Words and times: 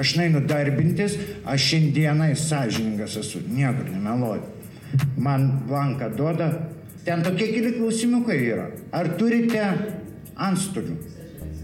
Aš 0.00 0.14
neinu 0.16 0.40
darbintis, 0.48 1.18
aš 1.44 1.66
šiandienai 1.74 2.32
sąžiningas 2.38 3.18
esu, 3.20 3.42
niekur 3.52 3.90
nemeluoju. 3.92 4.46
Man 5.20 5.50
blanką 5.68 6.08
duoda, 6.16 6.48
ten 7.04 7.22
tokie 7.22 7.50
keli 7.52 7.74
klausimukai 7.76 8.38
yra. 8.46 8.70
Ar 8.96 9.12
turite 9.20 9.66
antstolių? 10.40 10.96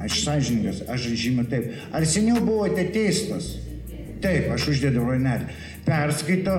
Aš 0.05 0.21
sąžininkas, 0.27 0.83
aš 0.93 1.09
žymiu 1.17 1.47
taip. 1.49 1.73
Ar 1.97 2.05
seniau 2.05 2.43
buvote 2.45 2.85
teistas? 2.93 3.55
Taip, 4.21 4.51
aš 4.53 4.69
uždėdavau 4.75 5.15
rainelį. 5.15 5.49
Perskaito, 5.87 6.59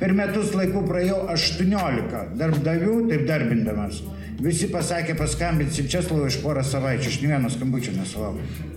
per 0.00 0.14
metus 0.16 0.54
laikų 0.56 0.86
praėjau 0.88 1.18
18 1.34 2.38
darbdavių, 2.40 2.96
taip 3.12 3.26
darbindamas. 3.28 4.00
Visi 4.40 4.70
pasakė, 4.72 5.18
paskambinsim 5.20 5.90
Česlovui 5.90 6.32
iš 6.32 6.40
porą 6.42 6.64
savaičių, 6.66 7.12
aš 7.12 7.20
ne 7.22 7.34
vieno 7.34 7.52
skambučio 7.52 7.92
nesulaukiu. 7.98 8.73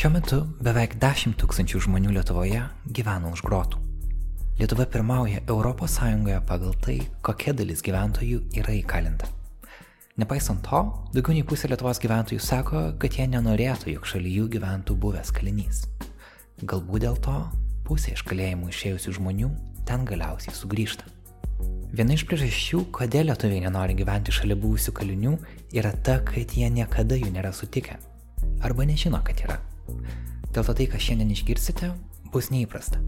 Šiuo 0.00 0.14
metu 0.14 0.36
beveik 0.64 0.94
10 0.96 1.34
tūkstančių 1.36 1.82
žmonių 1.84 2.14
Lietuvoje 2.14 2.62
gyvena 2.88 3.28
už 3.34 3.42
grotų. 3.44 3.82
Lietuva 4.56 4.86
pirmauja 4.88 5.42
ES 5.44 5.96
pagal 6.48 6.72
tai, 6.80 6.94
kokia 7.20 7.52
dalis 7.52 7.82
gyventojų 7.84 8.38
yra 8.56 8.72
įkalinta. 8.78 9.28
Nepaisant 10.16 10.64
to, 10.64 10.80
daugiau 11.12 11.36
nei 11.36 11.44
pusė 11.44 11.68
Lietuvos 11.68 12.00
gyventojų 12.00 12.40
sako, 12.40 12.96
kad 12.96 13.12
jie 13.12 13.28
nenorėtų, 13.28 13.92
jog 13.92 14.08
šalia 14.08 14.32
jų 14.40 14.48
gyventų 14.56 14.96
buvęs 14.96 15.34
kalinys. 15.36 15.84
Galbūt 16.64 17.04
dėl 17.04 17.20
to 17.20 17.36
pusė 17.84 18.16
iš 18.16 18.24
kalėjimų 18.24 18.72
išėjusių 18.72 19.16
žmonių 19.20 19.52
ten 19.84 20.08
galiausiai 20.08 20.56
sugrįžta. 20.56 21.04
Viena 21.92 22.16
iš 22.16 22.24
priežasčių, 22.24 22.86
kodėl 22.88 23.28
lietuviai 23.28 23.66
nenori 23.66 24.00
gyventi 24.00 24.32
šalia 24.32 24.56
buvusių 24.56 24.96
kalinių, 24.96 25.36
yra 25.76 25.92
ta, 25.92 26.22
kad 26.24 26.56
jie 26.56 26.72
niekada 26.72 27.20
jų 27.20 27.34
nėra 27.36 27.52
sutikę. 27.52 28.00
Arba 28.64 28.88
nežino, 28.88 29.20
kad 29.20 29.44
yra. 29.44 29.66
Dėl 30.50 30.66
to 30.66 30.74
tai, 30.74 30.86
ką 30.90 30.98
šiandien 30.98 31.30
išgirsite, 31.30 31.92
bus 32.34 32.50
neįprasta. 32.50 32.98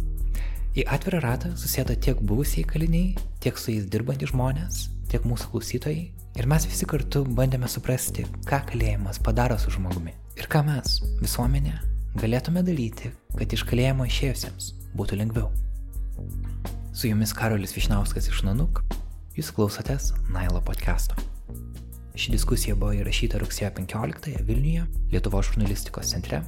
Į 0.72 0.86
atvirą 0.88 1.18
ratą 1.20 1.50
susėdo 1.58 1.92
tiek 2.00 2.20
buvusiai 2.24 2.64
kaliniai, 2.64 3.16
tiek 3.44 3.58
su 3.60 3.74
jais 3.74 3.88
dirbantys 3.92 4.30
žmonės, 4.30 4.86
tiek 5.10 5.26
mūsų 5.28 5.50
klausytojai. 5.52 6.04
Ir 6.40 6.48
mes 6.48 6.64
visi 6.64 6.86
kartu 6.88 7.26
bandėme 7.28 7.68
suprasti, 7.68 8.24
ką 8.48 8.62
kalėjimas 8.70 9.20
padaro 9.20 9.58
su 9.60 9.74
žmogumi. 9.74 10.14
Ir 10.40 10.48
ką 10.48 10.62
mes, 10.64 10.94
visuomenė, 11.20 11.74
galėtume 12.22 12.62
daryti, 12.64 13.10
kad 13.36 13.52
iš 13.52 13.66
kalėjimo 13.68 14.08
išėjusiems 14.08 14.70
būtų 14.96 15.20
lengviau. 15.20 15.50
Su 16.96 17.10
jumis 17.10 17.36
Karolis 17.36 17.76
Višnauskas 17.76 18.30
iš 18.32 18.40
Nanuk, 18.48 18.80
jūs 19.36 19.52
klausotės 19.52 20.14
Nailo 20.32 20.64
podcast'o. 20.64 21.20
Ši 22.16 22.32
diskusija 22.38 22.78
buvo 22.80 22.94
įrašyta 22.96 23.44
rugsėjo 23.44 23.74
15 23.76 24.40
Vilniuje, 24.48 24.88
Lietuvos 25.12 25.52
žurnalistikos 25.52 26.16
centre 26.16 26.40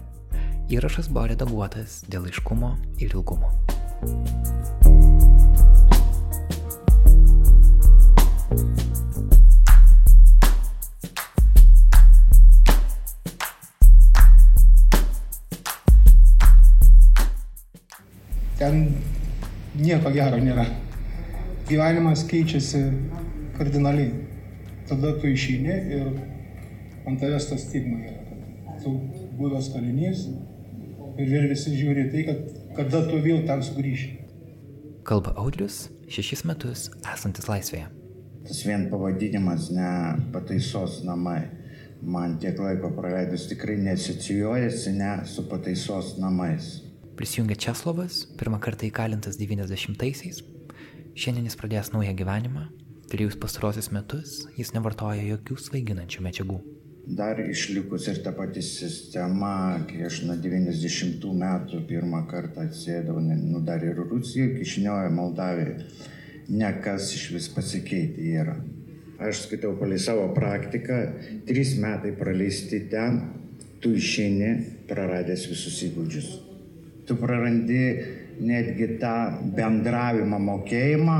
Įrašas 0.73 1.11
buvo 1.13 1.27
redaguotas 1.29 1.99
dėl 2.09 2.25
aiškumo 2.31 2.71
ir 2.97 3.13
ilgumo. 3.13 3.51
Ten 18.57 18.81
nieko 19.77 20.15
gero 20.17 20.41
nėra. 20.41 20.65
Gyvenimas 21.69 22.25
keičiasi 22.31 22.87
kardinaliai. 23.59 24.15
Tada 24.89 25.13
tu 25.21 25.29
išeini 25.29 25.77
ir 25.99 26.09
ant 27.05 27.21
tavęs 27.21 27.53
tas 27.53 27.69
stigma 27.69 28.01
yra. 28.01 28.41
Tu 28.81 28.97
buvęs 29.37 29.69
kalinys, 29.77 30.25
ir 31.19 31.31
vėl 31.31 31.49
visi 31.51 31.75
žiūri 31.77 32.07
tai, 32.13 32.23
kad 32.29 32.55
kada 32.79 33.03
tu 33.09 33.21
vėl 33.23 33.45
ten 33.49 33.63
sugrįši. 33.65 34.11
Kalba 35.07 35.35
Audrius, 35.41 35.89
šešis 36.11 36.45
metus 36.49 36.89
esantis 37.13 37.49
laisvėje. 37.51 37.91
Tas 38.45 38.61
vien 38.67 38.89
pavadinimas, 38.91 39.71
ne 39.73 39.91
pataisos 40.33 41.03
namai. 41.05 41.43
Man 42.05 42.37
tiek 42.41 42.59
laiko 42.61 42.91
praleidus 42.97 43.47
tikrai 43.49 43.79
nesicijuojasi 43.81 44.93
ne 44.99 45.13
su 45.29 45.47
pataisos 45.49 46.19
namais. 46.21 46.83
Prisijungia 47.17 47.57
Česlovas, 47.57 48.25
pirmą 48.37 48.59
kartą 48.61 48.89
įkalintas 48.91 49.39
90-aisiais. 49.41 50.43
Šiandien 51.15 51.47
jis 51.49 51.57
pradės 51.61 51.93
naują 51.95 52.13
gyvenimą. 52.19 52.67
Trejus 53.09 53.39
pastarosius 53.41 53.93
metus 53.95 54.41
jis 54.59 54.75
nevartoja 54.75 55.23
jokių 55.23 55.61
svaiginančių 55.69 56.25
medžiagų 56.27 56.59
dar 57.07 57.41
išlikus 57.41 58.09
ir 58.09 58.23
ta 58.25 58.33
pati 58.33 58.63
sistema, 58.63 59.81
kai 59.89 60.07
aš 60.09 60.23
nuo 60.29 60.37
90 60.41 61.27
metų 61.41 61.83
pirmą 61.89 62.25
kartą 62.31 62.65
atsėdau, 62.65 63.19
nu 63.21 63.61
dar 63.65 63.85
ir 63.85 64.01
Rusijoje, 64.01 64.55
Kišinioje, 64.59 65.11
Moldavijoje, 65.13 65.77
nekas 66.49 67.13
iš 67.17 67.29
vis 67.37 67.51
pasikeitė 67.53 68.31
yra. 68.41 68.57
Aš 69.21 69.45
skaitau 69.45 69.77
palei 69.79 70.01
savo 70.03 70.27
praktiką, 70.35 70.97
trys 71.47 71.77
metai 71.81 72.15
praleisti 72.19 72.81
ten, 72.91 73.21
tu 73.81 73.93
išeini 73.95 74.51
praradęs 74.89 75.47
visus 75.53 75.77
įgūdžius. 75.87 76.29
Tu 77.05 77.17
prarandi 77.21 77.85
netgi 78.41 78.95
tą 78.99 79.15
bendravimą, 79.55 80.41
mokėjimą, 80.49 81.19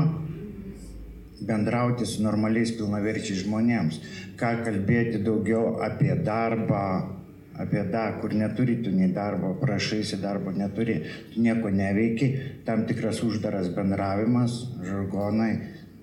bendrauti 1.41 2.05
su 2.05 2.23
normaliais 2.23 2.71
pilnaverčiais 2.77 3.43
žmonėms, 3.43 3.99
ką 4.39 4.51
kalbėti 4.65 5.21
daugiau 5.23 5.77
apie 5.83 6.13
darbą, 6.23 6.85
apie 7.59 7.83
tą, 7.91 8.05
kur 8.21 8.35
neturi 8.35 8.77
tu 8.83 8.91
nei 8.91 9.11
darbo, 9.15 9.53
prašaisi 9.59 10.19
darbo 10.21 10.51
neturi, 10.51 11.01
tu 11.33 11.41
nieko 11.43 11.71
neveiki, 11.71 12.31
tam 12.67 12.85
tikras 12.87 13.21
uždaras 13.23 13.71
bendravimas, 13.75 14.61
žargonai, 14.83 15.51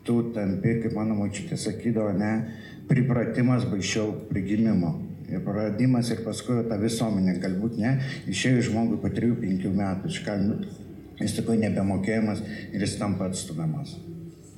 tu 0.04 0.19
tampi, 0.34 0.78
kaip 0.82 0.97
mano 0.97 1.16
močiutė 1.19 1.59
sakydavo, 1.60 2.12
ne, 2.16 2.32
pripratimas 2.88 3.69
baisiau 3.70 4.12
prigimimo. 4.31 4.99
Ir 5.32 5.41
praradimas 5.44 6.10
ir 6.12 6.20
paskui 6.26 6.59
ta 6.69 6.76
visuomenė, 6.81 7.38
galbūt 7.41 7.78
ne, 7.81 7.94
išėjo 8.28 8.69
žmogui 8.69 9.00
po 9.00 9.09
3-5 9.12 9.69
metų, 9.78 10.12
jis 11.22 11.37
tikrai 11.38 11.60
nebemokėjimas 11.62 12.44
ir 12.72 12.84
jis 12.84 12.99
tampa 13.00 13.31
atstumiamas 13.31 13.97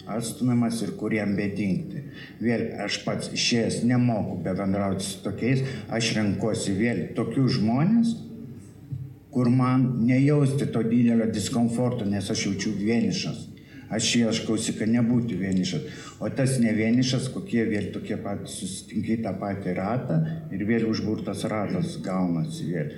atstumiamas 0.07 0.83
ir 0.85 0.95
kur 0.99 1.15
jam 1.15 1.35
bedingti. 1.39 2.05
Vėl 2.43 2.67
aš 2.85 3.01
pats 3.07 3.33
išėjęs 3.35 3.83
nemoku 3.89 4.39
bebendrauti 4.45 5.07
su 5.07 5.23
tokiais, 5.25 5.65
aš 5.89 6.13
renkuosi 6.19 6.77
vėl 6.79 7.03
tokius 7.17 7.59
žmonės, 7.59 8.15
kur 9.35 9.51
man 9.51 9.87
nejausti 10.07 10.69
to 10.71 10.85
didelio 10.87 11.27
diskomforto, 11.33 12.07
nes 12.07 12.31
aš 12.31 12.47
jaučiu 12.49 12.77
vienišas. 12.79 13.49
Aš 13.95 14.09
ieškausi, 14.19 14.73
kad 14.79 14.91
nebūtų 14.91 15.37
vienišas. 15.39 16.05
O 16.23 16.31
tas 16.33 16.57
ne 16.63 16.73
vienišas, 16.75 17.29
kokie 17.35 17.67
vėl 17.69 17.91
tokie 17.95 18.17
patys 18.23 18.57
susitinkai 18.63 19.19
tą 19.27 19.35
patį 19.39 19.75
ratą 19.77 20.17
ir 20.55 20.65
vėl 20.67 20.87
užburtas 20.89 21.45
ratas 21.51 21.99
gaunasi 22.03 22.71
vėl. 22.71 22.95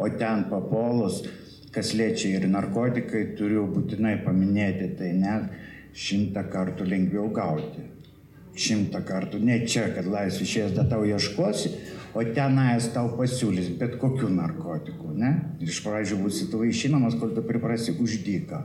O 0.00 0.08
ten 0.20 0.46
papolus, 0.50 1.22
kas 1.72 1.92
liečia 1.94 2.34
ir 2.38 2.48
narkotikai, 2.50 3.30
turiu 3.38 3.66
būtinai 3.70 4.16
paminėti, 4.24 4.90
tai 4.98 5.12
net 5.16 5.59
šimtą 5.96 6.44
kartų 6.52 6.86
lengviau 6.88 7.30
gauti. 7.34 7.86
Šimtą 8.60 9.00
kartų. 9.06 9.40
Ne 9.44 9.62
čia, 9.66 9.88
kad 9.94 10.08
laisvė 10.10 10.46
išėjęs, 10.46 10.74
da 10.76 10.84
tau 10.90 11.06
ieškosi, 11.06 11.72
o 12.14 12.24
tenais 12.34 12.90
tau 12.94 13.12
pasiūlys 13.16 13.70
bet 13.80 13.96
kokių 14.02 14.28
narkotikų, 14.34 15.14
ne? 15.16 15.32
Iš 15.62 15.80
pradžių 15.86 16.20
būsi 16.24 16.50
tu 16.50 16.60
vaišinamas, 16.62 17.16
kol 17.20 17.34
tu 17.36 17.44
priprasi 17.46 17.94
už 17.96 18.20
dyką. 18.26 18.60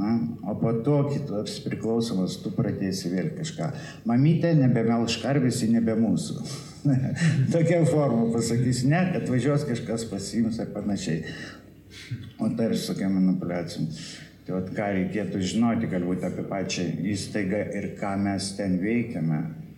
A? 0.00 0.10
O 0.52 0.54
po 0.60 0.72
to 0.84 1.02
kitas 1.10 1.58
priklausomas, 1.64 2.38
tu 2.40 2.52
pradėsi 2.54 3.10
vėl 3.12 3.32
kažką. 3.36 3.70
Mamytė 4.08 4.52
nebemelš 4.56 5.18
karvės, 5.24 5.64
nebe 5.68 5.96
mūsų. 5.98 6.44
Tokia 7.52 7.82
forma 7.88 8.30
pasakys, 8.32 8.84
ne, 8.88 9.02
kad 9.14 9.28
važiuos 9.28 9.66
kažkas 9.68 10.06
pasiims 10.08 10.60
ar 10.62 10.70
panašiai. 10.76 11.24
O 12.40 12.48
ir 12.48 12.76
su 12.78 12.92
tokia 12.94 13.10
manipulacija. 13.12 13.84
Tai 14.50 14.56
vat, 14.58 14.70
ką 14.74 14.86
reikėtų 14.96 15.40
žinoti 15.46 15.86
galbūt 15.86 16.24
apie 16.26 16.42
pačią 16.50 16.82
įstaigą 17.06 17.58
ir 17.78 17.84
ką 18.00 18.16
mes 18.18 18.48
ten 18.58 18.72
veikiame, 18.82 19.36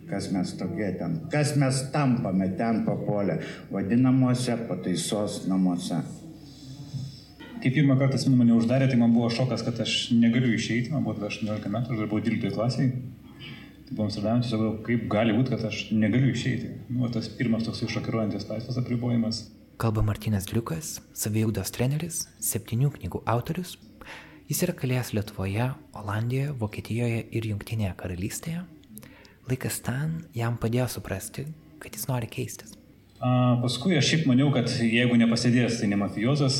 kas 0.09 0.31
mes 0.33 0.53
tokie 0.57 0.87
ten, 0.97 1.19
kas 1.29 1.51
mes 1.61 1.83
tampame 1.93 2.47
ten 2.57 2.79
papolę, 2.87 3.35
vadinamuose 3.69 4.55
pataisos 4.65 5.43
namuose. 5.45 5.99
Kai 7.61 7.69
pirmą 7.69 7.99
kartą 8.01 8.17
atsimenu 8.17 8.41
mane 8.41 8.57
uždarė, 8.57 8.89
tai 8.89 8.97
man 8.97 9.13
buvo 9.13 9.29
šokas, 9.29 9.61
kad 9.61 9.77
aš 9.85 9.93
negaliu 10.17 10.55
išeiti, 10.57 10.89
man 10.89 11.05
buvo 11.05 11.29
18 11.29 11.69
metų, 11.77 11.93
aš 11.93 12.01
dar 12.01 12.09
buvau 12.09 12.25
12 12.25 12.57
klasiai. 12.57 12.89
Tai 13.85 13.93
buvo 13.93 14.09
Amsterdame, 14.09 14.41
tiesiog 14.41 14.83
kaip 14.89 15.05
gali 15.13 15.37
būti, 15.37 15.53
kad 15.53 15.69
aš 15.69 15.85
negaliu 15.93 16.33
išeiti. 16.33 16.73
Nu, 16.89 17.13
tas 17.13 17.29
pirmas 17.29 17.69
toks 17.69 17.85
šokiruojantis 17.93 18.49
laisvės 18.49 18.81
apribojimas. 18.81 19.45
Kalba 19.77 20.01
Martinas 20.05 20.49
Liukas, 20.49 20.95
saviugdos 21.17 21.69
treneris, 21.73 22.23
septynių 22.41 22.89
knygų 22.97 23.23
autorius 23.29 23.77
Jis 24.53 24.67
yra 24.67 24.73
kalėjęs 24.77 25.09
Lietuvoje, 25.17 25.63
Olandijoje, 25.97 26.51
Vokietijoje 26.59 27.21
ir 27.33 27.45
Junktinėje 27.49 27.93
karalystėje. 27.97 28.59
Laikas 29.49 29.79
ten 29.81 30.11
jam 30.37 30.59
padėjo 30.61 30.85
suprasti, 30.93 31.47
kad 31.81 31.95
jis 31.97 32.03
nori 32.05 32.27
keistis. 32.29 32.75
A, 33.17 33.31
paskui 33.63 33.97
aš 33.97 34.11
šiaip 34.11 34.27
maniau, 34.29 34.51
kad 34.53 34.69
jeigu 34.69 35.17
nepasidės, 35.17 35.79
tai 35.79 35.89
ne 35.89 35.97
mafiozas. 35.97 36.59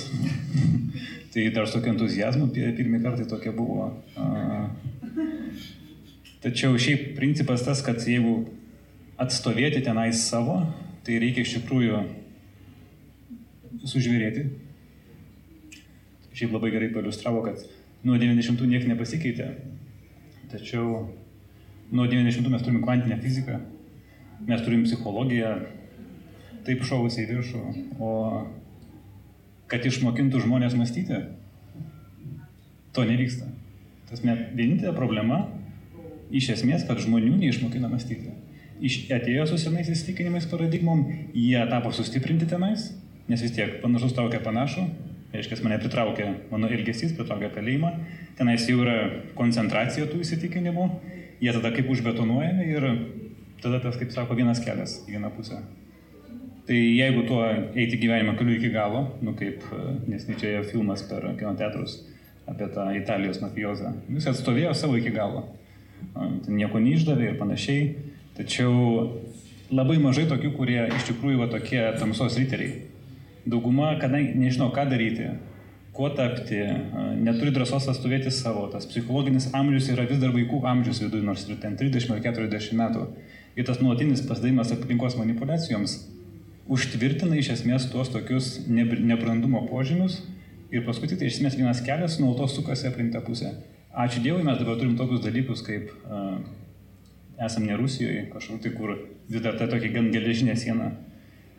tai 1.36 1.44
dar 1.54 1.70
su 1.70 1.76
tokiu 1.76 1.92
entuzijazmu 1.92 2.48
pirmie 2.56 3.04
kartai 3.04 3.28
tokia 3.30 3.54
buvo. 3.54 3.92
A, 4.18 4.64
tačiau 6.48 6.74
šiaip 6.82 7.14
principas 7.20 7.62
tas, 7.68 7.86
kad 7.86 8.02
jeigu 8.10 8.40
atstovėti 9.22 9.84
tenais 9.86 10.24
savo, 10.32 10.64
tai 11.06 11.22
reikia 11.22 11.46
iš 11.46 11.60
tikrųjų 11.60 12.02
sužvėrėti. 13.94 14.50
Šiaip 16.34 16.58
labai 16.58 16.74
gerai 16.74 16.90
pailustravo, 16.98 17.46
kad 17.46 17.62
nuo 18.04 18.18
90-ų 18.20 18.68
niekas 18.70 18.90
nepasikeitė. 18.90 19.50
Tačiau 20.52 21.06
nuo 21.94 22.08
90-ų 22.10 22.52
mes 22.52 22.66
turime 22.66 22.84
kvantinę 22.84 23.18
fiziką, 23.22 23.60
mes 24.48 24.66
turime 24.66 24.88
psichologiją, 24.88 25.54
taip 26.68 26.84
šovusi 26.88 27.24
į 27.24 27.30
viršų, 27.32 27.64
o 28.04 28.12
kad 29.72 29.86
išmokintų 29.88 30.44
žmonės 30.44 30.76
mąstyti, 30.78 31.20
to 32.94 33.06
nevyksta. 33.10 33.50
Tas 34.10 34.22
net 34.26 34.52
vienintelė 34.54 34.94
problema, 34.96 35.48
iš 36.34 36.52
esmės, 36.58 36.86
kad 36.88 37.02
žmonių 37.02 37.38
neišmokina 37.40 37.90
mąstyti. 37.90 38.36
Iš 38.84 39.00
atėjo 39.16 39.48
su 39.50 39.58
senais 39.62 39.90
įsitikinimais 39.90 40.46
paradigmom, 40.52 41.06
jie 41.34 41.62
tapo 41.72 41.94
sustiprinti 41.96 42.50
tenais, 42.50 42.92
nes 43.30 43.42
vis 43.42 43.54
tiek 43.56 43.80
panašus 43.82 44.14
traukia 44.18 44.42
panašų, 44.44 44.86
reiškia, 45.34 45.60
mane 45.66 45.80
pritraukė 45.82 46.28
mano 46.52 46.70
elgesys, 46.72 47.14
pritraukė 47.18 47.52
kalėjimą, 47.56 47.92
tenais 48.38 48.66
jau 48.70 48.82
yra 48.84 48.98
koncentracija 49.38 50.08
tų 50.12 50.22
įsitikinimų, 50.24 50.88
jie 51.44 51.54
tada 51.56 51.74
kaip 51.76 51.90
užbetonuojami 51.94 52.68
ir 52.70 52.90
tada 53.64 53.80
tas, 53.84 53.98
kaip 54.00 54.14
sako, 54.14 54.38
vienas 54.38 54.62
kelias 54.64 55.00
į 55.08 55.18
vieną 55.18 55.32
pusę. 55.38 55.62
Tai 56.68 56.78
jeigu 56.80 57.26
tuo 57.28 57.42
eiti 57.76 58.00
gyvenimą 58.00 58.38
keliu 58.40 58.56
iki 58.56 58.72
galo, 58.72 59.04
nu 59.24 59.34
kaip 59.36 59.66
e, 59.76 59.82
nesničiaja 60.08 60.64
filmas 60.70 61.04
per 61.10 61.26
kino 61.40 61.52
teatrus 61.60 61.98
apie 62.48 62.70
tą 62.72 62.88
Italijos 62.96 63.42
mafiozą, 63.44 63.92
jis 64.12 64.30
atstovėjo 64.32 64.72
savo 64.76 64.96
iki 65.00 65.12
galo. 65.16 65.46
Ten 66.14 66.58
nieko 66.60 66.80
neišdavė 66.84 67.30
ir 67.30 67.38
panašiai. 67.40 67.84
Tačiau 68.38 68.74
labai 69.72 70.00
mažai 70.04 70.26
tokių, 70.30 70.52
kurie 70.58 70.82
iš 70.96 71.08
tikrųjų 71.12 71.40
va 71.44 71.48
tokie 71.52 71.82
tamsos 72.00 72.36
riteriai. 72.40 72.93
Dauguma, 73.46 73.94
kadangi 74.00 74.38
nežino, 74.40 74.70
ką 74.74 74.86
daryti, 74.88 75.28
kuo 75.94 76.08
tapti, 76.16 76.62
neturi 77.20 77.52
drąsos 77.54 77.90
atstovėti 77.92 78.32
savo, 78.34 78.66
tas 78.72 78.88
psichologinis 78.90 79.50
amžius 79.54 79.92
yra 79.94 80.08
vis 80.10 80.22
dar 80.22 80.32
vaikų 80.34 80.64
amžius 80.72 81.04
viduje, 81.04 81.26
nors 81.28 81.44
ir 81.50 81.60
ten 81.62 81.76
30 81.80 82.16
ar 82.16 82.24
40 82.24 82.80
metų. 82.80 83.06
Ir 83.60 83.68
tas 83.68 83.84
nuolatinis 83.84 84.24
pasidavimas 84.26 84.72
aplinkos 84.74 85.20
manipulacijoms 85.20 86.00
užtvirtina 86.72 87.38
iš 87.40 87.52
esmės 87.58 87.90
tuos 87.92 88.12
tokius 88.14 88.64
nebrandumo 88.70 89.66
požymius 89.68 90.22
ir 90.74 90.86
paskui 90.88 91.10
tai 91.12 91.28
iš 91.28 91.40
esmės 91.40 91.58
vienas 91.60 91.82
kelias 91.86 92.20
nuolatos 92.22 92.56
sukasi 92.58 92.88
aplink 92.90 93.14
tą 93.14 93.22
pusę. 93.26 93.52
Ačiū 93.94 94.24
Dievui, 94.24 94.46
mes 94.46 94.58
dabar 94.58 94.80
turim 94.80 94.96
tokius 94.98 95.22
dalykus, 95.22 95.62
kaip 95.66 95.92
uh, 96.08 96.40
esam 97.46 97.68
ne 97.68 97.76
Rusijoje, 97.78 98.24
kažkur 98.32 98.62
tai, 98.64 98.72
kur 98.74 98.96
vis 99.30 99.44
dar 99.44 99.60
ta 99.60 99.68
tokia 99.70 99.92
gan 99.94 100.10
geležinė 100.14 100.56
siena, 100.58 100.90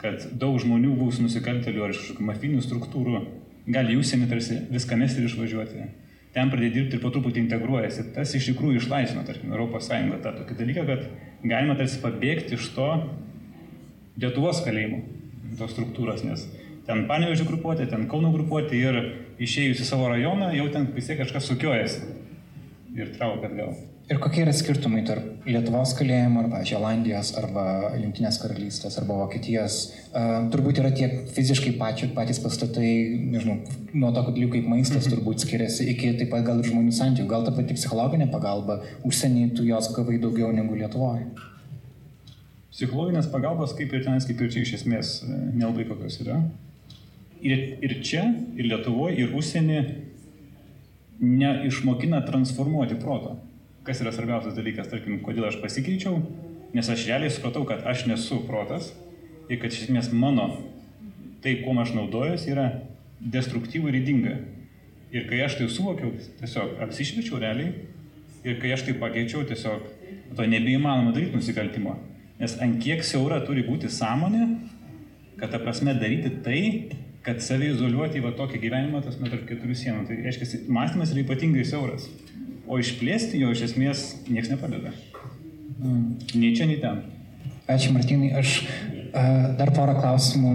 kad 0.05 0.27
daug 0.37 0.59
žmonių 0.61 0.93
bus 0.99 1.19
nusikaltelių 1.23 1.85
ar 1.87 1.95
iš 1.95 2.03
kažkokių 2.03 2.27
mafinių 2.29 2.62
struktūrų 2.65 3.21
gali 3.73 3.95
į 3.95 4.01
užsienį 4.03 4.27
tarsi 4.29 4.59
viską 4.73 4.99
mesti 5.01 5.23
ir 5.23 5.31
išvažiuoti. 5.31 5.87
Ten 6.35 6.51
pradėti 6.51 6.75
dirbti 6.81 6.99
ir 6.99 7.03
po 7.03 7.12
truputį 7.15 7.45
integruojasi. 7.45 8.09
Tas 8.17 8.35
iš 8.37 8.51
tikrųjų 8.51 8.83
išlaisvino, 8.83 9.23
tarkim, 9.25 9.53
Europos 9.55 9.87
Sąjungą 9.89 10.19
tą 10.25 10.35
tokį 10.41 10.59
dalyką, 10.59 10.85
kad 10.91 11.06
galima 11.47 11.77
tarsi 11.79 12.03
pabėgti 12.03 12.59
iš 12.59 12.69
to 12.75 12.91
Lietuvos 14.21 14.61
kalėjimų, 14.67 15.01
tos 15.59 15.73
struktūros, 15.75 16.23
nes 16.27 16.45
ten 16.87 17.06
Panevežio 17.09 17.49
grupuotė, 17.49 17.89
ten 17.91 18.05
Kauno 18.11 18.31
grupuotė 18.35 18.79
ir 18.79 19.01
išėjus 19.43 19.81
į 19.83 19.89
savo 19.89 20.11
rajoną 20.12 20.53
jau 20.55 20.69
ten 20.75 20.87
vis 20.95 21.09
tiek 21.09 21.19
kažkas 21.23 21.49
sukiojasi 21.51 22.05
ir 22.95 23.11
traukia 23.17 23.51
atgal. 23.51 23.75
Ir 24.05 24.19
kokie 24.21 24.43
yra 24.45 24.53
skirtumai 24.53 25.01
tarp 25.09 25.47
Lietuvos 25.49 25.95
kalėjimo, 25.97 26.43
arba 26.43 26.59
Želandijos, 26.69 27.31
arba 27.41 27.62
Junktinės 27.97 28.37
karalystės, 28.43 28.99
arba 29.01 29.15
Vokietijos? 29.23 29.79
Uh, 30.11 30.51
turbūt 30.53 30.81
yra 30.83 30.91
tiek 30.93 31.15
fiziškai 31.33 31.73
pačių, 31.81 32.11
patys 32.17 32.43
pastatai, 32.45 32.91
nežinau, 33.33 33.62
nuo 33.97 34.11
to, 34.12 34.27
kad 34.27 34.37
kaip 34.37 34.69
maistas 34.69 35.06
mhm. 35.06 35.15
turbūt 35.15 35.47
skiriasi, 35.47 35.87
iki 35.95 36.11
taip 36.19 36.29
pat 36.35 36.45
gal 36.45 36.61
ir 36.61 36.69
žmonių 36.69 36.93
santykių, 36.93 37.31
gal 37.31 37.47
ta 37.47 37.55
pati 37.56 37.79
psichologinė 37.79 38.29
pagalba, 38.33 38.83
užsienį 39.09 39.47
tu 39.56 39.65
jos 39.71 39.89
gavai 39.97 40.19
daugiau 40.21 40.53
negu 40.53 40.77
Lietuvoje. 40.77 41.25
Psichologinės 42.75 43.33
pagalbos 43.33 43.73
kaip 43.79 43.97
ir 43.97 44.05
tenais, 44.05 44.29
kaip 44.29 44.45
ir 44.45 44.53
čia 44.53 44.67
iš 44.67 44.75
esmės 44.83 45.15
e, 45.23 45.31
nelabai 45.55 45.89
kokios 45.89 46.21
yra. 46.27 46.43
Ir, 47.41 47.65
ir 47.81 47.97
čia, 48.05 48.29
ir 48.59 48.69
Lietuvoje, 48.69 49.17
ir 49.25 49.33
užsienį 49.41 49.81
neišmokina 51.25 52.21
transformuoti 52.29 53.01
proto. 53.01 53.39
Kas 53.85 54.01
yra 54.01 54.13
svarbiausias 54.15 54.57
dalykas, 54.57 54.89
tarkim, 54.89 55.19
kodėl 55.25 55.51
aš 55.51 55.59
pasikeičiau, 55.61 56.17
nes 56.75 56.89
aš 56.89 57.05
realiai 57.09 57.33
supratau, 57.33 57.67
kad 57.69 57.85
aš 57.87 58.07
nesu 58.09 58.41
protas 58.49 58.93
ir 59.51 59.61
kad 59.61 59.75
iš 59.75 59.87
esmės 59.87 60.09
mano 60.13 60.49
tai, 61.45 61.59
kuo 61.61 61.77
aš 61.81 61.93
naudojuosi, 61.93 62.49
yra 62.55 62.69
destruktyvų 63.21 63.91
ir 63.91 63.99
įdinga. 64.01 64.37
Ir 65.15 65.29
kai 65.29 65.43
aš 65.45 65.59
tai 65.59 65.69
suvokiau, 65.71 66.15
tiesiog 66.41 66.81
apsišviečiau 66.87 67.39
realiai 67.43 67.75
ir 68.45 68.57
kai 68.63 68.73
aš 68.75 68.87
tai 68.89 68.97
pakeičiau, 68.99 69.45
tiesiog 69.49 69.85
to 70.35 70.47
nebeįmanoma 70.49 71.13
daryti 71.15 71.37
nusikaltimo. 71.37 71.99
Nes 72.41 72.57
ant 72.65 72.81
kiek 72.83 73.05
siaura 73.07 73.43
turi 73.47 73.63
būti 73.67 73.93
sąmonė, 73.93 74.49
kad 75.39 75.53
ta 75.53 75.61
prasme 75.63 75.95
daryti 76.01 76.33
tai, 76.45 76.61
kad 77.25 77.41
save 77.45 77.71
izoliuoti 77.73 78.21
į 78.21 78.25
va 78.25 78.33
tokį 78.37 78.61
gyvenimą, 78.65 79.05
tas 79.05 79.21
tarp 79.21 79.45
keturių 79.49 79.77
sienų. 79.79 80.07
Tai 80.09 80.19
reiškia, 80.27 80.65
mąstymas 80.73 81.15
yra 81.15 81.23
ypatingai 81.25 81.65
siauras. 81.69 82.09
O 82.67 82.81
išplėsti 82.81 83.43
jo 83.43 83.53
iš 83.55 83.67
esmės 83.71 84.05
niekas 84.29 84.53
nepadeda. 84.55 84.95
Mm. 85.81 86.17
Nei 86.35 86.55
čia, 86.57 86.69
nei 86.71 86.81
ten. 86.83 87.03
Ačiū 87.69 87.93
Martinai. 87.97 88.33
Aš 88.41 88.59
Dar 89.55 89.71
porą 89.71 89.93
klausimų 89.95 90.53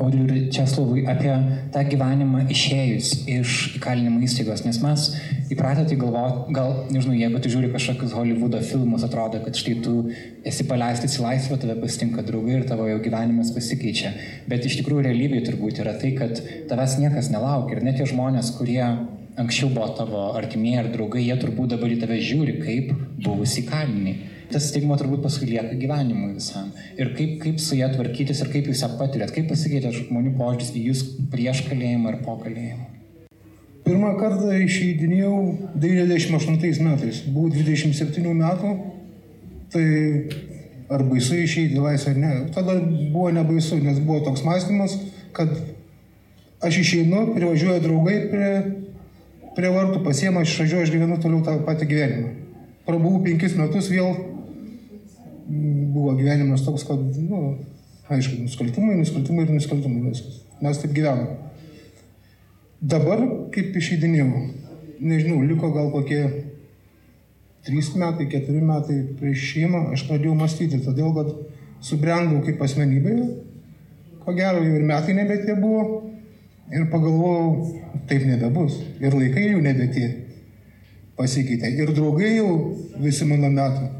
Audriui 0.00 0.24
ir 0.24 0.46
Česlovui 0.54 1.02
apie 1.12 1.32
tą 1.74 1.82
gyvenimą 1.84 2.46
išėjus 2.54 3.10
iš 3.28 3.56
įkalinimo 3.76 4.22
įstaigos, 4.24 4.62
nes 4.64 4.78
mes 4.80 5.04
įpratę 5.52 5.84
tai 5.90 5.98
galvoti, 6.00 6.54
gal, 6.56 6.72
nežinau, 6.94 7.18
jeigu 7.20 7.42
tu 7.44 7.52
žiūri 7.52 7.68
kažkokius 7.74 8.14
Hollywoodo 8.16 8.62
filmus, 8.64 9.04
atrodo, 9.04 9.42
kad 9.44 9.60
štai 9.60 9.76
tu 9.84 9.98
esi 10.48 10.64
paleistas 10.70 11.18
į 11.18 11.26
laisvę, 11.26 11.58
tave 11.60 11.76
pasitinka 11.82 12.24
draugai 12.24 12.62
ir 12.62 12.68
tavo 12.70 12.88
jau 12.88 12.96
gyvenimas 13.04 13.52
pasikeičia. 13.52 14.14
Bet 14.48 14.64
iš 14.64 14.80
tikrųjų 14.80 15.10
realybėje 15.10 15.50
turbūt 15.50 15.84
yra 15.84 15.92
tai, 16.00 16.14
kad 16.16 16.40
tavęs 16.72 16.96
niekas 17.02 17.28
nelaukia 17.34 17.76
ir 17.76 17.84
net 17.84 18.00
tie 18.00 18.08
žmonės, 18.08 18.54
kurie 18.56 18.86
anksčiau 19.40 19.70
buvo 19.72 19.88
tavo 19.96 20.26
artimieji 20.36 20.82
ar 20.82 20.90
draugai, 20.92 21.24
jie 21.24 21.38
turbūt 21.40 21.72
dabar 21.76 21.92
į 21.92 22.02
tave 22.02 22.20
žiūri 22.20 22.58
kaip 22.60 22.92
buvusi 23.22 23.64
kalinį 23.68 24.16
tas 24.52 24.68
stigma 24.68 24.96
turbūt 25.00 25.22
paskui 25.24 25.48
lieka 25.50 25.76
gyvenimui 25.80 26.34
visam. 26.36 26.70
Ir 27.00 27.12
kaip, 27.16 27.38
kaip 27.42 27.60
su 27.62 27.76
ją 27.78 27.88
tvarkytis 27.94 28.42
ir 28.44 28.50
kaip 28.52 28.68
jūs 28.70 28.84
ją 28.84 28.90
patirėt, 28.98 29.32
kaip 29.34 29.48
pasikeitė 29.50 29.92
žmonių 29.96 30.34
požiūris 30.38 30.72
į 30.76 30.84
jūs 30.90 31.04
prieš 31.32 31.64
kalėjimą 31.68 32.12
ir 32.12 32.18
po 32.26 32.36
kalėjimo. 32.42 32.88
Pirmą 33.82 34.12
kartą 34.20 34.52
išeidinėjau 34.62 35.36
98 35.82 36.84
metais, 36.86 37.22
buvau 37.26 37.50
27 37.50 38.36
metų, 38.38 38.74
tai 39.74 39.86
ar 40.92 41.02
baisu 41.08 41.40
išeiti 41.40 41.78
į 41.78 41.82
laisvę, 41.82 42.14
ne. 42.20 42.32
Tada 42.54 42.76
buvo 42.84 43.32
nebaisu, 43.34 43.80
nes 43.82 43.98
buvo 44.04 44.20
toks 44.28 44.44
mąstymas, 44.46 44.94
kad 45.34 45.50
aš 46.62 46.78
išeinu, 46.84 47.32
privažiuoja 47.34 47.82
draugai 47.82 48.18
prie, 48.30 48.52
prie 49.56 49.70
vartų, 49.72 50.00
pasiema, 50.04 50.42
aš 50.42 50.54
išvažiuoju, 50.54 50.86
aš 50.86 50.94
gyvenu 50.94 51.18
toliau 51.22 51.42
tą 51.46 51.58
patį 51.66 51.88
gyvenimą. 51.90 52.30
Prabuvau 52.86 53.22
penkis 53.24 53.54
metus, 53.58 53.90
vėl 53.92 54.14
buvo 55.92 56.14
gyvenimas 56.18 56.64
toks, 56.66 56.86
kad, 56.88 57.00
na, 57.00 57.26
nu, 57.28 57.42
aišku, 58.12 58.40
nusikaltimai, 58.44 58.96
nusikaltimai 59.00 59.46
ir 59.46 59.54
nusikaltimai 59.56 60.10
viskas. 60.10 60.40
Mes 60.62 60.80
taip 60.80 60.94
gyvename. 60.96 61.36
Dabar, 62.82 63.22
kaip 63.54 63.76
išeidinėjau, 63.78 64.42
nežinau, 65.02 65.42
liko 65.46 65.70
gal 65.74 65.92
kokie 65.94 66.22
trys 67.66 67.92
metai, 67.94 68.26
keturi 68.30 68.62
metai 68.64 68.98
prieš 69.18 69.44
šeimą, 69.52 69.84
aš 69.94 70.06
pradėjau 70.08 70.34
mąstyti, 70.38 70.80
todėl 70.82 71.12
kad 71.14 71.30
subrendau 71.82 72.42
kaip 72.46 72.62
asmenybė, 72.62 73.14
ko 74.22 74.34
gero 74.34 74.62
jau 74.64 74.74
ir 74.78 74.86
metai 74.86 75.14
nebe 75.18 75.38
tie 75.44 75.54
buvo, 75.58 76.01
ir 76.72 76.88
pagalvojau, 76.92 77.72
taip 78.08 78.26
nebebus, 78.26 78.78
ir 79.00 79.14
laikai 79.14 79.50
jau 79.50 79.64
nebe 79.64 79.88
tie 79.92 80.08
pasikeitė, 81.18 81.72
ir 81.76 81.92
draugai 81.92 82.36
jau 82.38 82.52
visi 83.02 83.28
mano 83.28 83.50
metų 83.52 83.90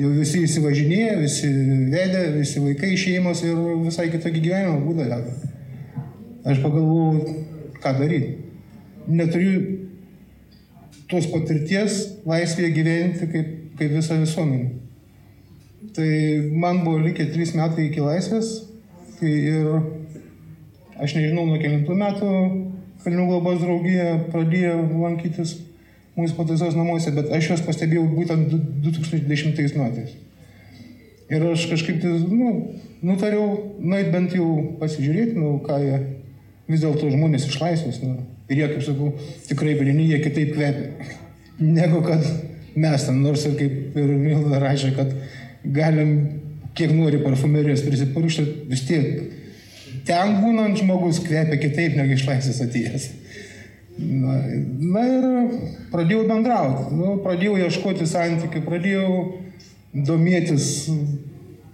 jau 0.00 0.10
visi 0.14 0.44
įsivažinėję, 0.46 1.16
visi 1.20 1.50
vedė, 1.92 2.22
visi 2.38 2.62
vaikai 2.62 2.94
šeimos 2.98 3.42
ir 3.44 3.58
visai 3.84 4.08
kitokį 4.12 4.44
gyvenimą 4.46 4.78
būdą 4.86 5.08
veda. 5.10 5.34
Aš 6.48 6.62
pagalvojau, 6.64 7.34
ką 7.82 7.92
daryti. 7.98 8.30
Neturiu 9.10 9.58
tos 11.10 11.26
patirties 11.32 11.98
laisvėje 12.28 12.72
gyventi 12.76 13.28
kaip, 13.32 13.50
kaip 13.80 13.96
visą 13.98 14.20
visuomenę. 14.22 14.70
Tai 15.96 16.10
man 16.62 16.84
buvo 16.84 17.00
likę 17.02 17.26
trys 17.34 17.52
metai 17.58 17.88
iki 17.88 18.04
laisvės 18.04 18.52
tai 19.18 19.32
ir 19.50 19.66
aš 21.00 21.16
nežinau, 21.16 21.46
nuo 21.48 21.58
kelintų 21.60 21.96
metų 21.96 22.30
Kalnių 23.00 23.26
globos 23.30 23.62
draugija 23.62 24.16
pradėjo 24.28 24.74
lankytis 25.00 25.54
mūsų 26.18 26.34
pataisos 26.36 26.74
namuose, 26.76 27.12
bet 27.16 27.30
aš 27.32 27.46
juos 27.48 27.62
pastebėjau 27.64 28.02
būtent 28.12 28.52
2010 28.84 29.78
metais. 29.80 30.12
Ir 31.30 31.46
aš 31.48 31.64
kažkaip 31.70 32.02
tai, 32.02 32.12
nu, 32.28 32.50
nutariau, 33.06 33.46
nueit 33.80 34.10
bent 34.12 34.34
jau 34.36 34.50
pasižiūrėti, 34.82 35.38
nu, 35.38 35.54
ką 35.64 35.78
jie 35.80 36.02
vis 36.68 36.84
dėlto 36.84 37.08
žmonės 37.14 37.48
iš 37.48 37.56
laisvės. 37.62 38.02
Nu, 38.04 38.18
ir 38.50 38.60
jie, 38.60 38.68
kaip 38.74 38.84
sakau, 38.84 39.14
tikrai 39.48 39.78
vilini, 39.80 40.10
jie 40.10 40.20
kitaip 40.26 40.52
kvepia, 40.58 41.08
negu 41.80 42.04
kad 42.04 42.26
mes 42.76 43.08
ten, 43.08 43.24
nors 43.24 43.48
ir 43.48 43.56
kaip 43.56 43.96
ir 43.96 44.16
Milda 44.18 44.60
rašė, 44.60 44.92
kad 44.98 45.16
galim 45.64 46.16
kiek 46.76 46.92
nori 46.92 47.22
parfumerijos 47.24 47.86
prisipurkšti, 47.86 48.48
vis 48.68 48.84
tiek 48.90 49.39
ten 50.08 50.38
būnant 50.42 50.78
žmogus 50.80 51.20
kvepia 51.24 51.58
kitaip 51.60 51.96
negu 51.98 52.16
iš 52.16 52.26
laisvės 52.28 52.62
atėjęs. 52.66 53.08
Na, 54.00 54.36
na 54.94 55.02
ir 55.04 55.24
pradėjau 55.92 56.24
bendrauti, 56.28 56.86
nu, 56.96 57.18
pradėjau 57.24 57.58
ieškoti 57.66 58.06
santykių, 58.08 58.62
pradėjau 58.64 59.10
domėtis, 60.06 60.70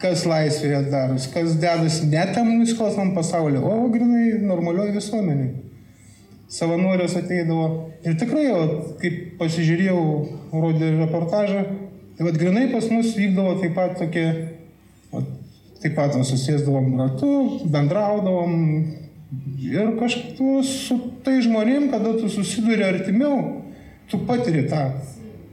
kas 0.02 0.24
laisvėje 0.28 0.80
darosi, 0.90 1.30
kas 1.32 1.54
dedasi 1.60 2.08
ne 2.10 2.24
tam 2.34 2.50
nusikalstam 2.58 3.14
pasauliu, 3.16 3.62
o 3.62 3.86
grinai 3.92 4.40
normalioje 4.42 4.96
visuomenėje. 4.96 5.54
Savanorius 6.56 7.16
ateidavo 7.18 7.68
ir 8.06 8.18
tikrai, 8.18 8.44
o, 8.54 8.66
kaip 9.00 9.38
pasižiūrėjau, 9.40 10.02
rodė 10.54 10.92
reportažą, 11.00 11.64
tai 12.16 12.26
vad 12.28 12.38
grinai 12.38 12.68
pas 12.70 12.86
mus 12.92 13.16
vykdavo 13.18 13.56
taip 13.62 13.74
pat 13.76 13.96
tokie 13.98 14.26
Taip 15.82 15.96
pat 15.96 16.14
susėsdavom 16.16 16.94
ratu, 17.00 17.32
bendraudavom 17.68 18.54
ir 19.60 19.92
kažkaip 20.00 20.40
su 20.64 20.96
tai 21.26 21.40
žmonėm, 21.44 21.90
kada 21.92 22.14
tu 22.16 22.30
susiduri 22.32 22.86
artimiau, 22.86 23.62
tu 24.10 24.20
patiri 24.28 24.64
tą, 24.70 24.86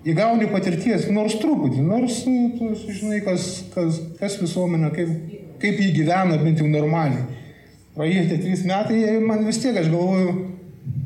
įgauni 0.07 0.49
patirties, 0.51 1.07
nors 1.11 1.37
truputį, 1.41 1.83
nors 1.85 2.23
tu 2.25 2.71
žinai, 2.87 3.21
kas, 3.25 3.63
kas, 3.73 3.99
kas 4.19 4.39
visuomenė, 4.41 4.91
kaip, 4.95 5.13
kaip 5.63 5.79
jį 5.79 5.91
gyvena, 5.99 6.39
bent 6.41 6.61
jau 6.61 6.67
normaliai. 6.69 7.23
Praėjo 7.93 8.25
tie 8.31 8.39
trys 8.41 8.63
metai, 8.65 8.99
man 9.21 9.45
vis 9.47 9.61
tiek 9.61 9.77
aš 9.77 9.89
galvoju, 9.93 10.33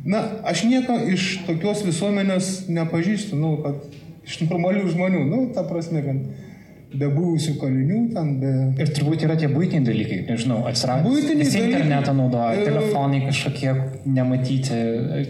na, 0.07 0.23
aš 0.47 0.63
nieko 0.69 0.95
iš 1.13 1.29
tokios 1.47 1.83
visuomenės 1.85 2.67
nepažįstu, 2.71 3.37
nu, 3.39 3.57
kad 3.65 3.81
iš 4.27 4.39
normalių 4.45 4.87
žmonių, 4.93 5.23
nu, 5.27 5.41
ta 5.55 5.65
prasme, 5.67 6.03
kad 6.05 6.46
be 6.95 7.07
buvusių 7.11 7.53
kalinių 7.59 7.97
ten, 8.13 8.29
be... 8.41 8.51
Ir 8.83 8.91
turbūt 8.95 9.25
yra 9.27 9.35
tie 9.39 9.49
būtiniai 9.51 9.83
dalykai, 9.85 10.19
nežinau, 10.29 10.61
atsirado. 10.69 11.09
Būtiniai 11.09 11.47
dalykai. 11.49 11.63
internetą 11.67 12.13
naudoja, 12.15 12.53
Ir- 12.55 12.69
telefonai 12.69 13.19
kažkokie 13.25 13.73
nematyti, 14.05 14.77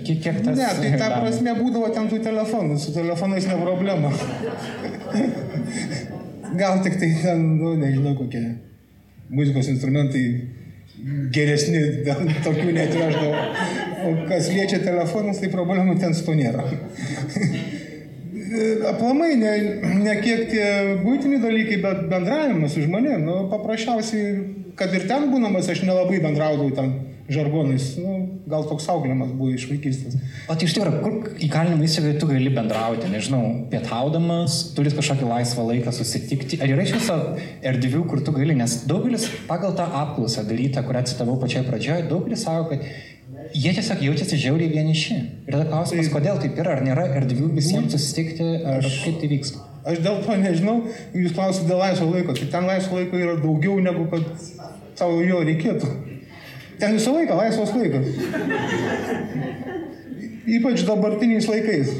kiek, 0.03 0.21
kiek 0.25 0.41
tas... 0.45 0.59
Ne, 0.59 0.67
tai 0.81 0.91
ta 1.01 1.09
prasme 1.17 1.55
būdavo 1.57 1.89
ten 1.95 2.11
tų 2.11 2.21
telefonų, 2.27 2.77
su 2.81 2.93
telefonais 2.95 3.49
ne 3.49 3.57
problema. 3.63 4.13
Gal 6.57 6.83
tik 6.85 6.99
tai 7.01 7.09
ten, 7.23 7.43
nu, 7.57 7.73
nežinau, 7.79 8.13
kokie 8.19 8.43
muzikos 9.33 9.67
instrumentai 9.73 10.23
geresni, 11.33 11.81
tokių 12.45 12.69
netveždavo. 12.77 13.41
O 14.07 14.13
kas 14.29 14.47
liečia 14.53 14.79
telefonus, 14.85 15.41
tai 15.41 15.49
problemų 15.53 15.97
ten 16.01 16.13
su 16.15 16.25
to 16.25 16.37
nėra. 16.37 16.63
Aplamai, 18.87 19.35
ne, 19.39 19.51
ne 20.03 20.15
kiek 20.21 20.47
tie 20.51 20.67
būtini 21.03 21.41
dalykai, 21.43 21.81
bet 21.83 22.07
bendravimas 22.11 22.75
su 22.75 22.85
žmonėm. 22.85 23.25
Nu, 23.27 23.35
paprasčiausiai, 23.51 24.31
kad 24.79 24.93
ir 24.95 25.07
ten 25.09 25.29
būnamas, 25.33 25.69
aš 25.71 25.83
nelabai 25.87 26.21
bendraudavau 26.23 26.71
ten 26.75 26.93
žargonais. 27.27 27.89
Nu, 27.99 28.13
gal 28.47 28.63
toks 28.67 28.87
auklėjimas 28.91 29.33
buvo 29.35 29.51
iš 29.55 29.67
vaikystės. 29.69 30.15
O 30.47 30.55
tai 30.55 30.67
iš 30.69 30.77
tikrųjų, 30.77 31.01
kur 31.03 31.41
įkalinimo 31.43 31.83
įstaigoje 31.83 32.21
tu 32.21 32.29
gali 32.29 32.53
bendrauti, 32.55 33.09
nežinau, 33.11 33.41
pietaudamas, 33.71 34.59
turi 34.77 34.93
kažkokį 34.95 35.27
laisvą 35.27 35.67
laiką 35.73 35.93
susitikti. 35.95 36.61
Ar 36.63 36.71
yra 36.71 36.87
iš 36.87 36.95
viso 36.95 37.19
erdvių, 37.67 38.05
kur 38.07 38.23
tu 38.23 38.35
gali, 38.35 38.55
nes 38.57 38.79
daugelis 38.87 39.27
pagal 39.49 39.75
tą 39.77 39.89
apklausą 40.03 40.47
darytą, 40.47 40.85
kurią 40.87 41.03
citavau 41.11 41.35
pačioje 41.41 41.67
pradžioje, 41.67 42.07
daugelis 42.11 42.47
sako, 42.47 42.71
kad 42.71 42.87
jie 43.53 43.71
tiesiog 43.75 44.01
jaučiasi 44.03 44.39
žiauriai 44.41 44.71
vieniši. 44.71 45.17
Ir 45.47 45.55
tada 45.55 45.67
klausimas, 45.69 46.09
kodėl 46.13 46.39
taip 46.41 46.59
yra, 46.59 46.77
ar 46.77 46.83
nėra 46.85 47.05
erdvių 47.21 47.51
visiems 47.55 47.93
susitikti, 47.95 48.47
ar 48.67 48.85
kaip 48.85 49.19
tai 49.21 49.29
vyksta. 49.31 49.63
Aš 49.87 50.01
dėl 50.03 50.19
to 50.25 50.35
nežinau, 50.41 50.75
jūs 51.15 51.35
klausite 51.35 51.69
dėl 51.69 51.79
laisvo 51.79 52.09
laiko. 52.11 52.35
Tai 52.35 52.49
ten 52.51 52.67
laisvo 52.67 52.99
laiko 52.99 53.19
yra 53.21 53.37
daugiau 53.39 53.77
negu 53.83 54.07
kad 54.11 54.25
tau 54.99 55.21
jo 55.23 55.39
reikėtų. 55.47 55.91
Ten 56.81 56.97
visą 56.97 57.13
laiką 57.15 57.37
laisvas 57.39 57.71
laikas. 57.73 58.05
Ypač 60.57 60.83
dabartiniais 60.87 61.47
laikais. 61.49 61.93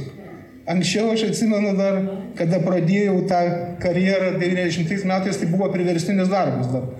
Anksčiau 0.68 1.14
aš 1.14 1.30
atsimenu 1.30 1.72
dar, 1.78 2.02
kada 2.36 2.60
pradėjau 2.60 3.22
tą 3.30 3.40
karjerą 3.80 4.34
90 4.42 5.08
metais, 5.08 5.40
tai 5.40 5.48
buvo 5.48 5.70
priverstinis 5.72 6.28
darbas 6.28 6.68
dar. 6.74 6.92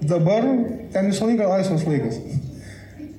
Dabar 0.00 0.48
ten 0.94 1.12
visą 1.12 1.28
laiką 1.28 1.50
laisvas 1.52 1.84
laikas. 1.84 2.18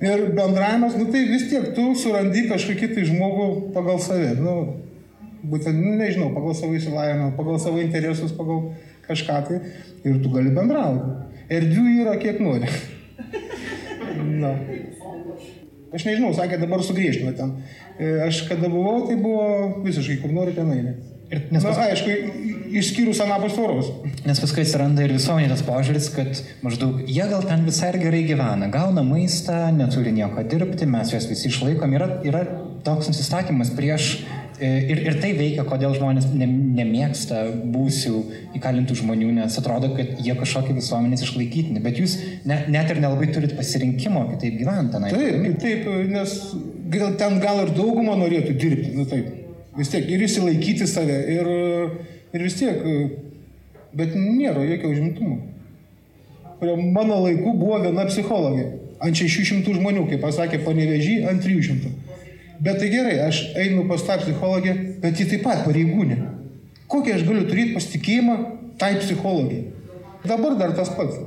Ir 0.00 0.26
bendravimas, 0.36 0.96
nu 0.98 1.06
tai 1.08 1.22
vis 1.30 1.46
tiek 1.48 1.70
tu 1.76 1.86
surandi 1.96 2.42
kažkokį 2.50 2.88
tai 2.94 3.04
žmogų 3.08 3.46
pagal 3.72 4.00
save. 4.04 4.34
Nu, 4.40 4.56
būtent, 5.46 5.78
nu, 5.80 5.94
nežinau, 5.96 6.32
pagal 6.34 6.56
savo 6.58 6.76
įsilavinimą, 6.76 7.30
pagal 7.38 7.56
savo 7.62 7.80
interesus, 7.80 8.34
pagal 8.36 8.74
kažką 9.08 9.38
tai. 9.48 9.60
Ir 10.06 10.18
tu 10.22 10.30
gali 10.34 10.52
bendrauti. 10.54 11.14
Erdvių 11.56 11.86
yra 12.02 12.16
kiek 12.20 12.42
nori. 12.44 12.68
Na. 14.42 14.52
Aš 15.96 16.04
nežinau, 16.04 16.32
sakė, 16.36 16.58
dabar 16.60 16.82
sugriežtino 16.84 17.32
ten. 17.38 17.54
E, 17.96 18.10
Aš 18.26 18.42
kada 18.50 18.68
buvau, 18.68 19.06
tai 19.08 19.16
buvo 19.16 19.82
visiškai 19.86 20.18
kur 20.20 20.34
nori 20.34 20.52
ten 20.56 20.68
eini. 20.74 20.92
Ir 21.30 21.46
nes 21.50 21.62
Na, 21.64 21.70
paskui- 21.72 21.88
aišku, 21.94 22.55
išskyrus 22.80 23.20
anapus 23.24 23.56
tvoros. 23.56 23.90
Nes 24.26 24.40
paskui 24.42 24.64
atsiranda 24.64 25.04
ir 25.04 25.14
visuomenės 25.16 25.62
požiūris, 25.66 26.08
kad 26.14 26.40
maždaug 26.64 27.02
jie 27.06 27.26
gal 27.30 27.44
ten 27.46 27.66
visai 27.66 27.92
ir 27.94 28.00
gerai 28.02 28.22
gyvena, 28.28 28.70
gauna 28.72 29.04
maistą, 29.06 29.66
neturi 29.74 30.14
nieko 30.16 30.44
dirbti, 30.46 30.88
mes 30.90 31.12
juos 31.14 31.28
visi 31.30 31.50
išlaikom. 31.50 31.94
Yra, 31.96 32.10
yra 32.26 32.42
toks 32.86 33.10
nusistatymas 33.10 33.72
prieš 33.76 34.08
e, 34.60 34.70
ir, 34.92 35.02
ir 35.08 35.18
tai 35.22 35.32
veikia, 35.38 35.64
kodėl 35.68 35.96
žmonės 35.96 36.28
ne, 36.34 36.48
nemėgsta 36.80 37.44
būsių 37.74 38.22
įkalintų 38.58 38.98
žmonių, 39.02 39.32
nes 39.40 39.58
atrodo, 39.60 39.92
kad 39.96 40.20
jie 40.22 40.36
kažkokį 40.38 40.76
visuomenės 40.80 41.24
išlaikytini. 41.26 41.82
Bet 41.84 42.00
jūs 42.02 42.18
ne, 42.48 42.62
net 42.72 42.92
ir 42.92 43.02
nelabai 43.02 43.30
turit 43.34 43.56
pasirinkimo 43.58 44.26
kitaip 44.34 44.60
gyventi. 44.60 44.96
tenai. 44.96 45.14
Taip, 45.14 45.58
taip, 45.62 45.88
nes 46.12 46.36
gal, 46.92 47.16
ten 47.20 47.40
gal 47.42 47.64
ir 47.64 47.74
dauguma 47.76 48.18
norėtų 48.20 48.54
dirbti, 48.58 48.92
nu 48.96 49.08
taip. 49.10 49.32
Vis 49.76 49.90
tiek 49.92 50.06
ir 50.08 50.22
įsilaikyti 50.24 50.86
save, 50.88 51.16
ir, 51.34 51.48
ir 52.36 52.44
vis 52.46 52.56
tiek, 52.60 52.82
bet 53.96 54.14
nėra 54.16 54.64
jokio 54.68 54.92
užimtumo. 54.92 55.38
Mano 56.94 57.20
laikų 57.26 57.52
buvo 57.58 57.80
viena 57.82 58.06
psichologė, 58.08 58.66
ant 59.04 59.18
600 59.18 59.76
žmonių, 59.76 60.06
kaip 60.10 60.22
pasakė 60.24 60.62
panevežį, 60.64 61.18
ant 61.28 61.44
300. 61.44 61.92
Bet 62.64 62.80
tai 62.80 62.88
gerai, 62.88 63.18
aš 63.26 63.42
einu 63.60 63.84
pas 63.88 64.04
tą 64.06 64.16
psichologę, 64.22 64.72
bet 65.02 65.20
ji 65.20 65.28
taip 65.32 65.44
pat 65.44 65.64
pareigūnė. 65.66 66.16
Kokį 66.88 67.16
aš 67.16 67.24
galiu 67.26 67.44
turėti 67.48 67.74
pasitikėjimą 67.76 68.36
tai 68.80 68.94
psichologijai? 69.02 69.72
Dabar 70.26 70.56
dar 70.58 70.72
tas 70.76 70.92
pats. 70.96 71.18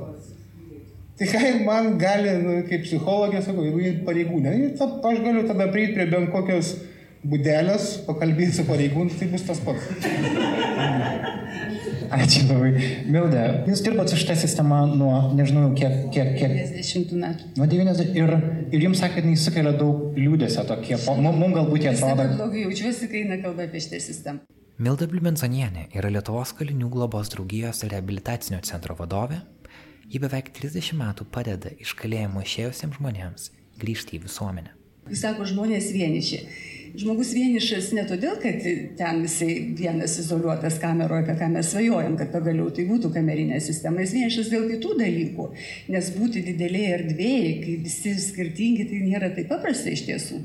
Tai 1.20 1.28
ką 1.28 1.40
man 1.66 1.98
gali, 2.00 2.32
nu, 2.40 2.54
kaip 2.66 2.86
psichologė, 2.86 3.42
sakau, 3.44 3.66
jeigu 3.66 3.82
jie 3.84 3.92
pareigūnė, 4.06 4.54
aš 4.80 5.18
galiu 5.20 5.44
tada 5.46 5.68
prieiti 5.72 5.98
prie 5.98 6.06
bent 6.08 6.32
kokios 6.32 6.74
būdelės, 7.28 7.90
pakalbėti 8.06 8.56
su 8.56 8.64
pareigūnu, 8.64 9.12
tai 9.20 9.28
bus 9.28 9.44
tas 9.44 9.60
pats. 9.60 9.84
Ačiū 12.10 12.46
labai. 12.48 12.70
Milda, 13.06 13.42
jūs 13.70 13.82
dirbate 13.86 14.10
su 14.10 14.18
šitą 14.18 14.34
sistemą 14.40 14.80
nuo, 14.90 15.12
nežinau, 15.38 15.68
kiek, 15.78 16.08
kiek, 16.14 16.32
kiek 16.40 16.54
50 16.74 17.12
metų. 17.20 17.50
Nuo 17.60 17.68
90 17.70 18.16
ir, 18.18 18.32
ir 18.74 18.86
jums 18.86 19.02
sakė, 19.02 19.20
kad 19.20 19.28
jis 19.30 19.44
sukelia 19.46 19.74
daug 19.78 20.16
liūdėsio 20.18 20.64
tokie. 20.66 20.96
Mums 21.06 21.38
mum 21.38 21.54
galbūt 21.54 21.86
jie 21.86 21.92
atrodo. 21.92 22.26
blogai 22.40 22.64
jaučiuosi, 22.64 23.10
kai 23.12 23.22
eina 23.22 23.38
kalba 23.44 23.68
apie 23.68 23.82
šitą 23.84 24.02
sistemą. 24.02 24.42
Milda 24.80 25.06
Bliumenzonienė 25.12 25.90
yra 25.94 26.10
Lietuvos 26.10 26.54
kalinių 26.56 26.88
globos 26.90 27.30
draugijos 27.34 27.84
reabilitacinio 27.92 28.62
centro 28.66 28.96
vadovė. 28.98 29.42
Ji 30.10 30.18
beveik 30.18 30.50
30 30.56 30.96
metų 30.98 31.28
padeda 31.30 31.70
iš 31.78 31.94
kalėjimo 32.00 32.42
išėjusiems 32.42 32.98
žmonėms 32.98 33.50
grįžti 33.78 34.18
į 34.18 34.24
visuomenę. 34.24 34.72
Jūs 35.10 35.22
sako, 35.22 35.46
žmonės 35.46 35.92
vieniši. 35.94 36.40
Žmogus 36.98 37.30
vienišas 37.36 37.90
ne 37.94 38.02
todėl, 38.08 38.34
kad 38.42 38.64
ten 38.98 39.20
jisai 39.22 39.50
vienas 39.78 40.16
izoliuotas 40.22 40.78
kameroje, 40.82 41.22
apie 41.22 41.36
ką 41.38 41.50
mes 41.52 41.68
svajojam, 41.70 42.16
kad 42.18 42.32
pagaliau 42.34 42.70
tai 42.74 42.86
būtų 42.88 43.12
kamerinė 43.14 43.60
sistema. 43.62 44.02
Jis 44.02 44.14
vienišas 44.16 44.50
dėl 44.50 44.66
kitų 44.72 44.96
dalykų. 44.98 45.46
Nes 45.94 46.08
būti 46.16 46.42
didelėje 46.48 46.96
erdvėje, 46.96 47.52
kai 47.62 47.76
visi 47.84 48.16
skirtingi, 48.24 48.88
tai 48.90 49.04
nėra 49.04 49.30
taip 49.36 49.52
paprasta 49.52 49.92
iš 49.94 50.06
tiesų. 50.08 50.40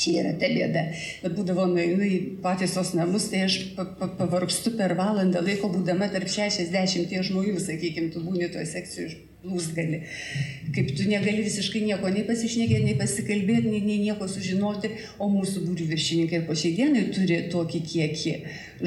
Čia 0.00 0.16
yra 0.22 0.32
ta 0.40 0.48
bėda. 0.50 0.86
Bet 1.26 1.36
būdavo 1.36 1.68
nueinu 1.70 2.08
į 2.08 2.16
pataisos 2.42 2.94
namus, 2.96 3.28
tai 3.30 3.44
aš 3.50 3.60
pa, 3.76 3.84
pa, 4.00 4.08
pavargstu 4.16 4.74
per 4.78 4.96
valandą 4.98 5.44
laiko, 5.44 5.70
būdama 5.76 6.08
tarp 6.14 6.30
60 6.30 7.14
žmonių, 7.28 7.60
sakykime, 7.62 8.10
tu 8.14 8.24
būni 8.24 8.48
toje 8.48 8.66
sekcijoje 8.72 9.33
plūsgali. 9.44 10.00
Kaip 10.74 10.92
tu 10.96 11.06
negali 11.08 11.44
visiškai 11.44 11.84
nieko 11.84 12.10
nei 12.12 12.24
pasišnekėti, 12.26 12.88
nei 12.88 12.96
pasikalbėti, 12.98 13.70
nei, 13.70 13.82
nei 13.84 14.00
nieko 14.02 14.28
sužinoti, 14.30 14.90
o 15.20 15.28
mūsų 15.32 15.64
būrių 15.68 15.88
viršininkai 15.92 16.40
ir 16.40 16.46
po 16.48 16.56
šiai 16.58 16.74
dienai 16.78 17.06
turi 17.14 17.42
tokį 17.52 17.82
kiekį 17.92 18.34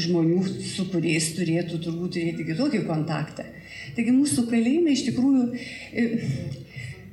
žmonių, 0.07 0.41
su 0.73 0.87
kuriais 0.91 1.31
turėtų 1.37 1.81
turbūt 1.85 2.17
turėti 2.17 2.47
kitokį 2.49 2.83
kontaktą. 2.89 3.45
Taigi 3.95 4.13
mūsų 4.13 4.47
kalėjimai 4.51 4.97
iš 4.97 5.05
tikrųjų 5.11 5.45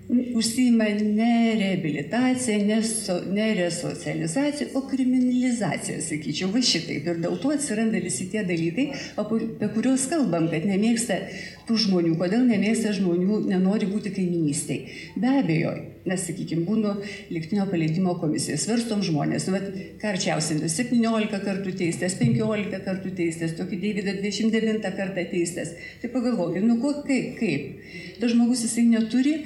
užsima 0.08 0.84
ne 0.84 1.56
reabilitacija, 1.58 2.58
ne, 2.66 2.82
so, 2.82 3.20
ne 3.32 3.54
resocializacija, 3.54 4.68
o 4.74 4.82
kriminalizacija, 4.88 6.00
sakyčiau, 6.04 6.50
va 6.52 6.60
šitaip. 6.60 7.08
Ir 7.08 7.22
dėl 7.24 7.38
to 7.40 7.54
atsiranda 7.54 8.02
visi 8.04 8.28
tie 8.32 8.44
dalykai, 8.44 8.90
apie 9.20 9.70
kuriuos 9.72 10.04
kalbam, 10.12 10.50
kad 10.52 10.68
nemėgsta 10.68 11.18
tų 11.64 11.78
žmonių, 11.86 12.14
kodėl 12.20 12.44
nemėgsta 12.44 12.92
žmonių, 12.98 13.40
nenori 13.48 13.88
būti 13.88 14.12
kaiminystėj. 14.12 14.80
Be 15.16 15.32
abejo, 15.40 15.72
nes, 16.04 16.28
sakykime, 16.28 16.66
būnu 16.68 16.94
liktinio 17.32 17.64
paleidimo 17.70 18.18
komisija, 18.20 18.60
svarstom 18.60 19.00
žmonės, 19.06 19.48
nu, 19.48 19.60
karčiausiai 20.04 20.68
17 20.68 21.44
kartų 21.48 21.76
teistas, 21.80 22.18
15 22.20 22.82
kartų 22.84 23.16
teistas, 23.16 23.56
tokį 23.56 23.80
Davidą 23.88 24.18
29 24.20 24.90
kartą 24.98 25.24
teistas. 25.32 25.72
Tai 26.02 26.12
pagalvokit, 26.12 26.66
nu 26.68 26.76
ko, 26.82 26.98
kaip, 27.08 27.38
kaip. 27.40 27.94
Tas 28.20 28.36
žmogus 28.36 28.66
jisai 28.68 28.84
neturi 28.92 29.38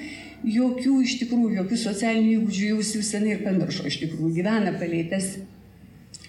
jokių 0.46 1.00
iš 1.04 1.18
tikrųjų, 1.22 1.54
jokių 1.62 1.78
socialinių 1.82 2.34
įgūdžių 2.38 2.68
jau 2.72 2.82
jau 2.82 3.04
senai 3.10 3.34
ir 3.36 3.44
pamiršo, 3.46 3.86
iš 3.88 4.00
tikrųjų 4.04 4.34
gyvena 4.38 4.74
palėtės, 4.78 5.38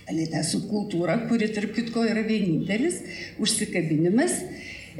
palėtę 0.08 0.44
subkultūrą, 0.48 1.22
kuri 1.30 1.52
tarp 1.54 1.76
kitko 1.78 2.06
yra 2.10 2.26
vienintelis 2.26 3.04
užsikabinimas 3.42 4.40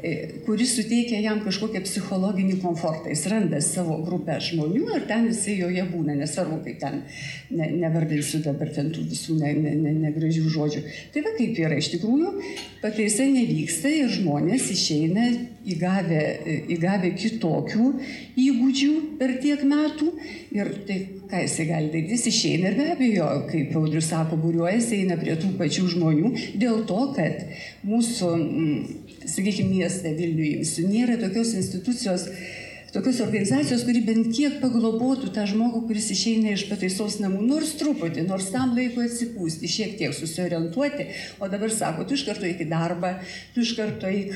E, 0.02 0.40
kuris 0.46 0.70
suteikia 0.78 1.18
jam 1.20 1.42
kažkokią 1.44 1.82
psichologinį 1.84 2.56
komfortą. 2.62 3.10
Jis 3.12 3.26
randa 3.28 3.58
savo 3.64 3.98
grupę 4.06 4.38
žmonių 4.40 4.86
ir 4.96 5.04
ten 5.10 5.26
jisai 5.28 5.58
joje 5.58 5.84
būna, 5.90 6.14
nesvarbu, 6.16 6.60
kaip 6.64 6.78
ten, 6.80 7.02
ne, 7.50 7.66
nevardinsiu 7.82 8.40
dabar 8.44 8.70
ten 8.72 8.88
tų 8.94 9.04
visų 9.10 9.36
negražių 9.40 9.74
ne, 9.76 9.92
ne, 9.98 10.46
ne 10.46 10.54
žodžių. 10.54 10.82
Tai 11.12 11.24
va 11.26 11.34
kaip 11.36 11.60
yra, 11.66 11.80
iš 11.82 11.90
tikrųjų, 11.96 12.32
pataisa 12.80 13.26
nevyksta 13.28 13.92
ir 13.98 14.14
žmonės 14.14 14.70
išeina 14.72 15.26
įgavę, 15.68 16.20
įgavę 16.72 17.10
kitokių 17.18 17.88
įgūdžių 18.40 18.92
per 19.20 19.36
tiek 19.42 19.64
metų. 19.68 20.12
Ir 20.56 20.72
tai 20.88 20.98
ką 21.30 21.42
jisai 21.44 21.66
gali 21.68 21.90
daryti, 21.92 22.16
jis 22.16 22.26
išeina 22.30 22.70
ir 22.70 22.78
be 22.78 22.86
abejo, 22.94 23.28
kaip 23.50 23.76
Audrius 23.78 24.08
sako, 24.10 24.38
būriuojasi, 24.40 25.02
eina 25.04 25.18
prie 25.20 25.36
tų 25.38 25.52
pačių 25.60 25.90
žmonių 25.94 26.32
dėl 26.60 26.82
to, 26.88 27.02
kad 27.16 27.44
mūsų 27.86 28.30
mm, 28.38 28.80
sakykime, 29.28 29.76
mieste 29.76 30.14
Vilniuje 30.16 30.88
nėra 30.90 31.20
tokios 31.20 31.52
institucijos, 31.58 32.26
tokios 32.94 33.20
organizacijos, 33.22 33.84
kuri 33.86 34.02
bent 34.06 34.32
kiek 34.34 34.58
paglobotų 34.62 35.30
tą 35.36 35.46
žmogų, 35.50 35.84
kuris 35.90 36.10
išeina 36.16 36.56
iš 36.56 36.66
pataisos 36.70 37.20
namų, 37.22 37.44
nors 37.52 37.76
truputį, 37.78 38.26
nors 38.26 38.50
tam 38.50 38.74
laiko 38.78 39.04
atsipūsti, 39.04 39.70
šiek 39.70 39.94
tiek 40.00 40.16
susiorientuoti, 40.16 41.06
o 41.38 41.50
dabar 41.52 41.70
sako, 41.74 42.08
tu 42.08 42.18
iš 42.18 42.26
karto 42.26 42.48
eik 42.48 42.64
į 42.64 42.70
darbą, 42.72 43.14
tu 43.54 43.62
iš 43.62 43.76
karto 43.78 44.10
eik 44.10 44.34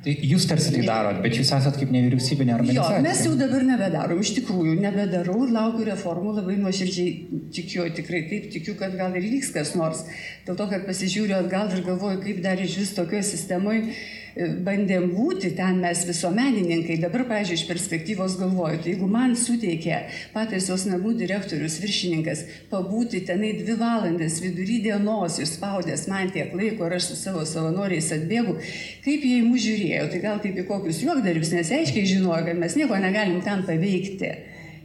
Tai 0.00 0.12
jūs 0.24 0.46
tarsi 0.48 0.70
tai 0.72 0.82
darot, 0.86 1.18
bet 1.20 1.34
jūs 1.36 1.50
esat 1.52 1.74
kaip 1.76 1.90
nevyriausybinė 1.92 2.54
organizacija. 2.54 3.00
Jo, 3.02 3.04
mes 3.04 3.18
jau 3.26 3.34
dabar 3.36 3.66
nebedarom, 3.68 4.22
iš 4.24 4.30
tikrųjų 4.38 4.78
nebedarau 4.80 5.42
ir 5.44 5.52
laukiu 5.52 5.84
reformų, 5.90 6.32
labai 6.38 6.56
nuoširdžiai 6.62 7.42
tikiu, 7.52 7.84
tikrai 7.98 8.22
taip 8.30 8.46
tikiu, 8.54 8.78
kad 8.80 8.96
gal 8.96 9.12
ir 9.20 9.26
vyks 9.34 9.52
kas 9.52 9.74
nors. 9.76 10.06
Dėl 10.46 10.56
to, 10.56 10.68
kad 10.72 10.86
pasižiūriu 10.88 11.36
atgal 11.42 11.68
ir 11.76 11.84
galvoju, 11.84 12.22
kaip 12.24 12.40
dar 12.46 12.62
iš 12.64 12.78
vis 12.80 12.94
tokioje 12.96 13.26
sistemoje 13.34 13.92
bandėm 14.36 15.10
būti 15.14 15.50
ten 15.58 15.80
mes 15.82 16.02
visuomenininkai. 16.08 16.98
Dabar, 17.02 17.24
pažiūrėjau, 17.28 17.58
iš 17.58 17.64
perspektyvos 17.68 18.36
galvoju, 18.40 18.80
tai 18.82 18.92
jeigu 18.94 19.08
man 19.10 19.34
suteikė 19.38 19.98
pataisos 20.34 20.86
namų 20.88 21.16
direktorius, 21.18 21.80
viršininkas, 21.82 22.44
pabūti 22.70 23.24
tenai 23.26 23.52
dvi 23.58 23.76
valandas 23.80 24.38
vidury 24.44 24.80
dienos, 24.86 25.40
išspaudęs 25.42 26.06
man 26.12 26.30
tiek 26.34 26.54
laiko 26.56 26.86
ir 26.86 26.96
aš 27.00 27.10
su 27.10 27.18
savo 27.18 27.44
savanoriais 27.48 28.12
atbėgu, 28.16 28.56
kaip 29.04 29.26
jie 29.26 29.40
į 29.40 29.44
mus 29.48 29.66
žiūrėjo, 29.66 30.06
tai 30.14 30.22
gal 30.24 30.40
kaip 30.44 30.62
į 30.62 30.66
kokius 30.70 31.02
juokdarius, 31.04 31.52
nes 31.56 31.74
aiškiai 31.80 32.08
žinojo, 32.14 32.44
kad 32.46 32.58
mes 32.60 32.78
nieko 32.78 32.98
negalim 33.02 33.42
ten 33.46 33.66
paveikti. 33.66 34.34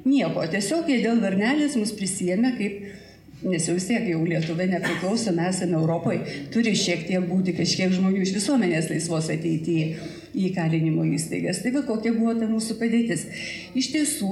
Nieko, 0.05 0.43
tiesiog 0.51 0.89
jie 0.89 0.99
dėl 1.01 1.21
varnelės 1.23 1.77
mus 1.79 1.93
prisėmė 1.97 2.51
kaip 2.59 3.04
nes 3.45 3.67
jau 3.67 3.75
vis 3.77 3.87
tiek 3.87 4.05
jau 4.09 4.21
Lietuva 4.25 4.67
nepriklausom, 4.69 5.39
esame 5.47 5.77
Europoje, 5.77 6.43
turi 6.53 6.73
šiek 6.77 7.05
tiek 7.09 7.25
būti 7.29 7.55
kažkiek 7.57 7.93
žmonių 7.93 8.23
iš 8.25 8.35
visuomenės 8.39 8.89
laisvos 8.91 9.29
ateiti 9.33 9.79
į 10.35 10.51
kalinimo 10.55 11.05
įstaigas. 11.15 11.61
Tai 11.63 11.73
va 11.77 11.85
kokia 11.87 12.15
buvo 12.15 12.35
ta 12.39 12.49
mūsų 12.49 12.77
padėtis. 12.81 13.27
Iš 13.77 13.91
tiesų, 13.93 14.31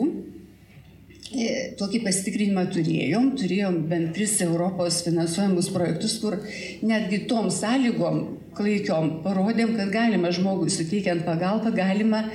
e, 1.33 1.49
Tokį 1.79 2.03
pasitikrinimą 2.05 2.65
turėjom, 2.73 3.33
turėjom 3.39 3.79
bent 3.89 4.13
tris 4.17 4.39
Europos 4.41 5.01
finansuojamus 5.05 5.69
projektus, 5.73 6.17
kur 6.21 6.39
netgi 6.81 7.23
tom 7.29 7.49
sąlygom 7.53 8.23
klaikiom 8.57 9.23
parodėm, 9.23 9.73
kad 9.77 9.89
galima 9.93 10.29
žmogui 10.33 10.69
suteikiant 10.73 11.25
pagalbą, 11.25 11.73
galima 11.73 12.25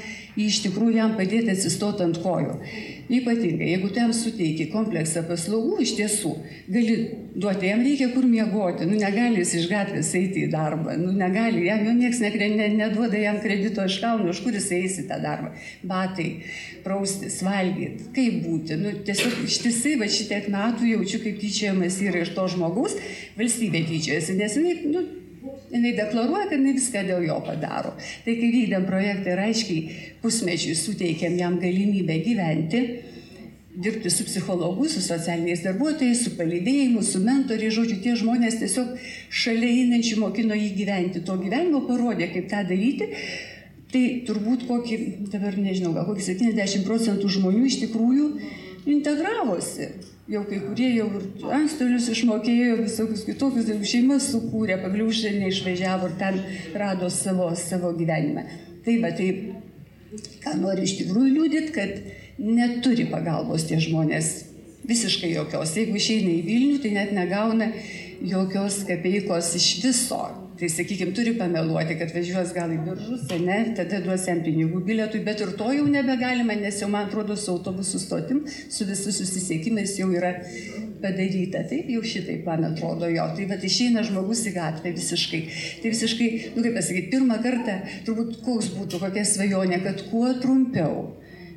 iš 0.47 0.63
tikrųjų 0.67 0.97
jam 1.01 1.17
padėti 1.19 1.53
atsistoti 1.55 2.05
ant 2.07 2.21
kojų. 2.23 2.55
Ypatingai, 3.09 3.71
jeigu 3.73 3.89
ten 3.97 4.13
suteiki 4.13 4.67
kompleksą 4.69 5.23
paslaugų, 5.25 5.79
iš 5.81 5.95
tiesų, 5.97 6.33
gali 6.69 6.97
duoti, 7.33 7.71
jam 7.71 7.81
reikia 7.81 8.11
kur 8.13 8.27
miegoti, 8.29 8.85
nu 8.89 8.99
negali 9.01 9.41
jis 9.41 9.55
iš 9.63 9.69
gatvės 9.71 10.11
eiti 10.19 10.45
į 10.45 10.51
darbą, 10.53 10.93
nu 11.01 11.15
negali, 11.17 11.65
jam 11.71 11.87
jau 11.87 11.95
niekas 11.97 12.21
ne, 12.21 12.51
ne, 12.53 12.69
neduoda 12.77 13.17
jam 13.23 13.41
kredito 13.41 13.85
iš 13.89 13.97
kalno, 14.03 14.29
iš 14.29 14.43
kur 14.45 14.59
jis 14.59 14.69
eis 14.77 14.99
į 15.01 15.07
tą 15.09 15.21
darbą. 15.25 15.55
Batai, 15.89 16.29
praustis, 16.85 17.41
valgyti, 17.47 18.11
kaip 18.17 18.43
būti. 18.45 18.77
Nu, 18.83 18.93
tiesiog 19.09 19.41
ištisai, 19.47 19.97
va 20.03 20.11
šitiek 20.13 20.51
metų 20.53 20.93
jaučiu, 20.93 21.23
kaip 21.25 21.41
tyčiajamas 21.41 21.97
yra 22.05 22.27
iš 22.27 22.35
to 22.37 22.45
žmogaus, 22.53 22.99
valstybė 23.41 23.87
tyčiajasi, 23.89 24.37
nes 24.37 24.61
jinai, 24.61 24.77
nu, 24.93 25.07
jinai 25.73 25.93
deklaruoja, 25.97 26.49
kad 26.49 26.59
jinai 26.59 26.75
viską 26.77 27.05
dėl 27.09 27.27
jo 27.29 27.39
padaro. 27.47 27.95
Tai 28.25 28.35
kai 28.41 28.49
vykdėm 28.55 28.87
projektą 28.89 29.35
ir 29.35 29.45
aiškiai 29.49 30.01
pusmečiui 30.23 30.77
suteikėm 30.79 31.39
jam 31.41 31.59
galimybę 31.63 32.19
gyventi, 32.25 32.83
dirbti 33.79 34.11
su 34.11 34.27
psichologu, 34.27 34.89
su 34.91 35.03
socialiniais 35.05 35.63
darbuotojais, 35.63 36.25
su 36.25 36.35
palydėjimu, 36.39 37.03
su 37.07 37.23
mentoriai, 37.23 37.71
žodžiu, 37.75 38.01
tie 38.03 38.17
žmonės 38.19 38.59
tiesiog 38.63 38.97
šalia 39.31 39.71
einančių 39.85 40.19
mokino 40.25 40.59
jį 40.59 40.73
gyventi. 40.81 41.23
To 41.27 41.39
gyvenimo 41.39 41.85
parodė, 41.87 42.31
kaip 42.33 42.51
tą 42.51 42.65
daryti. 42.67 43.13
Tai 43.89 44.05
turbūt 44.29 44.67
kokį, 44.69 44.97
dabar 45.33 45.55
nežinau, 45.57 45.95
gal 45.97 46.05
kokį 46.11 46.27
70 46.27 46.85
procentų 46.85 47.31
žmonių 47.39 47.63
iš 47.71 47.79
tikrųjų 47.87 48.27
integravosi 48.91 49.93
jau 50.29 50.43
kai 50.45 50.59
kurie 50.61 50.89
jau 50.93 51.07
ir 51.17 51.53
antstolius 51.57 52.09
išmokėjo, 52.13 52.79
visokius 52.83 53.25
kitokius 53.25 53.69
dalykus, 53.69 53.93
šeimas 53.95 54.29
sukūrė, 54.33 54.77
pagaliau 54.83 55.09
užsienį 55.09 55.49
išvažiavo 55.49 56.11
ir 56.11 56.19
ten 56.21 56.41
rado 56.77 57.09
savo, 57.13 57.49
savo 57.57 57.95
gyvenimą. 57.97 58.45
Taip, 58.85 59.05
bet 59.05 59.17
tai, 59.21 59.31
ką 60.45 60.57
noriu 60.61 60.85
iš 60.85 60.99
tikrųjų 61.01 61.33
liūdėti, 61.37 61.73
kad 61.77 61.97
neturi 62.39 63.09
pagalbos 63.09 63.67
tie 63.69 63.81
žmonės. 63.83 64.35
Visiškai 64.89 65.35
jokios. 65.35 65.75
Jeigu 65.77 65.99
išeina 66.01 66.31
į 66.33 66.45
Vilnių, 66.47 66.77
tai 66.81 66.93
net 66.95 67.11
negauna 67.13 67.73
jokios 68.25 68.83
kapeikos 68.89 69.51
iš 69.59 69.67
viso. 69.83 70.23
Tai 70.59 70.69
sakykime, 70.75 71.13
turi 71.15 71.37
pameluoti, 71.39 71.95
kad 72.01 72.11
važiuos 72.11 72.51
gal 72.57 72.73
į 72.75 72.81
biržus, 72.83 73.29
ne, 73.45 73.59
tada 73.79 74.01
duos 74.03 74.25
jam 74.27 74.41
pinigų 74.43 74.81
bilietui, 74.89 75.21
bet 75.27 75.45
ir 75.45 75.53
to 75.61 75.69
jau 75.71 75.85
nebegalima, 75.87 76.57
nes 76.59 76.81
jau 76.83 76.89
man 76.91 77.07
atrodo 77.07 77.37
su 77.39 77.53
autobusų 77.53 78.01
stotim, 78.03 78.41
su 78.51 78.89
visų 78.89 79.15
susisiekimais 79.21 79.95
jau 80.01 80.09
yra 80.11 80.33
padaryta. 81.03 81.63
Taip 81.71 81.93
jau 81.95 82.03
šitaip, 82.03 82.43
man 82.49 82.67
atrodo, 82.73 83.07
jo. 83.13 83.29
Tai 83.39 83.47
va, 83.53 83.61
išeina 83.71 84.03
žmogus 84.09 84.43
į 84.51 84.57
gatvę 84.57 84.97
visiškai. 84.99 85.43
Tai 85.85 85.95
visiškai, 85.95 86.29
nu 86.57 86.67
kaip 86.67 86.75
pasakyti, 86.81 87.13
pirmą 87.15 87.39
kartą 87.45 87.79
turbūt 88.09 88.41
koks 88.43 88.73
būtų, 88.75 89.03
kokia 89.05 89.27
svajonė, 89.31 89.79
kad 89.87 90.03
kuo 90.11 90.33
trumpiau 90.43 91.07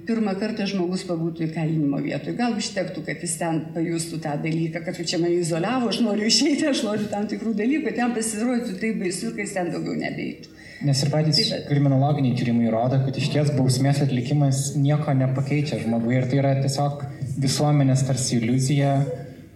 pirmą 0.07 0.33
kartą 0.39 0.65
žmogus 0.69 1.03
pabūtų 1.09 1.45
įkalinimo 1.47 1.99
vietoje. 2.03 2.35
Gal 2.37 2.55
užtektų, 2.57 3.03
kad 3.07 3.21
jis 3.23 3.35
ten 3.39 3.61
pajustų 3.75 4.21
tą 4.23 4.35
dalyką, 4.43 4.83
kad 4.85 5.01
čia 5.01 5.19
mane 5.21 5.39
izoliavo, 5.41 5.91
aš 5.91 6.01
noriu 6.05 6.29
išeiti, 6.29 6.67
aš 6.71 6.83
noriu 6.87 7.09
tam 7.11 7.27
tikrų 7.31 7.53
dalykų, 7.59 7.93
ten 7.97 8.15
pasirodytų 8.17 8.79
taip 8.81 8.99
baisu, 9.03 9.31
kai 9.35 9.45
jis 9.45 9.55
ten 9.57 9.71
daugiau 9.73 9.97
nebeitų. 10.01 10.57
Nes 10.81 11.01
ir 11.05 11.11
patys 11.13 11.37
taip, 11.45 11.67
kriminologiniai 11.69 12.33
tyrimai 12.37 12.71
rodo, 12.73 12.97
kad 13.05 13.17
iš 13.21 13.27
ties 13.29 13.51
bausmės 13.53 14.01
atlikimas 14.01 14.71
nieko 14.81 15.13
nepakeičia 15.13 15.77
žmogui 15.83 16.17
ir 16.17 16.25
tai 16.31 16.39
yra 16.41 16.55
tiesiog 16.57 17.03
visuomenės 17.43 18.01
tarsi 18.07 18.39
iliuzija, 18.39 18.95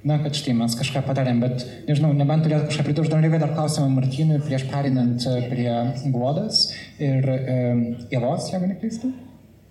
na, 0.06 0.20
kad 0.22 0.38
štai 0.38 0.54
mes 0.54 0.78
kažką 0.78 1.02
padarėm, 1.08 1.42
bet 1.42 1.66
nežinau, 1.90 2.12
nebent 2.14 2.46
turėtų 2.46 2.70
kažką 2.70 2.86
pridurti, 2.86 3.14
dar 3.16 3.26
reikia 3.26 3.42
dar 3.42 3.56
klausimą 3.58 3.90
Martynui 3.96 4.38
prieš 4.46 4.68
perinant 4.70 5.26
prie 5.50 5.72
Guodas 6.14 6.68
ir 7.02 7.26
e, 7.26 7.62
Ievos, 8.14 8.52
jeigu 8.54 8.70
neklystu. 8.70 9.10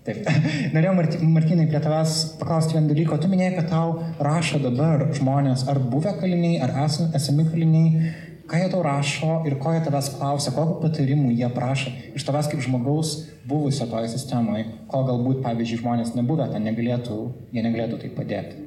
Taip. 0.05 0.27
Norėjau, 0.75 0.93
Martinai, 1.33 1.65
prie 1.71 1.81
tavęs 1.81 2.15
paklausti 2.37 2.77
vieną 2.77 2.91
dalyką. 2.91 3.17
Tu 3.23 3.31
minėjai, 3.33 3.55
kad 3.57 3.71
tau 3.73 3.95
rašo 4.21 4.61
dabar 4.61 5.07
žmonės, 5.17 5.65
ar 5.73 5.81
buvę 5.81 6.13
kaliniai, 6.19 6.59
ar 6.61 6.75
esami 6.85 7.47
kaliniai, 7.49 8.11
ką 8.45 8.61
jie 8.61 8.69
tau 8.75 8.83
rašo 8.85 9.39
ir 9.49 9.57
ko 9.63 9.73
jie 9.73 9.81
tavęs 9.87 10.11
klausia, 10.19 10.53
kokiu 10.53 10.77
patarimu 10.83 11.33
jie 11.33 11.49
prašo 11.57 11.93
iš 12.13 12.29
tavęs 12.29 12.51
kaip 12.53 12.61
žmogaus 12.67 13.15
buvusio 13.49 13.89
toje 13.89 14.13
sistemoje, 14.13 14.67
ko 14.93 15.03
galbūt, 15.09 15.41
pavyzdžiui, 15.45 15.81
žmonės 15.81 16.13
nebuvę 16.19 16.51
ten 16.53 16.69
negalėtų, 16.69 17.19
jie 17.57 17.65
negalėtų 17.65 18.05
tai 18.05 18.13
padėti. 18.13 18.61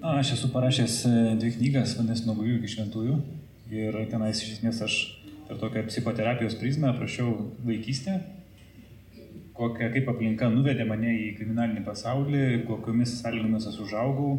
A, 0.00 0.20
aš 0.20 0.36
esu 0.38 0.48
parašęs 0.54 1.00
e, 1.04 1.14
dvi 1.40 1.50
knygas, 1.58 1.98
vadinasi, 1.98 2.28
nuo 2.28 2.38
bujų 2.38 2.60
iki 2.60 2.76
šventųjų. 2.76 3.16
Ir 3.74 3.98
tenais 4.10 4.38
iš 4.40 4.60
esmės 4.60 4.78
aš 4.86 4.94
per 5.48 5.58
tokią 5.60 5.82
psichoterapijos 5.90 6.56
prizmę 6.62 6.88
aprašiau 6.94 7.34
vaikystę, 7.66 8.20
kokia, 9.60 9.90
kaip 9.92 10.08
aplinka 10.08 10.48
nuvedė 10.52 10.86
mane 10.88 11.12
į 11.12 11.26
kriminalinį 11.36 11.82
pasaulį, 11.84 12.44
kokiomis 12.68 13.18
sąlygomis 13.20 13.68
aš 13.68 13.80
užaugau, 13.84 14.38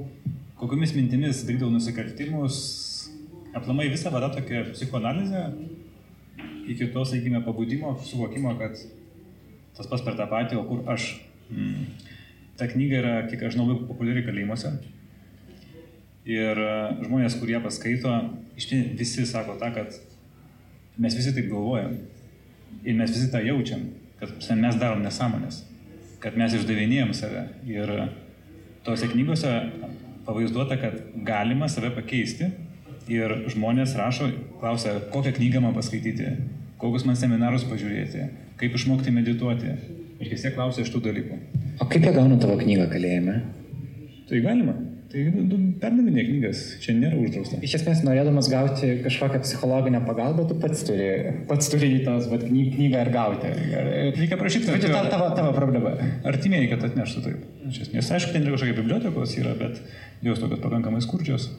kokiomis 0.60 0.96
mintimis 0.98 1.44
darydavau 1.46 1.76
nusikaltimus, 1.76 2.58
aplamai 3.58 3.90
visą 3.94 4.14
vadą 4.14 4.32
tokią 4.38 4.64
psichoanalizę, 4.72 5.44
iki 6.72 6.90
to, 6.94 7.06
sakykime, 7.06 7.44
pabudimo, 7.46 7.94
suvokimo, 8.08 8.56
kad 8.58 8.80
tas 9.78 9.90
pas 9.92 10.04
per 10.06 10.18
tą 10.18 10.28
patį, 10.32 10.58
o 10.62 10.66
kur 10.70 10.82
aš. 10.90 11.14
Mm. 11.52 11.86
Ta 12.58 12.68
knyga 12.70 13.00
yra, 13.00 13.14
kiek 13.30 13.44
aš 13.46 13.56
žinau, 13.56 13.68
labai 13.72 13.88
populiari 13.90 14.24
kalėjimuose. 14.26 14.74
Ir 16.30 16.60
e, 16.62 16.74
žmonės, 17.02 17.38
kurie 17.42 17.58
paskaito, 17.64 18.12
iš 18.60 18.70
tiesų 18.70 18.98
visi 19.00 19.26
sako 19.26 19.58
tą, 19.62 19.72
kad 19.74 19.96
mes 21.02 21.18
visi 21.18 21.34
taip 21.34 21.50
galvojam. 21.50 21.98
Ir 22.86 22.96
mes 23.00 23.12
visi 23.14 23.32
tą 23.34 23.42
jaučiam 23.44 23.88
kad 24.22 24.58
mes 24.60 24.78
darom 24.78 25.02
nesąmonės, 25.02 25.64
kad 26.22 26.38
mes 26.38 26.54
išdavinėjom 26.58 27.14
save. 27.18 27.48
Ir 27.70 27.90
tose 28.86 29.10
knygose 29.10 29.54
pavaizduota, 30.28 30.78
kad 30.82 31.00
galima 31.26 31.70
save 31.72 31.90
pakeisti 31.96 32.52
ir 33.12 33.34
žmonės 33.52 33.96
rašo, 33.98 34.30
klausia, 34.62 35.00
kokią 35.14 35.34
knygą 35.40 35.64
man 35.64 35.74
paskaityti, 35.78 36.36
kokius 36.82 37.08
man 37.08 37.18
seminarus 37.18 37.66
pažiūrėti, 37.70 38.28
kaip 38.62 38.78
išmokti 38.78 39.14
medituoti. 39.16 39.74
Ir 40.22 40.30
vis 40.30 40.44
tiek 40.46 40.54
klausia 40.54 40.84
iš 40.86 40.92
tų 40.94 41.02
dalykų. 41.08 41.38
O 41.82 41.88
kaip 41.90 42.06
jie 42.06 42.14
gauna 42.14 42.38
tavo 42.38 42.54
knygą 42.62 42.86
kalėjime? 42.92 43.40
Tai 44.30 44.42
galima. 44.46 44.76
Tai 45.12 45.24
perdavinė 45.82 46.24
knygas, 46.24 46.60
čia 46.80 46.94
nėra 46.96 47.18
uždrausta. 47.20 47.58
Iš 47.66 47.74
esmės, 47.82 48.04
norėdamas 48.08 48.48
gauti 48.52 48.94
kažkokią 49.04 49.42
psichologinę 49.44 50.00
pagalbą, 50.06 50.46
tu 50.48 50.56
pats 50.62 50.86
turi, 50.88 51.10
pats 51.50 51.68
turi 51.74 51.90
į 51.98 52.04
tos 52.06 52.30
vat, 52.32 52.46
knygą 52.48 53.02
ir 53.02 53.12
gauti. 53.12 53.52
Reikia 54.16 54.38
prašyti, 54.40 54.70
kad... 54.72 54.86
Tai 54.86 55.02
tavo, 55.12 55.28
tavo 55.36 55.52
problema. 55.58 55.98
Artimieji, 56.32 56.70
kad 56.72 56.86
atneštų 56.88 57.26
taip. 57.26 57.50
Iš 57.68 57.82
esmės, 57.90 58.14
aišku, 58.16 58.32
ten 58.32 58.48
yra 58.48 58.56
kažkokia 58.56 58.78
bibliotekos 58.80 59.36
yra, 59.42 59.58
bet 59.60 59.84
jos 60.24 60.40
tokios 60.40 60.64
pakankamai 60.64 61.04
skurdžios. 61.04 61.50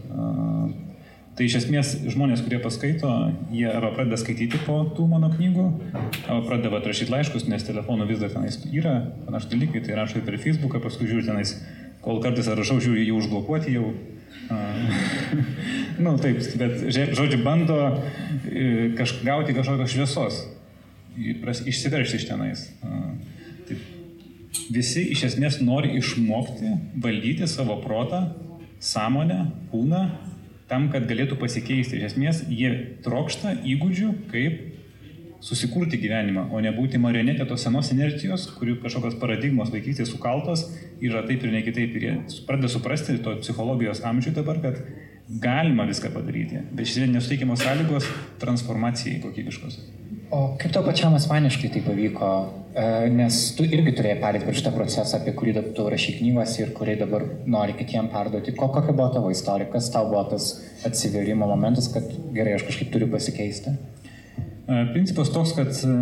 Tai 1.33 1.45
iš 1.49 1.59
esmės 1.63 1.93
žmonės, 2.13 2.43
kurie 2.45 2.59
paskaito, 2.61 3.11
jie 3.53 3.69
arba 3.69 3.93
pradeda 3.97 4.19
skaityti 4.21 4.59
po 4.67 4.83
tų 4.97 5.07
mano 5.13 5.31
knygų, 5.33 5.69
arba 5.97 6.41
pradeda 6.49 6.81
rašyti 6.85 7.13
laiškus, 7.13 7.47
nes 7.49 7.65
telefonų 7.65 8.09
vis 8.11 8.21
dar 8.21 8.33
tenais 8.35 8.59
yra, 8.69 8.99
panašus 9.25 9.49
dalykai, 9.55 9.81
tai 9.85 9.97
rašo 9.97 10.21
ir 10.21 10.27
per 10.29 10.37
Facebooką, 10.41 10.83
paskui 10.85 11.09
žiūri 11.09 11.25
tenais 11.31 11.55
kol 12.03 12.21
kartais 12.23 12.51
rašau, 12.51 12.81
žiūriu, 12.83 13.07
jau 13.11 13.21
užblokuoti 13.23 13.77
jau. 13.77 13.93
Na, 14.51 14.59
nu, 16.05 16.17
taip, 16.21 16.41
bet, 16.61 16.83
žodžiu, 16.93 17.41
bando 17.45 17.79
e, 18.51 18.91
kaž, 18.99 19.17
gauti 19.25 19.55
kažkokios 19.57 19.95
šviesos, 19.95 20.41
išsiveršti 21.71 22.21
iš 22.21 22.27
tenais. 22.29 22.67
Taip, 23.69 23.87
visi 24.73 25.07
iš 25.15 25.29
esmės 25.31 25.61
nori 25.65 25.95
išmokti 26.01 26.75
valdyti 27.03 27.49
savo 27.51 27.79
protą, 27.85 28.27
sąmonę, 28.83 29.45
kūną, 29.71 30.03
tam, 30.69 30.89
kad 30.93 31.07
galėtų 31.09 31.39
pasikeisti. 31.41 32.01
Iš 32.01 32.13
esmės, 32.13 32.43
jie 32.51 32.73
trokšta 33.05 33.55
įgūdžių, 33.63 34.13
kaip 34.33 34.61
susikurti 35.43 35.99
gyvenimą, 35.99 36.47
o 36.55 36.61
ne 36.63 36.71
būti 36.75 37.01
marionetė 37.03 37.47
tos 37.51 37.65
senos 37.67 37.91
inercijos, 37.95 38.47
kurių 38.59 38.77
kažkokios 38.85 39.17
paradigmos 39.21 39.73
vaikystės 39.75 40.13
sukaltos 40.15 40.69
yra 41.03 41.25
taip 41.27 41.43
ir 41.43 41.55
ne 41.55 41.63
kitaip. 41.67 41.97
Ir 41.99 42.07
jie 42.07 42.13
pradeda 42.47 42.71
suprasti 42.71 43.19
to 43.25 43.35
psichologijos 43.41 44.05
amžių 44.07 44.37
dabar, 44.39 44.63
kad 44.63 44.79
galima 45.43 45.87
viską 45.89 46.13
padaryti, 46.15 46.63
bet 46.73 46.91
šiandien 46.91 47.17
nesuteikiamos 47.17 47.63
sąlygos 47.65 48.07
transformacijai 48.43 49.21
kokybiškos. 49.23 49.79
O 50.33 50.41
kaip 50.61 50.73
tau 50.73 50.85
pačiam 50.87 51.13
asmeniškai 51.17 51.69
tai 51.75 51.83
pavyko, 51.85 52.29
e, 52.73 52.85
nes 53.13 53.41
tu 53.57 53.67
irgi 53.67 53.93
turėjai 53.99 54.21
perėti 54.23 54.47
per 54.49 54.57
šitą 54.57 54.73
procesą, 54.77 55.19
apie 55.19 55.35
kurį 55.37 55.57
tu 55.77 55.85
rašy 55.93 56.15
knygos 56.21 56.55
ir 56.63 56.71
kurį 56.77 56.95
dabar 57.03 57.27
nori 57.57 57.75
kitiem 57.77 58.09
perduoti. 58.15 58.55
Ko, 58.57 58.71
kokia 58.73 58.95
buvo 58.95 59.11
tavo 59.13 59.33
istorija, 59.35 59.69
kas 59.75 59.91
tau 59.93 60.07
buvo 60.09 60.23
tas 60.31 60.55
atsiverimo 60.89 61.51
momentas, 61.51 61.91
kad 61.93 62.07
gerai, 62.33 62.57
aš 62.57 62.65
kažkaip 62.71 62.95
turiu 62.95 63.11
pasikeisti? 63.13 63.75
E, 64.73 64.93
principas 64.93 65.31
toks, 65.33 65.53
kad 65.57 65.69
e, 65.69 65.95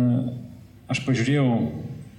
aš 0.91 1.01
pažiūrėjau, 1.03 1.47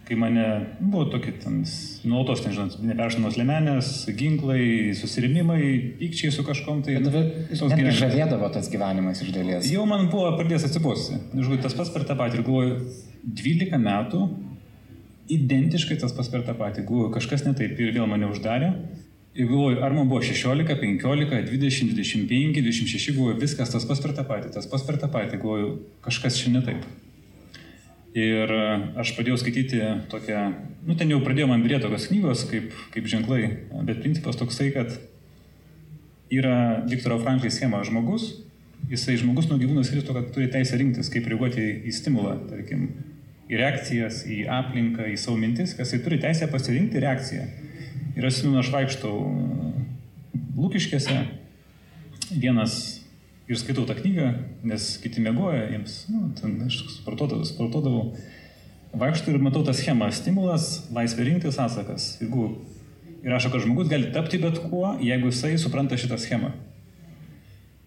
kai 0.09 0.19
mane 0.19 0.45
buvo 0.81 1.07
tokie 1.13 1.33
nuolatos, 1.47 2.43
nežinau, 2.45 2.83
neperšinamos 2.91 3.39
lemenės, 3.41 3.93
ginklai, 4.19 4.93
susirėmimai, 4.99 5.63
pykčiai 6.01 6.33
su 6.35 6.45
kažkom. 6.45 6.83
Tai 6.85 6.99
net 7.01 7.93
žavėdavo 7.97 8.51
tas 8.53 8.69
gyvenimas 8.73 9.23
iš 9.25 9.33
dalies. 9.35 9.71
Jau 9.73 9.87
man 9.89 10.11
buvo 10.13 10.35
pradėjęs 10.41 10.69
atsibosti. 10.69 11.21
Žinau, 11.33 11.61
tas 11.65 11.79
pats 11.79 11.93
per 11.95 12.05
tą 12.09 12.19
patį 12.19 12.41
ir 12.41 12.47
galvoju, 12.49 12.81
12 13.43 13.81
metų, 13.87 14.27
identiškai 15.33 15.97
tas 16.03 16.13
pats 16.17 16.29
per 16.33 16.45
tą 16.45 16.59
patį. 16.59 16.85
Galvoju, 16.91 17.15
kažkas 17.17 17.47
netaip 17.47 17.81
ir 17.81 17.95
vėl 17.95 18.11
mane 18.11 18.29
uždarė. 18.29 18.75
Ir 19.33 19.49
galvoju, 19.49 19.79
ar 19.81 19.95
man 19.97 20.11
buvo 20.11 20.21
16, 20.21 20.67
15, 20.69 21.31
20, 21.49 21.95
25, 21.97 22.59
26, 22.61 23.15
galvoju, 23.17 23.39
viskas 23.41 23.71
tas 23.73 23.87
pas 23.89 24.03
per 24.05 24.13
tą 24.13 24.27
patį, 24.29 24.51
tas 24.53 24.67
pas 24.69 24.83
per 24.85 24.99
tą 25.01 25.09
patį, 25.09 25.39
galvoju, 25.41 25.71
kažkas 26.05 26.37
čia 26.37 26.53
ne 26.53 26.61
taip. 26.67 26.85
Ir 28.13 28.53
e, 28.53 28.67
aš 29.01 29.15
pradėjau 29.17 29.39
skaityti 29.41 29.81
tokią, 30.13 30.43
nu 30.85 30.97
ten 31.01 31.15
jau 31.15 31.23
pradėjo 31.25 31.49
man 31.49 31.65
birėti 31.65 31.87
tokios 31.87 32.11
knygos 32.11 32.45
kaip, 32.51 32.77
kaip 32.93 33.09
ženklai, 33.09 33.41
bet 33.89 34.03
principas 34.05 34.37
toksai, 34.37 34.69
kad 34.75 34.93
yra 36.29 36.85
Viktoro 36.93 37.17
Franklai 37.25 37.55
schema 37.57 37.81
žmogus, 37.89 38.35
jisai 38.93 39.17
žmogus 39.17 39.49
nuo 39.49 39.57
gyvūnų 39.57 39.87
skiriasi 39.89 40.11
to, 40.11 40.19
kad 40.19 40.29
turi 40.37 40.53
teisę 40.53 40.77
rinktis, 40.77 41.09
kaip 41.13 41.33
reaguoti 41.33 41.65
į 41.89 41.97
stimulą, 41.97 42.37
tarkim, 42.53 42.91
į 43.49 43.65
reakcijas, 43.65 44.27
į 44.29 44.45
aplinką, 44.61 45.09
į 45.09 45.17
savo 45.25 45.41
mintis, 45.41 45.73
kas 45.79 45.89
jisai 45.89 46.05
turi 46.05 46.21
teisę 46.21 46.53
pasirinkti 46.53 47.01
reakciją. 47.01 47.49
Ir 48.13 48.27
atsimenu, 48.29 48.59
aš 48.61 48.69
vaikštau 48.75 49.15
Lūkiškėse, 50.53 51.15
vienas 52.37 52.75
ir 53.49 53.57
skaitau 53.57 53.87
tą 53.89 53.97
knygą, 53.97 54.27
nes 54.69 54.89
kiti 55.01 55.23
mėgoja, 55.25 55.65
jiems, 55.73 55.95
nu, 56.13 56.27
ten 56.37 56.59
aš 56.67 56.83
sportuodavau, 56.99 57.47
sportuodavau. 57.49 58.03
Vaikštų 59.01 59.33
ir 59.33 59.41
matau 59.41 59.63
tą 59.65 59.73
schemą- 59.73 60.11
stimulas, 60.19 60.85
laisvė 60.93 61.25
rinktis, 61.31 61.57
atsakas. 61.57 62.19
Jeigu 62.21 62.51
ir 63.23 63.33
rašo, 63.33 63.51
kad 63.51 63.65
žmogus 63.65 63.89
gali 63.89 64.13
tapti 64.13 64.39
bet 64.39 64.61
kuo, 64.69 64.99
jeigu 65.01 65.33
jisai 65.33 65.57
supranta 65.57 65.97
šitą 65.97 66.21
schemą. 66.21 66.53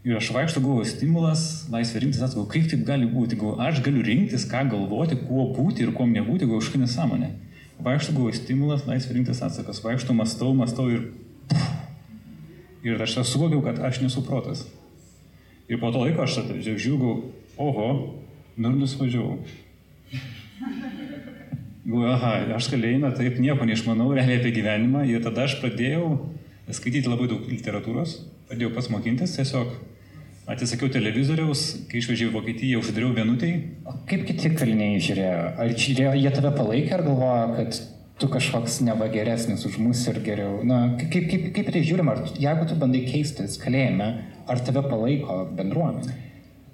Ir 0.05 0.17
aš 0.17 0.33
vaikštų, 0.33 0.61
galvoju, 0.61 0.85
stimulas, 0.85 1.69
laisvė 1.69 2.01
rinktis, 2.01 2.21
atsakau, 2.21 2.49
kaip 2.49 2.67
taip 2.69 2.83
gali 2.85 3.05
būti, 3.05 3.37
galvoju, 3.37 3.61
aš 3.61 3.81
galiu 3.81 4.01
rinktis, 4.01 4.49
ką 4.49 4.69
galvoti, 4.69 5.15
kuo 5.27 5.53
būti 5.53 5.81
ir 5.81 5.91
kuo 5.91 6.05
nebūti, 6.05 6.45
galvoju, 6.45 6.61
kažkokia 6.61 6.81
nesąmonė. 6.81 7.29
Vaikštų 7.83 8.15
buvo 8.15 8.31
stimulas, 8.35 8.85
laisvė 8.87 9.17
rinktis 9.17 9.41
atsakas. 9.43 9.81
Vaikštų, 9.83 10.15
mastau, 10.15 10.53
mastau 10.55 10.87
ir... 10.91 11.09
Ir 12.85 13.01
aš 13.01 13.17
suvokiau, 13.25 13.63
kad 13.65 13.79
aš 13.81 14.03
nesu 14.03 14.21
protas. 14.21 14.63
Ir 15.65 15.79
po 15.81 15.89
to 15.89 16.03
laiko 16.03 16.21
aš 16.21 16.37
žiūrėjau, 16.61 17.15
oho, 17.57 17.87
nu 18.55 18.71
ir 18.71 18.77
nusvažiavau. 18.77 19.39
Galvoju, 21.85 22.11
aha, 22.13 22.31
aš 22.57 22.69
kalėjime 22.71 23.11
taip 23.17 23.39
nieko 23.41 23.65
neišmanau 23.67 24.07
realiai 24.13 24.39
apie 24.39 24.53
gyvenimą 24.55 25.03
ir 25.09 25.21
tada 25.25 25.43
aš 25.45 25.59
pradėjau 25.61 26.07
skaityti 26.73 27.09
labai 27.09 27.27
daug 27.29 27.43
literatūros, 27.49 28.15
pradėjau 28.49 28.71
pats 28.73 28.89
mokintis, 28.93 29.35
tiesiog 29.37 29.73
Atsisakiau 30.45 30.91
televizoriaus, 30.93 31.61
kai 31.89 31.97
išvažiavau 32.03 32.29
į 32.29 32.35
Vokietiją, 32.35 32.77
užsidariau 32.83 33.15
vienutėj. 33.15 33.53
O 33.89 33.95
kaip 34.05 34.27
kiti 34.27 34.51
kaliniai 34.53 34.99
žiūrėjo? 35.01 35.39
Ar 35.57 35.71
žiūrėjo, 35.73 36.11
jie 36.21 36.33
tave 36.35 36.51
palaikė 36.53 36.93
ar 36.99 37.03
galvojo, 37.07 37.47
kad 37.57 37.79
tu 38.21 38.29
kažkoks 38.29 38.75
neva 38.85 39.07
geresnis 39.09 39.65
už 39.65 39.79
mus 39.81 40.03
ir 40.11 40.19
geriau? 40.27 40.59
Na, 40.61 40.83
kaip, 41.01 41.25
kaip, 41.31 41.49
kaip 41.55 41.73
tai 41.73 41.81
žiūrima, 41.87 42.13
ar 42.13 42.37
jeigu 42.37 42.69
tu 42.69 42.77
bandai 42.77 43.01
keistis 43.07 43.57
kalėjime, 43.63 44.11
ar 44.45 44.61
tave 44.67 44.85
palaiko 44.85 45.41
bendruomenė? 45.57 46.21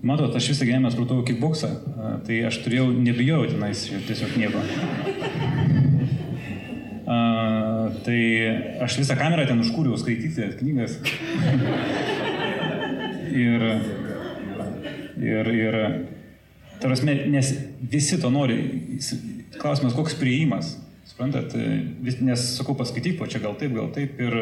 Matot, 0.03 0.36
aš 0.36 0.51
visą 0.51 0.67
gyvenimą 0.67 0.91
supratau 0.91 1.23
kickboksą, 1.23 1.71
tai 2.27 2.43
aš 2.51 2.60
turėjau, 2.65 2.89
nebijojau 3.05 3.53
tenais 3.53 3.88
tiesiog 4.10 4.36
nieko. 4.41 4.65
Uh, 7.12 7.88
tai 8.03 8.19
aš 8.84 8.99
visą 8.99 9.15
kamerą 9.19 9.47
ten 9.47 9.63
užkūriau 9.63 9.95
skaityti 10.01 10.57
knygas. 10.60 10.99
Ir, 13.31 13.65
ir, 15.21 15.51
ir 15.55 15.77
tarasme, 16.81 17.15
nes 17.31 17.51
visi 17.91 18.19
to 18.21 18.31
nori. 18.33 18.57
Klausimas, 19.59 19.95
koks 19.97 20.17
prieimas. 20.19 20.75
Suprantat, 21.07 21.53
nes 22.23 22.43
sakau, 22.55 22.75
paskaityk, 22.79 23.19
o 23.21 23.29
čia 23.29 23.41
gal 23.43 23.57
taip, 23.59 23.73
gal 23.75 23.89
taip. 23.95 24.19
Ir 24.21 24.37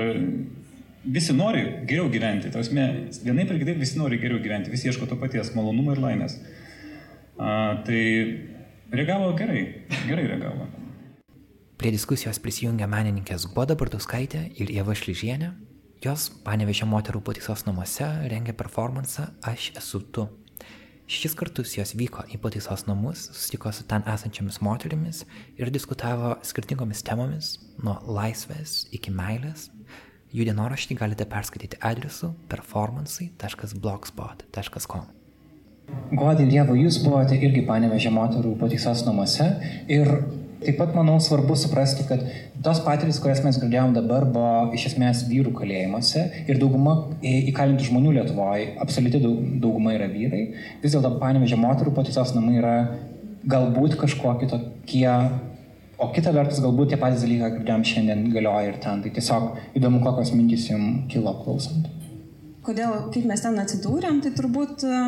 visi 1.04 1.34
nori 1.34 1.64
geriau 1.88 2.10
gyventi. 2.12 2.52
Tausme, 2.54 2.88
vienaip 3.24 3.54
ir 3.54 3.62
kitaip 3.64 3.80
visi 3.82 4.00
nori 4.00 4.20
geriau 4.22 4.42
gyventi, 4.44 4.74
visi 4.74 4.90
ieško 4.90 5.08
to 5.10 5.18
paties 5.20 5.54
malonumo 5.56 5.96
ir 5.96 6.04
laimės. 6.04 6.38
A, 7.40 7.80
tai 7.88 8.04
reagavo 8.92 9.32
gerai, 9.40 9.64
gerai 10.06 10.28
reagavo. 10.28 10.68
Prie 11.80 11.94
diskusijos 11.96 12.42
prisijungia 12.44 12.90
menininkės 12.92 13.48
Goda 13.56 13.78
Bartuskaitė 13.80 14.50
ir 14.60 14.72
Ieva 14.74 14.96
Šlyžienė. 15.00 15.54
Jos 16.00 16.30
panevežė 16.46 16.86
moterų 16.88 17.20
pataisos 17.28 17.66
namuose 17.68 18.06
rengia 18.32 18.54
performansą 18.56 19.36
Aš 19.44 19.76
esu 19.82 20.00
tu. 20.16 20.24
Šis 21.12 21.36
kartus 21.36 21.76
jos 21.76 21.92
vyko 22.00 22.24
į 22.32 22.40
pataisos 22.40 22.88
namus, 22.88 23.28
susitiko 23.34 23.68
su 23.76 23.84
ten 23.84 24.00
esančiamis 24.08 24.64
moterimis 24.64 25.28
ir 25.60 25.68
diskutavo 25.76 26.40
skirtingomis 26.46 27.04
temomis, 27.04 27.60
nuo 27.84 28.00
laisvės 28.16 28.88
iki 28.96 29.12
meilės. 29.12 29.68
Jų 30.32 30.48
dienoraštį 30.48 30.96
galite 31.02 31.26
perskaityti 31.28 31.76
adresu 31.84 32.32
performansai.blogspot.com. 32.48 35.04
Godė 36.16 36.48
Dievo, 36.48 36.80
jūs 36.80 37.04
buvote 37.04 37.36
irgi 37.36 37.68
panevežė 37.68 38.08
moterų 38.16 38.56
pataisos 38.62 39.04
namuose 39.04 39.60
ir 39.92 40.08
taip 40.64 40.80
pat, 40.80 40.94
manau, 40.98 41.18
svarbu 41.24 41.56
suprasti, 41.60 42.06
kad 42.10 42.24
tos 42.66 42.82
patirtis, 42.86 43.20
kurias 43.24 43.42
mes 43.46 43.60
girdėjom 43.62 43.94
dabar, 43.96 44.26
buvo 44.30 44.74
iš 44.76 44.90
esmės 44.92 45.26
vyrų 45.30 45.54
kalėjimuose 45.58 46.26
ir 46.46 46.60
dauguma 46.62 46.96
įkalintų 47.26 47.90
žmonių 47.90 48.16
Lietuvoje, 48.20 48.74
absoliuti 48.84 49.22
dauguma 49.64 49.96
yra 49.98 50.10
vyrai. 50.12 50.46
Vis 50.84 50.96
dėlto 50.96 51.16
panevežė 51.22 51.60
moterų 51.60 51.96
pataisos 51.96 52.36
namai 52.36 52.58
yra 52.60 52.76
galbūt 53.50 53.96
kažkokie 54.02 54.52
tokie 54.52 55.08
O 56.00 56.06
kita 56.16 56.32
vertus, 56.32 56.62
galbūt 56.64 56.94
tie 56.94 56.98
patys 57.00 57.26
dalykai, 57.26 57.58
girdėjom 57.58 57.82
šiandien, 57.84 58.22
galioja 58.32 58.70
ir 58.70 58.78
ten. 58.80 59.02
Tai 59.04 59.10
tiesiog 59.18 59.76
įdomu, 59.76 60.00
kokios 60.06 60.30
mintys 60.32 60.70
jums 60.70 61.10
kilo 61.12 61.34
klausant. 61.42 61.90
Kodėl, 62.64 62.94
kaip 63.12 63.26
mes 63.28 63.44
ten 63.44 63.60
atsidūrėm, 63.60 64.22
tai 64.24 64.32
turbūt 64.38 64.86
e, 64.88 65.02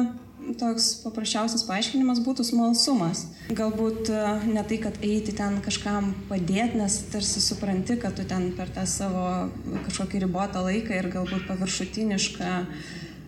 toks 0.59 0.87
paprasčiausias 1.03 1.63
paaiškinimas 1.67 2.21
būtų 2.25 2.45
smalsumas. 2.47 3.25
Galbūt 3.55 4.09
e, 4.11 4.21
ne 4.49 4.63
tai, 4.67 4.79
kad 4.81 4.97
eiti 5.05 5.35
ten 5.37 5.59
kažkam 5.63 6.11
padėti, 6.29 6.79
nes 6.81 6.97
tarsi 7.13 7.43
supranti, 7.43 7.97
kad 8.01 8.17
tu 8.17 8.25
ten 8.27 8.49
per 8.57 8.71
tą 8.73 8.85
savo 8.89 9.25
kažkokį 9.87 10.25
ribotą 10.25 10.63
laiką 10.65 10.97
ir 10.97 11.11
galbūt 11.13 11.47
paviršutinišką 11.49 12.51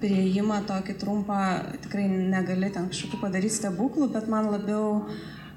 prieimą 0.03 0.63
tokį 0.67 0.97
trumpą 0.99 1.39
tikrai 1.85 2.09
negali 2.11 2.71
ten 2.73 2.89
kažkokių 2.91 3.21
padaryti 3.21 3.55
stebuklų, 3.61 4.09
bet 4.11 4.27
man 4.31 4.51
labiau 4.51 5.05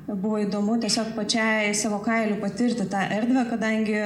buvo 0.06 0.38
įdomu 0.44 0.78
tiesiog 0.82 1.14
pačiai 1.16 1.74
savo 1.74 1.98
kailiu 2.04 2.38
patirti 2.42 2.86
tą 2.90 3.02
erdvę, 3.16 3.42
kadangi, 3.50 3.98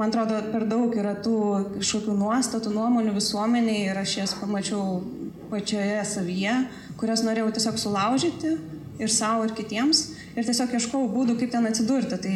man 0.00 0.08
atrodo, 0.08 0.40
per 0.52 0.64
daug 0.70 0.94
yra 0.96 1.12
tų 1.20 1.36
kažkokių 1.76 2.16
nuostatų, 2.22 2.72
nuomonių 2.72 3.16
visuomeniai 3.18 3.90
ir 3.90 4.00
aš 4.00 4.16
jas 4.22 4.36
pamačiau 4.40 5.02
pačioje 5.50 6.04
savyje, 6.08 6.54
kurias 7.00 7.24
norėjau 7.26 7.50
tiesiog 7.56 7.78
sulaužyti 7.80 8.54
ir 9.00 9.12
savo, 9.12 9.46
ir 9.46 9.54
kitiems. 9.56 10.04
Ir 10.36 10.46
tiesiog 10.46 10.74
ieškau 10.78 11.04
būdų, 11.10 11.36
kaip 11.40 11.52
ten 11.52 11.66
atsidurti. 11.66 12.18
Tai 12.22 12.34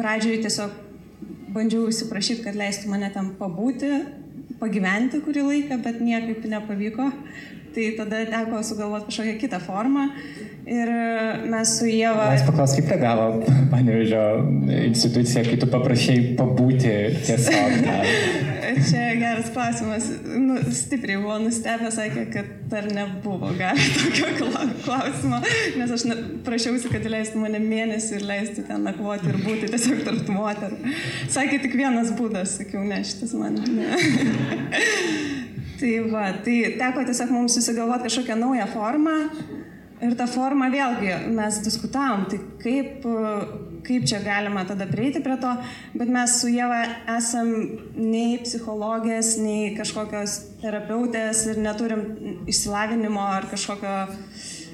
pradžioj 0.00 0.40
tiesiog 0.44 0.74
bandžiau 1.54 1.88
įsiprašyti, 1.90 2.44
kad 2.46 2.58
leistų 2.58 2.90
mane 2.92 3.10
ten 3.14 3.32
pabūti, 3.38 3.90
pagyventi 4.60 5.22
kurį 5.24 5.46
laiką, 5.46 5.80
bet 5.84 6.02
niekaip 6.04 6.44
nepavyko. 6.52 7.08
Tai 7.74 7.88
tada 7.98 8.24
teko 8.26 8.62
sugalvoti 8.66 9.10
kažkokią 9.10 9.36
kitą 9.40 9.60
formą. 9.62 10.08
Ir 10.70 10.90
mes 11.50 11.70
su 11.78 11.88
Jėva. 11.88 12.28
Mes 12.34 12.44
paklaus, 12.46 12.74
kaip 12.76 12.90
reagavo 12.92 13.40
panevežio 13.72 14.24
institucija, 14.84 15.44
kai 15.46 15.56
tu 15.60 15.70
paprašai 15.70 16.18
pabūti 16.38 16.94
tiesiog. 17.26 17.78
Čia 18.90 19.14
geras 19.18 19.48
klausimas. 19.52 20.06
Nu, 20.24 20.58
stipriai 20.74 21.18
buvo 21.22 21.38
nustebę, 21.42 21.90
sakė, 21.94 22.26
kad 22.30 22.52
dar 22.70 22.86
nebuvo 22.92 23.50
gavę 23.58 23.86
tokio 23.96 24.46
klausimo, 24.84 25.40
nes 25.80 25.94
aš 25.96 26.06
prašiausi, 26.46 26.92
kad 26.92 27.08
leistų 27.10 27.42
mane 27.42 27.58
mėnesį 27.64 28.20
ir 28.20 28.28
leistų 28.30 28.66
ten 28.68 28.86
nakvoti 28.86 29.32
ir 29.32 29.40
būti 29.42 29.72
tiesiog 29.72 30.04
tarp 30.06 30.30
moterų. 30.30 30.94
Sakė 31.32 31.60
tik 31.64 31.76
vienas 31.80 32.14
būdas, 32.18 32.60
sakiau, 32.60 32.84
ne 32.86 33.02
šitas 33.06 33.34
man. 33.38 33.58
Ne. 33.74 33.90
Tai 35.80 35.96
va, 36.12 36.28
tai 36.44 36.60
teko 36.78 37.06
tiesiog 37.08 37.34
mums 37.34 37.56
susigalvoti 37.58 38.08
kažkokią 38.08 38.38
naują 38.38 38.68
formą 38.74 39.16
Ir 40.00 40.14
tą 40.16 40.24
formą 40.32 40.70
vėlgi 40.72 41.12
mes 41.36 41.58
diskutavom, 41.60 42.22
tai 42.32 42.38
kaip, 42.62 43.02
kaip 43.84 44.06
čia 44.08 44.22
galima 44.24 44.62
tada 44.64 44.86
prieiti 44.88 45.20
prie 45.20 45.36
to, 45.42 45.50
bet 45.92 46.08
mes 46.08 46.38
su 46.40 46.48
Jėva 46.48 46.78
esam 47.18 47.50
nei 47.98 48.38
psichologės, 48.40 49.34
nei 49.44 49.74
kažkokios 49.76 50.38
terapeutės 50.62 51.44
ir 51.52 51.60
neturim 51.60 52.06
išsilavinimo 52.48 53.26
ar 53.26 53.50
kažkokio 53.52 53.98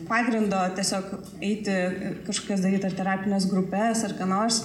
pagrindo 0.07 0.61
tiesiog 0.79 1.11
eiti 1.43 1.75
kažkokias 2.29 2.63
daryti 2.63 2.87
ar 2.87 2.95
terapinės 3.01 3.51
grupės 3.51 4.07
ar 4.07 4.15
ką 4.15 4.31
nors. 4.31 4.63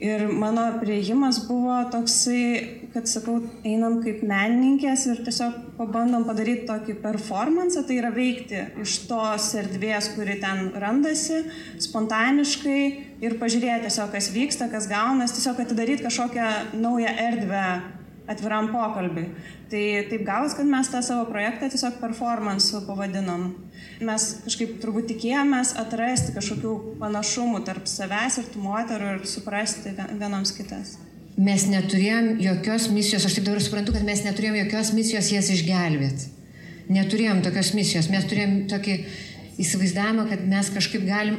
Ir 0.00 0.22
mano 0.32 0.62
prieimas 0.80 1.42
buvo 1.44 1.74
toksai, 1.92 2.88
kad 2.94 3.04
sakau, 3.04 3.34
einam 3.68 3.98
kaip 4.00 4.22
menininkės 4.24 5.04
ir 5.10 5.20
tiesiog 5.26 5.58
pabandom 5.76 6.24
padaryti 6.24 6.64
tokį 6.70 6.96
performance, 7.02 7.76
tai 7.84 7.98
yra 8.00 8.08
veikti 8.14 8.62
iš 8.80 8.94
tos 9.10 9.50
erdvės, 9.60 10.08
kuri 10.14 10.38
ten 10.40 10.70
randasi, 10.80 11.42
spontaniškai 11.84 12.80
ir 13.20 13.36
pažiūrėti 13.42 13.90
tiesiog, 13.90 14.08
kas 14.16 14.32
vyksta, 14.32 14.70
kas 14.72 14.88
gaunas, 14.88 15.36
tiesiog 15.36 15.60
atidaryti 15.66 16.08
kažkokią 16.08 16.48
naują 16.80 17.12
erdvę 17.28 17.66
atviram 18.30 18.70
pokalbiui. 18.72 19.26
Tai 19.70 19.84
taip 20.10 20.22
gavos, 20.26 20.54
kad 20.58 20.68
mes 20.70 20.90
tą 20.92 21.02
savo 21.04 21.26
projektą 21.30 21.70
tiesiog 21.72 21.98
performance 22.02 22.84
pavadinom 22.86 23.50
mes 24.04 24.26
kažkaip 24.44 24.78
turbūt 24.80 25.10
tikėjomės 25.12 25.74
atrasti 25.80 26.34
kažkokių 26.36 26.74
panašumų 27.00 27.62
tarp 27.66 27.88
savęs 27.90 28.40
ir 28.40 28.50
tų 28.52 28.64
moterų 28.64 29.14
ir 29.16 29.24
suprasti 29.28 29.92
vienoms 29.94 30.54
kitas. 30.56 30.96
Mes 31.40 31.64
neturėjom 31.70 32.34
jokios 32.42 32.88
misijos, 32.92 33.24
aš 33.24 33.38
taip 33.38 33.46
dabar 33.48 33.62
suprantu, 33.64 33.94
kad 33.96 34.04
mes 34.04 34.22
neturėjom 34.26 34.58
jokios 34.64 34.92
misijos 34.96 35.30
jas 35.32 35.48
išgelbėti. 35.52 36.28
Neturėjom 36.90 37.40
tokios 37.44 37.72
misijos, 37.76 38.10
mes 38.12 38.26
turėjom 38.28 38.56
tokį 38.72 38.96
įsivaizdavimą, 39.62 40.26
kad 40.32 40.42
mes 40.50 40.72
kažkaip 40.74 41.04
galim 41.06 41.38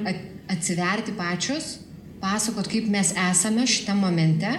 atsiverti 0.52 1.14
pačios, 1.18 1.76
pasakot, 2.22 2.70
kaip 2.72 2.88
mes 2.94 3.12
esame 3.30 3.66
šitame 3.70 4.06
momente 4.06 4.54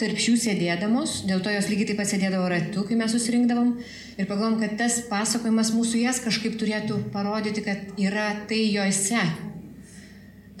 tarp 0.00 0.18
šių 0.20 0.34
sėdėdamos, 0.40 1.22
dėl 1.28 1.42
to 1.44 1.52
jos 1.52 1.68
lygiai 1.70 1.90
taip 1.90 2.00
pat 2.00 2.10
sėdėdavo 2.10 2.46
ratu, 2.50 2.84
kai 2.88 2.96
mes 2.98 3.12
susirinkdavom 3.14 3.74
ir 4.18 4.28
pagalvom, 4.28 4.58
kad 4.62 4.76
tas 4.80 5.00
pasakojimas 5.10 5.72
mūsų 5.76 6.02
jas 6.04 6.20
kažkaip 6.24 6.56
turėtų 6.60 6.98
parodyti, 7.14 7.64
kad 7.66 7.98
yra 8.00 8.30
tai 8.48 8.62
jose. 8.72 9.22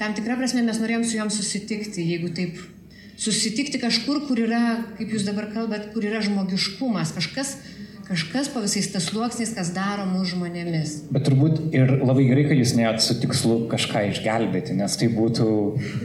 Tam 0.00 0.14
tikrą 0.16 0.36
prasme 0.40 0.64
mes 0.66 0.80
norėjom 0.82 1.06
su 1.06 1.18
juom 1.18 1.30
susitikti, 1.30 2.02
jeigu 2.02 2.32
taip 2.34 2.58
susitikti 3.20 3.78
kažkur, 3.82 4.24
kur 4.28 4.42
yra, 4.42 4.64
kaip 4.98 5.14
jūs 5.14 5.26
dabar 5.26 5.48
kalbat, 5.54 5.92
kur 5.94 6.04
yra 6.06 6.22
žmogiškumas, 6.24 7.14
kažkas, 7.14 7.54
kažkas 8.08 8.50
po 8.52 8.62
visais 8.64 8.90
tas 8.92 9.06
sluoksniais, 9.10 9.54
kas 9.56 9.70
daro 9.76 10.08
mūsų 10.10 10.34
žmonėmis. 10.34 10.96
Bet 11.14 11.28
turbūt 11.28 11.62
ir 11.76 11.96
labai 12.02 12.26
gerai, 12.26 12.48
kad 12.50 12.60
jūs 12.60 12.74
net 12.78 13.00
su 13.04 13.16
tikslu 13.22 13.64
kažką 13.70 14.08
išgelbėti, 14.10 14.76
nes 14.78 14.98
tai 15.00 15.08
būtų, 15.14 15.48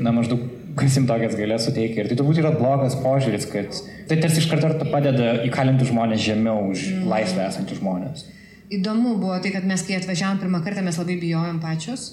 na, 0.06 0.14
maždaug 0.16 0.46
kas 0.80 0.96
jums 0.98 1.10
tokias 1.10 1.36
galės 1.38 1.66
suteikti. 1.68 2.02
Ir 2.02 2.10
tai 2.10 2.18
turbūt 2.20 2.40
yra 2.42 2.52
blogas 2.56 2.96
požiūris, 3.04 3.48
kad 3.52 3.76
tai 4.10 4.18
tarsi 4.22 4.42
iš 4.42 4.50
karto 4.52 4.88
padeda 4.90 5.40
įkalinti 5.48 5.88
žmonės 5.90 6.24
žemiau 6.24 6.70
už 6.72 6.86
mm. 6.94 7.08
laisvę 7.12 7.46
esančius 7.46 7.82
žmonės. 7.82 8.26
Įdomu 8.74 9.16
buvo 9.20 9.38
tai, 9.44 9.52
kad 9.56 9.66
mes, 9.68 9.84
kai 9.86 9.98
atvažiavom 9.98 10.42
pirmą 10.42 10.62
kartą, 10.66 10.84
mes 10.86 11.00
labai 11.02 11.18
bijojom 11.22 11.62
pačios. 11.64 12.10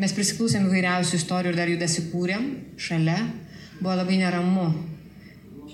Mes 0.00 0.14
prisiklausėm 0.16 0.68
įvairiausių 0.68 1.18
istorijų 1.18 1.52
ir 1.52 1.58
dar 1.58 1.72
jų 1.72 1.80
dasikūrėm 1.80 2.46
šalia. 2.80 3.18
Buvo 3.80 3.96
labai 3.98 4.20
neramu. 4.20 4.70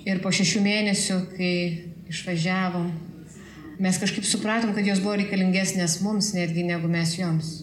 Ir 0.07 0.23
po 0.25 0.33
šešių 0.35 0.63
mėnesių, 0.65 1.21
kai 1.37 1.53
išvažiavom, 2.11 2.91
mes 3.83 4.03
kažkaip 4.03 4.27
supratom, 4.27 4.75
kad 4.75 4.87
jos 4.89 5.03
buvo 5.05 5.19
reikalingesnės 5.21 6.01
mums 6.07 6.33
netgi 6.35 6.65
negu 6.67 6.91
mes 6.91 7.15
joms 7.19 7.57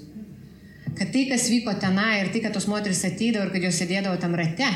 kad 0.98 1.14
tai, 1.14 1.26
kas 1.30 1.48
vyko 1.52 1.74
tenai 1.82 2.22
ir 2.22 2.34
tai, 2.34 2.42
kad 2.44 2.54
tos 2.56 2.68
moteris 2.70 3.04
ateidavo 3.08 3.48
ir 3.48 3.54
kad 3.56 3.66
jos 3.68 3.80
sėdėdavo 3.82 4.20
tam 4.22 4.36
rate 4.38 4.70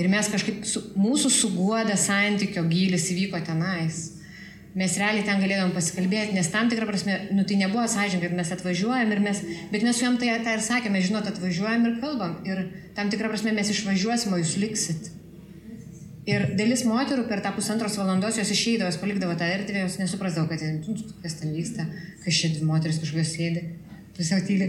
ir 0.00 0.08
mes 0.10 0.30
kažkaip, 0.32 0.64
su, 0.66 0.82
mūsų 0.98 1.30
suguoda 1.34 1.96
santykio 1.98 2.64
gylis 2.70 3.10
įvyko 3.14 3.42
tenais. 3.46 4.08
Mes 4.78 4.92
realiai 5.00 5.24
ten 5.26 5.40
galėdavom 5.42 5.72
pasikalbėti, 5.74 6.34
nes 6.36 6.46
tam 6.52 6.68
tikrą 6.70 6.86
prasme, 6.86 7.16
nu 7.34 7.42
tai 7.42 7.56
nebuvo 7.58 7.88
sąžininkai, 7.90 8.28
kad 8.30 8.38
mes 8.38 8.52
atvažiuojam 8.54 9.14
ir 9.14 9.22
mes, 9.24 9.40
bet 9.72 9.82
mes 9.82 9.98
su 9.98 10.06
jam 10.06 10.18
tai, 10.20 10.30
tai 10.46 10.54
ir 10.58 10.62
sakėme, 10.62 11.02
žinot, 11.02 11.26
atvažiuojam 11.26 11.88
ir 11.88 11.96
kalbam. 12.02 12.36
Ir 12.46 12.62
tam 12.94 13.10
tikrą 13.10 13.32
prasme 13.32 13.54
mes 13.56 13.72
išvažiuosim, 13.74 14.36
o 14.36 14.38
jūs 14.38 14.54
liksit. 14.62 15.10
Ir 16.30 16.52
dalis 16.54 16.84
moterų 16.86 17.26
per 17.26 17.42
tą 17.42 17.50
pusantros 17.56 17.98
valandos 17.98 18.38
jos 18.38 18.54
išeidavo, 18.54 18.92
jos 18.92 19.00
palikdavo 19.02 19.34
tą 19.40 19.50
erdvę, 19.50 19.82
jos 19.88 19.98
nesuprasdavo, 19.98 20.46
kad 20.52 20.62
ten, 20.62 20.78
kas 21.24 21.40
ten 21.40 21.50
vyksta, 21.56 21.88
kas 22.22 22.38
čia 22.38 22.54
dvi 22.54 22.68
moteris 22.70 23.02
kažkokios 23.02 23.34
sėdi 23.34 23.64
Tiesiog 24.20 24.42
tyli. 24.44 24.66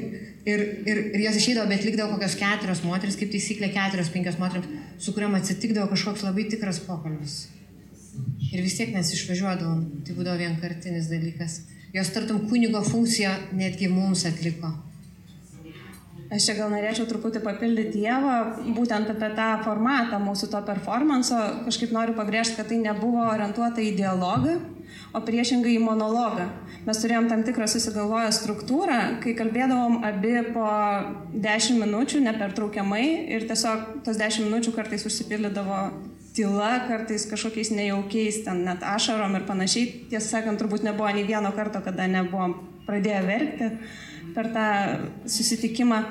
Ir, 0.47 0.61
ir, 0.87 0.99
ir 1.11 1.23
jos 1.25 1.37
išeidavo, 1.41 1.67
bet 1.69 1.83
likdavo 1.83 2.15
kokios 2.15 2.37
keturios 2.39 2.81
moteris, 2.87 3.17
kaip 3.19 3.33
taisyklė 3.33 3.67
keturios, 3.75 4.11
penkios 4.13 4.37
moteris, 4.39 4.69
su 5.01 5.11
kuriam 5.13 5.35
atsitikdavo 5.35 5.89
kažkoks 5.91 6.23
labai 6.23 6.45
tikras 6.53 6.79
pokalbis. 6.85 7.35
Ir 8.51 8.63
vis 8.63 8.77
tiek 8.79 8.93
mes 8.95 9.11
išvažiuodavom, 9.15 9.83
tai 10.07 10.15
būdavo 10.15 10.39
vienkartinis 10.39 11.11
dalykas. 11.11 11.59
Jos 11.91 12.13
tartum 12.15 12.45
kunigo 12.47 12.79
funkciją 12.87 13.33
netgi 13.59 13.91
mums 13.91 14.23
atliko. 14.29 14.71
Aš 16.31 16.45
čia 16.47 16.53
gal 16.55 16.69
norėčiau 16.71 17.03
truputį 17.09 17.41
papildyti 17.43 17.99
Dievą, 17.99 18.35
būtent 18.71 19.09
apie 19.11 19.27
tą 19.35 19.47
formatą 19.65 20.15
mūsų 20.23 20.47
to 20.53 20.61
performanso. 20.63 21.37
Kažkaip 21.65 21.91
noriu 21.91 22.13
pabrėžti, 22.15 22.55
kad 22.55 22.69
tai 22.69 22.77
nebuvo 22.79 23.25
orientuota 23.25 23.83
į 23.83 23.89
dialogą, 23.97 24.53
o 25.11 25.19
priešingai 25.27 25.73
į 25.75 25.81
monologą. 25.83 26.45
Mes 26.85 27.01
turėjom 27.03 27.27
tam 27.27 27.43
tikrą 27.43 27.67
susigalvoję 27.67 28.29
struktūrą, 28.37 28.99
kai 29.25 29.33
kalbėdavom 29.35 29.97
abi 30.07 30.31
po 30.55 30.69
10 31.35 31.81
minučių 31.83 32.21
nepertraukiamai 32.29 33.03
ir 33.35 33.43
tiesiog 33.49 33.99
tos 34.05 34.21
10 34.21 34.47
minučių 34.47 34.71
kartais 34.77 35.03
užsipildydavo 35.09 35.81
tyla, 36.31 36.69
kartais 36.87 37.27
kažkokiais 37.27 37.73
nejaukiais, 37.75 38.39
ten 38.45 38.63
net 38.69 38.87
ašarom 38.87 39.35
ir 39.35 39.43
panašiai. 39.51 40.07
Tiesą 40.13 40.37
sakant, 40.37 40.63
turbūt 40.63 40.87
nebuvo 40.87 41.11
nei 41.11 41.27
vieno 41.27 41.51
karto, 41.59 41.83
kada 41.83 42.07
nebuvom 42.07 42.55
pradėję 42.87 43.19
verkti 43.27 43.69
per 44.35 44.51
tą 44.53 44.69
susitikimą. 45.29 46.03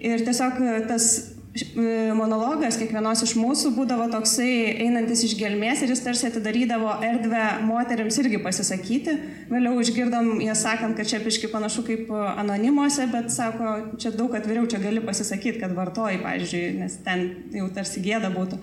Ir 0.00 0.22
tiesiog 0.24 0.56
tas 0.88 1.06
e, 1.52 2.12
monologas 2.16 2.78
kiekvienos 2.80 3.20
iš 3.26 3.34
mūsų 3.36 3.74
būdavo 3.76 4.06
toksai 4.14 4.78
einantis 4.86 5.26
iš 5.26 5.34
gelmės 5.36 5.82
ir 5.84 5.92
jis 5.92 6.00
tarsi 6.06 6.30
atidarydavo 6.30 6.94
erdvę 7.04 7.42
moteriams 7.68 8.16
irgi 8.22 8.40
pasisakyti. 8.40 9.16
Vėliau 9.52 9.76
išgirdom 9.82 10.38
ją 10.46 10.56
sakant, 10.56 10.96
kad 10.96 11.10
čia 11.10 11.20
piški 11.24 11.52
panašu 11.52 11.84
kaip 11.88 12.14
anonimuose, 12.16 13.10
bet 13.12 13.28
sako, 13.34 13.74
čia 14.00 14.14
daug 14.16 14.36
atviriau, 14.38 14.64
čia 14.70 14.80
gali 14.80 15.04
pasisakyti, 15.04 15.60
kad 15.60 15.76
vartoji, 15.76 16.22
pavyzdžiui, 16.24 16.64
nes 16.80 16.96
ten 17.04 17.28
jau 17.60 17.68
tarsi 17.76 18.00
gėda 18.06 18.32
būtų. 18.32 18.62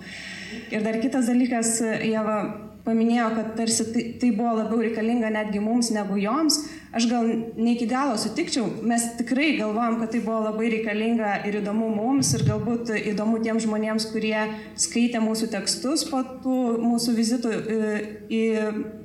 Ir 0.74 0.82
dar 0.82 0.98
kitas 0.98 1.30
dalykas, 1.30 1.76
Jeva 2.02 2.40
paminėjo, 2.88 3.28
kad 3.36 3.54
tarsi 3.58 3.86
tai, 3.92 4.04
tai 4.20 4.32
buvo 4.34 4.56
labiau 4.56 4.80
reikalinga 4.82 5.30
netgi 5.34 5.60
mums 5.62 5.92
negu 5.94 6.16
joms. 6.20 6.62
Aš 6.96 7.06
gal 7.10 7.26
ne 7.28 7.74
iki 7.74 7.86
galo 7.90 8.16
sutikčiau, 8.16 8.64
mes 8.88 9.04
tikrai 9.18 9.50
galvojam, 9.58 9.98
kad 10.00 10.14
tai 10.14 10.22
buvo 10.24 10.38
labai 10.46 10.70
reikalinga 10.72 11.34
ir 11.48 11.60
įdomu 11.60 11.90
mums 11.92 12.32
ir 12.38 12.46
galbūt 12.48 12.94
įdomu 13.12 13.42
tiems 13.44 13.66
žmonėms, 13.66 14.08
kurie 14.12 14.46
skaitė 14.80 15.20
mūsų 15.20 15.50
tekstus 15.52 16.06
po 16.08 16.22
tų 16.44 16.60
mūsų 16.80 17.16
vizitų 17.18 17.52
e, 17.52 17.90
į 18.32 18.44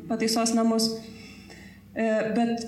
pataisos 0.07 0.55
namus. 0.55 0.93
E, 1.93 2.07
bet 2.37 2.63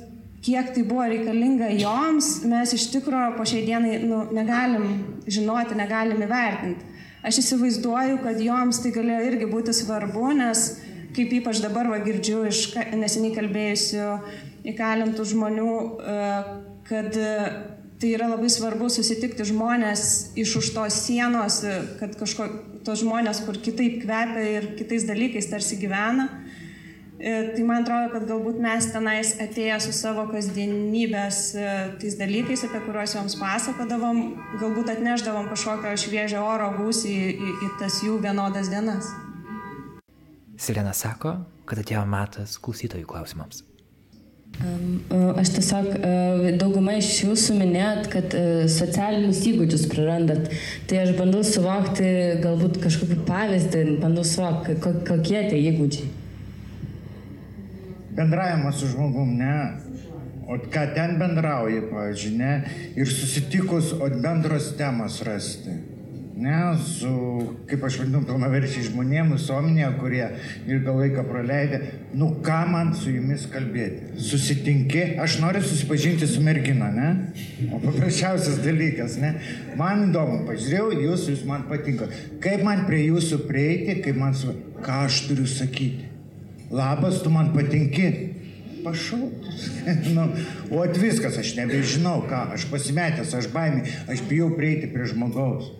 kiek 0.45 0.73
tai 0.75 0.83
buvo 0.85 1.07
reikalinga 1.09 1.71
joms, 1.79 2.41
mes 2.45 2.75
iš 2.75 2.89
tikrųjų 2.93 3.37
po 3.39 3.47
šiai 3.47 3.63
dienai 3.65 4.01
nu, 4.03 4.25
negalim 4.35 4.89
žinoti, 5.31 5.79
negalim 5.79 6.21
įvertinti. 6.27 6.91
Aš 7.25 7.39
įsivaizduoju, 7.41 8.19
kad 8.21 8.37
joms 8.43 8.83
tai 8.83 8.91
galėjo 8.93 9.23
irgi 9.31 9.47
būti 9.49 9.73
svarbu, 9.73 10.27
nes 10.37 10.67
kaip 11.15 11.33
ypač 11.39 11.61
dabar 11.63 11.89
va, 11.89 12.01
girdžiu 12.03 12.43
iš 12.49 12.67
neseniai 12.95 13.33
kalbėjusių 13.35 14.09
įkalintų 14.71 15.25
žmonių, 15.31 15.71
e, 15.71 16.19
kad 16.89 17.17
e, 17.17 17.33
tai 18.01 18.11
yra 18.17 18.29
labai 18.33 18.49
svarbu 18.51 18.89
susitikti 18.91 19.47
žmonės 19.47 20.35
iš 20.39 20.57
už 20.61 20.71
tos 20.75 20.99
sienos, 21.05 21.61
e, 21.63 21.77
kad 22.01 22.17
kažko, 22.19 22.49
tos 22.87 23.03
žmonės, 23.03 23.45
kur 23.47 23.59
kitaip 23.61 24.01
kvepia 24.03 24.47
ir 24.57 24.71
kitais 24.79 25.07
dalykais 25.07 25.51
tarsi 25.51 25.79
gyvena. 25.81 26.29
Tai 27.15 27.63
man 27.63 27.85
atrodo, 27.85 28.09
kad 28.11 28.25
galbūt 28.27 28.57
mes 28.61 28.89
tenais 28.91 29.29
atėję 29.41 29.77
su 29.81 29.93
savo 29.95 30.25
kasdienybės 30.29 31.39
tais 32.01 32.19
dalykais, 32.19 32.67
apie 32.67 32.83
kuriuos 32.83 33.15
joms 33.15 33.39
pasakodavom, 33.39 34.21
galbūt 34.59 34.91
atneždavom 34.97 35.47
kažkokio 35.49 35.95
šviežio 36.03 36.43
oro 36.43 36.73
gūsį 36.75 37.15
į, 37.15 37.29
į, 37.33 37.59
į 37.69 37.75
tas 37.79 38.03
jų 38.03 38.19
vienodas 38.27 38.69
dienas. 38.69 39.15
Silena 40.55 40.93
sako, 40.95 41.35
kad 41.67 41.79
atėjo 41.81 42.03
metas 42.07 42.55
klausytojų 42.63 43.07
klausimams. 43.09 43.63
Aš 45.35 45.49
tiesiog, 45.57 45.87
dauguma 46.61 46.93
iš 46.95 47.09
jūsų 47.25 47.57
minėjot, 47.59 48.05
kad 48.13 48.35
socialinius 48.71 49.41
įgūdžius 49.49 49.83
prarandat. 49.91 50.47
Tai 50.87 51.01
aš 51.01 51.11
bandau 51.17 51.41
suvokti 51.43 52.11
galbūt 52.43 52.79
kažkokį 52.85 53.17
pavyzdį, 53.27 53.81
bandau 54.03 54.23
suvokti, 54.27 54.77
kokie 54.79 55.41
tie 55.49 55.59
įgūdžiai. 55.73 56.07
Bendravimas 58.15 58.79
su 58.79 58.93
žmogum, 58.93 59.35
ne. 59.41 59.57
O 60.47 60.55
ką 60.71 60.85
ten 60.95 61.17
bendrauji, 61.19 61.81
pavyzdžiui, 61.89 62.37
ne. 62.39 62.53
Ir 62.95 63.11
susitikus, 63.11 63.91
o 63.97 64.07
bendros 64.07 64.71
temos 64.79 65.19
rasti 65.27 65.75
ne, 66.35 66.77
su, 66.99 67.09
kaip 67.69 67.83
aš 67.87 67.99
vadinu, 68.01 68.19
pilnaverčiai 68.27 68.83
žmonėmis, 68.89 69.39
visuomenėje, 69.39 69.89
kurie 70.01 70.23
ilgą 70.67 70.95
laiką 70.97 71.23
praleidė, 71.29 71.79
nu 72.19 72.27
ką 72.43 72.57
man 72.71 72.91
su 72.97 73.13
jumis 73.13 73.45
kalbėti? 73.51 74.19
Susitinki, 74.19 75.03
aš 75.23 75.37
noriu 75.43 75.63
susipažinti 75.63 76.27
su 76.27 76.43
mergina, 76.43 76.89
ne? 76.91 77.11
O 77.71 77.79
paprasčiausias 77.83 78.59
dalykas, 78.65 79.15
ne? 79.21 79.35
Man 79.79 80.09
įdomu, 80.09 80.41
pažiūrėjau, 80.49 80.89
jūs, 81.05 81.29
jūs 81.31 81.45
man 81.47 81.63
patinka. 81.71 82.09
Kaip 82.43 82.65
man 82.67 82.83
prie 82.89 83.05
jūsų 83.05 83.45
prieiti, 83.47 84.01
kaip 84.03 84.19
man 84.19 84.35
su... 84.35 84.51
Ką 84.85 85.05
aš 85.07 85.23
turiu 85.29 85.47
sakyti? 85.49 86.09
Labas, 86.69 87.21
tu 87.23 87.31
man 87.33 87.53
patinki. 87.55 88.11
Pašautus. 88.83 89.63
nu, 90.17 90.27
o 90.69 90.83
at 90.83 90.99
viskas, 90.99 91.39
aš 91.41 91.55
nebežinau, 91.57 92.19
ką, 92.29 92.43
aš 92.53 92.67
pasimetęs, 92.69 93.33
aš 93.39 93.49
baimė, 93.55 93.87
aš 94.11 94.21
bijau 94.27 94.51
prieiti 94.59 94.91
prie 94.91 95.07
žmogaus 95.09 95.71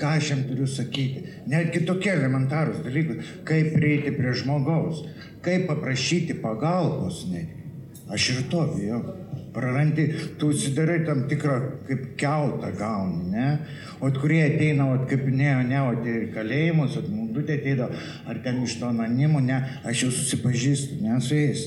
ką 0.00 0.16
aš 0.16 0.32
jam 0.32 0.42
turiu 0.48 0.66
sakyti. 0.70 1.24
Netgi 1.50 1.84
tokie 1.88 2.12
elementarūs 2.14 2.82
dalykai, 2.86 3.20
kaip 3.48 3.72
prieiti 3.76 4.14
prie 4.16 4.34
žmogaus, 4.42 5.04
kaip 5.44 5.66
paprašyti 5.70 6.38
pagalbos 6.42 7.26
netgi. 7.30 7.58
Aš 8.10 8.30
ir 8.32 8.46
to 8.50 8.66
bijau. 8.74 9.02
Prarandi, 9.54 10.04
tu 10.38 10.52
užsidarai 10.54 11.00
tam 11.06 11.24
tikrą 11.30 11.56
kaip 11.88 12.02
keutą 12.18 12.70
gauni, 12.78 13.32
ne? 13.32 13.46
O 13.98 14.10
kurie 14.14 14.44
ateina, 14.46 14.86
o 14.94 15.00
kaip 15.10 15.24
minėjo, 15.26 15.64
ne, 15.66 15.80
o 15.82 15.96
tie 16.04 16.14
kalėjimus, 16.34 16.94
o 17.00 17.02
mundutė 17.10 17.58
ateina, 17.58 17.88
ar 18.30 18.38
ten 18.44 18.62
iš 18.62 18.78
to 18.78 18.86
anonimų, 18.90 19.42
ne, 19.48 19.58
aš 19.82 20.04
jau 20.04 20.12
susipažįstu, 20.14 21.00
ne 21.02 21.18
su 21.18 21.34
jais 21.34 21.66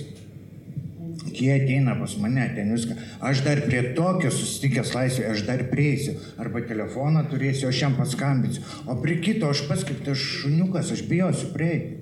jie 1.32 1.54
ateina 1.56 1.96
pas 1.96 2.18
mane, 2.18 2.46
ten 2.56 2.72
viską. 2.74 2.96
Aš 3.22 3.44
dar 3.46 3.62
prie 3.66 3.82
tokio 3.98 4.32
susitikęs 4.32 4.94
laisvėje, 4.96 5.32
aš 5.32 5.44
dar 5.48 5.66
prieisiu. 5.72 6.16
Arba 6.42 6.64
telefoną 6.68 7.26
turėsiu, 7.32 7.70
aš 7.70 7.82
jam 7.86 7.98
paskambinsiu. 7.98 8.64
O 8.88 8.98
prie 9.02 9.20
kito 9.24 9.50
aš 9.50 9.66
pats 9.70 9.86
kaip 9.88 10.04
tas 10.06 10.20
šuniukas, 10.20 10.92
aš 10.96 11.06
bijosiu 11.10 11.52
prieiti. 11.56 12.00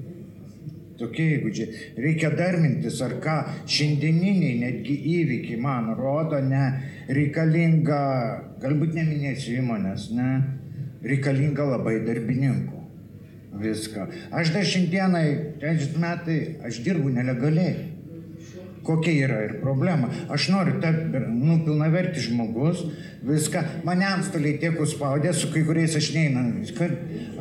Tokie 1.01 1.27
įgūdžiai. 1.38 1.86
Reikia 1.97 2.29
dar 2.38 2.60
mintis, 2.62 2.99
ar 3.01 3.15
ką 3.23 3.38
šiandieniniai 3.65 4.60
netgi 4.62 4.97
įvykiai 5.15 5.57
man 5.62 5.95
rodo, 5.97 6.38
ne, 6.45 6.65
reikalinga, 7.10 8.01
galbūt 8.62 8.93
neminėsiu 8.99 9.57
įmonės, 9.63 10.12
ne, 10.13 10.36
reikalinga 11.01 11.65
labai 11.71 11.97
darbininkų. 12.05 12.77
Viską. 13.62 14.05
Aš 14.38 14.53
dar 14.53 14.63
šiandienai, 14.65 15.25
trečias 15.60 15.97
metai, 15.99 16.38
aš 16.69 16.84
dirbu 16.86 17.10
nelegaliai 17.17 17.90
kokia 18.84 19.28
yra 19.28 19.39
ir 19.46 19.54
problema. 19.62 20.10
Aš 20.30 20.50
noriu 20.54 20.80
tapti, 20.82 21.22
nu, 21.30 21.60
pilnavertis 21.65 22.28
žmogus, 22.30 22.84
viską, 23.26 23.63
mane 23.88 24.08
antstoliai 24.10 24.58
tiek 24.62 24.80
užspaudė, 24.82 25.34
su 25.38 25.52
kai 25.54 25.63
kuriais 25.67 25.96
aš 25.98 26.12
neinu, 26.15 26.44
kad 26.78 26.96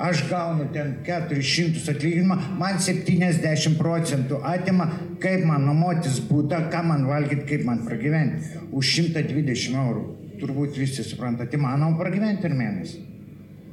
aš 0.09 0.25
gaunu 0.31 0.69
ten 0.75 0.97
400 1.07 1.85
atlyginimą, 1.95 2.39
man 2.61 2.81
70 2.83 3.79
procentų 3.81 4.41
atima, 4.47 4.91
kaip 5.23 5.45
man 5.49 5.67
nuomotis 5.69 6.21
būdą, 6.29 6.67
ką 6.73 6.85
man 6.93 7.07
valgyti, 7.09 7.47
kaip 7.55 7.69
man 7.69 7.85
pragyventi. 7.89 8.65
Už 8.73 8.97
120 9.01 9.79
eurų. 9.85 10.09
Turbūt 10.41 10.79
visi 10.81 11.05
suprantate, 11.05 11.59
įmanoma 11.59 11.99
pragyventi 12.01 12.41
per 12.47 12.55
mėnesį. 12.57 13.07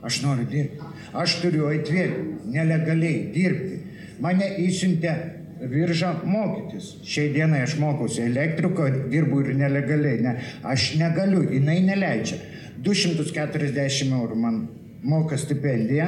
Aš 0.08 0.22
noriu 0.24 0.46
dirbti. 0.48 0.84
Aš 1.18 1.40
turiu 1.42 1.70
atvėti 1.72 2.52
nelegaliai 2.52 3.30
dirbti. 3.34 3.80
Mane 4.24 4.50
įsiuntė 4.64 5.14
viržą 5.62 6.14
mokytis. 6.26 6.96
Šiai 7.08 7.34
dienai 7.34 7.64
aš 7.66 7.78
mokausi 7.82 8.24
elektriko, 8.26 8.88
dirbu 9.12 9.42
ir 9.44 9.54
nelegaliai. 9.58 10.22
Ne, 10.24 10.36
aš 10.64 10.94
negaliu, 11.00 11.44
jinai 11.52 11.80
neleidžia. 11.88 12.40
240 12.86 14.14
eurų 14.14 14.38
man 14.38 14.62
moka 15.08 15.38
stipendiją, 15.40 16.08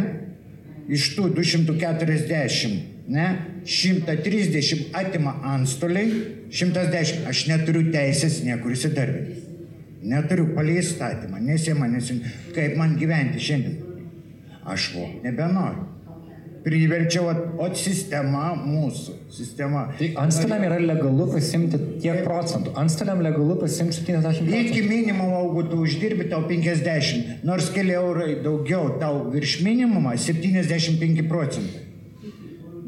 iš 0.89 1.14
tų 1.18 1.30
240, 1.38 2.80
ne, 3.10 3.28
130 3.66 4.95
atima 4.97 5.36
antstoliai, 5.54 6.10
110 6.54 7.28
aš 7.30 7.45
neturiu 7.50 7.89
teisės 7.93 8.41
niekur 8.45 8.74
įsidarbinti. 8.74 9.45
Neturiu 10.10 10.47
palei 10.56 10.80
įstatymą, 10.80 11.41
nes 11.43 11.66
jie 11.68 11.76
manęs, 11.76 12.14
kaip 12.56 12.78
man 12.80 12.95
gyventi 13.02 13.41
šiandien. 13.43 13.80
Aš 14.70 14.93
vok 14.95 15.24
nebenoriu. 15.26 15.88
Priverčia, 16.64 17.24
o, 17.24 17.34
o 17.64 17.68
sistema 17.78 18.51
mūsų, 18.60 19.16
sistema. 19.34 19.86
Tai 19.99 20.12
antstoliam 20.24 20.64
yra 20.68 20.80
legalu 20.82 21.28
pasimti 21.34 21.80
tiek 22.03 22.24
procentų. 22.26 22.74
Antstoliam 22.80 23.22
legalu 23.26 23.60
pasimti 23.64 23.99
70 24.01 24.24
procentų. 24.26 24.64
Iki 24.64 24.86
minimumo, 24.88 25.43
jeigu 25.45 25.68
tu 25.72 25.84
uždirbi 25.86 26.30
tau 26.32 26.45
50, 26.49 27.45
nors 27.47 27.70
keli 27.76 27.95
eurai 27.97 28.32
daugiau, 28.45 28.95
tau 29.01 29.28
virš 29.34 29.60
minimumą 29.66 30.18
75 30.20 31.28
procentai. 31.30 31.86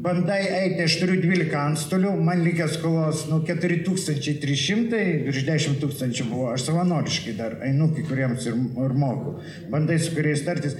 Bandai 0.02 0.40
eiti, 0.50 0.80
aš 0.82 0.96
turiu 0.98 1.20
12 1.22 1.52
antstolių, 1.54 2.16
man 2.26 2.40
likęs 2.42 2.72
skolos 2.74 3.20
nu 3.30 3.36
4300, 3.46 5.02
virš 5.28 5.44
10 5.46 5.76
tūkstančių 5.78 6.26
buvo, 6.26 6.48
aš 6.50 6.64
savanoriškai 6.66 7.36
dar 7.38 7.54
einu 7.62 7.86
kai 7.94 8.02
kuriems 8.08 8.48
ir, 8.50 8.56
ir 8.82 8.96
moku. 8.98 9.36
Bandai 9.70 10.00
su 10.02 10.10
kuriais 10.16 10.42
tartis. 10.42 10.74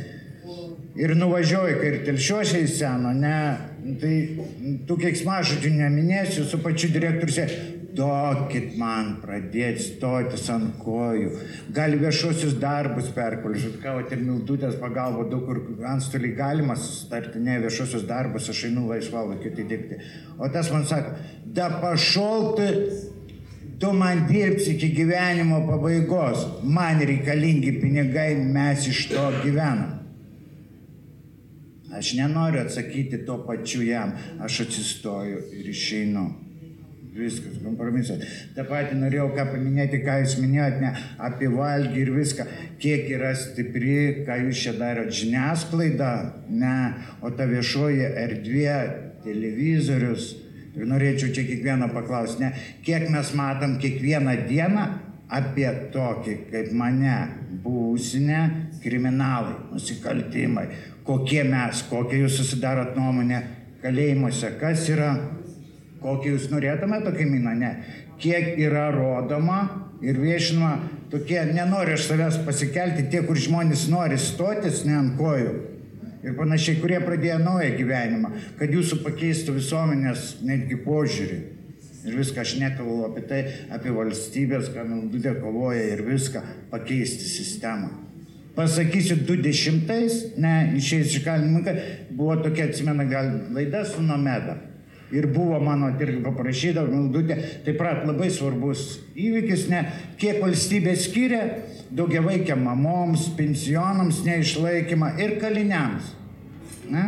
Ir 0.93 1.15
nuvažiuoju, 1.17 1.77
kai 1.81 1.89
ir 1.89 2.03
telšiuošiai 2.05 2.67
seno, 2.69 3.15
ne, 3.17 3.37
tai 4.01 4.17
tų 4.89 4.99
keiksmažodžių 5.07 5.71
neminėsiu, 5.79 6.45
su 6.45 6.59
pačiu 6.61 6.91
direktoriu, 6.93 7.47
duokit 7.97 8.75
man 8.81 9.15
pradėti 9.23 9.85
stotis 9.85 10.45
ant 10.53 10.79
kojų, 10.81 11.31
gal 11.77 11.97
viešuosius 12.01 12.59
darbus 12.61 13.11
perkvalifikuoti, 13.17 13.81
ką 13.83 13.95
va, 13.99 14.05
ir 14.09 14.25
mildutės 14.25 14.77
pagalba, 14.81 15.27
daug 15.31 15.47
kur 15.49 15.63
antstoliai 15.93 16.35
galima 16.37 16.77
susitarti, 16.77 17.41
ne 17.41 17.59
viešuosius 17.65 18.05
darbus, 18.09 18.51
aš 18.53 18.67
einu 18.71 18.87
laisvalaikiu 18.91 19.55
tai 19.57 19.67
dirbti. 19.73 20.01
O 20.39 20.49
tas 20.53 20.69
man 20.73 20.87
sako, 20.89 21.17
da 21.45 21.69
pašolti, 21.83 22.69
tu 23.81 23.93
man 23.97 24.27
dirbsi 24.29 24.77
iki 24.77 24.93
gyvenimo 24.97 25.65
pabaigos, 25.69 26.47
man 26.65 27.01
reikalingi 27.01 27.79
pinigai, 27.81 28.31
mes 28.45 28.89
iš 28.93 29.09
to 29.13 29.27
gyvenam. 29.43 30.02
Aš 31.93 32.15
nenoriu 32.17 32.63
atsakyti 32.63 33.25
to 33.27 33.37
pačiu 33.47 33.83
jam, 33.85 34.15
aš 34.41 34.61
atsistoju 34.67 35.43
ir 35.59 35.69
išeinu. 35.69 36.31
Viskas, 37.13 37.59
kompromisas. 37.61 38.23
Ta 38.57 38.65
pati 38.65 38.97
norėjau 38.97 39.27
ką 39.37 39.45
paminėti, 39.51 39.99
ką 40.01 40.15
jūs 40.23 40.39
minėjote, 40.41 40.79
ne, 40.81 40.93
apie 41.21 41.51
valgį 41.53 41.99
ir 42.01 42.11
viską, 42.15 42.47
kiek 42.81 43.11
yra 43.13 43.35
stipri, 43.37 44.25
ką 44.25 44.39
jūs 44.47 44.63
čia 44.65 44.73
darot, 44.79 45.11
žiniasklaida, 45.13 46.13
ne, 46.49 46.79
o 47.21 47.29
ta 47.37 47.45
viešoji 47.51 48.09
erdvė, 48.25 48.79
televizorius. 49.27 50.31
Ir 50.73 50.89
norėčiau 50.89 51.35
čia 51.37 51.45
kiekvieną 51.51 51.91
paklausti, 51.93 52.47
ne, 52.47 52.55
kiek 52.87 53.05
mes 53.13 53.35
matom 53.37 53.77
kiekvieną 53.83 54.39
dieną 54.49 54.87
apie 55.33 55.69
tokį 55.93 56.39
kaip 56.49 56.73
mane, 56.77 57.19
būsinę, 57.61 58.41
kriminalai, 58.83 59.55
nusikaltimai, 59.73 60.67
kokie 61.07 61.43
mes, 61.49 61.85
kokią 61.91 62.25
jūs 62.25 62.41
susidarot 62.41 62.97
nuomonę 62.99 63.43
kalėjimuose, 63.83 64.55
kas 64.61 64.87
yra 64.93 65.15
Kokį 66.03 66.35
jūs 66.35 66.49
norėtume 66.51 66.99
tokį 67.05 67.29
miną? 67.31 67.55
Ne. 67.59 67.73
Kiek 68.23 68.57
yra 68.61 68.89
rodoma 68.95 69.61
ir 70.03 70.19
viešinama, 70.19 70.73
tokie, 71.13 71.39
nenoriu 71.55 71.97
aš 71.97 72.09
savęs 72.11 72.41
pasikelti, 72.47 73.07
tie, 73.11 73.23
kur 73.27 73.39
žmonės 73.39 73.87
nori 73.91 74.19
stotis 74.19 74.83
ne 74.87 74.99
ant 74.99 75.17
kojų. 75.19 75.55
Ir 76.23 76.37
panašiai, 76.39 76.79
kurie 76.79 77.01
pradėjo 77.03 77.41
naują 77.43 77.73
gyvenimą, 77.81 78.31
kad 78.59 78.71
jūsų 78.71 79.01
pakeistų 79.03 79.57
visuomenės 79.57 80.37
netgi 80.47 80.79
požiūrį. 80.85 81.41
Ir 82.03 82.19
viską 82.19 82.43
aš 82.43 82.57
nekalbu 82.59 83.09
apie 83.09 83.23
tai, 83.31 83.41
apie 83.75 83.95
valstybės, 83.95 84.71
ką 84.75 84.87
Mildudė 84.87 85.37
kovoja 85.39 85.83
ir 85.95 86.03
viską 86.07 86.43
pakeisti 86.71 87.27
sistemą. 87.31 87.91
Pasakysiu, 88.57 89.17
20, 89.25 90.37
ne, 90.43 90.57
išėjęs 90.77 91.15
iš 91.17 91.25
kalinimo, 91.25 91.63
buvo 92.11 92.37
tokia, 92.43 92.67
atsimena, 92.69 93.07
gal 93.09 93.31
laida 93.55 93.87
su 93.89 94.05
Nomeda 94.05 94.59
ir 95.13 95.27
buvo 95.29 95.61
mano 95.61 95.91
irgi 96.01 96.23
paprašyta, 96.25 96.87
maldutė, 96.89 97.37
taip 97.67 97.77
pat 97.81 98.07
labai 98.09 98.31
svarbus 98.33 98.97
įvykis, 99.13 99.67
ne, 99.69 99.83
kiek 100.21 100.41
valstybė 100.41 100.95
skiria 100.97 101.43
daugiavaikiam 101.93 102.63
mamoms, 102.65 103.29
pensionams 103.37 104.23
neišlaikymą 104.25 105.13
ir 105.21 105.37
kaliniams. 105.43 106.15
Ne? 106.93 107.05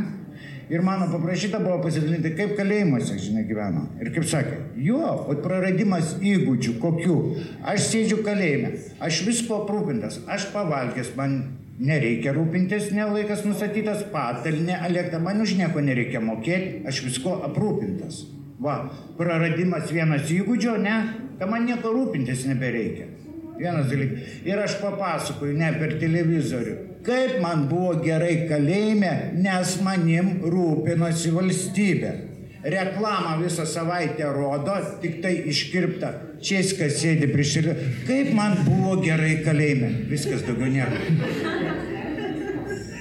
Ir 0.73 0.85
mano 0.85 1.11
paprašyta 1.13 1.59
buvo 1.61 1.81
pasidalinti, 1.85 2.33
kaip 2.39 2.55
kalėjimuose, 2.59 3.19
žinai, 3.21 3.43
gyveno. 3.49 3.85
Ir 4.01 4.13
kaip 4.15 4.25
sakė, 4.29 4.61
jo, 4.81 5.01
o 5.01 5.37
praradimas 5.45 6.15
įgūdžių, 6.25 6.79
kokių. 6.81 7.19
Aš 7.75 7.91
sėdžiu 7.91 8.23
kalėjime, 8.25 8.73
aš 9.05 9.25
visko 9.29 9.65
aprūpintas, 9.65 10.23
aš 10.31 10.49
pavalgęs, 10.55 11.13
man 11.19 11.39
Nereikia 11.75 12.31
rūpintis, 12.31 12.93
ne 12.95 13.03
laikas 13.11 13.41
nustatytas, 13.43 14.05
patalinė, 14.13 14.77
elektra, 14.87 15.19
man 15.19 15.43
už 15.43 15.57
nieko 15.59 15.83
nereikia 15.83 16.21
mokėti, 16.23 16.85
aš 16.87 17.01
visko 17.03 17.41
aprūpintas. 17.49 18.21
Va, 18.63 18.77
praradimas 19.19 19.91
vienas 19.91 20.31
įgūdžio, 20.31 20.77
ne, 20.79 20.95
kad 21.41 21.51
man 21.51 21.67
nieko 21.67 21.91
rūpintis 21.91 22.45
nebereikia. 22.47 23.09
Vienas 23.59 23.91
dalykas. 23.91 24.39
Ir 24.47 24.63
aš 24.63 24.79
papasakoju 24.79 25.57
ne 25.59 25.73
per 25.81 25.97
televizorių, 25.99 26.77
kaip 27.05 27.41
man 27.43 27.67
buvo 27.71 27.95
gerai 28.05 28.47
kalėjime, 28.49 29.13
nes 29.45 29.75
manim 29.85 30.39
rūpinosi 30.51 31.33
valstybė. 31.35 32.13
Reklamą 32.65 33.35
visą 33.43 33.67
savaitę 33.69 34.31
rodo, 34.33 34.79
tik 35.03 35.19
tai 35.21 35.35
iškirpta. 35.53 36.13
Českas 36.45 36.97
sėdi 37.03 37.29
prieš 37.29 37.59
ir 37.61 37.69
kaip 38.09 38.31
man 38.37 38.57
buvo 38.65 38.97
gerai 39.05 39.37
kalėjime. 39.45 39.91
Viskas 40.09 40.47
daugiau 40.47 40.73
nėra. 40.73 41.03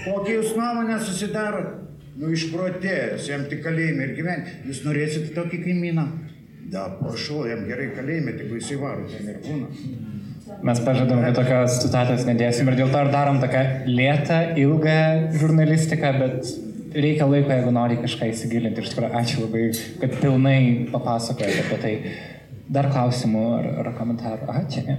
Kokia 0.04 0.36
jūs 0.36 0.52
nuomonė 0.58 1.00
susidaro? 1.00 1.64
Nu, 2.20 2.30
išprotėjęs, 2.36 3.30
jam 3.32 3.48
tik 3.50 3.64
kalėjime 3.64 4.10
ir 4.10 4.18
gyventi. 4.20 4.58
Jūs 4.68 4.84
norėsite 4.86 5.32
tokį 5.38 5.64
kaimyną? 5.64 6.04
Da, 6.74 6.90
prašau, 7.00 7.46
jam 7.48 7.64
gerai 7.70 7.94
kalėjime, 7.96 8.36
tik 8.36 8.52
jisai 8.60 8.82
varo, 8.84 9.08
ten 9.10 9.32
ir 9.32 9.40
būna. 9.48 10.13
Mes 10.64 10.80
pažadam, 10.80 11.20
kad 11.26 11.36
tokios 11.36 11.82
citatos 11.84 12.24
nedėsim 12.24 12.70
ir 12.72 12.78
dėl 12.80 12.92
to 12.94 13.02
ir 13.04 13.10
darom 13.12 13.42
tokią 13.44 13.64
lėtą, 13.90 14.38
ilgą 14.62 15.00
žurnalistiką, 15.42 16.14
bet 16.22 16.54
reikia 16.96 17.28
laiko, 17.28 17.52
jeigu 17.52 17.74
nori 17.76 17.98
kažką 18.00 18.30
įsigilinti. 18.32 18.80
Ir 18.80 18.88
iš 18.88 18.94
tikrųjų, 18.94 19.12
ačiū 19.20 19.44
labai, 19.44 19.66
kad 20.00 20.16
pilnai 20.22 20.60
papasakojate 20.94 21.66
apie 21.66 21.82
tai. 21.84 21.94
Dar 22.74 22.88
klausimų 22.94 23.44
ar, 23.58 23.70
ar 23.84 23.92
komentarų? 23.98 24.48
Aha, 24.54 24.64
čia 24.72 24.86
ne. 24.88 24.98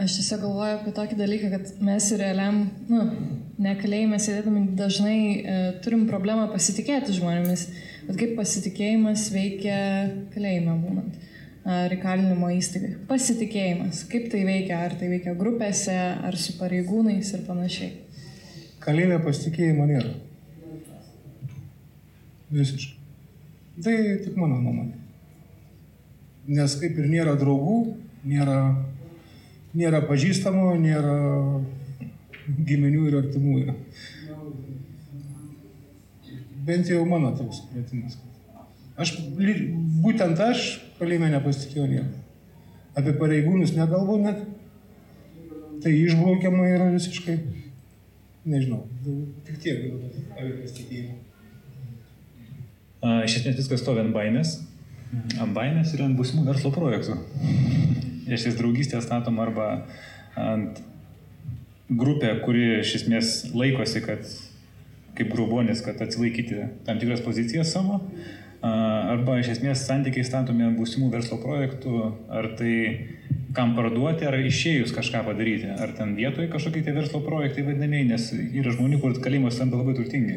Aš 0.00 0.16
tiesiog 0.16 0.40
galvoju 0.46 0.76
apie 0.78 0.92
tokį 0.96 1.18
dalyką, 1.18 1.50
kad 1.52 1.82
mes 1.84 2.06
realiam, 2.16 2.62
nu, 2.88 3.02
nekalėjime 3.60 4.16
sėdėdami 4.18 4.62
dažnai 4.78 5.18
e, 5.20 5.58
turim 5.84 6.06
problemą 6.08 6.46
pasitikėti 6.50 7.12
žmonėmis, 7.18 7.66
bet 8.06 8.16
kaip 8.22 8.32
pasitikėjimas 8.38 9.26
veikia 9.34 9.76
kalėjime 10.32 10.78
būnant, 10.80 11.28
ar 11.70 11.92
įkalinimo 11.94 12.50
įstaigai. 12.56 12.94
Pasitikėjimas, 13.08 14.02
kaip 14.10 14.28
tai 14.32 14.42
veikia, 14.46 14.80
ar 14.86 14.96
tai 14.98 15.10
veikia 15.12 15.34
grupėse, 15.38 15.96
ar 16.26 16.38
su 16.40 16.56
pareigūnais 16.58 17.30
ir 17.36 17.44
panašiai. 17.46 17.90
Kalėjime 18.80 19.20
pasitikėjimo 19.24 19.86
nėra. 19.90 20.14
Visiškai. 22.50 22.96
Tai 23.84 23.96
tik 24.24 24.38
mano 24.40 24.58
nuomonė. 24.60 24.96
Nes 26.50 26.74
kaip 26.80 26.96
ir 26.98 27.06
nėra 27.12 27.36
draugų, 27.38 27.76
nėra, 28.26 28.56
nėra 29.76 30.00
pažįstamų, 30.08 30.72
nėra 30.82 31.14
giminių 32.48 33.06
ir 33.10 33.20
artimųjų. 33.20 33.76
Bent 36.66 36.90
jau 36.90 37.04
mano 37.08 37.30
toks 37.36 37.62
supratimas. 37.62 38.18
Aš, 39.00 39.14
būtent 40.04 40.40
aš 40.44 40.66
kalėjime 40.98 41.30
nepasitikėjau 41.32 41.86
nieko. 41.88 42.18
Apie 42.98 43.14
pareigūnus 43.16 43.72
negalvo 43.76 44.18
net. 44.20 44.42
Tai 45.80 45.92
išbraukiama 45.96 46.66
yra 46.68 46.90
visiškai. 46.92 47.38
Nežinau, 48.50 48.82
tik 49.46 49.60
tiek 49.62 49.86
apie 50.36 50.52
pasitikėjimą. 50.62 51.16
Iš 53.24 53.38
esmės 53.40 53.56
viskas 53.62 53.80
stovi 53.80 54.02
ant 54.04 54.12
baimės. 54.12 54.58
Ant 55.40 55.54
baimės 55.56 55.94
ir 55.96 56.04
ant 56.04 56.18
būsimų 56.18 56.44
verslo 56.50 56.72
projektų. 56.74 57.16
Iš 58.28 58.36
esmės 58.36 58.58
draugystė 58.60 59.00
statoma 59.04 59.46
arba 59.46 59.70
ant 60.38 60.82
grupė, 61.90 62.34
kuri 62.44 62.66
iš 62.82 62.98
esmės 63.00 63.32
laikosi, 63.56 64.02
kad 64.04 64.28
kaip 65.18 65.32
grubonis, 65.32 65.80
kad 65.84 66.00
atsilaikyti 66.04 66.68
tam 66.86 67.00
tikras 67.00 67.24
pozicijas 67.24 67.72
savo, 67.74 67.98
arba 68.62 69.38
iš 69.40 69.54
esmės 69.54 69.86
santykiai 69.86 70.26
statomi 70.26 70.68
būsimų 70.76 71.08
verslo 71.12 71.38
projektų, 71.40 72.10
ar 72.28 72.50
tai 72.58 72.74
kam 73.56 73.72
parduoti, 73.76 74.26
ar 74.28 74.36
išėjus 74.38 74.92
kažką 74.94 75.24
padaryti, 75.26 75.70
ar 75.70 75.94
ten 75.96 76.12
vietoje 76.18 76.50
kažkokie 76.52 76.84
tie 76.86 76.94
verslo 76.94 77.22
projektai 77.24 77.64
vadinamiai, 77.66 78.06
nes 78.10 78.28
yra 78.36 78.74
žmonių, 78.76 79.00
kur 79.02 79.16
kalėjimas 79.22 79.58
tampa 79.58 79.80
labai 79.80 79.96
turtingi 79.98 80.36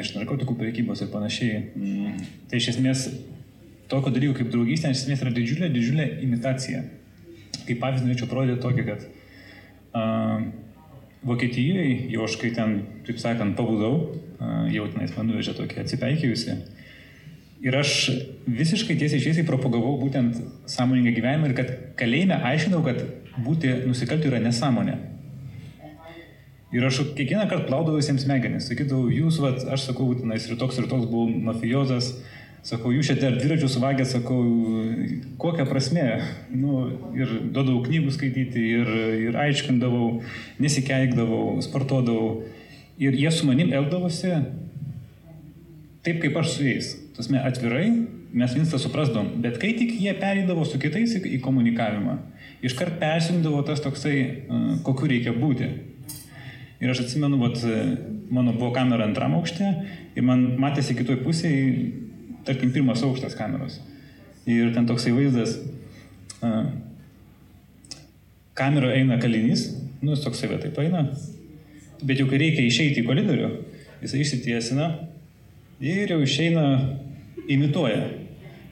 iš 0.00 0.14
narkotikų 0.16 0.56
prekybos 0.58 1.02
ir 1.04 1.10
panašiai. 1.12 1.60
Mm. 1.78 2.24
Tai 2.50 2.58
iš 2.58 2.72
esmės 2.74 3.04
tokio 3.90 4.10
dalyko 4.14 4.38
kaip 4.38 4.50
draugystė 4.50 4.90
iš 4.90 5.04
esmės 5.04 5.22
yra 5.22 5.34
didžiulė, 5.34 5.70
didžiulė 5.74 6.08
imitacija. 6.26 6.82
Kaip 7.66 7.78
pavyzdį 7.82 8.08
norėčiau 8.08 8.30
parodyti 8.30 8.62
tokį, 8.64 8.86
kad 8.88 9.06
uh, 9.06 10.48
Vokietijoje, 11.26 12.08
jau 12.14 12.24
aš 12.24 12.38
kai 12.40 12.50
ten, 12.56 12.78
taip 13.04 13.18
sakant, 13.20 13.52
pabudau, 13.58 14.20
jau 14.72 14.86
tenais 14.88 15.12
man 15.18 15.28
nuvežė 15.28 15.52
tokia 15.58 15.82
atsipeikėjusi. 15.84 16.54
Ir 17.60 17.76
aš 17.76 17.94
visiškai 18.48 18.96
tiesiai 18.96 19.20
šiesiai 19.20 19.46
propagavau 19.48 19.98
būtent 20.00 20.38
sąmoningą 20.70 21.12
gyvenimą 21.16 21.50
ir 21.50 21.56
kad 21.58 21.72
kalėjime 22.00 22.38
aiškinau, 22.50 22.80
kad 22.86 23.02
būti 23.44 23.74
nusikalti 23.84 24.30
yra 24.30 24.40
nesąmonė. 24.40 24.96
Ir 26.72 26.86
aš 26.86 27.02
kiekvieną 27.18 27.48
kartą 27.50 27.66
plaudavau 27.66 27.98
visiems 27.98 28.24
smegenis. 28.24 28.68
Sakydavau, 28.70 29.10
jūs, 29.12 29.40
vat, 29.42 29.64
aš 29.74 29.88
sakau, 29.90 30.12
tenais 30.16 30.46
ir 30.46 30.56
toks 30.60 30.78
ir 30.78 30.86
toks 30.88 31.08
buvau 31.10 31.26
mafiozas, 31.50 32.14
Sakau, 32.60 32.90
jūs 32.92 33.08
čia 33.08 33.14
dar 33.16 33.38
dviračių 33.38 33.68
suvagė, 33.72 34.04
sakau, 34.04 34.40
kokią 35.40 35.64
prasme. 35.64 36.02
Nu, 36.52 36.82
ir 37.16 37.30
duodavau 37.54 37.80
knygų 37.86 38.12
skaityti, 38.12 38.64
ir, 38.76 38.90
ir 39.30 39.38
aiškindavau, 39.46 40.18
nesikeikdavau, 40.60 41.56
sportuodavau. 41.64 42.42
Ir 43.00 43.16
jie 43.16 43.32
su 43.32 43.48
manim 43.48 43.72
elgdavosi 43.72 44.34
taip, 46.06 46.20
kaip 46.22 46.36
aš 46.40 46.54
su 46.54 46.66
jais. 46.66 46.90
Tasme, 47.16 47.40
atvirai, 47.44 47.86
mes 48.32 48.56
visą 48.56 48.80
suprasdavom. 48.80 49.34
Bet 49.44 49.58
kai 49.62 49.74
tik 49.78 49.94
jie 50.00 50.14
perėdavo 50.18 50.64
su 50.68 50.80
kitais 50.82 51.16
į, 51.18 51.22
į 51.36 51.40
komunikavimą, 51.44 52.16
iškart 52.66 52.98
persijungdavo 53.02 53.62
tas 53.68 53.82
toksai, 53.84 54.16
kokiu 54.86 55.10
reikia 55.10 55.34
būti. 55.36 55.70
Ir 56.80 56.92
aš 56.92 57.04
atsimenu, 57.04 57.36
vat, 57.42 57.60
mano 58.32 58.54
buvo 58.56 58.70
kamera 58.72 59.04
antram 59.04 59.34
aukšte 59.36 59.66
ir 60.16 60.24
man 60.24 60.46
matėsi 60.60 60.96
kitoj 60.96 61.18
pusėje 61.24 61.90
tarkim, 62.46 62.72
pirmas 62.72 63.02
aukštas 63.04 63.36
kameros. 63.36 63.80
Ir 64.48 64.72
ten 64.74 64.86
toksai 64.88 65.12
vaizdas, 65.12 65.58
kamera 68.56 68.94
eina 68.96 69.18
kalinys, 69.20 69.66
nu, 70.00 70.14
jis 70.14 70.24
toksai 70.24 70.48
va 70.54 70.60
taip 70.62 70.78
eina, 70.80 71.04
bet 72.00 72.22
jau 72.22 72.28
kai 72.30 72.40
reikia 72.40 72.64
išeiti 72.64 73.02
į 73.02 73.08
koridorių, 73.10 73.50
jis 74.00 74.16
išsitiesina 74.22 74.88
ir 75.80 76.12
jau 76.12 76.20
išeina, 76.22 76.64
imituoja. 77.50 78.04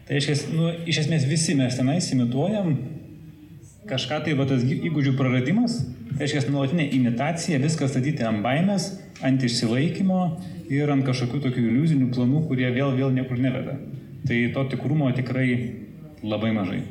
Tai 0.09 0.17
reiškia, 0.17 0.37
nu, 0.57 0.71
iš 0.89 1.03
esmės 1.05 1.27
visi 1.29 1.57
mes 1.59 1.77
tenais 1.77 2.09
imituojam 2.15 2.77
kažką 3.89 4.21
tai, 4.25 4.35
va 4.37 4.45
tas 4.49 4.65
įgūdžių 4.65 5.15
praradimas, 5.17 5.79
tai 6.13 6.27
reiškia, 6.27 6.51
nuolatinė 6.53 6.89
imitacija, 6.99 7.61
viską 7.63 7.89
statyti 7.89 8.25
ant 8.29 8.43
baimės, 8.45 8.91
ant 9.25 9.45
išsilaikymo 9.45 10.21
ir 10.73 10.93
ant 10.93 11.07
kažkokių 11.07 11.41
tokių 11.47 11.65
iliuzinių 11.71 12.11
planų, 12.13 12.45
kurie 12.51 12.69
vėl 12.75 12.93
vėl 12.99 13.15
niekur 13.17 13.41
neveda. 13.41 13.79
Tai 14.29 14.39
to 14.55 14.65
tikrumo 14.75 15.09
tikrai 15.17 15.49
labai 16.21 16.53
mažai. 16.53 16.83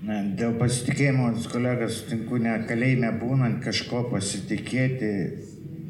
Ne, 0.00 0.22
dėl 0.38 0.54
pasitikėjimo, 0.56 1.34
kolegas, 1.52 1.98
sutinku, 2.00 2.38
ne 2.40 2.54
kalėjime 2.68 3.10
būnant 3.20 3.60
kažko 3.64 4.06
pasitikėti, 4.08 5.10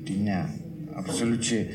tai 0.08 0.16
ne, 0.24 0.40
absoliučiai 0.98 1.68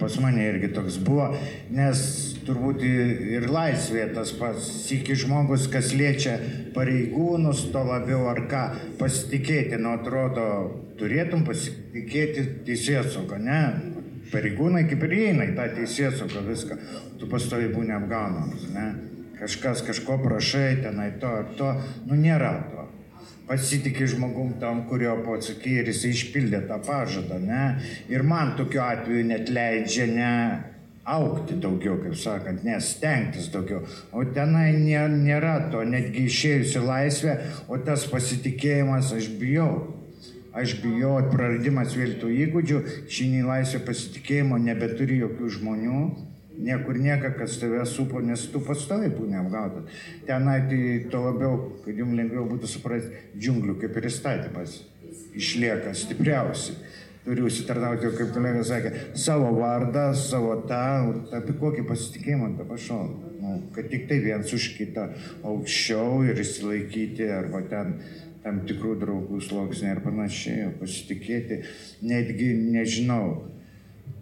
pas 0.00 0.18
mane 0.22 0.44
irgi 0.48 0.72
toks 0.74 0.98
buvo, 1.04 1.30
nes 1.74 2.02
turbūt 2.46 2.82
ir 2.84 3.46
laisvė 3.50 4.08
tas 4.16 4.32
pats, 4.38 4.68
iki 4.94 5.16
žmogus, 5.18 5.68
kas 5.72 5.92
liečia 5.96 6.36
pareigūnus, 6.74 7.68
to 7.74 7.82
labiau 7.86 8.26
ar 8.30 8.44
ką 8.50 8.62
pasitikėti, 9.00 9.78
nu 9.82 9.94
atrodo, 9.96 10.46
turėtum 11.00 11.46
pasitikėti 11.46 12.46
teisėsaugą, 12.66 13.38
ne? 13.42 13.62
Pareigūnai 14.32 14.86
kaip 14.88 15.02
ir 15.08 15.16
įeina 15.18 15.48
į 15.50 15.56
tą 15.58 15.68
teisėsaugą 15.76 16.44
viską, 16.46 16.78
tu 17.20 17.28
pastovi 17.30 17.72
būni 17.72 17.94
apgaunamas, 17.96 18.68
ne? 18.74 18.86
Kažkas 19.42 19.82
kažko 19.82 20.20
prašai, 20.22 20.82
tenai 20.84 21.10
to 21.20 21.30
ar 21.42 21.50
to, 21.58 21.72
nu 22.06 22.18
nėra 22.18 22.54
to. 22.70 22.81
Pasitikė 23.52 24.06
žmogum 24.08 24.54
tam, 24.56 24.86
kurio 24.88 25.12
pasakė 25.26 25.82
ir 25.82 25.88
jis 25.90 26.06
išpildė 26.08 26.62
tą 26.70 26.78
pažadą, 26.86 27.36
ne? 27.36 27.64
Ir 28.08 28.22
man 28.24 28.54
tokiu 28.56 28.80
atveju 28.80 29.26
net 29.28 29.50
leidžia 29.52 30.06
ne 30.08 30.30
aukti 31.04 31.58
daugiau, 31.60 31.98
kaip 32.00 32.16
sakant, 32.16 32.62
nestengtis 32.64 33.50
daugiau. 33.52 33.82
O 34.16 34.24
tenai 34.24 34.70
nė, 34.78 35.04
nėra 35.12 35.68
to, 35.68 35.82
netgi 35.84 36.24
išėjusi 36.30 36.80
laisvė, 36.86 37.36
o 37.68 37.76
tas 37.76 38.06
pasitikėjimas 38.08 39.12
aš 39.18 39.28
bijau. 39.36 39.72
Aš 40.56 40.78
bijau, 40.80 41.18
praradimas 41.28 41.92
vėl 41.92 42.16
tų 42.24 42.32
įgūdžių, 42.46 42.80
šiandien 43.04 43.52
laisvė 43.52 43.84
pasitikėjimo 43.84 44.64
nebeturi 44.64 45.20
jokių 45.26 45.52
žmonių, 45.58 46.00
niekur 46.62 46.98
nieka, 47.02 47.32
kas 47.36 47.58
tave 47.60 47.82
supo, 47.88 48.22
nes 48.24 48.46
tu 48.52 48.62
pastovi 48.64 49.10
būni 49.12 49.38
apgautas. 49.40 50.00
Tenai 50.28 50.60
tai 50.70 50.80
to 51.12 51.20
labiau, 51.26 51.58
kad 51.84 51.98
jums 51.98 52.18
lengviau 52.18 52.46
būtų 52.50 52.70
suprasti, 52.70 53.28
džiunglių 53.36 53.78
kaip 53.82 53.98
ir 53.98 54.10
įstatymas 54.10 54.80
išlieka 55.36 55.94
stipriausi. 55.94 56.76
Turiu 57.22 57.46
užsitarnauti, 57.46 58.08
kaip 58.18 58.32
kolega 58.34 58.64
sakė, 58.66 58.90
savo 59.14 59.52
vardą, 59.54 60.08
savo 60.18 60.56
tą, 60.66 61.12
apie 61.38 61.54
kokį 61.60 61.84
pasitikėjimą, 61.86 62.48
tą 62.58 62.66
pašau. 62.66 63.04
Nu, 63.38 63.54
kad 63.74 63.86
tik 63.92 64.08
tai 64.10 64.18
viens 64.24 64.50
už 64.54 64.72
kitą 64.74 65.06
aukščiau 65.46 66.24
ir 66.26 66.42
įsilaikyti, 66.42 67.28
arba 67.30 67.62
ten 67.70 67.94
tam 68.42 68.58
tikrų 68.66 68.96
draugų 68.98 69.38
sluoksnį 69.46 69.92
ir 69.92 70.02
panašiai, 70.02 70.68
pasitikėti, 70.80 71.60
netgi 72.02 72.50
nežinau, 72.58 73.51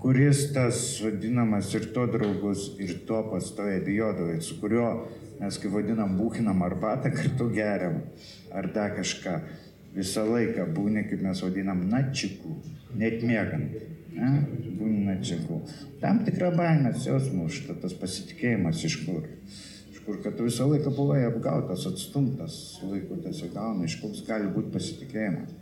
kuris 0.00 0.46
tas 0.54 0.82
vadinamas 1.04 1.72
ir 1.76 1.90
to 1.94 2.06
draugus, 2.10 2.70
ir 2.80 2.94
to 3.08 3.20
pastoja 3.30 3.80
bijodavai, 3.84 4.40
su 4.42 4.60
kuriuo 4.60 4.90
mes 5.40 5.58
kaip 5.60 5.72
vadinam 5.76 6.16
būkinam 6.18 6.62
arbatą 6.66 7.12
kartu 7.18 7.48
geriam, 7.54 8.02
ar 8.52 8.70
dar 8.74 8.94
kažką. 8.98 9.40
Visą 9.90 10.22
laiką 10.22 10.68
būni, 10.70 11.02
kaip 11.10 11.22
mes 11.24 11.40
vadinam, 11.42 11.80
načikų, 11.90 12.52
net 13.00 13.24
mėgant. 13.26 13.80
Ne? 14.14 14.28
Būni 14.78 15.02
načikų. 15.08 15.58
Tam 16.02 16.20
tikra 16.26 16.52
baimės 16.54 17.08
jausmų, 17.08 17.48
tas 17.82 17.94
pasitikėjimas 17.98 18.84
iš 18.86 19.00
kur 19.02 19.26
kur 20.10 20.18
kad 20.22 20.40
visą 20.42 20.66
laiką 20.66 20.90
buvai 20.96 21.20
apgautas, 21.28 21.84
atstumtas, 21.86 22.54
laiku 22.82 23.18
tiesiog 23.22 23.84
iš 23.86 23.98
koks 24.00 24.24
gali 24.26 24.48
būti 24.50 24.72
pasitikėjimas. 24.74 25.52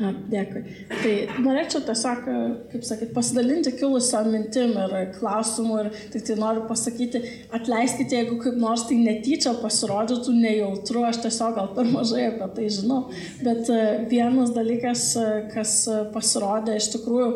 A, 0.00 0.14
dėkui. 0.32 0.62
Tai 0.88 1.10
norėčiau 1.44 1.82
tiesiog, 1.84 2.28
kaip 2.70 2.84
sakyt, 2.88 3.10
pasidalinti 3.12 3.74
kilusią 3.76 4.22
mintim 4.32 4.72
ir 4.80 4.94
klausimų 5.18 5.74
ir 5.82 5.90
tik 6.14 6.24
tai 6.24 6.36
noriu 6.40 6.62
pasakyti, 6.70 7.20
atleiskite, 7.56 8.16
jeigu 8.16 8.38
kaip 8.40 8.56
nors 8.62 8.86
tai 8.88 8.96
netyčia 9.02 9.52
pasirodytų 9.60 10.32
nejautru, 10.38 11.04
aš 11.04 11.20
tiesiog 11.26 11.58
gal 11.58 11.68
per 11.76 11.90
mažai 11.92 12.30
apie 12.30 12.48
tai 12.56 12.70
žinau, 12.72 13.02
bet 13.44 13.68
e, 13.68 13.82
vienas 14.08 14.54
dalykas, 14.56 15.04
e, 15.20 15.26
kas 15.52 15.76
pasirodė 16.16 16.80
iš 16.80 16.94
tikrųjų, 16.96 17.34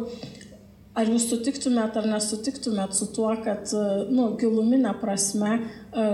Ar 0.94 1.08
jūs 1.10 1.24
sutiktumėt 1.26 1.96
ar 1.98 2.04
nesutiktumėt 2.06 2.92
su 2.94 3.08
tuo, 3.10 3.32
kad 3.42 3.66
nu, 4.14 4.28
giluminė 4.38 4.92
prasme 5.00 5.56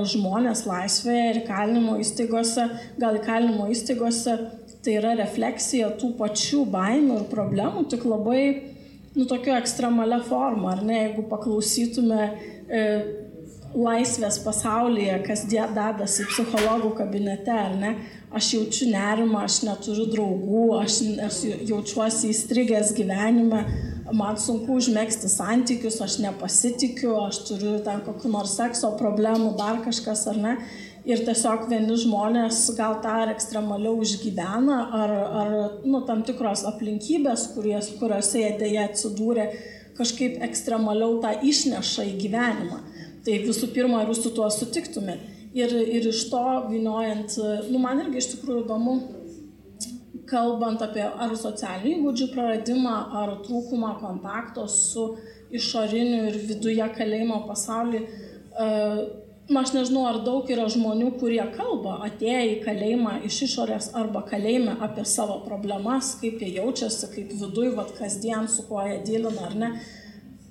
žmonės 0.08 0.62
laisvėje 0.64 1.26
ir 1.34 1.40
kalinimo 1.44 1.98
įstaigose, 2.00 2.64
gal 2.96 3.18
įkalinimo 3.18 3.66
įstaigose, 3.74 4.38
tai 4.84 4.96
yra 5.00 5.14
refleksija 5.18 5.90
tų 6.00 6.14
pačių 6.18 6.64
baimių 6.72 7.18
ir 7.20 7.26
problemų, 7.32 7.86
tik 7.92 8.06
labai, 8.08 8.42
nu, 9.16 9.26
tokio 9.28 9.56
ekstremalia 9.58 10.20
forma, 10.24 10.74
ar 10.76 10.84
ne, 10.86 11.02
jeigu 11.04 11.26
paklausytume 11.28 12.22
e, 12.24 12.84
laisvės 13.76 14.40
pasaulyje, 14.42 15.20
kas 15.26 15.44
dedasi 15.50 16.26
psichologų 16.30 16.94
kabinete, 16.98 17.54
ar 17.54 17.76
ne, 17.78 17.92
aš 18.34 18.54
jaučiu 18.56 18.90
nerimą, 18.90 19.44
aš 19.46 19.60
neturiu 19.66 20.08
draugų, 20.10 20.66
aš, 20.80 21.00
aš 21.26 21.40
jaučiuosi 21.68 22.30
įstrigęs 22.32 22.94
gyvenime, 22.96 23.64
man 24.16 24.38
sunku 24.42 24.78
užmėgsti 24.80 25.30
santykius, 25.30 26.00
aš 26.02 26.18
nepasitikiu, 26.24 27.14
aš 27.28 27.44
turiu 27.48 27.76
ten 27.86 28.02
kokiu 28.06 28.32
nors 28.32 28.56
sekso 28.58 28.90
problemų, 28.98 29.54
dar 29.58 29.82
kažkas 29.84 30.26
ar 30.32 30.40
ne. 30.40 30.56
Ir 31.08 31.22
tiesiog 31.24 31.64
vieni 31.70 31.94
žmonės 31.96 32.58
gal 32.76 32.98
tą 33.00 33.14
ar 33.22 33.30
ekstremaliau 33.32 34.02
išgyvena, 34.04 34.80
ar, 35.00 35.12
ar 35.42 35.52
nu, 35.86 36.02
tam 36.08 36.20
tikros 36.26 36.66
aplinkybės, 36.68 37.46
kuries, 37.54 37.88
kuriuose 38.00 38.42
jie 38.42 38.50
dėja 38.60 38.88
atsidūrė, 38.90 39.46
kažkaip 39.96 40.42
ekstremaliau 40.44 41.16
tą 41.22 41.32
išneša 41.46 42.04
į 42.10 42.18
gyvenimą. 42.24 42.82
Tai 43.24 43.38
visų 43.46 43.70
pirma, 43.72 44.02
ar 44.02 44.12
jūs 44.12 44.20
su 44.24 44.34
tuo 44.36 44.48
sutiktumėt? 44.52 45.24
Ir, 45.56 45.72
ir 45.72 46.06
iš 46.12 46.26
to 46.30 46.44
viniojant, 46.68 47.34
nu, 47.72 47.80
man 47.82 48.04
irgi 48.04 48.20
iš 48.20 48.30
tikrųjų 48.34 48.66
įdomu, 48.66 48.94
kalbant 50.30 50.84
apie 50.84 51.02
ar 51.02 51.32
socialinių 51.36 51.96
įgūdžių 51.96 52.28
praradimą, 52.34 52.96
ar 53.22 53.34
trūkumą 53.46 53.96
kontakto 54.02 54.68
su 54.70 55.14
išoriniu 55.50 56.28
ir 56.28 56.38
viduje 56.52 56.86
kalėjimo 56.96 57.42
pasauliu. 57.48 58.04
Na, 59.50 59.64
aš 59.64 59.72
nežinau, 59.74 60.04
ar 60.06 60.20
daug 60.22 60.46
yra 60.54 60.68
žmonių, 60.70 61.08
kurie 61.18 61.42
kalba, 61.56 61.96
atėję 62.06 62.42
į 62.52 62.58
kalėjimą 62.62 63.16
iš 63.26 63.38
išorės 63.48 63.88
arba 63.98 64.20
kalėjime 64.28 64.76
apie 64.86 65.02
savo 65.10 65.40
problemas, 65.42 66.12
kaip 66.20 66.38
jie 66.38 66.52
jaučiasi, 66.60 67.08
kaip 67.16 67.32
viduj, 67.40 67.72
vad 67.74 67.90
kasdien, 67.96 68.46
su 68.46 68.62
kuo 68.68 68.84
jie 68.86 69.00
dylina 69.08 69.48
ar 69.48 69.56
ne. 69.58 69.70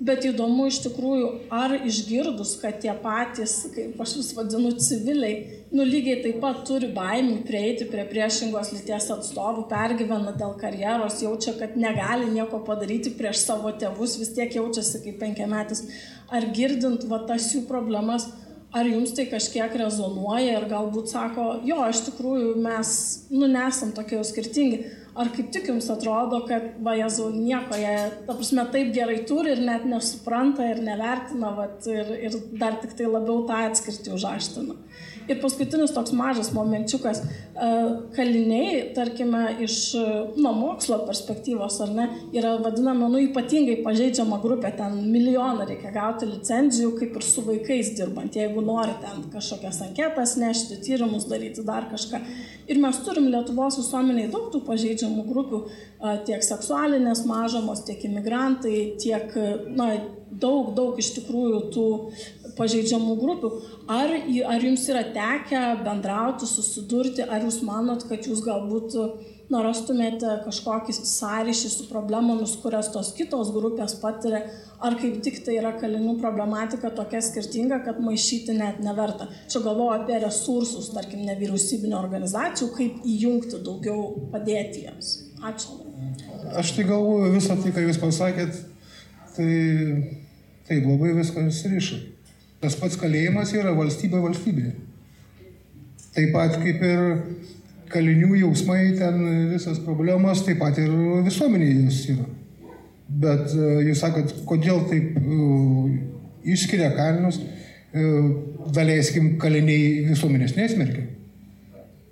Bet 0.04 0.28
įdomu 0.28 0.66
iš 0.68 0.82
tikrųjų, 0.84 1.30
ar 1.52 1.78
išgirdus, 1.78 2.58
kad 2.60 2.82
tie 2.84 2.92
patys, 3.06 3.54
kaip 3.72 4.04
aš 4.04 4.18
vis 4.20 4.34
vadinu, 4.36 4.74
civiliai, 4.84 5.64
nu 5.76 5.88
lygiai 5.88 6.20
taip 6.26 6.42
pat 6.44 6.62
turi 6.68 6.92
baimį 6.96 7.38
prieiti 7.48 7.88
prie 7.88 8.04
priešingos 8.12 8.74
lyties 8.76 9.10
atstovų, 9.16 9.66
pergyvena 9.72 10.36
dėl 10.36 10.58
karjeros, 10.60 11.22
jaučia, 11.24 11.56
kad 11.60 11.80
negali 11.80 12.28
nieko 12.36 12.60
padaryti 12.68 13.16
prieš 13.16 13.46
savo 13.46 13.72
tėvus, 13.80 14.20
vis 14.20 14.36
tiek 14.36 14.60
jaučiasi 14.60 15.06
kaip 15.08 15.24
penkiametis. 15.24 15.86
Ar 16.36 16.52
girdint 16.52 17.08
va 17.08 17.24
tas 17.32 17.48
jų 17.56 17.64
problemas, 17.72 18.28
ar 18.76 18.86
jums 18.86 19.16
tai 19.18 19.26
kažkiek 19.32 19.74
rezonuoja 19.82 20.60
ir 20.60 20.68
galbūt 20.70 21.10
sako, 21.12 21.50
jo, 21.66 21.82
iš 21.90 22.04
tikrųjų 22.10 22.56
mes, 22.62 22.92
nu, 23.34 23.48
nesam 23.50 23.94
tokie 23.98 24.20
jau 24.20 24.26
skirtingi 24.28 24.84
Ar 25.20 25.28
kaip 25.34 25.50
tik 25.52 25.66
jums 25.68 25.90
atrodo, 25.92 26.44
kad, 26.48 26.68
va, 26.86 26.94
Jėzau, 26.96 27.28
nieko 27.34 27.76
jie, 27.76 27.96
ta 28.28 28.36
prasme, 28.38 28.64
taip 28.72 28.92
gerai 28.96 29.18
turi 29.28 29.52
ir 29.56 29.64
net 29.68 29.88
nesupranta 29.90 30.68
ir 30.70 30.80
nevertina, 30.86 31.50
vat, 31.58 31.82
ir, 31.90 32.14
ir 32.30 32.38
dar 32.62 32.78
tik 32.80 32.94
tai 32.96 33.10
labiau 33.10 33.42
tą 33.50 33.58
atskirti 33.68 34.14
užaština. 34.16 34.78
Ir 35.30 35.38
paskutinis 35.44 35.94
toks 35.94 36.14
mažas 36.18 36.50
momenčiukas. 36.56 37.22
E, 37.22 37.70
kaliniai, 38.16 38.80
tarkime, 38.96 39.44
iš 39.66 39.76
nuo 40.40 40.54
mokslo 40.58 40.98
perspektyvos, 41.06 41.80
ar 41.86 41.94
ne, 41.94 42.08
yra 42.34 42.56
vadinama, 42.64 43.10
nu, 43.12 43.22
ypatingai 43.28 43.80
pažeidžiama 43.86 44.40
grupė, 44.42 44.72
ten 44.80 44.98
milijoną 45.14 45.68
reikia 45.70 45.94
gauti 45.94 46.30
licenzijų, 46.30 46.96
kaip 46.98 47.20
ir 47.20 47.28
su 47.28 47.46
vaikais 47.46 47.94
dirbant, 48.00 48.38
jeigu 48.42 48.64
nori 48.66 48.96
ten 49.04 49.28
kažkokias 49.34 49.84
anketas 49.86 50.38
nešti, 50.42 50.80
tyrimus 50.86 51.30
daryti, 51.30 51.66
dar 51.68 51.90
kažką. 51.92 52.24
Ir 52.70 52.82
mes 52.82 52.98
turim 53.06 53.30
Lietuvos 53.30 53.80
visuomeniai 53.80 54.30
daug 54.34 54.50
tų 54.54 54.64
pažeidžiamų 54.66 55.26
grupių, 55.30 55.66
e, 55.66 56.16
tiek 56.30 56.46
seksualinės 56.46 57.26
mažamos, 57.30 57.86
tiek 57.86 58.02
imigrantai, 58.10 58.78
tiek, 59.02 59.38
na, 59.78 59.94
daug, 60.30 60.74
daug 60.78 60.98
iš 61.02 61.12
tikrųjų 61.18 61.62
tų 61.74 61.88
pažeidžiamų 62.60 63.16
grupių. 63.24 63.52
Ar, 63.90 64.14
ar 64.54 64.68
jums 64.70 64.86
yra 64.92 65.04
tekę 65.16 65.64
bendrauti, 65.86 66.48
susidurti, 66.50 67.26
ar 67.26 67.48
jūs 67.48 67.62
manot, 67.66 68.06
kad 68.10 68.28
jūs 68.28 68.44
galbūt 68.46 68.98
narastumėte 69.50 70.30
kažkokį 70.46 70.94
sąryšį 70.96 71.70
su 71.74 71.88
problemomis, 71.90 72.54
kurias 72.62 72.92
tos 72.94 73.12
kitos 73.18 73.50
grupės 73.56 73.96
patiria, 74.02 74.44
ar 74.86 74.96
kaip 75.00 75.20
tik 75.26 75.42
tai 75.46 75.58
yra 75.58 75.74
kalinių 75.80 76.20
problematika 76.22 76.92
tokia 76.96 77.22
skirtinga, 77.26 77.82
kad 77.86 77.98
maišyti 78.04 78.56
net 78.60 78.82
neverta. 78.86 79.30
Čia 79.50 79.64
galvoju 79.66 79.96
apie 79.98 80.20
resursus, 80.22 80.92
tarkim, 80.94 81.26
nevyriausybinio 81.28 81.98
organizacijų, 82.00 82.70
kaip 82.78 83.10
įjungti 83.16 83.64
daugiau 83.66 84.30
padėti 84.34 84.86
jiems. 84.86 85.16
Ačiū. 85.50 85.80
Aš 86.60 86.76
tai 86.78 86.86
galvoju 86.88 87.34
visą 87.34 87.58
tai, 87.60 87.74
ką 87.74 87.88
jūs 87.88 88.00
pasakėt, 88.02 88.62
tai 89.36 89.50
taip 90.70 90.86
labai 90.86 91.16
viskas 91.18 91.64
ryša. 91.74 92.00
Tas 92.60 92.76
pats 92.80 92.98
kalėjimas 93.00 93.54
yra 93.56 93.72
valstybė 93.78 94.20
valstybė. 94.24 94.74
Taip 96.16 96.34
pat 96.34 96.58
kaip 96.60 96.82
ir 96.84 97.06
kalinių 97.90 98.34
jausmai, 98.42 98.82
ten 99.00 99.22
visas 99.54 99.80
problemas, 99.86 100.44
taip 100.46 100.60
pat 100.62 100.78
ir 100.82 100.92
visuomenėje 101.26 101.86
jos 101.86 102.02
yra. 102.14 102.28
Bet 103.10 103.54
e, 103.56 103.70
jūs 103.88 104.04
sakot, 104.04 104.34
kodėl 104.46 104.84
taip 104.90 105.16
uh, 105.18 105.88
išskiria 106.46 106.92
kalinius, 106.94 107.40
uh, 107.42 108.28
daleiskim, 108.76 109.32
kaliniai 109.42 110.04
visuomenės 110.12 110.54
nesmerkia. 110.58 111.08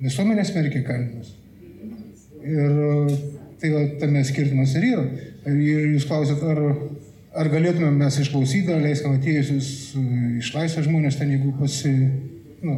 Visuomenės 0.02 0.50
smerkia 0.54 0.82
kalinius. 0.88 1.36
Ir 2.48 2.74
tai 3.62 3.74
va, 3.74 3.84
tame 4.02 4.24
skirtumas 4.26 4.74
ir 4.78 4.89
yra. 4.91 5.06
Ir 5.50 5.93
jūs 5.95 6.08
klausėt, 6.10 6.41
ar 6.45 6.64
ar 7.38 7.49
galėtumėm 7.53 7.99
mes 8.01 8.17
išklausyti, 8.23 8.73
ar 8.73 8.81
leiskim 8.83 9.17
atėjusius 9.17 9.69
e, 9.97 10.05
iš 10.41 10.53
laisvės 10.55 10.88
žmonės 10.88 11.19
ten, 11.19 11.33
jeigu 11.35 11.53
pasi, 11.59 11.93
nu, 12.65 12.77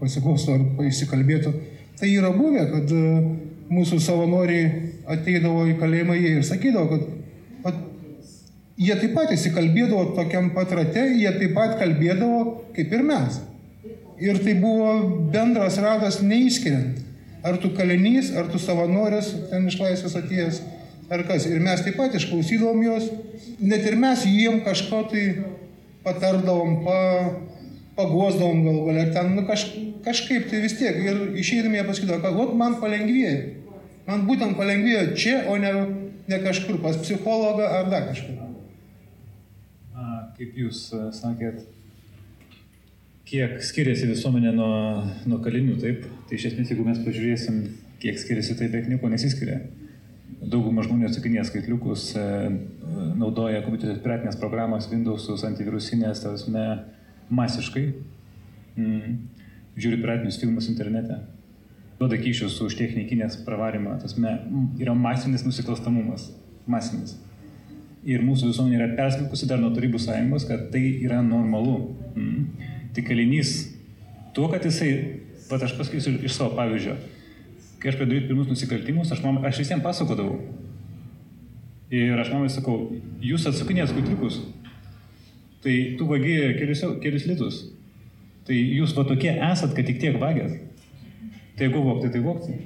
pasiklauso 0.00 0.54
ar 0.54 0.86
įsikalbėtų. 0.86 1.52
Tai 1.96 2.10
yra 2.12 2.30
buvę, 2.36 2.66
kad 2.70 2.92
e, 2.94 3.02
mūsų 3.72 3.98
savanoriai 4.04 4.68
ateidavo 5.16 5.64
į 5.72 5.76
kalėjimą 5.80 6.18
jie 6.20 6.36
ir 6.36 6.46
sakydavo, 6.46 6.86
kad 6.92 7.08
pat, 7.64 7.82
jie 8.78 8.94
taip 9.00 9.16
pat 9.16 9.34
įsikalbėdavo 9.34 10.14
tokiam 10.18 10.52
pat 10.54 10.74
rate, 10.78 11.08
jie 11.16 11.32
taip 11.40 11.56
pat 11.56 11.76
kalbėdavo 11.80 12.40
kaip 12.76 12.94
ir 12.94 13.04
mes. 13.06 13.40
Ir 14.22 14.38
tai 14.40 14.54
buvo 14.60 14.94
bendras 15.32 15.76
ratas 15.82 16.22
neįskiriant. 16.24 17.02
Ar 17.46 17.58
tu 17.62 17.68
kalinys, 17.76 18.32
ar 18.34 18.48
tu 18.50 18.58
savanoris 18.58 19.28
ten 19.50 19.66
iš 19.68 19.76
laisvės 19.78 20.16
atėjęs 20.18 20.62
ar 21.10 21.22
kas. 21.26 21.46
Ir 21.50 21.62
mes 21.62 21.82
taip 21.84 21.98
pat 21.98 22.14
išklausydavom 22.16 22.82
juos, 22.84 23.10
net 23.60 23.86
ir 23.86 23.98
mes 24.00 24.24
jiem 24.28 24.62
kažko 24.66 25.02
tai 25.10 25.26
patardavom, 26.06 26.80
pa, 26.86 26.98
paguosdavom 27.98 28.64
gal 28.66 28.80
gal, 28.86 28.98
ar 29.02 29.12
ten 29.14 29.30
nu, 29.36 29.46
kaž, 29.48 29.68
kažkaip 30.06 30.50
tai 30.50 30.62
vis 30.64 30.76
tiek. 30.78 30.98
Ir 31.02 31.38
išeidami 31.38 31.80
jie 31.80 31.86
pasakydavo, 31.86 32.22
kad 32.24 32.40
vat 32.40 32.58
man 32.58 32.80
palengvėjo. 32.82 33.36
Man 34.06 34.26
būtent 34.28 34.58
palengvėjo 34.58 35.06
čia, 35.18 35.38
o 35.50 35.56
ne, 35.58 35.72
ne 36.30 36.42
kažkur 36.42 36.78
pas 36.82 36.98
psichologą 37.00 37.70
ar 37.80 37.88
dar 37.90 38.10
kažkur. 38.10 38.42
Kaip 40.36 40.58
jūs 40.60 40.90
sakėt, 41.16 41.62
kiek 43.26 43.56
skiriasi 43.64 44.10
visuomenė 44.10 44.52
nuo, 44.54 44.74
nuo 45.26 45.38
kalinių, 45.42 45.78
taip? 45.80 46.04
Tai 46.28 46.36
iš 46.36 46.50
esmės, 46.50 46.68
jeigu 46.70 46.84
mes 46.86 47.00
pažiūrėsim, 47.02 47.62
kiek 48.02 48.20
skiriasi, 48.20 48.58
tai 48.58 48.68
beveik 48.68 48.90
nieko 48.92 49.08
nesiskiria 49.10 49.62
dauguma 50.40 50.84
žmonių 50.84 51.08
atsakinėja 51.08 51.46
skaitliukus, 51.48 52.10
e, 52.18 52.24
naudoja 53.18 53.62
kompiuterio 53.64 53.96
piratinės 54.04 54.38
programos, 54.40 54.88
Windowsus, 54.90 55.44
antivirusinės, 55.48 56.22
tarsi 56.24 56.52
masiškai, 57.30 57.86
mm, 58.76 59.16
žiūri 59.76 60.00
piratinius 60.02 60.38
filmus 60.40 60.68
internete, 60.68 61.18
duoda 61.98 62.18
kyšius 62.20 62.60
už 62.62 62.76
technikinės 62.76 63.40
pravarimą, 63.46 64.00
tas 64.00 64.14
yra 64.78 64.94
masinis 64.94 65.44
nusikalstamumas, 65.44 66.30
masinis. 66.66 67.16
Ir 68.06 68.22
mūsų 68.22 68.52
visuomenė 68.52 68.76
yra 68.78 68.88
persmelkusi 68.94 69.48
dar 69.50 69.58
nuo 69.58 69.72
Tarybų 69.74 69.98
sąjungos, 69.98 70.44
kad 70.46 70.68
tai 70.70 70.84
yra 71.02 71.22
normalu. 71.26 71.96
Mm. 72.14 72.44
Tai 72.94 73.02
kalinys, 73.02 73.72
tuo, 74.32 74.46
kad 74.52 74.62
jisai, 74.62 74.92
pat 75.50 75.64
aš 75.66 75.74
pasakysiu 75.74 76.14
iš 76.22 76.36
savo 76.36 76.54
pavyzdžio, 76.54 76.94
kai 77.80 77.92
aš 77.92 77.98
pradėjau 78.00 78.28
pirmus 78.30 78.50
nusikaltimus, 78.50 79.12
aš, 79.12 79.22
mam, 79.24 79.40
aš 79.46 79.62
visiems 79.62 79.84
pasakodavau. 79.84 80.38
Ir 81.94 82.18
aš 82.18 82.32
mamai 82.34 82.50
sakau, 82.50 82.76
jūs 83.22 83.46
atsakinės 83.46 83.94
kutriukus, 83.94 84.40
tai 85.62 85.74
tu 85.98 86.08
vagėjai 86.10 86.54
kelius, 86.58 86.82
kelius 87.02 87.26
litus. 87.30 87.60
Tai 88.46 88.54
jūs 88.54 88.94
va 88.94 89.02
tokie 89.06 89.32
esat, 89.32 89.72
kad 89.74 89.86
tik 89.88 89.98
tiek 90.02 90.18
vagėt. 90.22 90.60
Tai 91.58 91.66
jeigu 91.66 91.82
vokti, 91.82 92.10
tai 92.14 92.22
vokti. 92.22 92.56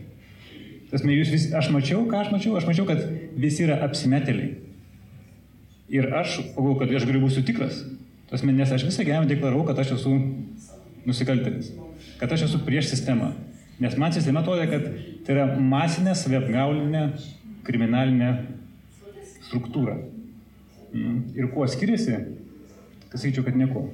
Tasme, 0.90 1.14
jūs 1.14 1.30
vis, 1.32 1.46
aš 1.56 1.70
mačiau, 1.72 2.02
ką 2.10 2.24
aš 2.24 2.32
mačiau, 2.34 2.56
aš 2.58 2.66
mačiau, 2.68 2.84
kad 2.88 3.00
visi 3.38 3.62
yra 3.64 3.78
apsimetėliai. 3.86 4.56
Ir 5.90 6.08
aš 6.14 6.40
pagalvoju, 6.54 6.80
kad 6.82 6.92
aš 6.98 7.06
galiu 7.08 7.22
būsiu 7.22 7.44
tikras. 7.46 7.84
Tasme, 8.30 8.52
nes 8.54 8.72
aš 8.74 8.84
visą 8.88 9.06
gyvenimą 9.06 9.30
deklaravau, 9.30 9.64
kad 9.68 9.78
aš 9.82 9.94
esu 9.96 10.16
nusikaltėlis. 11.06 11.72
Kad 12.20 12.34
aš 12.34 12.48
esu 12.48 12.60
prieš 12.66 12.90
sistemą. 12.92 13.32
Nes 13.80 13.96
man 13.96 14.12
sistema 14.12 14.42
atrodė, 14.42 14.66
kad 14.68 14.88
tai 15.24 15.36
yra 15.36 15.46
masinė 15.56 16.12
saviapgaulinė 16.18 17.04
kriminalinė 17.64 18.30
struktūra. 19.46 19.96
Mm. 20.92 21.20
Ir 21.38 21.48
kuo 21.54 21.64
skiriasi, 21.70 22.18
kas 23.08 23.22
sakyčiau, 23.22 23.46
kad 23.46 23.56
nieko. 23.56 23.86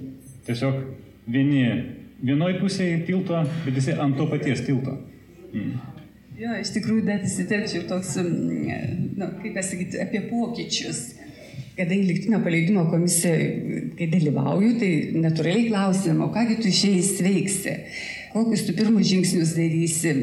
Tiesiog 0.46 0.80
vieni 1.30 1.62
vienoj 2.22 2.56
pusėje 2.62 3.04
tilto, 3.06 3.42
bet 3.64 3.76
visi 3.78 3.94
ant 3.94 4.18
to 4.18 4.26
paties 4.30 4.64
tilto. 4.66 4.96
Mm. 5.52 5.76
Jo, 6.36 6.56
iš 6.60 6.74
tikrųjų, 6.74 7.04
dar 7.06 7.22
įsiterpčiau 7.24 7.86
toks, 7.88 8.16
mm, 8.20 9.14
na, 9.16 9.30
kaip 9.38 9.54
pasakyti, 9.56 10.02
apie 10.02 10.26
pokyčius. 10.26 11.04
Kadangi 11.76 12.08
liktinio 12.08 12.40
paleidimo 12.44 12.86
komisijoje, 12.90 13.80
kai 13.96 14.10
dalyvauju, 14.12 14.74
tai 14.80 14.90
natūraliai 15.20 15.70
klausim, 15.70 16.20
o 16.24 16.30
kągi 16.32 16.58
tu 16.60 16.70
išėjai 16.72 17.02
sveiksi 17.04 17.74
kokius 18.36 18.66
tu 18.66 18.76
pirmus 18.76 19.08
žingsnius 19.08 19.56
darysi. 19.56 20.14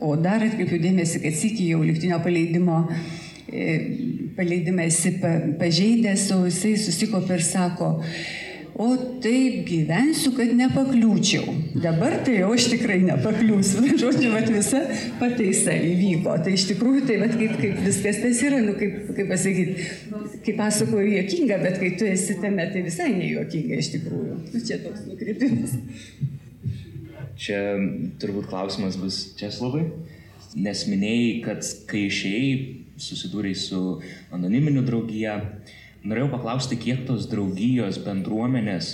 O 0.00 0.14
dar 0.16 0.44
atkreipiu 0.46 0.78
dėmesį, 0.80 1.22
kad 1.24 1.34
sėki 1.36 1.72
jau 1.72 1.80
lygtinio 1.82 2.20
paleidimo, 2.22 2.84
e, 3.50 3.70
paleidimą 4.36 4.86
esi 4.86 5.16
pažeidęs, 5.58 6.28
o 6.36 6.44
jisai 6.46 6.76
susikopa 6.78 7.34
ir 7.34 7.42
sako, 7.42 7.96
o 8.78 8.86
taip 9.24 9.64
gyvensiu, 9.66 10.30
kad 10.36 10.52
nepakliūčiau. 10.54 11.56
Dabar 11.82 12.14
tai 12.22 12.36
jau 12.38 12.52
aš 12.54 12.68
tikrai 12.76 13.00
nepakliūsiu. 13.08 13.82
Žodžiu, 14.04 14.30
vat, 14.36 14.46
visa 14.54 14.84
pataisa 15.18 15.74
įvyko. 15.74 16.36
Tai 16.46 16.54
iš 16.54 16.68
tikrųjų, 16.70 17.02
tai 17.10 17.18
vat, 17.24 17.34
kaip, 17.40 17.58
kaip 17.58 17.82
viskas 17.88 18.22
tas 18.22 18.44
yra, 18.46 18.62
nu, 18.62 18.78
kaip, 18.78 19.10
kaip 19.18 19.34
pasakyti, 19.34 19.88
kaip 20.46 20.62
pasakoju, 20.62 21.10
juokinga, 21.16 21.58
bet 21.66 21.82
kai 21.82 21.92
tu 21.98 22.06
esi 22.06 22.38
tame, 22.38 22.70
tai 22.70 22.86
visai 22.86 23.10
nejuokinga 23.18 23.82
iš 23.82 23.94
tikrųjų. 23.96 24.42
Nu, 24.46 24.62
čia 24.62 24.78
toks 24.86 25.08
nukrypimas. 25.10 25.74
Čia 27.38 27.58
turbūt 28.18 28.48
klausimas 28.50 28.96
bus 28.98 29.20
Česlovai, 29.38 29.84
nes 30.58 30.84
minėjai, 30.90 31.34
kad 31.44 31.62
kai 31.86 32.08
išėjai, 32.08 32.54
susidūrei 32.98 33.54
su 33.54 34.00
anoniminiu 34.34 34.82
draugija, 34.86 35.36
norėjau 36.02 36.32
paklausti, 36.32 36.78
kiek 36.82 37.04
tos 37.06 37.28
draugijos 37.30 38.00
bendruomenės 38.02 38.90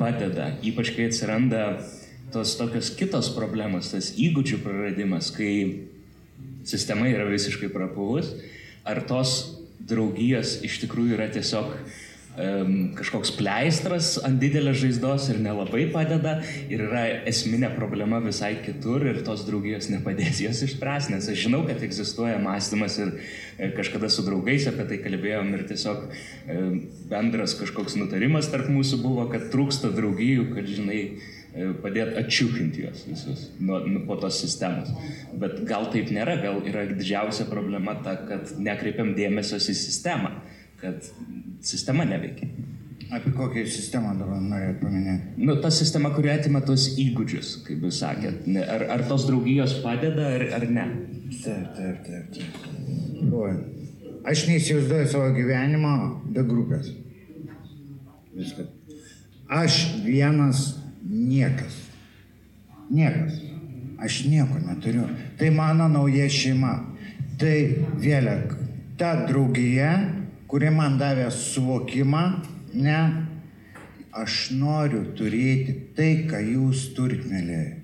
padeda, 0.00 0.50
ypač 0.66 0.90
kai 0.96 1.06
atsiranda 1.10 1.62
tos 2.34 2.56
tokios 2.58 2.90
kitos 2.98 3.30
problemos, 3.36 3.92
tas 3.94 4.10
įgūdžių 4.18 4.58
praradimas, 4.64 5.30
kai 5.34 5.86
sistema 6.66 7.06
yra 7.12 7.28
visiškai 7.30 7.70
prapuvus, 7.70 8.32
ar 8.82 9.04
tos 9.06 9.38
draugijos 9.86 10.58
iš 10.66 10.80
tikrųjų 10.82 11.14
yra 11.20 11.30
tiesiog 11.30 11.70
kažkoks 12.36 13.30
pleistras 13.38 14.16
ant 14.24 14.36
didelės 14.40 14.76
žaizdos 14.82 15.30
ir 15.32 15.38
nelabai 15.40 15.86
padeda 15.92 16.34
ir 16.68 16.82
yra 16.84 17.04
esminė 17.28 17.70
problema 17.76 18.18
visai 18.20 18.58
kitur 18.64 19.06
ir 19.08 19.22
tos 19.24 19.46
draugijos 19.48 19.88
nepadės 19.92 20.42
jos 20.44 20.60
išspręsti, 20.66 21.14
nes 21.14 21.28
aš 21.32 21.46
žinau, 21.46 21.62
kad 21.68 21.80
egzistuoja 21.86 22.36
mąstymas 22.42 22.98
ir 23.00 23.14
e, 23.16 23.70
kažkada 23.76 24.10
su 24.12 24.24
draugais 24.26 24.68
apie 24.68 24.84
tai 24.90 24.98
kalbėjom 25.04 25.54
ir 25.56 25.64
tiesiog 25.70 26.04
e, 26.04 26.58
bendras 27.08 27.56
kažkoks 27.56 27.96
nutarimas 27.96 28.50
tarp 28.52 28.68
mūsų 28.72 29.00
buvo, 29.00 29.24
kad 29.32 29.48
trūksta 29.54 29.94
draugijų, 29.96 30.50
kad 30.52 30.68
žinai, 30.68 31.00
e, 31.56 31.70
padėti 31.80 32.20
atšiūkinti 32.20 32.84
juos 32.84 33.06
visus 33.08 33.46
nuo, 33.56 33.80
nu, 33.88 34.04
po 34.04 34.18
tos 34.20 34.42
sistemos. 34.44 34.92
Bet 35.32 35.62
gal 35.68 35.88
taip 35.94 36.12
nėra, 36.12 36.36
gal 36.44 36.60
yra 36.68 36.84
didžiausia 36.92 37.48
problema 37.48 37.96
ta, 38.04 38.18
kad 38.28 38.52
nekreipiam 38.60 39.14
dėmesio 39.16 39.56
į 39.56 39.78
sistemą, 39.80 40.36
kad 40.82 41.08
sistema 41.60 42.04
neveikia. 42.04 42.48
Apie 43.10 43.30
kokią 43.30 43.62
sistemą 43.70 44.16
dabar 44.18 44.40
norėt 44.42 44.80
paminėti? 44.80 45.36
Nu, 45.46 45.54
ta 45.62 45.70
sistema, 45.70 46.10
kuri 46.14 46.32
atima 46.32 46.58
tos 46.66 46.88
įgūdžius, 46.98 47.52
kaip 47.66 47.84
jūs 47.86 48.00
sakėt. 48.02 48.48
Ar, 48.66 48.82
ar 48.96 49.04
tos 49.06 49.28
draugijos 49.28 49.76
padeda, 49.84 50.32
ar, 50.34 50.46
ar 50.58 50.66
ne? 50.66 50.86
Taip, 51.30 51.68
taip, 51.76 52.00
taip. 52.06 52.34
taip. 52.34 53.30
Oi. 53.30 53.52
Aš 54.26 54.48
neįsivaizduoju 54.50 55.10
savo 55.12 55.30
gyvenimo 55.36 55.92
be 56.34 56.42
grupės. 56.48 56.90
Viskas. 58.34 58.72
Aš 59.46 59.78
vienas 60.02 60.64
niekas. 61.06 61.78
Niekas. 62.90 63.38
Aš 64.02 64.24
nieko 64.26 64.58
neturiu. 64.64 65.06
Tai 65.38 65.50
mano 65.54 65.86
nauja 65.88 66.26
šeima. 66.30 66.74
Tai 67.38 67.54
vėlė, 68.02 68.34
ta 68.98 69.12
draugija, 69.28 69.92
kuri 70.50 70.70
man 70.70 70.98
davė 71.00 71.26
suvokimą, 71.34 72.22
ne, 72.74 73.00
aš 74.16 74.50
noriu 74.56 75.02
turėti 75.16 75.74
tai, 75.96 76.12
ką 76.30 76.40
jūs 76.40 76.90
turite, 76.96 77.28
mėlyje. 77.30 77.82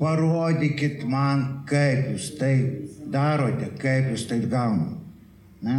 Parodykit 0.00 1.04
man, 1.06 1.44
kaip 1.70 2.08
jūs 2.10 2.32
tai 2.40 2.54
darote, 3.14 3.70
kaip 3.78 4.10
jūs 4.10 4.26
tai 4.30 4.40
gaunate. 4.42 4.98
Ne? 5.64 5.76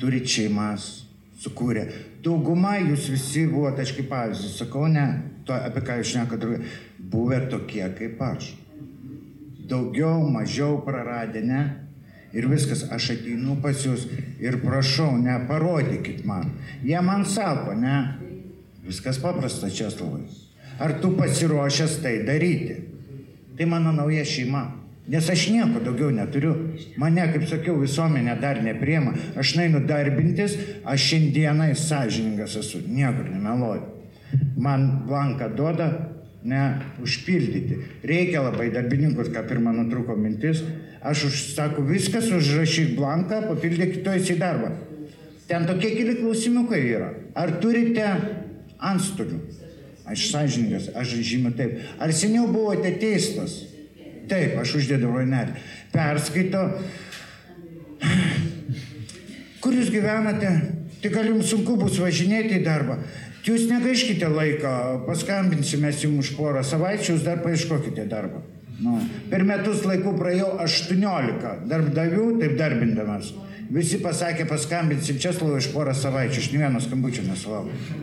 Turit 0.00 0.26
šeimas, 0.26 1.04
sukūrė. 1.42 1.84
Dauguma 2.24 2.78
jūs 2.80 3.10
visi 3.12 3.44
buvote, 3.50 3.84
aš 3.84 3.92
kaip 3.98 4.08
pavyzdį 4.10 4.50
sakau, 4.54 4.86
ne, 4.90 5.04
to, 5.46 5.54
apie 5.54 5.82
ką 5.84 5.98
jūs 6.00 6.14
šneka 6.14 6.38
draugai, 6.40 6.72
buvę 7.12 7.42
tokie 7.52 7.84
kaip 7.98 8.22
aš. 8.24 8.52
Daugiau, 9.68 10.24
mažiau 10.32 10.80
praradę, 10.86 11.42
ne? 11.46 11.62
Ir 12.32 12.48
viskas, 12.48 12.86
aš 12.90 13.10
ateinu 13.16 13.58
pas 13.62 13.76
jūs 13.84 14.06
ir 14.40 14.56
prašau, 14.62 15.10
ne, 15.20 15.34
parodykit 15.48 16.24
man. 16.24 16.54
Jie 16.84 17.00
man 17.04 17.26
sako, 17.28 17.74
ne, 17.76 17.96
viskas 18.86 19.20
paprasta, 19.20 19.70
Česlavai. 19.70 20.24
Ar 20.80 20.96
tu 21.00 21.12
pasiruošęs 21.16 21.98
tai 22.02 22.22
daryti? 22.26 22.78
Tai 23.58 23.66
mano 23.68 23.92
nauja 23.92 24.24
šeima. 24.24 24.64
Nes 25.12 25.26
aš 25.30 25.48
nieko 25.50 25.82
daugiau 25.82 26.12
neturiu. 26.14 26.54
Mane, 26.96 27.24
kaip 27.34 27.44
sakiau, 27.50 27.76
visuomenė 27.82 28.36
dar 28.40 28.60
nepriema. 28.62 29.12
Aš 29.38 29.56
nainu 29.58 29.82
darbintis, 29.86 30.54
aš 30.86 31.08
šiandienai 31.10 31.72
sąžiningas 31.76 32.54
esu. 32.60 32.80
Niekur 32.86 33.28
nemeluoju. 33.28 33.82
Man 34.62 34.86
blanką 35.08 35.50
duoda, 35.58 35.90
ne, 36.48 36.62
užpildyti. 37.02 37.80
Reikia 38.06 38.44
labai 38.46 38.70
darbininkus, 38.72 39.32
ką 39.34 39.44
pirmą 39.50 39.74
nutruko 39.76 40.16
mintis. 40.16 40.62
Aš 41.02 41.26
užsakau 41.28 41.82
viskas, 41.86 42.30
užrašyk 42.30 42.94
blanką, 42.94 43.40
papildyk 43.48 43.96
kitojus 43.96 44.30
į 44.30 44.38
darbą. 44.38 44.70
Ten 45.48 45.66
tokie 45.66 45.90
keli 45.96 46.14
klausimukai 46.20 46.80
yra. 46.86 47.10
Ar 47.34 47.56
turite 47.62 48.06
antstolių? 48.78 49.40
Aš 50.06 50.28
sąžininkas, 50.30 50.88
aš 50.98 51.16
žymiu 51.26 51.52
taip. 51.58 51.80
Ar 52.02 52.12
seniau 52.14 52.46
buvote 52.50 52.94
teistas? 53.02 53.58
Taip, 54.30 54.54
aš 54.62 54.76
uždėdavau 54.78 55.18
rainelį. 55.20 55.58
Perskaito. 55.92 56.62
Kur 59.62 59.76
jūs 59.76 59.90
gyvenate? 59.94 60.54
Tai 61.02 61.10
gal 61.10 61.28
jums 61.32 61.50
sunku 61.50 61.74
bus 61.80 61.98
važinėti 61.98 62.60
į 62.60 62.64
darbą. 62.66 63.00
Jūs 63.42 63.66
negaiškite 63.66 64.28
laiko, 64.30 64.72
paskambinsime 65.08 65.90
jums 65.90 66.28
už 66.28 66.36
porą 66.38 66.62
savaičių, 66.66 67.16
jūs 67.16 67.24
dar 67.26 67.42
paieškokite 67.42 68.06
darbą. 68.10 68.44
Nu, 68.82 68.98
per 69.30 69.44
metus 69.46 69.84
laikų 69.86 70.14
praėjau 70.18 70.52
18 70.64 71.66
darbdavių, 71.70 72.28
taip 72.40 72.56
darbindamas. 72.58 73.32
Visi 73.72 74.00
pasakė, 74.02 74.44
paskambinsim 74.50 75.20
Česlovui 75.22 75.60
iš 75.62 75.70
porą 75.72 75.94
savaičių, 75.96 76.42
ne 76.52 76.64
vieno 76.64 76.80
skambučio 76.82 77.24
nesulaukiu. 77.24 78.00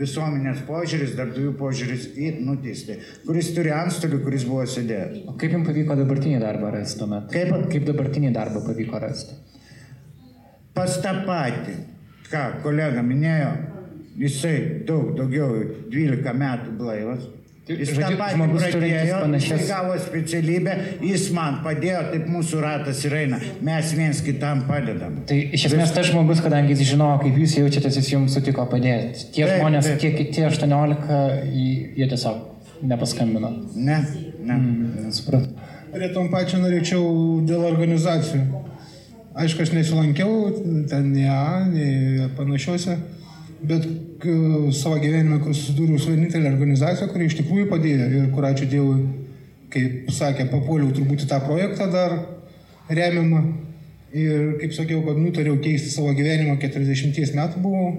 Visuomenės 0.00 0.60
požiūris, 0.68 1.16
darbdavių 1.18 1.54
požiūris 1.58 2.04
į 2.14 2.28
nuteistą, 2.44 2.98
kuris 3.26 3.48
turi 3.56 3.72
antstolių, 3.74 4.20
kuris 4.26 4.44
buvo 4.46 4.66
sėdėjęs. 4.70 5.24
O 5.30 5.34
kaip 5.40 5.56
jums 5.56 5.66
pavyko 5.66 5.96
dabartinį 5.98 6.42
darbą 6.42 6.70
rasti 6.76 7.00
tuomet? 7.00 7.26
Kaip? 7.32 7.56
Kaip 7.72 7.88
dabartinį 7.88 8.30
darbą 8.36 8.62
pavyko 8.66 9.00
rasti? 9.02 9.38
Pas 10.76 10.94
tą 11.02 11.16
patį, 11.26 11.74
ką 12.30 12.44
kolega 12.62 13.02
minėjo, 13.02 13.50
jisai 14.20 14.56
daug 14.86 15.14
daugiau, 15.18 15.64
12 15.90 16.38
metų 16.44 16.76
blaivas. 16.78 17.26
Jis 17.68 17.90
tą 17.92 18.00
žodžiu, 18.00 18.16
patį 18.18 18.34
žmogus 18.34 18.62
pradėjo, 18.72 19.18
panašias- 19.22 19.60
jis 19.60 19.68
gavo 19.70 19.94
specialybę, 20.02 20.72
jis 21.06 21.26
man 21.36 21.58
padėjo, 21.62 22.00
taip 22.10 22.24
mūsų 22.26 22.60
ratas 22.64 23.04
ir 23.04 23.12
eina. 23.14 23.38
Mes 23.62 23.92
viens 23.94 24.20
kitam 24.26 24.64
padedam. 24.66 25.20
Tai 25.26 25.36
iš 25.54 25.66
esmės 25.68 25.92
tas 25.94 26.06
žmogus, 26.10 26.40
kadangi 26.42 26.74
jis 26.74 26.90
žinojo, 26.94 27.20
kaip 27.22 27.36
jūs 27.38 27.54
jaučiatės, 27.60 27.96
jis 28.00 28.08
jums 28.10 28.34
sutiko 28.34 28.66
padėti. 28.66 29.30
Tie 29.36 29.44
Taip, 29.46 29.60
žmonės, 29.60 29.84
taip. 29.86 30.00
tie 30.00 30.10
kiti 30.16 30.42
18, 30.42 31.44
jį- 31.46 31.94
jie 32.00 32.08
tiesiog 32.08 32.36
nepaskambino. 32.82 33.52
Ne, 33.76 34.00
ne. 34.42 34.54
Mm, 34.54 35.12
supratau. 35.12 35.52
Prie 35.92 36.08
tom 36.14 36.28
pačiu 36.30 36.58
norėčiau 36.58 37.46
dėl 37.46 37.62
organizacijų. 37.70 38.64
Aišku, 39.36 39.62
aš 39.62 39.70
nesilankiau 39.76 40.88
ten 40.90 41.12
nei 41.12 41.28
A, 41.28 41.64
nei 41.70 42.26
panašiuose, 42.36 42.96
bet 43.62 43.86
savo 44.76 44.98
gyvenime, 45.00 45.40
kur 45.42 45.54
susidūriau 45.54 46.00
su 46.00 46.12
vienintelė 46.12 46.52
organizacija, 46.52 47.08
kuri 47.10 47.28
iš 47.28 47.38
tikrųjų 47.40 47.68
padėjo 47.70 48.06
ir 48.18 48.28
kur 48.34 48.46
ačiū 48.48 48.68
Dievui, 48.70 49.00
kaip 49.72 50.12
sakė, 50.14 50.48
papuoliau 50.50 50.92
turbūt 50.94 51.24
į 51.24 51.30
tą 51.30 51.40
projektą 51.44 51.88
dar 51.92 52.16
remiamą. 52.90 53.42
Ir 54.10 54.56
kaip 54.58 54.72
sakiau, 54.74 55.04
kad 55.06 55.18
nutariau 55.22 55.60
keisti 55.62 55.92
savo 55.92 56.10
gyvenimą 56.18 56.56
40 56.58 57.36
metų 57.38 57.60
buvau, 57.62 57.92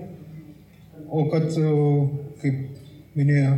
o 1.07 1.23
kad, 1.31 1.45
e, 1.55 1.69
kaip 2.41 2.57
minėjo, 3.15 3.53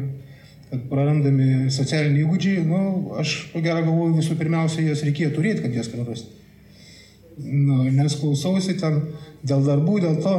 kad 0.69 0.83
prarandami 0.91 1.71
socialiniai 1.73 2.21
įgūdžiai, 2.27 2.67
nu, 2.69 2.83
aš 3.21 3.33
ko 3.53 3.61
gero 3.65 3.81
galvoju 3.87 4.19
visų 4.19 4.37
pirmiausia, 4.37 4.85
jas 4.85 5.01
reikėjo 5.05 5.31
turėti, 5.33 5.65
kad 5.65 5.79
jas 5.79 5.89
prarasti. 5.89 6.29
Nu, 7.41 7.87
nes 7.89 8.19
klausausi 8.21 8.77
ten 8.77 9.01
dėl 9.41 9.65
darbų, 9.65 9.97
dėl 10.05 10.21
to, 10.21 10.35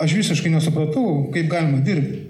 aš 0.00 0.16
visiškai 0.16 0.52
nesupratau, 0.54 1.30
kaip 1.34 1.48
galima 1.50 1.80
dirbti. 1.84 2.26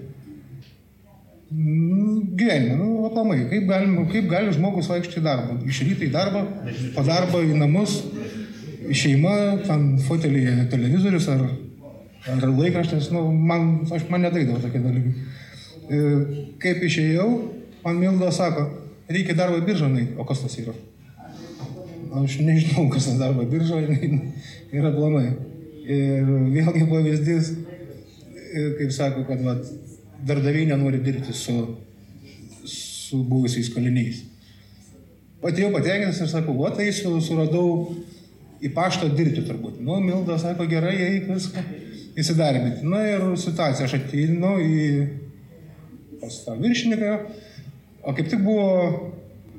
Mm, 1.51 2.35
Gyvenime, 2.35 2.75
nu, 2.79 3.05
aplamai, 3.05 3.41
kaip, 3.51 3.65
galima, 3.67 4.05
kaip 4.11 4.29
gali 4.31 4.53
žmogus 4.55 4.87
vaikščioti 4.91 5.19
į 5.19 5.25
darbą. 5.25 5.57
Iš 5.67 5.81
ryto 5.87 6.05
į 6.07 6.11
darbą, 6.13 6.45
po 6.95 7.03
darbo 7.07 7.41
į 7.43 7.57
namus, 7.59 7.97
šeima, 8.95 9.35
ten 9.65 9.97
fotelyje 10.05 10.67
televizorius 10.71 11.27
ar, 11.31 11.43
ar 12.31 12.45
laikraštis, 12.47 13.11
nu, 13.15 13.25
man, 13.35 13.73
aš 13.91 14.07
man 14.11 14.23
nedaidavo 14.27 14.61
tokie 14.63 14.83
dalykai. 14.83 15.13
E, 15.91 16.01
Kaip 16.61 16.85
išėjau, 16.87 17.27
man 17.83 17.99
Milda 17.99 18.31
sako, 18.35 18.69
reikia 19.11 19.35
darbo 19.35 19.59
biržanai, 19.67 20.07
o 20.15 20.27
kas 20.27 20.43
tas 20.45 20.55
yra? 20.61 20.75
Aš 22.21 22.39
nežinau, 22.43 22.87
kas 22.91 23.09
tas 23.09 23.19
darbo 23.19 23.43
birža, 23.47 23.79
yra 24.71 24.95
planai. 24.95 25.33
Ir 25.81 26.27
vėlgi 26.53 26.87
pavyzdys, 26.89 27.53
kaip 28.77 28.91
sako, 28.93 29.23
kad 29.29 29.41
vat, 29.45 29.65
darbdaviai 30.27 30.67
nenori 30.69 31.01
dirbti 31.01 31.33
su, 31.33 31.55
su 32.69 33.23
buvusiais 33.25 33.71
kaliniais. 33.73 34.21
Patėjau 35.41 35.71
patenkintas 35.73 36.21
ir 36.21 36.29
sakau, 36.29 36.53
o 36.61 36.69
tai 36.75 36.91
su, 36.93 37.15
suradau 37.25 37.95
į 38.61 38.69
paštą 38.75 39.09
dirbti 39.15 39.41
turbūt. 39.47 39.79
Nu, 39.81 39.97
Milda 40.03 40.37
sako, 40.41 40.67
gerai, 40.69 40.93
eik 41.07 41.31
viską 41.31 41.63
įsidarbinti. 42.21 42.85
Na 42.85 43.01
ir 43.07 43.25
situacija, 43.41 43.87
aš 43.87 43.97
ateinu 43.97 44.53
į 44.61 44.81
pas 46.21 46.37
tą 46.45 46.57
viršininką, 46.59 47.15
o 48.05 48.13
kaip 48.17 48.29
tik 48.29 48.43
buvo 48.45 48.67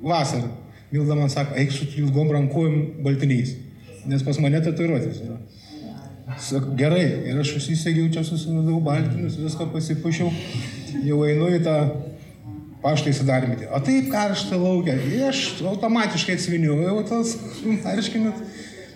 vasara. 0.05 0.51
Milda 0.93 1.17
man 1.19 1.33
sako, 1.33 1.57
eik 1.59 1.75
su 1.75 1.89
ilgom 1.99 2.31
rankovim 2.31 3.03
baltiniais, 3.03 3.57
nes 4.07 4.23
pas 4.23 4.39
mane 4.45 4.61
tatuiruotės 4.63 5.23
yra. 5.25 5.41
Sak, 6.41 6.71
gerai, 6.79 7.03
ir 7.29 7.41
aš 7.43 7.57
užsisegiau 7.59 8.09
čia, 8.13 8.23
susiradau 8.25 8.79
baltinius, 8.85 9.37
viską 9.41 9.69
pasipušiau, 9.73 10.31
jau 11.07 11.19
einu 11.27 11.51
į 11.57 11.61
tą 11.65 11.77
paštą 12.83 13.13
įsidarbinti. 13.13 13.69
O 13.71 13.81
taip 13.85 14.09
karšta 14.13 14.59
laukia, 14.59 14.97
ir 14.97 15.29
aš 15.29 15.63
automatiškai 15.73 16.37
atsviniuojau 16.39 17.03
tas 17.11 17.37
marškinius 17.65 18.43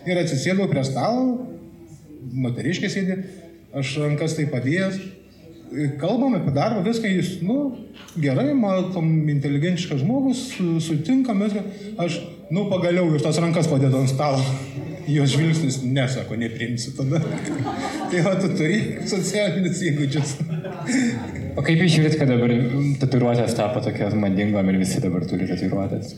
ir 0.06 0.22
atsisėdau 0.22 0.68
prie 0.70 0.84
stalo, 0.86 1.46
moteriškė 2.46 2.90
sėdė, 2.90 3.18
aš 3.76 3.96
rankas 4.02 4.36
tai 4.38 4.48
padėjęs, 4.50 4.98
kalbame 6.00 6.40
apie 6.40 6.54
darbą, 6.54 6.82
viską 6.86 7.10
jis, 7.10 7.36
nu, 7.46 7.58
gerai, 8.22 8.52
matom, 8.54 9.28
inteligentiškas 9.30 10.02
žmogus, 10.02 10.48
sutinkam, 10.86 11.42
viską, 11.42 11.64
aš, 12.02 12.20
nu, 12.50 12.68
pagaliau 12.70 13.10
ir 13.14 13.22
tas 13.22 13.38
rankas 13.42 13.70
padėdau 13.70 14.04
ant 14.04 14.12
stalo. 14.14 14.42
Jos 15.06 15.30
žvilgsnis 15.30 15.80
nesako, 15.82 16.36
nepriimsiu 16.36 16.92
tada. 16.96 17.20
tai 18.10 18.22
va, 18.26 18.32
tu 18.40 18.48
turi 18.58 18.78
socialinius 19.06 19.82
įgūdžius. 19.90 20.32
o 21.54 21.62
kaip 21.66 21.82
išžiūrėt, 21.86 22.16
kad 22.18 22.30
dabar 22.30 22.54
tatuiruotės 23.02 23.54
tapo 23.58 23.82
tokios 23.84 24.16
madingom 24.18 24.72
ir 24.72 24.80
visi 24.82 25.02
dabar 25.04 25.26
turi 25.30 25.46
tatuiruotės? 25.46 26.16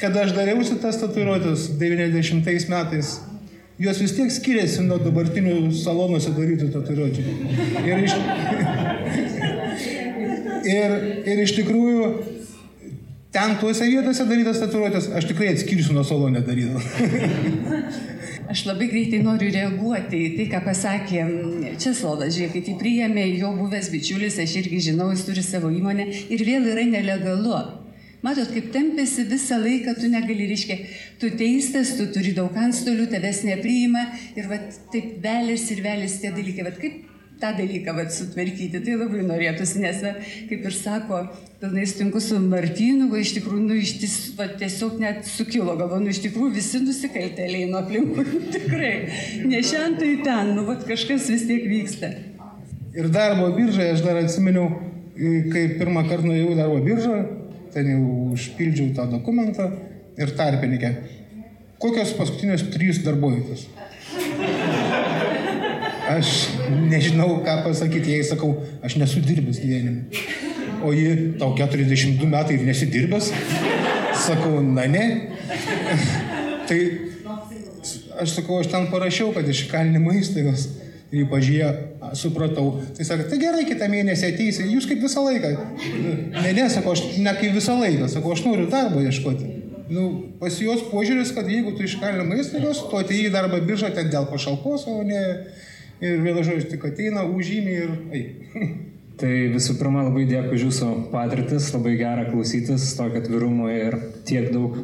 Kada 0.00 0.24
aš 0.24 0.32
dariausi 0.38 0.78
tas 0.80 0.96
tatuiruotės 1.02 1.66
90 1.80 2.72
metais, 2.72 3.12
jos 3.80 4.00
vis 4.00 4.16
tiek 4.16 4.32
skiriasi 4.32 4.86
nuo 4.88 4.96
dabartinių 5.02 5.74
salonuose 5.76 6.32
darytų 6.36 6.70
tatuiruočių. 6.72 7.24
Ir 7.84 8.04
iš, 8.06 8.16
ir, 10.78 10.96
ir 11.28 11.44
iš 11.44 11.56
tikrųjų, 11.60 12.08
ten 13.34 13.56
tuose 13.60 13.86
vietose 13.90 14.26
darytas 14.26 14.58
tatuiruotės, 14.62 15.10
aš 15.16 15.28
tikrai 15.30 15.52
atskirsiu 15.54 15.94
nuo 15.96 16.06
salonė 16.06 16.42
darydavo. 16.46 16.82
Aš 18.50 18.64
labai 18.66 18.88
greitai 18.90 19.20
noriu 19.22 19.46
reaguoti 19.54 20.18
į 20.18 20.30
tai, 20.34 20.44
ką 20.50 20.58
pasakė 20.64 21.20
Česlovas. 21.78 22.32
Žiūrėkit, 22.34 22.72
jį 22.72 22.80
priėmė 22.80 23.28
jo 23.38 23.52
buvęs 23.54 23.92
bičiulis, 23.92 24.40
aš 24.42 24.56
irgi 24.58 24.80
žinau, 24.88 25.06
jis 25.12 25.22
turi 25.28 25.44
savo 25.46 25.70
įmonę 25.70 26.08
ir 26.34 26.42
vėl 26.48 26.66
yra 26.72 26.82
nelegalu. 26.88 27.60
Matot, 28.26 28.50
kaip 28.50 28.72
tempėsi 28.74 29.28
visą 29.30 29.60
laiką, 29.62 29.94
tu 29.96 30.10
negali, 30.10 30.48
reiškia, 30.50 30.80
tu 31.22 31.30
teistas, 31.38 31.94
tu 31.96 32.08
turi 32.10 32.34
daug 32.36 32.58
antstolių, 32.58 33.06
tavęs 33.14 33.44
nepriima 33.46 34.02
ir 34.34 34.50
va, 34.50 34.58
taip 34.90 35.14
velės 35.22 35.70
ir 35.70 35.84
velės 35.86 36.18
tie 36.20 36.34
dalykai. 36.34 36.66
Va, 36.66 36.74
kaip 36.82 37.06
tą 37.40 37.52
dalyką 37.56 37.94
vat, 37.96 38.12
sutvarkyti. 38.14 38.80
Tai 38.84 38.96
labai 39.00 39.22
norėtųsi, 39.26 39.80
nes, 39.82 40.02
na, 40.04 40.12
kaip 40.50 40.66
ir 40.68 40.76
sako, 40.76 41.22
pilnai 41.60 41.86
sutinku 41.88 42.20
su 42.24 42.38
Martynu, 42.42 43.08
va, 43.12 43.20
iš 43.20 43.34
tikrųjų, 43.38 43.62
nu, 43.66 43.78
iš 43.80 43.94
ties, 44.02 44.16
va, 44.38 44.48
tiesiog 44.60 44.98
net 45.02 45.28
sukilo 45.28 45.76
galva, 45.78 46.00
nu, 46.02 46.12
iš 46.12 46.22
tikrųjų 46.26 46.54
visi 46.56 46.82
nusikaltėliai 46.84 47.68
nuo 47.70 47.82
aplinkų, 47.82 48.26
tikrai, 48.56 48.92
ne 49.44 49.60
šiandien 49.60 49.98
tai 50.00 50.12
ten, 50.26 50.54
nu, 50.58 50.66
va, 50.68 50.78
kažkas 50.84 51.28
vis 51.32 51.46
tiek 51.48 51.66
vyksta. 51.70 52.12
Ir 52.96 53.10
darbo 53.12 53.50
biržai, 53.54 53.92
aš 53.94 54.04
dar 54.06 54.18
atsiminiau, 54.22 54.70
kai 55.52 55.66
pirmą 55.76 56.06
kartą 56.08 56.30
nuėjau 56.30 56.56
darbo 56.58 56.80
biržą, 56.84 57.20
ten 57.74 57.92
jau 57.92 58.00
užpildžiau 58.34 58.94
tą 58.96 59.06
dokumentą 59.12 59.68
ir 60.18 60.32
tarpininkę. 60.36 60.94
Kokios 61.80 62.12
paskutinės 62.18 62.66
trys 62.74 62.98
darbovietės? 63.04 63.68
Aš 66.10 66.30
nežinau, 66.90 67.36
ką 67.44 67.60
pasakyti, 67.66 68.16
jei 68.16 68.26
sakau, 68.26 68.54
aš 68.82 68.96
nesu 68.98 69.22
dirbęs 69.22 69.60
gyvenime. 69.62 70.08
O 70.82 70.94
ji, 70.96 71.36
tau 71.38 71.52
42 71.54 72.26
metai 72.26 72.56
ir 72.56 72.64
nesidirbęs? 72.66 73.30
Sakau, 74.24 74.58
na 74.64 74.88
ne. 74.90 75.04
tai 76.68 76.80
aš 78.20 78.36
sakau, 78.40 78.58
aš 78.60 78.70
ten 78.72 78.88
parašiau, 78.90 79.30
kad 79.36 79.46
iš 79.48 79.66
kalinimo 79.70 80.14
įstaigos. 80.16 80.68
Ir 81.10 81.26
pažiūrėjo, 81.26 81.70
supratau. 82.14 82.76
Tai 82.94 83.04
sakė, 83.06 83.24
tai 83.32 83.38
gerai, 83.42 83.64
kitą 83.66 83.88
mėnesį 83.90 84.28
ateisi, 84.28 84.66
jūs 84.70 84.86
kaip 84.86 85.00
visą 85.02 85.24
laiką. 85.24 85.48
Ne, 86.36 86.52
ne, 86.54 86.66
sakau, 86.70 86.94
aš 86.94 87.16
ne 87.18 87.32
kaip 87.34 87.56
visą 87.56 87.74
laiką, 87.80 88.06
sakau, 88.12 88.36
aš 88.36 88.44
noriu 88.46 88.68
darbo 88.70 89.02
ieškoti. 89.02 89.48
Nu, 89.90 90.04
pas 90.38 90.54
juos 90.62 90.84
požiūris, 90.86 91.32
kad 91.34 91.50
jeigu 91.50 91.74
tu 91.74 91.82
iš 91.82 91.96
kalinimo 91.98 92.38
įstaigos, 92.38 92.84
tu 92.86 93.00
atėjai 93.00 93.26
į 93.26 93.34
darbą 93.34 93.58
biržą 93.66 93.90
ten 93.96 94.06
dėl 94.12 94.30
pašalpos, 94.30 94.86
o 94.86 95.00
ne 95.02 95.24
Ir 96.00 96.22
vienu 96.24 96.40
žodžiu, 96.40 96.70
tik 96.72 96.86
ateina, 96.88 97.26
užžymė 97.28 97.72
ir 97.76 97.90
eik. 98.16 98.54
Tai 99.20 99.32
visų 99.52 99.74
pirma, 99.76 100.06
labai 100.06 100.22
dėkui 100.24 100.56
už 100.56 100.62
jūsų 100.70 100.86
patirtis, 101.12 101.66
labai 101.74 101.98
gera 102.00 102.24
klausytis 102.30 102.86
tokio 102.96 103.20
atvirumo 103.20 103.68
ir 103.68 103.98
tiek 104.24 104.48
daug 104.54 104.78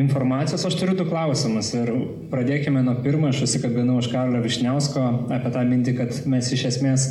informacijos. 0.00 0.64
Aš 0.64 0.78
turiu 0.80 0.94
du 0.96 1.04
klausimus 1.10 1.68
ir 1.76 1.92
pradėkime 2.32 2.80
nuo 2.86 2.96
pirmo. 3.04 3.28
Aš 3.28 3.42
susikabinau 3.44 3.98
už 4.00 4.08
Karlio 4.14 4.40
Višniausko 4.46 5.04
apie 5.36 5.52
tą 5.52 5.66
mintį, 5.68 5.94
kad 6.00 6.22
mes 6.30 6.48
iš 6.56 6.64
esmės 6.72 7.06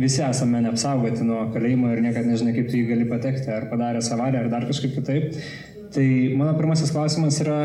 visi 0.00 0.20
esame 0.24 0.60
neapsaugoti 0.66 1.24
nuo 1.24 1.46
kalėjimo 1.54 1.94
ir 1.94 2.04
niekada 2.04 2.28
nežinai, 2.28 2.52
kaip 2.58 2.68
tu 2.68 2.76
jį 2.76 2.84
gali 2.92 3.08
patekti, 3.08 3.48
ar 3.52 3.70
padarė 3.72 4.04
avariją, 4.04 4.44
ar 4.44 4.52
dar 4.52 4.68
kažkaip 4.68 4.94
kitaip. 5.00 5.40
Tai 5.96 6.06
mano 6.38 6.52
pirmasis 6.60 6.92
klausimas 6.94 7.40
yra, 7.42 7.58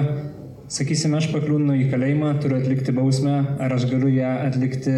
sakysime, 0.71 1.19
aš 1.19 1.29
pakliūnu 1.33 1.77
į 1.83 1.89
kalėjimą, 1.91 2.35
turiu 2.43 2.59
atlikti 2.59 2.93
bausmę, 2.95 3.37
ar 3.61 3.75
aš 3.75 3.87
galiu 3.91 4.11
ją 4.13 4.31
atlikti 4.47 4.95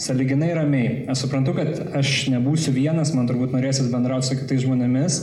saliginai 0.00 0.52
ramiai. 0.56 0.92
Aš 1.10 1.26
suprantu, 1.26 1.54
kad 1.58 1.96
aš 1.98 2.14
nebūsiu 2.32 2.74
vienas, 2.74 3.14
man 3.14 3.28
turbūt 3.30 3.54
norėsis 3.54 3.92
bendrauti 3.92 4.30
su 4.30 4.38
kitais 4.40 4.64
žmonėmis, 4.64 5.20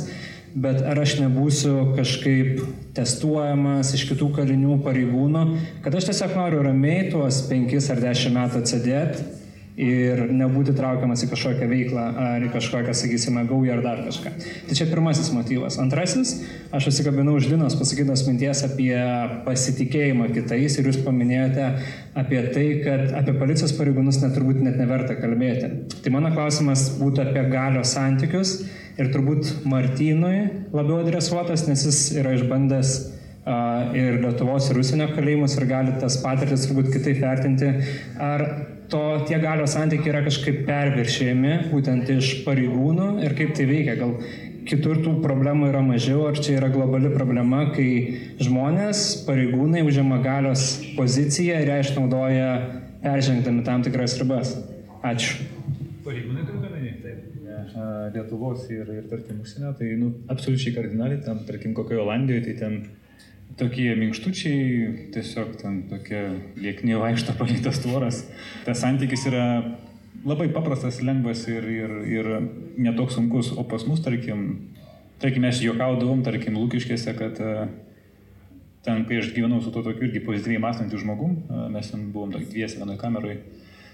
bet 0.61 0.82
ar 0.88 0.99
aš 1.01 1.17
nebūsiu 1.23 1.91
kažkaip 1.97 2.63
testuojamas 2.95 3.93
iš 3.95 4.07
kitų 4.11 4.32
kalinių 4.38 4.79
pareigūnų, 4.86 5.45
kad 5.84 5.95
aš 5.95 6.11
tiesiog 6.11 6.36
noriu 6.39 6.63
ramiai 6.67 7.09
tuos 7.11 7.43
penkis 7.49 7.89
ar 7.91 8.03
dešimt 8.03 8.38
metų 8.38 8.63
atsidėti 8.63 9.40
ir 9.80 10.26
nebūti 10.36 10.74
traukiamas 10.76 11.24
į 11.26 11.30
kažkokią 11.32 11.67
veiklą 11.72 12.03
ar 12.19 12.43
į 12.43 12.49
kažkokią, 12.51 12.95
sakysime, 12.97 13.45
gaują 13.49 13.78
ar 13.78 13.84
dar 13.86 14.01
kažką. 14.07 14.34
Tai 14.67 14.78
čia 14.78 14.88
pirmasis 14.89 15.32
motyvas. 15.36 15.78
Antrasis, 15.82 16.34
aš 16.76 16.89
užsikabinau 16.91 17.38
už 17.39 17.47
Linos 17.53 17.78
pasakytos 17.80 18.26
minties 18.28 18.65
apie 18.67 18.91
pasitikėjimą 19.47 20.28
kitais 20.36 20.76
ir 20.78 20.91
jūs 20.91 20.99
paminėjote 21.05 21.69
apie 22.19 22.43
tai, 22.51 22.67
kad 22.84 23.15
apie 23.22 23.38
policijos 23.39 23.74
pareigūnus 23.78 24.19
neturbūt 24.26 24.59
net 24.65 24.78
neverta 24.82 25.15
kalbėti. 25.19 25.72
Tai 26.03 26.13
mano 26.17 26.34
klausimas 26.36 26.89
būtų 26.99 27.30
apie 27.30 27.47
galios 27.53 27.95
santykius 27.95 28.57
ir 28.99 29.09
turbūt 29.13 29.63
Martynui 29.72 30.67
labiau 30.76 30.99
adresuotas, 30.99 31.65
nes 31.69 31.88
jis 31.88 32.03
yra 32.19 32.36
išbandęs 32.36 32.93
ir 33.97 34.19
Lietuvos 34.22 34.67
ir 34.69 34.78
užsienio 34.78 35.07
kalėjimus 35.15 35.55
ir 35.57 35.65
gali 35.69 35.95
tas 36.01 36.19
patirtis 36.22 36.67
turbūt 36.67 36.91
kitaip 36.93 37.24
vertinti. 37.24 37.72
Ar 38.22 38.43
to 38.91 39.01
tie 39.27 39.39
galios 39.41 39.73
santykiai 39.75 40.11
yra 40.13 40.21
kažkaip 40.25 40.63
perviršėjami 40.67 41.53
būtent 41.71 42.09
iš 42.17 42.31
pareigūnų 42.45 43.07
ir 43.25 43.35
kaip 43.37 43.53
tai 43.57 43.67
veikia. 43.69 43.95
Gal 43.99 44.17
kitur 44.67 44.99
tų 45.01 45.15
problemų 45.23 45.71
yra 45.71 45.81
mažiau, 45.85 46.25
ar 46.29 46.37
čia 46.37 46.57
yra 46.59 46.69
globali 46.73 47.09
problema, 47.13 47.63
kai 47.73 47.87
žmonės, 48.41 49.23
pareigūnai 49.27 49.81
užima 49.87 50.21
galios 50.23 50.75
poziciją 50.97 51.61
ir 51.63 51.73
ją 51.73 51.79
išnaudoja 51.85 52.51
peržengdami 53.01 53.65
tam 53.67 53.83
tikras 53.85 54.17
ribas. 54.21 54.53
Ačiū. 55.01 55.47
Pareigūnai 56.05 56.45
turiu 56.45 56.61
omeny, 56.61 56.95
taip. 57.01 57.27
Lietuvos 58.11 58.65
ir, 58.73 58.87
ir 58.89 59.05
tarkim, 59.09 59.41
užsienio, 59.43 59.71
tai 59.77 59.91
nu, 59.99 60.09
absoliučiai 60.33 60.73
kardinaliai, 60.75 61.21
tam, 61.25 61.43
tarkim, 61.47 61.75
kokioje 61.77 62.01
Olandijoje, 62.01 62.43
tai 62.47 62.55
ten 62.57 62.77
tokie 63.60 63.93
minkštučiai, 63.99 65.12
tiesiog 65.16 65.56
ten 65.62 65.84
tokie 65.89 66.22
liekni 66.60 66.97
vaikšto 66.99 67.36
palytas 67.39 67.82
tvoras. 67.84 68.24
Tas 68.66 68.84
santykis 68.84 69.26
yra 69.32 69.45
labai 70.26 70.49
paprastas, 70.54 71.02
lengvas 71.06 71.45
ir, 71.49 71.68
ir, 71.70 71.95
ir 72.10 72.30
netoks 72.82 73.18
sunkus, 73.18 73.52
o 73.58 73.66
pas 73.68 73.86
mus, 73.88 74.02
tarkim, 74.06 74.43
tarkim, 75.22 75.45
mes 75.47 75.62
juokaudavom, 75.64 76.22
tarkim, 76.26 76.60
lūkiškėse, 76.60 77.16
kad 77.18 77.41
e, 77.41 77.56
ten, 78.86 79.04
kai 79.10 79.22
aš 79.22 79.32
gyvenau 79.36 79.62
su 79.64 79.74
to 79.74 79.84
tokiu 79.86 80.08
irgi 80.10 80.24
pozityviai 80.28 80.62
mąstančiu 80.62 81.02
žmogum, 81.02 81.39
e, 81.41 81.66
mes 81.74 81.91
ten 81.93 82.08
buvom 82.14 82.36
dviesi 82.38 82.82
vienoje 82.82 83.02
kameroje, 83.02 83.41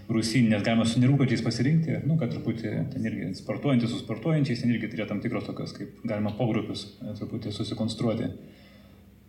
Rusijai, 0.07 0.45
nes 0.47 0.61
galima 0.63 0.85
su 0.87 1.01
nerūkačiais 1.03 1.41
pasirinkti, 1.43 1.97
nu, 2.07 2.15
kad 2.15 2.31
truputį 2.31 2.69
ten 2.93 3.07
irgi 3.09 3.33
sportuojantis 3.35 3.91
su 3.91 3.97
sportuojančiais, 3.99 4.61
ten 4.63 4.71
irgi 4.71 4.87
turėjo 4.93 5.09
tam 5.09 5.19
tikros 5.19 5.43
tokios, 5.49 5.73
kaip 5.75 5.97
galima 6.07 6.31
pogrupius 6.37 6.85
e, 7.01 7.15
truputį 7.19 7.51
susikonstruoti. 7.55 8.31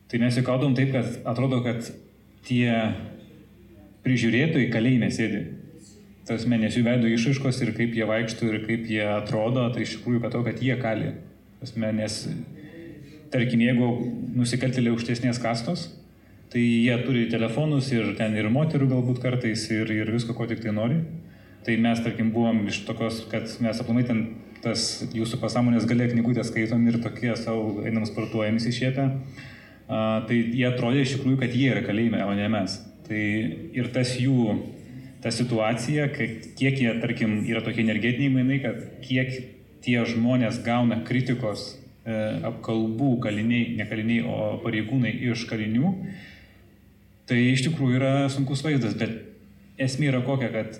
Tai 0.09 0.20
mes 0.22 0.36
įkaudom 0.40 0.74
taip, 0.76 0.94
kad 0.94 1.18
atrodo, 1.28 1.61
kad 1.64 1.84
tie 2.48 2.70
prižiūrėtojai 4.06 4.70
kalėjime 4.72 5.11
sėdi. 5.12 5.42
Tas 6.28 6.44
menės 6.48 6.76
jų 6.76 6.84
veido 6.86 7.09
išaiškos 7.12 7.61
ir 7.64 7.74
kaip 7.76 7.96
jie 7.96 8.06
vaikšto 8.09 8.48
ir 8.48 8.62
kaip 8.64 8.88
jie 8.88 9.04
atrodo, 9.04 9.66
tai 9.72 9.84
iš 9.84 9.98
tikrųjų, 9.98 10.22
to, 10.32 10.42
kad 10.46 10.62
jie 10.64 10.76
kali. 10.80 11.12
Tas 11.61 11.74
menės, 11.76 12.18
tarkim, 13.32 13.62
jeigu 13.64 13.88
nusikaltėlė 14.36 14.92
aukštesnės 14.94 15.40
kastos, 15.42 15.88
tai 16.52 16.62
jie 16.62 16.96
turi 17.04 17.26
telefonus 17.32 17.90
ir 17.92 18.14
ten 18.16 18.36
ir 18.36 18.48
moterų 18.52 18.88
galbūt 18.92 19.20
kartais 19.24 19.66
ir, 19.72 19.92
ir 19.92 20.12
visko, 20.14 20.36
ko 20.36 20.48
tik 20.48 20.62
tai 20.64 20.72
nori. 20.76 21.02
Tai 21.66 21.74
mes, 21.84 22.00
tarkim, 22.04 22.30
buvom 22.32 22.64
iš 22.70 22.84
tokios, 22.88 23.24
kad 23.28 23.48
mes 23.61 23.80
aplamai 23.82 24.06
ten 24.09 24.24
tas 24.64 25.04
jūsų 25.14 25.40
pasąmonės 25.42 25.86
galė 25.88 26.09
knygutę 26.14 26.42
skaitom 26.46 26.86
ir 26.88 27.00
tokie 27.04 27.34
savo 27.38 27.84
einam 27.86 28.06
sportuojamis 28.09 28.66
išėtę 29.89 30.26
tai 30.28 30.36
jie 30.53 30.66
atrodė 30.68 31.03
iš 31.03 31.16
tikrųjų, 31.16 31.39
kad 31.41 31.55
jie 31.57 31.70
yra 31.72 31.82
kalėjime, 31.82 32.20
o 32.24 32.34
ne 32.36 32.49
mes. 32.53 32.78
Tai 33.09 33.22
ir 33.72 33.89
tas 33.93 34.14
jų 34.20 34.59
ta 35.22 35.30
situacija, 35.30 36.09
kiek 36.12 36.78
jie, 36.78 36.91
tarkim, 37.01 37.41
yra 37.49 37.62
tokie 37.64 37.82
energetiniai 37.82 38.30
mainai, 38.30 38.61
kad 38.62 38.82
kiek 39.03 39.32
tie 39.82 40.05
žmonės 40.05 40.61
gauna 40.62 41.01
kritikos 41.07 41.78
e, 42.05 42.12
apkalbų 42.45 43.16
kaliniai, 43.24 43.76
ne 43.78 43.86
kaliniai, 43.89 44.26
o 44.28 44.59
pareigūnai 44.62 45.14
iš 45.32 45.47
kalinių, 45.49 45.95
tai 47.28 47.41
iš 47.55 47.64
tikrųjų 47.66 47.99
yra 47.99 48.12
sunkus 48.30 48.62
vaizdas, 48.66 48.95
bet 48.99 49.16
esmė 49.80 50.12
yra 50.12 50.22
kokia, 50.26 50.53
kad 50.53 50.78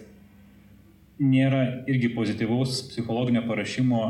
nėra 1.19 1.65
irgi 1.91 2.13
pozityvaus 2.15 2.85
psichologinio 2.93 3.43
parašymo 3.49 4.03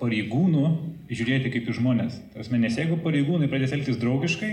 pareigūnų 0.00 0.64
žiūrėti 1.10 1.52
kaip 1.54 1.70
į 1.70 1.76
žmonės. 1.78 2.18
Tarsi, 2.34 2.58
nes 2.60 2.76
jeigu 2.78 2.98
pareigūnai 3.04 3.48
pradės 3.50 3.74
elgtis 3.76 3.98
draugiškai, 4.02 4.52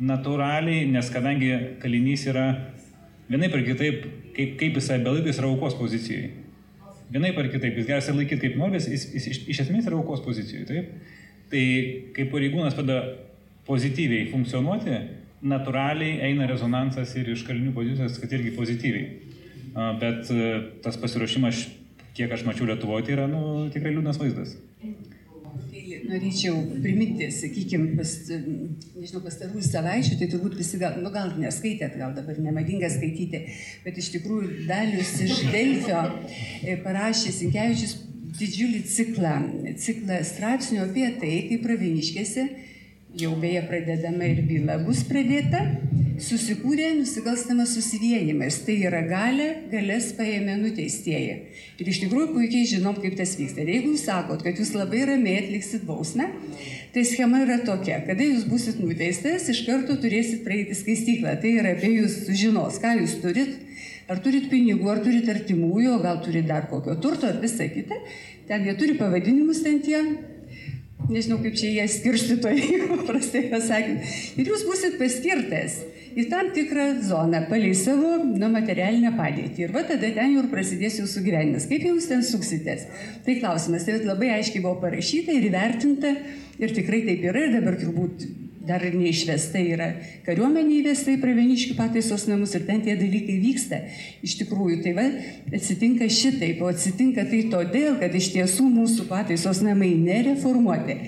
natūraliai, 0.00 0.86
nes 0.88 1.10
kadangi 1.12 1.50
kalinys 1.82 2.24
yra 2.30 2.46
vienaip 3.30 3.54
ar 3.54 3.64
kitaip, 3.66 4.06
kaip, 4.36 4.54
kaip 4.60 4.78
jisai 4.80 5.00
belaikais 5.04 5.40
yra 5.40 5.50
aukos 5.50 5.76
pozicijoje. 5.78 6.32
Vienaip 7.10 7.38
ar 7.38 7.50
kitaip, 7.52 7.76
jis 7.76 7.88
gali 7.88 8.16
laikyti 8.20 8.46
kaip 8.46 8.58
nori, 8.58 8.80
jis, 8.80 9.08
jis 9.14 9.26
iš, 9.32 9.42
iš 9.54 9.64
esmės 9.66 9.88
yra 9.90 9.98
aukos 9.98 10.22
pozicijoje. 10.24 10.66
Taip? 10.70 11.18
Tai 11.50 11.64
kai 12.16 12.28
pareigūnas 12.30 12.78
pada 12.78 13.00
pozityviai 13.66 14.30
funkcionuoti, 14.30 14.96
natūraliai 15.50 16.20
eina 16.28 16.46
rezonansas 16.48 17.12
ir 17.18 17.30
iš 17.32 17.44
kalinių 17.48 17.74
pozicijos, 17.76 18.18
kad 18.22 18.32
irgi 18.36 18.54
pozityviai. 18.56 19.04
Bet 20.00 20.30
e, 20.34 20.48
tas 20.84 20.98
pasiruošimas, 21.00 21.62
kiek 22.16 22.32
aš 22.34 22.44
mačiau 22.46 22.66
Lietuvoje, 22.68 23.06
tai 23.06 23.16
yra 23.18 23.28
nu, 23.30 23.68
tikrai 23.74 23.94
liūdnas 23.94 24.18
vaizdas. 24.20 24.56
Tai 24.80 25.80
norėčiau 26.08 26.54
priminti, 26.80 27.26
sakykime, 27.34 27.96
pas, 27.98 28.10
nežinau, 28.30 29.20
pastarųjų 29.24 29.64
savaičių, 29.66 30.16
tai 30.20 30.28
turbūt 30.32 30.54
visi 30.58 30.78
gal, 30.80 30.96
nu, 31.02 31.10
gal 31.14 31.32
neskaitėt, 31.38 31.96
gal 32.00 32.14
dabar 32.16 32.38
nemadinga 32.40 32.88
skaityti, 32.92 33.42
bet 33.84 33.98
iš 34.00 34.12
tikrųjų 34.14 34.66
Dalius 34.70 35.12
iš 35.26 35.42
Delfio 35.50 36.00
e, 36.62 36.78
parašė 36.84 37.34
Sinkevičius 37.34 37.96
didžiulį 38.38 38.82
ciklą, 38.88 39.34
ciklą 39.84 40.20
straipsnių 40.26 40.84
apie 40.86 41.06
tai, 41.20 41.34
kaip 41.50 41.64
pravieniškėse, 41.66 42.46
jau 43.20 43.34
beje 43.42 43.64
pradedama 43.68 44.30
ir 44.30 44.44
byla 44.48 44.78
bus 44.86 45.02
pradėta, 45.08 45.64
susikūrė 46.24 46.90
nusikalstamas 46.98 47.72
susivienimas. 47.76 48.60
Tai 48.66 48.76
yra 48.88 49.00
galė, 49.08 49.48
galės 49.72 50.10
paėmė 50.18 50.56
nuteistieji. 50.60 51.36
Ir 51.80 51.90
iš 51.92 52.02
tikrųjų 52.04 52.30
puikiai 52.34 52.68
žinom, 52.68 52.98
kaip 53.00 53.16
tas 53.18 53.34
vyksta. 53.38 53.64
Ir 53.64 53.72
jeigu 53.74 53.94
jūs 53.94 54.06
sakot, 54.08 54.42
kad 54.44 54.60
jūs 54.60 54.72
labai 54.76 55.04
ramiai 55.08 55.42
atliksit 55.44 55.86
bausmę, 55.88 56.28
tai 56.94 57.04
schema 57.08 57.42
yra 57.44 57.60
tokia, 57.66 58.00
kada 58.06 58.26
jūs 58.26 58.46
busit 58.50 58.80
nuteistas, 58.82 59.48
iš 59.52 59.64
karto 59.68 59.96
turėsit 60.00 60.44
praeiti 60.46 60.76
skaistyklą. 60.78 61.36
Tai 61.42 61.54
yra 61.62 61.76
apie 61.76 61.94
jūs 61.96 62.22
sužinos, 62.26 62.80
ką 62.82 62.96
jūs 63.00 63.16
turit, 63.24 63.54
ar 64.10 64.20
turit 64.24 64.50
pinigų, 64.52 64.90
ar 64.92 65.04
turit 65.04 65.30
artimųjų, 65.32 66.00
gal 66.04 66.20
turit 66.24 66.50
dar 66.50 66.68
kokio 66.70 66.98
turto, 67.00 67.30
ar 67.30 67.40
visą 67.42 67.70
kitą. 67.72 67.96
Ten 68.50 68.66
jie 68.66 68.76
turi 68.76 68.98
pavadinimus 68.98 69.62
ten 69.64 69.78
tie 69.84 70.02
nežinau 71.10 71.40
kaip 71.42 71.56
čia 71.58 71.70
jie 71.74 71.86
skirstytojai, 71.90 72.82
paprastai 72.92 73.46
pasakant. 73.50 74.04
Ir 74.38 74.50
jūs 74.52 74.66
busit 74.68 74.98
paskirtas 75.00 75.80
į 76.16 76.26
tam 76.30 76.50
tikrą 76.54 76.86
zoną, 77.06 77.44
palei 77.50 77.72
savo 77.78 78.16
nu, 78.24 78.50
materialinę 78.52 79.14
padėtį. 79.18 79.64
Ir 79.66 79.74
va 79.74 79.84
tada 79.88 80.10
ten 80.16 80.36
jau 80.36 80.44
prasidės 80.50 80.98
jūsų 81.02 81.24
gyvenimas. 81.26 81.68
Kaip 81.70 81.86
jūs 81.86 82.10
ten 82.10 82.24
suksitės? 82.26 82.86
Tai 83.26 83.38
klausimas, 83.40 83.86
tai 83.86 84.00
labai 84.02 84.34
aiškiai 84.38 84.64
buvo 84.64 84.78
parašyta 84.82 85.34
ir 85.36 85.48
įvertinta 85.50 86.14
ir 86.60 86.76
tikrai 86.76 87.04
taip 87.08 87.26
yra 87.30 87.46
ir 87.46 87.58
dabar 87.58 87.78
turbūt 87.80 88.28
dar 88.70 88.82
ir 88.84 88.94
neišvesta 88.98 89.60
yra 89.72 89.88
kariuomenė 90.26 90.76
įvesta 90.82 91.14
į 91.14 91.20
pravieniškių 91.22 91.76
pataisos 91.78 92.26
namus 92.28 92.52
ir 92.54 92.66
ten 92.68 92.82
tie 92.84 92.94
dalykai 92.98 93.38
vyksta. 93.42 93.80
Iš 94.26 94.36
tikrųjų, 94.42 94.80
tai 94.84 94.92
va, 94.98 95.06
atsitinka 95.56 96.06
šitaip, 96.12 96.60
o 96.62 96.70
atsitinka 96.70 97.24
tai 97.30 97.42
todėl, 97.52 97.96
kad 98.02 98.14
iš 98.14 98.30
tiesų 98.36 98.68
mūsų 98.76 99.08
pataisos 99.10 99.62
namai 99.64 99.94
nereformuoti. 99.98 100.98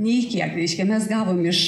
Nei 0.00 0.24
kiek, 0.28 0.56
reiškia, 0.56 0.88
mes 0.88 1.06
gavom 1.08 1.40
iš 1.48 1.62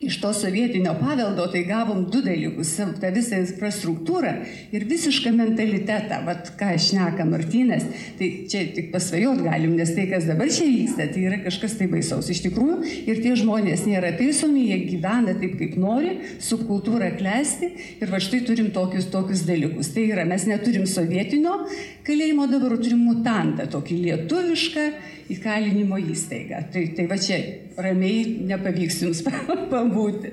iš 0.00 0.20
to 0.20 0.32
sovietinio 0.32 0.94
paveldo, 1.00 1.44
tai 1.52 1.60
gavom 1.68 2.06
du 2.10 2.22
dalykus- 2.24 2.72
tą 3.00 3.10
visą 3.12 3.36
infrastruktūrą 3.44 4.32
ir 4.72 4.84
visišką 4.88 5.32
mentalitetą. 5.36 6.24
Vat 6.24 6.52
ką 6.56 6.72
šneka 6.78 7.24
Martynas, 7.28 7.84
tai 8.18 8.46
čia 8.48 8.64
tik 8.74 8.92
pasvajot 8.92 9.42
galim, 9.44 9.76
nes 9.76 9.94
tai, 9.94 10.06
kas 10.06 10.24
dabar 10.24 10.48
čia 10.48 10.64
vyksta, 10.64 11.12
tai 11.12 11.20
yra 11.28 11.38
kažkas 11.44 11.76
tai 11.78 11.86
baisaus. 11.86 12.30
Iš 12.30 12.40
tikrųjų, 12.46 13.06
ir 13.06 13.22
tie 13.22 13.34
žmonės 13.36 13.84
nėra 13.84 14.16
taisomi, 14.16 14.68
jie 14.68 14.78
gyvena 14.88 15.38
taip, 15.38 15.58
kaip 15.58 15.76
nori, 15.76 16.16
subkultūra 16.40 17.18
klesti 17.18 17.70
ir 18.00 18.08
va 18.08 18.16
štai 18.16 18.46
turim 18.46 18.70
tokius, 18.70 19.10
tokius 19.10 19.44
dalykus. 19.44 19.92
Tai 19.92 20.02
yra, 20.02 20.24
mes 20.24 20.46
neturim 20.46 20.86
sovietinio 20.86 21.66
kalėjimo, 22.10 22.46
dabar 22.50 22.76
turim 22.80 23.04
mutantą, 23.06 23.66
tokį 23.70 23.98
lietuvišką 24.04 24.86
įkalinimo 25.36 25.98
įstaigą. 26.10 26.64
Tai, 26.74 26.86
tai 26.96 27.06
va 27.10 27.18
čia 27.22 27.38
ramiai 27.78 28.40
nepavyks 28.50 29.04
jums 29.04 29.22
pabūti. 29.72 30.32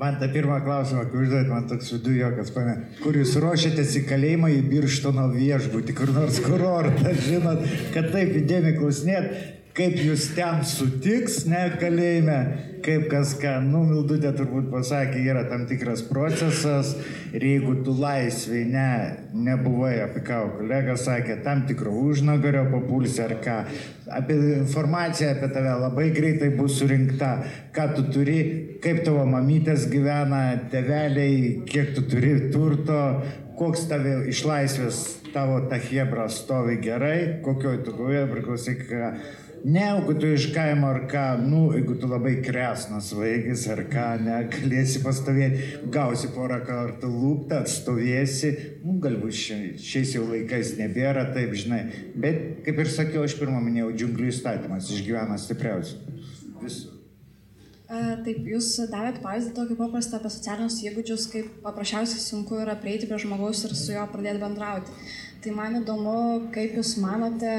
Man 0.00 0.16
tą 0.16 0.30
pirmą 0.32 0.62
klausimą, 0.64 1.02
kur 1.10 1.26
užduot, 1.26 1.48
man 1.52 1.66
toks 1.68 1.90
viduje 1.92 2.22
jokas, 2.22 2.48
pane, 2.54 2.76
kur 3.02 3.16
jūs 3.20 3.34
ruošiatės 3.42 3.98
į 4.00 4.04
kalėjimą 4.08 4.48
į 4.54 4.60
Birštono 4.70 5.26
viešbutį, 5.34 5.96
kur 5.98 6.12
nors 6.16 6.38
kurortą, 6.40 7.12
žinot, 7.26 7.66
kad 7.92 8.08
taip 8.14 8.32
įdėmiai 8.40 8.78
klausinėt, 8.78 9.34
kaip 9.76 10.00
jūs 10.00 10.30
ten 10.38 10.64
sutiks, 10.64 11.42
ne 11.48 11.66
kalėjime, 11.82 12.38
kaip 12.84 13.06
kas 13.10 13.34
ką, 13.40 13.56
nu, 13.64 13.82
Mildutė 13.88 14.32
turbūt 14.36 14.70
pasakė, 14.72 15.20
yra 15.32 15.44
tam 15.48 15.66
tikras 15.68 16.02
procesas. 16.06 16.94
Ir 17.34 17.44
jeigu 17.46 17.76
tu 17.86 17.94
laisviai 17.94 18.64
ne, 18.68 18.90
nebuvai, 19.46 19.92
apie 20.04 20.22
ką 20.26 20.40
kolega 20.58 20.96
sakė, 20.98 21.40
tam 21.44 21.64
tikro 21.68 21.92
užnagario 22.08 22.64
papulsi 22.72 23.22
ar 23.24 23.36
ką, 23.44 23.58
apie 24.20 24.38
informaciją 24.58 25.34
apie 25.36 25.50
tave 25.54 25.76
labai 25.84 26.08
greitai 26.16 26.50
bus 26.56 26.80
surinkta, 26.80 27.36
ką 27.76 27.86
tu 27.96 28.08
turi, 28.14 28.40
kaip 28.82 29.04
tavo 29.06 29.22
mamytės 29.28 29.86
gyvena, 29.92 30.42
teveliai, 30.72 31.60
kiek 31.70 31.94
tu 31.94 32.06
turi 32.10 32.34
turto, 32.50 33.00
koks 33.60 33.86
tave 33.90 34.22
iš 34.32 34.42
laisvės 34.48 35.00
tavo 35.34 35.60
ta 35.70 35.78
hebra 35.78 36.26
stovi 36.32 36.80
gerai, 36.82 37.40
kokioj 37.44 37.82
tu 37.84 37.94
guoja, 37.94 38.24
priklausyk, 38.30 38.88
Ne, 39.64 39.82
jeigu 39.84 40.14
tu 40.16 40.28
iš 40.32 40.46
kaimo 40.54 40.88
ar 40.88 41.02
ką, 41.10 41.24
nu, 41.44 41.66
jeigu 41.74 41.98
tu 42.00 42.08
labai 42.08 42.38
kresnas 42.44 43.10
vaikis 43.12 43.66
ar 43.68 43.82
ką, 43.92 44.04
ne, 44.24 44.36
galėsi 44.52 45.02
pastovėti, 45.04 45.66
gausi 45.92 46.30
porą 46.32 46.62
kartų 46.64 47.10
lūptą, 47.12 47.58
atstovėsi, 47.66 48.54
nu, 48.86 48.96
galbūt 49.04 49.36
šiais 49.36 50.14
jau 50.16 50.24
laikais 50.30 50.72
nebėra, 50.78 51.26
taip, 51.34 51.52
žinai. 51.60 51.82
Bet, 52.16 52.62
kaip 52.64 52.80
ir 52.80 52.94
sakiau, 52.94 53.26
aš 53.28 53.36
pirmą 53.40 53.60
minėjau, 53.66 53.90
džiunglių 53.98 54.30
įstatymas 54.32 54.88
išgyvena 54.96 55.36
stipriausiai. 55.40 56.16
Visų. 56.62 56.96
Taip, 57.90 58.44
jūs 58.46 58.66
davėt 58.86 59.16
pavyzdį 59.20 59.52
tokį 59.56 59.76
paprastą 59.80 60.20
apie 60.20 60.30
socialinius 60.30 60.76
įgūdžius, 60.86 61.24
kaip 61.32 61.54
paprasčiausiai 61.64 62.22
sunku 62.22 62.60
yra 62.62 62.76
prieiti 62.78 63.08
prie 63.10 63.18
žmogaus 63.18 63.64
ir 63.66 63.74
su 63.74 63.96
juo 63.96 64.04
pradėti 64.12 64.40
bendrauti. 64.40 64.94
Tai 65.42 65.54
man 65.56 65.80
įdomu, 65.80 66.12
kaip 66.54 66.76
jūs 66.78 66.94
manote, 67.02 67.54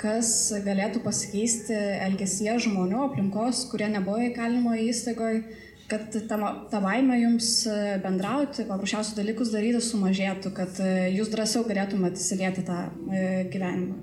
kas 0.00 0.30
galėtų 0.64 1.02
pasikeisti 1.04 1.76
elgesyje 2.06 2.58
žmonių, 2.66 3.02
aplinkos, 3.08 3.64
kurie 3.70 3.88
nebuvo 3.92 4.20
įkalinimo 4.28 4.74
įstaigoje, 4.86 5.42
kad 5.90 6.16
ta, 6.28 6.38
ta 6.70 6.80
baime 6.82 7.18
jums 7.20 7.50
bendrauti, 8.02 8.66
paprasčiausius 8.66 9.16
dalykus 9.18 9.52
daryti 9.54 9.82
sumažėtų, 9.84 10.52
kad 10.56 10.80
jūs 11.14 11.30
drąsiau 11.32 11.66
galėtumėte 11.68 12.20
įsilieti 12.22 12.66
tą 12.66 12.80
gyvenimą. 13.52 14.02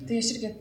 Tai 0.00 0.16
aš 0.18 0.32
irgi 0.34 0.54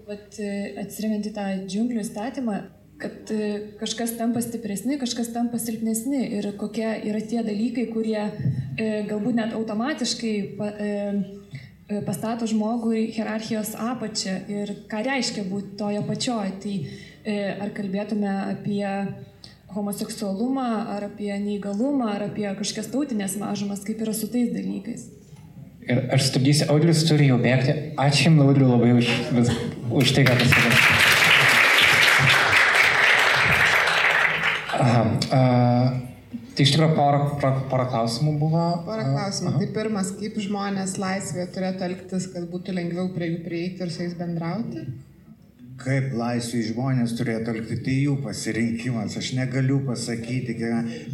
atsiriminti 0.78 1.32
tą 1.34 1.48
džiunglių 1.64 2.04
įstatymą, 2.04 2.58
kad 3.00 3.32
kažkas 3.80 4.18
tampa 4.20 4.44
stipresni, 4.44 5.00
kažkas 5.02 5.32
tampa 5.34 5.58
silpnesni 5.62 6.26
ir 6.38 6.52
kokie 6.60 6.90
yra 7.08 7.24
tie 7.24 7.40
dalykai, 7.48 7.88
kurie 7.94 8.20
galbūt 9.10 9.40
net 9.40 9.56
automatiškai 9.56 10.36
E, 10.60 11.39
pastato 12.06 12.48
žmogų 12.50 12.94
į 12.94 13.04
hierarchijos 13.16 13.74
apačią 13.82 14.36
ir 14.52 14.74
ką 14.90 15.02
reiškia 15.08 15.46
būti 15.50 15.76
toje 15.80 16.02
apačioje. 16.04 16.52
Tai 16.64 16.76
e, 16.78 17.38
ar 17.66 17.72
kalbėtume 17.76 18.30
apie 18.56 18.84
homoseksualumą, 19.74 20.68
ar 20.96 21.08
apie 21.10 21.32
neįgalumą, 21.42 22.12
ar 22.16 22.28
apie 22.30 22.48
kažkokias 22.60 22.92
tautinės 22.94 23.38
mažumas, 23.42 23.84
kaip 23.86 24.02
yra 24.06 24.14
su 24.18 24.30
tais 24.32 24.54
dalykais. 24.54 25.08
Ir 25.90 26.04
aš 26.14 26.30
stabdysiu, 26.30 26.68
Audrius 26.70 27.02
turi 27.10 27.32
jau 27.32 27.40
bėgti. 27.42 27.74
Ačiū 27.98 28.30
Jums, 28.30 28.46
Audriu, 28.46 28.70
labai 28.70 28.94
už, 29.00 29.10
už 30.02 30.14
tai, 30.14 30.28
ką 30.28 30.38
pasakėte. 30.38 31.18
Tai 36.60 36.66
iš 36.68 36.74
tikrųjų 36.76 36.96
porą, 36.98 37.20
porą, 37.40 37.60
porą 37.72 37.84
klausimų 37.88 38.32
buvo. 38.42 38.62
Porą 38.84 39.04
klausimų. 39.14 39.52
Aha. 39.54 39.60
Tai 39.62 39.68
pirmas, 39.78 40.10
kaip 40.20 40.40
žmonės 40.44 40.98
laisvėje 41.00 41.46
turėtų 41.56 41.86
elgtis, 41.86 42.26
kad 42.34 42.50
būtų 42.52 42.74
lengviau 42.76 43.06
prie 43.14 43.30
jų 43.30 43.38
prieiti 43.46 43.86
ir 43.86 43.94
su 43.96 44.02
jais 44.04 44.18
bendrauti? 44.20 44.84
kaip 45.80 46.12
laisvai 46.20 46.66
žmonės 46.68 47.14
turėtų 47.16 47.54
elgtis, 47.54 47.80
tai 47.86 47.94
jų 48.02 48.18
pasirinkimas. 48.26 49.16
Aš 49.22 49.30
negaliu 49.38 49.80
pasakyti, 49.88 50.58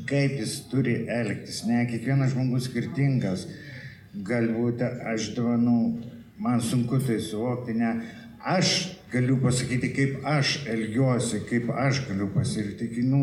kaip 0.10 0.40
jis 0.42 0.56
turi 0.72 0.96
elgtis. 1.14 1.62
Ne, 1.70 1.84
kiekvienas 1.92 2.34
žmogus 2.34 2.66
skirtingas. 2.72 3.46
Galbūt 4.26 4.82
aš 5.14 5.30
dovanų, 5.38 5.78
man 6.42 6.66
sunku 6.66 6.98
tai 7.06 7.20
suvokti, 7.22 7.78
ne. 7.78 7.94
Aš 8.42 8.74
galiu 9.14 9.38
pasakyti, 9.46 9.94
kaip 9.94 10.26
aš 10.26 10.58
elgiuosi, 10.74 11.46
kaip 11.52 11.70
aš 11.70 12.02
galiu 12.10 12.34
pasirinkti. 12.34 13.06
Nu, 13.06 13.22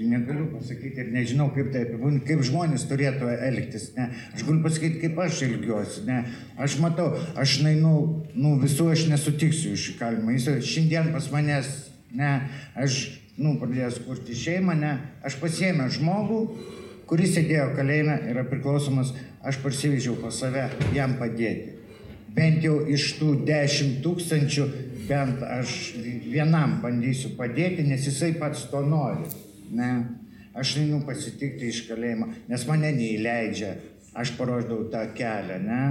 negaliu 0.00 0.46
pasakyti 0.52 1.02
ir 1.02 1.10
nežinau, 1.12 1.50
kaip 1.54 1.70
tai 1.72 1.84
apibūdinti, 1.86 2.24
kaip 2.26 2.42
žmonės 2.46 2.86
turėtų 2.90 3.28
elgtis. 3.48 3.90
Ne. 3.96 4.08
Aš 4.32 4.44
galiu 4.46 4.62
pasakyti, 4.64 5.00
kaip 5.04 5.18
aš 5.20 5.42
elgiuosi. 5.46 6.04
Ne. 6.08 6.22
Aš 6.56 6.78
matau, 6.82 7.10
aš 7.38 7.58
nainu, 7.64 7.94
nu, 8.34 8.54
visų 8.62 8.88
aš 8.94 9.06
nesutiksiu 9.12 9.74
iš 9.76 9.90
įkalimą. 9.94 10.36
Jis 10.36 10.68
šiandien 10.68 11.12
pas 11.14 11.28
manęs, 11.34 11.70
ne, 12.16 12.32
aš, 12.74 13.02
nu, 13.36 13.56
pradėjęs 13.60 14.00
kurti 14.06 14.36
šeimą, 14.36 14.78
ne, 14.80 14.94
aš 15.24 15.36
pasiėmę 15.42 15.90
žmogų, 15.92 16.40
kuris 17.10 17.36
sėdėjo 17.36 17.72
kalėjime, 17.76 18.16
yra 18.32 18.46
priklausomas, 18.48 19.12
aš 19.44 19.60
parsivežiau 19.60 20.16
pas 20.22 20.40
save 20.40 20.70
jam 20.96 21.18
padėti. 21.20 21.78
Bent 22.32 22.64
jau 22.64 22.78
iš 22.88 23.10
tų 23.18 23.34
10 23.44 24.00
tūkstančių 24.04 24.66
bent 25.04 25.42
aš 25.44 25.92
vienam 26.32 26.78
bandysiu 26.80 27.34
padėti, 27.36 27.84
nes 27.84 28.06
jisai 28.08 28.32
pats 28.40 28.64
to 28.72 28.80
nori. 28.86 29.28
Ne? 29.72 29.92
Aš 30.52 30.76
einu 30.82 31.00
pasitikti 31.06 31.70
iš 31.72 31.86
kalėjimo, 31.88 32.28
nes 32.50 32.64
mane 32.68 32.90
neįleidžia. 32.92 33.72
Aš 34.12 34.34
parodau 34.36 34.84
tą 34.92 35.06
kelią, 35.16 35.56
ne? 35.64 35.82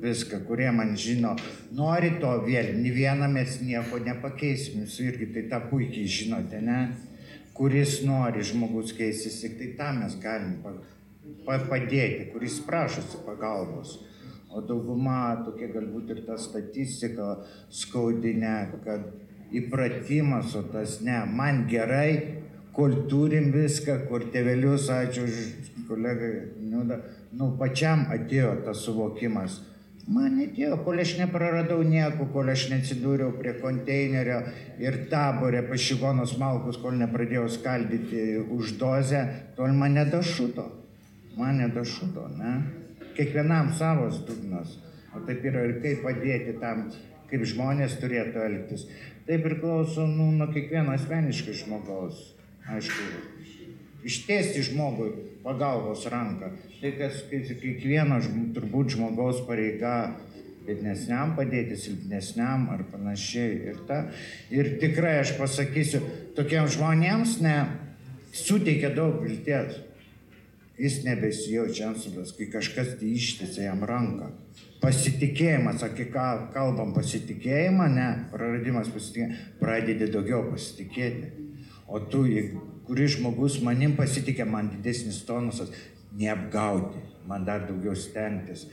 Viską, 0.00 0.40
kurie 0.48 0.70
man 0.72 0.94
žino. 0.96 1.34
Nori 1.76 2.14
to 2.20 2.30
vėl, 2.46 2.72
nei 2.80 2.92
vieną 2.92 3.28
mes 3.32 3.58
nieko 3.60 4.00
nepakeisim. 4.04 4.84
Jūs 4.84 4.96
irgi 5.04 5.28
tai 5.34 5.44
tą 5.50 5.60
puikiai 5.68 6.08
žinote, 6.08 6.62
ne? 6.64 6.80
Kuris 7.56 8.00
nori 8.04 8.44
žmogus 8.44 8.92
keistis, 8.96 9.38
tik 9.44 9.56
tai 9.60 9.68
tą 9.76 9.92
mes 10.00 10.16
galim 10.20 10.56
padėti, 11.44 12.30
kuris 12.32 12.58
prašosi 12.64 13.20
pagalbos. 13.28 13.98
O 14.52 14.62
dauguma 14.64 15.42
tokia 15.44 15.68
galbūt 15.72 16.12
ir 16.14 16.24
ta 16.24 16.36
statistika 16.40 17.34
skaudinė, 17.68 18.56
kad 18.84 19.08
įpratimas, 19.52 20.54
o 20.56 20.64
tas 20.72 21.00
ne, 21.04 21.18
man 21.28 21.66
gerai, 21.70 22.45
kol 22.76 23.06
turim 23.10 23.48
viską, 23.54 24.02
kur 24.10 24.26
tėvelius, 24.32 24.90
ačiū 24.92 25.24
už 25.24 25.38
kolegą, 25.88 26.28
nu, 26.60 26.84
nu 27.38 27.48
pačiam 27.60 28.04
atėjo 28.12 28.52
tas 28.66 28.84
suvokimas. 28.84 29.62
Man 30.06 30.36
atėjo, 30.38 30.76
kol 30.86 31.00
aš 31.02 31.16
nepraradau 31.18 31.80
nieko, 31.82 32.28
kol 32.30 32.52
aš 32.52 32.68
neatsidūriau 32.70 33.32
prie 33.40 33.56
konteinerio 33.58 34.38
ir 34.78 35.00
taborė 35.10 35.64
pašigonos 35.66 36.36
malkus, 36.38 36.78
kol 36.78 36.94
nepradėjau 37.00 37.48
skaldyti 37.56 38.26
už 38.44 38.76
dozę, 38.78 39.24
tol 39.56 39.74
mane 39.74 40.06
dašuto. 40.12 40.68
Mane 41.36 41.66
dašuto, 41.74 42.28
ne? 42.38 42.52
kiekvienam 43.16 43.72
savas 43.74 44.20
dugnas. 44.28 44.76
O 45.16 45.24
taip 45.26 45.44
yra 45.48 45.64
ir 45.66 45.78
kaip 45.82 46.04
padėti 46.04 46.54
tam, 46.60 46.86
kaip 47.30 47.44
žmonės 47.48 47.96
turėtų 48.00 48.42
elgtis. 48.46 48.86
Tai 49.26 49.40
priklauso 49.42 50.06
nu, 50.06 50.28
nuo 50.36 50.46
kiekvieno 50.52 50.94
asmeniškai 50.94 51.56
žmogaus. 51.64 52.36
Aišku, 52.66 53.02
ištiesti 54.06 54.62
žmogui 54.66 55.12
pagalbos 55.44 56.06
ranką. 56.10 56.50
Tai 56.80 56.92
kas 56.98 57.22
kiekvieno 57.30 58.18
turbūt 58.54 58.96
žmogaus 58.96 59.42
pareiga 59.46 60.16
biednesniam 60.66 61.36
padėti, 61.38 61.78
silpnesniam 61.78 62.66
ar 62.74 62.82
panašiai. 62.90 63.54
Ir, 63.70 63.82
ta, 63.88 64.00
ir 64.50 64.76
tikrai 64.82 65.20
aš 65.22 65.36
pasakysiu, 65.38 66.02
tokiems 66.38 66.74
žmonėms 66.74 67.38
ne, 67.46 67.56
suteikia 68.34 68.90
daug 68.96 69.20
vilties. 69.22 69.82
Jis 70.76 70.98
nebesijaučia 71.06 71.86
antsudas, 71.88 72.34
kai 72.36 72.50
kažkas 72.52 72.98
tai 73.00 73.14
ištiesia 73.16 73.70
jam 73.70 73.86
ranką. 73.88 74.28
Pasitikėjimas, 74.82 75.78
sakė, 75.80 76.10
ką 76.12 76.26
kalbam 76.52 76.92
pasitikėjimą, 76.92 77.86
ne, 77.94 78.08
praradimas 78.34 78.90
pasitikėjimą, 78.92 79.38
pradedi 79.62 80.10
daugiau 80.12 80.42
pasitikėti. 80.50 81.45
O 81.86 82.00
tu, 82.00 82.24
kuris 82.86 83.14
žmogus 83.16 83.60
manim 83.62 83.94
pasitikė, 83.98 84.44
man 84.48 84.70
didesnis 84.72 85.20
tonusas, 85.26 85.70
neapgauti, 86.18 87.02
man 87.28 87.46
dar 87.46 87.66
daugiau 87.68 87.94
stengtis. 87.94 88.66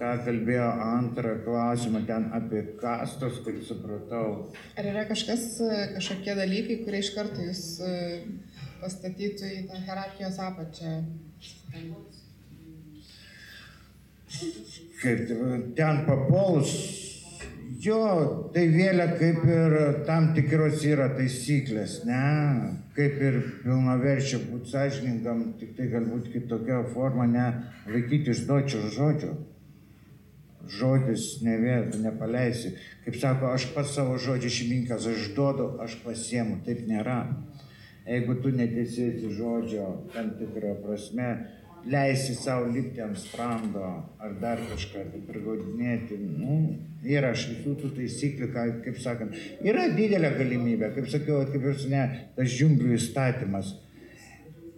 Ką 0.00 0.14
kalbėjo 0.24 0.66
antrą 0.82 1.36
klausimą 1.44 2.00
ten 2.08 2.30
apie 2.34 2.62
kastos, 2.80 3.42
kaip 3.44 3.60
supratau. 3.64 4.48
Ar 4.76 4.88
yra 4.88 5.04
kažkas, 5.08 5.44
kažkokie 5.94 6.34
dalykai, 6.38 6.80
kurie 6.84 7.02
iš 7.04 7.12
karto 7.14 7.44
jūs 7.44 7.62
pastatytų 8.80 9.52
į 9.52 9.62
tą 9.68 9.80
hierarchijos 9.84 10.40
apačią? 10.48 10.96
Kaip 15.02 15.28
ten 15.76 16.02
papuolus, 16.08 16.72
jo, 17.82 18.50
tai 18.54 18.66
vėlia 18.72 19.06
kaip 19.18 19.42
ir 19.48 19.74
tam 20.08 20.30
tikros 20.36 20.84
yra 20.86 21.08
taisyklės, 21.16 21.98
ne, 22.08 22.22
kaip 22.96 23.18
ir 23.22 23.40
pilnaverčia 23.64 24.40
būti 24.46 24.72
sąžiningam, 24.72 25.42
tik 25.60 25.76
tai 25.78 25.90
galbūt 25.92 26.30
kitokia 26.32 26.82
forma, 26.94 27.26
ne, 27.30 27.46
laikyti 27.90 28.34
išduočio 28.34 28.86
žodžio. 28.94 29.34
Žodis 30.66 31.44
nevėtų, 31.46 32.00
nepaleisi. 32.02 32.72
Kaip 33.04 33.18
sako, 33.22 33.52
aš 33.54 33.68
pats 33.74 33.92
savo 33.94 34.16
žodžio 34.18 34.50
šeiminkas, 34.50 35.06
aš 35.06 35.28
duodu, 35.36 35.68
aš 35.84 35.94
pasiemu, 36.02 36.58
taip 36.66 36.80
nėra. 36.88 37.20
Jeigu 38.06 38.34
tu 38.42 38.50
netesėsi 38.54 39.30
žodžio 39.34 39.86
tam 40.14 40.32
tikrą 40.38 40.74
prasme, 40.82 41.30
leisi 41.86 42.34
savo 42.34 42.66
lipti 42.72 43.00
ant 43.02 43.18
sprando 43.18 43.86
ar 44.18 44.36
dar 44.40 44.60
kažką 44.70 45.04
tai 45.12 45.22
prigaudinėti. 45.28 46.18
Nu, 46.18 46.58
yra 47.06 47.32
aš 47.34 47.46
visų 47.52 47.74
tų 47.80 47.92
taisyklių, 47.96 48.50
ką, 48.54 48.66
kaip 48.86 49.00
sakant, 49.02 49.36
yra 49.64 49.88
didelė 49.94 50.32
galimybė, 50.38 50.92
kaip 50.96 51.10
sakiau, 51.12 51.44
kaip 51.50 51.68
ir 51.70 51.84
ne, 51.92 52.06
tas 52.38 52.50
džiunglių 52.50 52.96
įstatymas. 52.98 53.74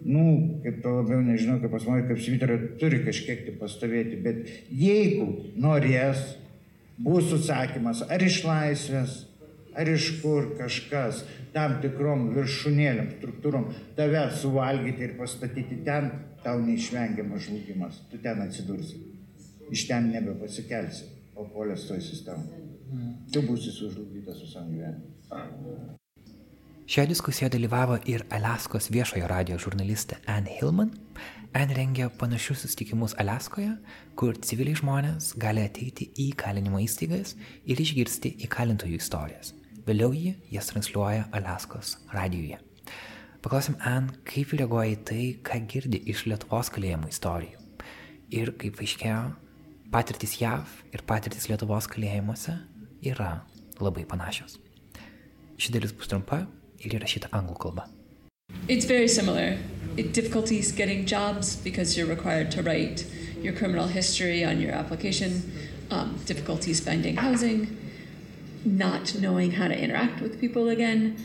Nu, 0.05 0.25
kaip 0.63 0.79
to 0.83 0.93
labiau 1.01 1.19
nežinau, 1.25 1.57
kaip 1.59 1.73
pas 1.75 1.87
mane, 1.89 2.05
kaip 2.07 2.21
svitera, 2.23 2.55
turi 2.79 3.01
kažkiek 3.03 3.41
tai 3.47 3.55
pastovėti, 3.59 4.21
bet 4.23 4.45
jeigu 4.71 5.27
norės, 5.59 6.21
bus 6.99 7.33
užsakymas 7.35 8.05
ar 8.11 8.23
iš 8.23 8.41
laisvės, 8.47 9.17
ar 9.75 9.89
iš 9.91 10.07
kur 10.21 10.53
kažkas, 10.59 11.23
tam 11.53 11.77
tikrom 11.83 12.29
viršūnėlėm, 12.35 13.13
struktūrom 13.17 13.69
tave 13.97 14.25
suvalgyti 14.35 15.07
ir 15.07 15.15
pastatyti 15.19 15.81
ten, 15.85 16.11
tau 16.43 16.59
neišvengiamas 16.63 17.47
žlugimas. 17.47 18.01
Tu 18.11 18.17
ten 18.23 18.41
atsidursi. 18.41 19.01
Iš 19.71 19.85
ten 19.87 20.09
nebepasikelsi, 20.13 21.05
papuolęs 21.35 21.87
toj 21.89 22.01
sistemai. 22.01 22.65
Tu 23.33 23.41
būsi 23.45 23.71
sužlugdytas 23.73 24.41
visam 24.41 24.69
gyvenimui. 24.71 25.97
Šioje 26.89 27.07
diskusijoje 27.11 27.51
dalyvavo 27.53 27.99
ir 28.09 28.23
Alaskos 28.33 28.89
viešojo 28.89 29.27
radio 29.29 29.59
žurnalistė 29.61 30.17
Anne 30.25 30.49
Hillman. 30.57 30.89
Anne 31.53 31.75
rengia 31.77 32.07
panašius 32.09 32.63
susitikimus 32.63 33.13
Alaskoje, 33.21 33.75
kur 34.17 34.37
civiliai 34.41 34.77
žmonės 34.77 35.35
gali 35.37 35.61
ateiti 35.65 36.09
į 36.17 36.31
kalinimo 36.37 36.81
įstaigas 36.81 37.35
ir 37.65 37.81
išgirsti 37.85 38.33
įkalintojų 38.47 38.97
istorijas. 38.97 39.53
Vėliau 39.85 40.09
jį 40.17 40.33
jas 40.53 40.73
transliuoja 40.73 41.29
Alaskos 41.29 41.99
radijuje. 42.13 42.57
Paklausim 43.39 43.77
Ann, 43.87 44.09
kaip 44.27 44.51
reaguoja 44.51 44.97
į 44.97 45.03
tai, 45.07 45.25
ką 45.47 45.61
girdi 45.71 46.01
iš 46.11 46.25
Lietuvos 46.27 46.67
kalėjimų 46.75 47.07
istorijų. 47.07 47.61
Ir 48.35 48.51
kaip 48.59 48.81
aiškėjo, 48.83 49.21
patirtis 49.93 50.33
JAV 50.41 50.73
ir 50.91 51.05
patirtis 51.07 51.47
Lietuvos 51.47 51.87
kalėjimuose 51.87 52.57
yra 53.07 53.45
labai 53.79 54.03
panašios. 54.11 54.57
Ši 55.55 55.71
dalis 55.71 55.95
bus 55.95 56.11
trumpa 56.11 56.41
ir 56.83 56.97
įrašyta 56.99 57.31
anglų 57.31 57.55
kalba. 57.63 57.87
It's 58.67 58.83
very 58.83 59.07
similar. 59.07 59.55
It, 59.95 60.11
difficulties 60.11 60.73
getting 60.73 61.05
jobs 61.05 61.55
because 61.55 61.95
you're 61.95 62.11
required 62.11 62.51
to 62.51 62.61
write 62.61 63.07
your 63.41 63.53
criminal 63.53 63.87
history 63.87 64.43
on 64.43 64.59
your 64.59 64.73
application, 64.73 65.41
um, 65.91 66.19
difficulties 66.25 66.81
finding 66.81 67.15
housing, 67.15 67.69
not 68.65 69.15
knowing 69.15 69.51
how 69.51 69.69
to 69.69 69.77
interact 69.79 70.19
with 70.19 70.41
people 70.41 70.67
again. 70.67 71.15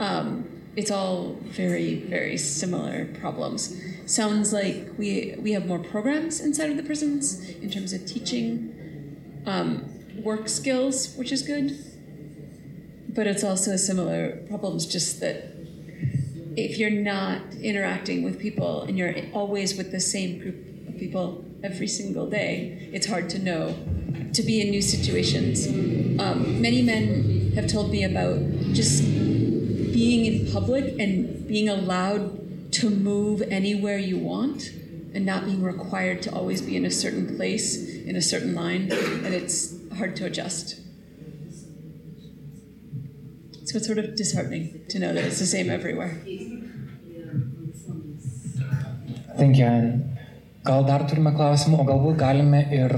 Um, 0.00 0.55
it's 0.76 0.90
all 0.90 1.38
very, 1.42 1.94
very 1.94 2.36
similar 2.36 3.06
problems. 3.18 3.74
Sounds 4.04 4.52
like 4.52 4.90
we 4.98 5.34
we 5.38 5.52
have 5.52 5.66
more 5.66 5.78
programs 5.78 6.40
inside 6.40 6.70
of 6.70 6.76
the 6.76 6.82
prisons 6.82 7.48
in 7.48 7.70
terms 7.70 7.92
of 7.92 8.06
teaching 8.06 9.42
um, 9.46 9.88
work 10.22 10.48
skills, 10.48 11.14
which 11.16 11.32
is 11.32 11.42
good. 11.42 11.76
But 13.08 13.26
it's 13.26 13.42
also 13.42 13.76
similar 13.76 14.42
problems, 14.48 14.84
just 14.86 15.20
that 15.20 15.56
if 16.56 16.78
you're 16.78 16.90
not 16.90 17.40
interacting 17.62 18.22
with 18.22 18.38
people 18.38 18.82
and 18.82 18.98
you're 18.98 19.14
always 19.32 19.76
with 19.76 19.90
the 19.90 20.00
same 20.00 20.38
group 20.38 20.88
of 20.88 20.98
people 20.98 21.44
every 21.62 21.88
single 21.88 22.28
day, 22.28 22.90
it's 22.92 23.06
hard 23.06 23.30
to 23.30 23.38
know 23.38 23.74
to 24.34 24.42
be 24.42 24.60
in 24.60 24.70
new 24.70 24.82
situations. 24.82 25.66
Um, 26.20 26.60
many 26.60 26.82
men 26.82 27.52
have 27.54 27.66
told 27.66 27.90
me 27.90 28.04
about 28.04 28.38
just 28.74 29.02
being 29.96 30.26
in 30.30 30.52
public 30.52 30.84
and 30.98 31.48
being 31.48 31.68
allowed 31.70 32.24
to 32.72 32.90
move 32.90 33.42
anywhere 33.60 33.96
you 33.96 34.18
want 34.18 34.70
and 35.14 35.24
not 35.24 35.46
being 35.46 35.62
required 35.62 36.20
to 36.20 36.30
always 36.38 36.60
be 36.60 36.76
in 36.76 36.84
a 36.84 36.90
certain 36.90 37.36
place 37.36 37.68
in 38.10 38.14
a 38.14 38.20
certain 38.22 38.54
line 38.54 38.82
and 39.24 39.32
it's 39.38 39.58
hard 39.96 40.14
to 40.14 40.26
adjust 40.26 40.76
so 43.68 43.78
it's 43.78 43.86
sort 43.86 43.98
of 43.98 44.14
disheartening 44.14 44.84
to 44.90 44.98
know 44.98 45.14
that 45.14 45.24
it's 45.24 45.38
the 45.38 45.52
same 45.56 45.70
everywhere 45.70 46.12
Thank 49.38 49.58
you, 49.58 49.66
Anne. 49.66 50.16
Gal 50.64 50.86
dar 50.88 51.02
turime 51.04 51.30
klausimų, 51.36 51.76
o 51.82 51.84
galbūt 51.84 52.16
galime 52.22 52.62
ir 52.72 52.92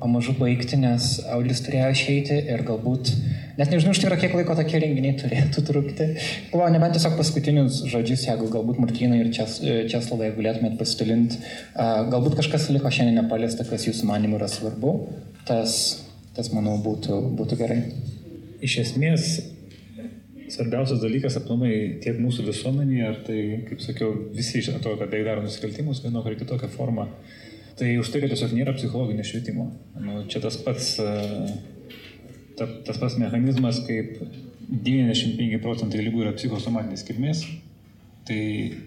pamažu 0.00 0.34
baigti, 0.36 0.76
nes 0.76 1.20
Aulis 1.30 1.62
turėjo 1.62 1.92
išeiti 1.94 2.38
ir 2.50 2.64
galbūt, 2.66 3.12
net 3.58 3.70
nežinau, 3.72 3.94
štai 3.96 4.08
yra 4.10 4.18
kiek 4.20 4.34
laiko 4.36 4.56
tokie 4.58 4.80
renginiai 4.82 5.16
turėtų 5.20 5.64
trukti. 5.68 6.08
Galvoju, 6.52 6.74
nebent 6.74 6.96
tiesiog 6.96 7.16
paskutinius 7.18 7.80
žodžius, 7.90 8.26
jeigu 8.28 8.50
galbūt 8.52 8.80
Martynai 8.82 9.20
ir 9.22 9.30
Čes, 9.34 9.60
Česlavai 9.92 10.32
galėtumėt 10.36 10.76
pasidalinti, 10.80 11.40
galbūt 12.12 12.38
kažkas 12.40 12.68
liko 12.74 12.92
šiandien 12.92 13.22
nepaliesta, 13.22 13.66
kas 13.68 13.86
jūsų 13.88 14.10
manimų 14.10 14.40
yra 14.40 14.50
svarbu, 14.50 14.94
tas, 15.48 15.78
tas 16.36 16.52
manau, 16.56 16.76
būtų, 16.84 17.20
būtų 17.40 17.60
gerai. 17.62 17.80
Iš 18.64 18.78
esmės, 18.86 19.32
svarbiausias 20.54 21.02
dalykas 21.02 21.38
aplamai 21.40 21.72
tiek 22.04 22.18
mūsų 22.20 22.46
visuomenėje, 22.48 23.06
ar 23.08 23.20
tai, 23.26 23.40
kaip 23.68 23.82
sakiau, 23.84 24.12
visi 24.34 24.62
atrodo, 24.72 24.98
kad 25.02 25.12
tai 25.12 25.24
daro 25.26 25.44
nusikaltimus 25.44 26.02
vienokią 26.04 26.32
ar 26.32 26.38
kitokią 26.40 26.70
formą. 26.74 27.08
Tai 27.74 27.88
už 27.98 28.10
tai, 28.12 28.20
kad 28.22 28.30
tiesiog 28.30 28.52
nėra 28.54 28.74
psichologinio 28.76 29.24
švietimo. 29.26 29.64
Nu, 29.98 30.20
čia 30.30 30.38
tas 30.44 30.56
pats, 30.62 30.92
ta, 32.58 32.68
tas 32.86 32.98
pats 33.00 33.18
mechanizmas, 33.20 33.80
kaip 33.86 34.18
95 34.70 35.60
procentai 35.62 36.02
lygų 36.06 36.24
yra 36.24 36.34
psichosomatinės 36.36 37.04
kilmės. 37.06 37.44
Tai 38.24 38.40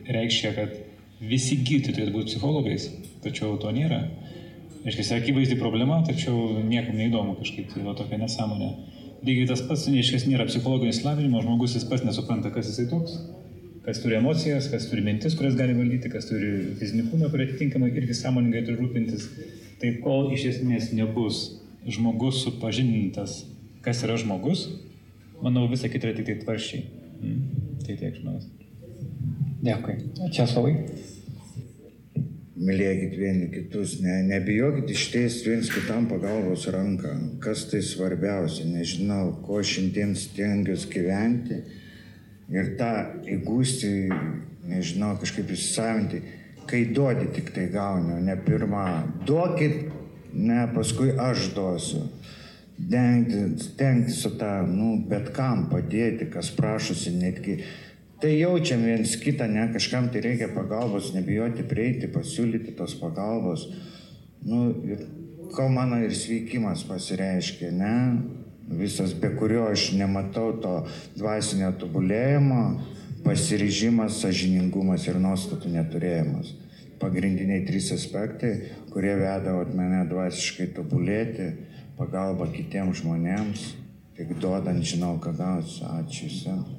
reiškia, 0.10 0.54
kad 0.58 0.78
visi 1.22 1.60
gydytojai 1.62 1.96
turėtų 1.96 2.16
būti 2.16 2.32
psichologais, 2.32 2.88
tačiau 3.26 3.58
to 3.62 3.72
nėra. 3.74 4.04
Reiškia, 4.86 5.20
akivaizdi 5.20 5.58
problema, 5.60 6.00
tačiau 6.08 6.62
niekam 6.66 6.98
neįdomu 6.98 7.36
kažkaip, 7.42 7.70
tai 7.74 7.84
va 7.86 7.96
tokia 7.98 8.22
nesąmonė. 8.22 8.70
Lygiai 9.26 9.50
tas 9.50 9.64
pats, 9.66 9.88
neiškės 9.90 10.28
nėra 10.30 10.46
psichologinio 10.50 10.94
įsilavinimo, 10.94 11.42
žmogus 11.44 11.76
jis 11.76 11.86
pats 11.90 12.06
nesupranta, 12.06 12.52
kas 12.54 12.70
jisai 12.70 12.86
toks, 12.92 13.18
kas 13.86 14.02
turi 14.04 14.20
emocijas, 14.20 14.70
kas 14.72 14.86
turi 14.92 15.04
mintis, 15.06 15.36
kurias 15.38 15.58
gali 15.58 15.76
valdyti, 15.78 16.12
kas 16.14 16.30
turi 16.30 16.52
fizinį 16.80 17.08
kūną, 17.12 17.30
kurį 17.34 17.48
atitinkamai 17.50 17.92
irgi 17.94 18.18
sąmoningai 18.18 18.64
turi 18.68 18.78
rūpintis. 18.82 19.28
Tai 19.82 19.94
kol 20.06 20.32
iš 20.38 20.48
esmės 20.54 20.92
nebus 20.98 21.42
žmogus 21.88 22.42
supažindintas, 22.46 23.42
kas 23.88 24.04
yra 24.04 24.18
žmogus, 24.20 24.66
manau, 25.40 25.64
visa 25.72 25.88
kita 25.88 26.10
yra 26.10 26.18
tik 26.18 26.26
tai 26.28 26.34
tvarščiai. 26.42 26.82
Mm. 27.24 27.68
Tai 27.86 27.94
tiek 27.96 28.18
žmonės. 28.20 28.50
Dėkui. 29.64 29.96
Česlavai. 30.36 30.74
Mylėkit 32.58 33.14
vieni 33.16 33.48
kitus, 33.54 34.00
ne, 34.04 34.18
nebijokit 34.28 34.92
ištiesti 34.92 35.54
viens 35.54 35.72
kitam 35.72 36.10
pagalbos 36.12 36.66
ranką. 36.74 37.14
Kas 37.40 37.64
tai 37.72 37.80
svarbiausia, 37.86 38.66
nežinau, 38.68 39.38
ko 39.46 39.62
šiandien 39.64 40.16
stengiuosi 40.20 40.90
gyventi 40.92 41.62
ir 42.52 42.74
tą 42.80 42.92
įgūsti, 43.38 43.94
nežinau, 44.68 45.14
kažkaip 45.22 45.54
įsisavinti. 45.56 46.26
Kai 46.68 46.84
duodi, 46.92 47.30
tik 47.38 47.54
tai 47.56 47.70
gauni, 47.72 48.20
ne 48.28 48.36
pirmą. 48.44 48.88
Duokit, 49.30 49.86
ne 50.36 50.66
paskui 50.76 51.14
aš 51.16 51.54
duosiu. 51.56 52.04
Stengti 52.78 54.14
su 54.14 54.30
tą, 54.38 54.62
nu, 54.70 54.94
bet 55.10 55.32
kam 55.34 55.66
padėti, 55.72 56.30
kas 56.30 56.52
prašosi, 56.54 57.16
netgi 57.18 57.58
Tai 58.18 58.32
jaučiam 58.34 58.82
viens 58.82 59.12
kitą, 59.22 59.46
ne, 59.46 59.68
kažkam 59.70 60.08
tai 60.10 60.24
reikia 60.26 60.48
pagalbos, 60.50 61.12
nebijoti 61.14 61.62
prieiti, 61.70 62.08
pasiūlyti 62.10 62.74
tos 62.80 62.96
pagalbos. 62.98 63.68
Nu, 64.42 64.72
ir 64.90 65.04
kol 65.54 65.70
mano 65.70 66.00
ir 66.02 66.16
sveikimas 66.18 66.82
pasireiškia, 66.90 67.70
ne, 67.78 67.94
visas, 68.80 69.14
be 69.14 69.30
kurio 69.38 69.68
aš 69.70 69.92
nematau 70.00 70.56
to 70.64 70.74
dvasinio 71.20 71.70
tobulėjimo, 71.78 72.64
pasiryžimas, 73.28 74.18
sažiningumas 74.24 75.06
ir 75.12 75.22
nuostatų 75.22 75.76
neturėjimas. 75.78 76.56
Pagrindiniai 76.98 77.68
trys 77.68 77.92
aspektai, 77.94 78.56
kurie 78.90 79.14
veda 79.20 79.54
mane 79.78 80.02
dvasiškai 80.10 80.72
tobulėti, 80.74 81.52
pagalba 81.98 82.48
kitiems 82.54 83.02
žmonėms, 83.02 83.68
tik 84.18 84.34
duodant 84.42 84.84
žinau, 84.86 85.16
ką 85.22 85.34
gausiu. 85.38 85.86
Ačiū 86.00 86.30
visiems. 86.30 86.74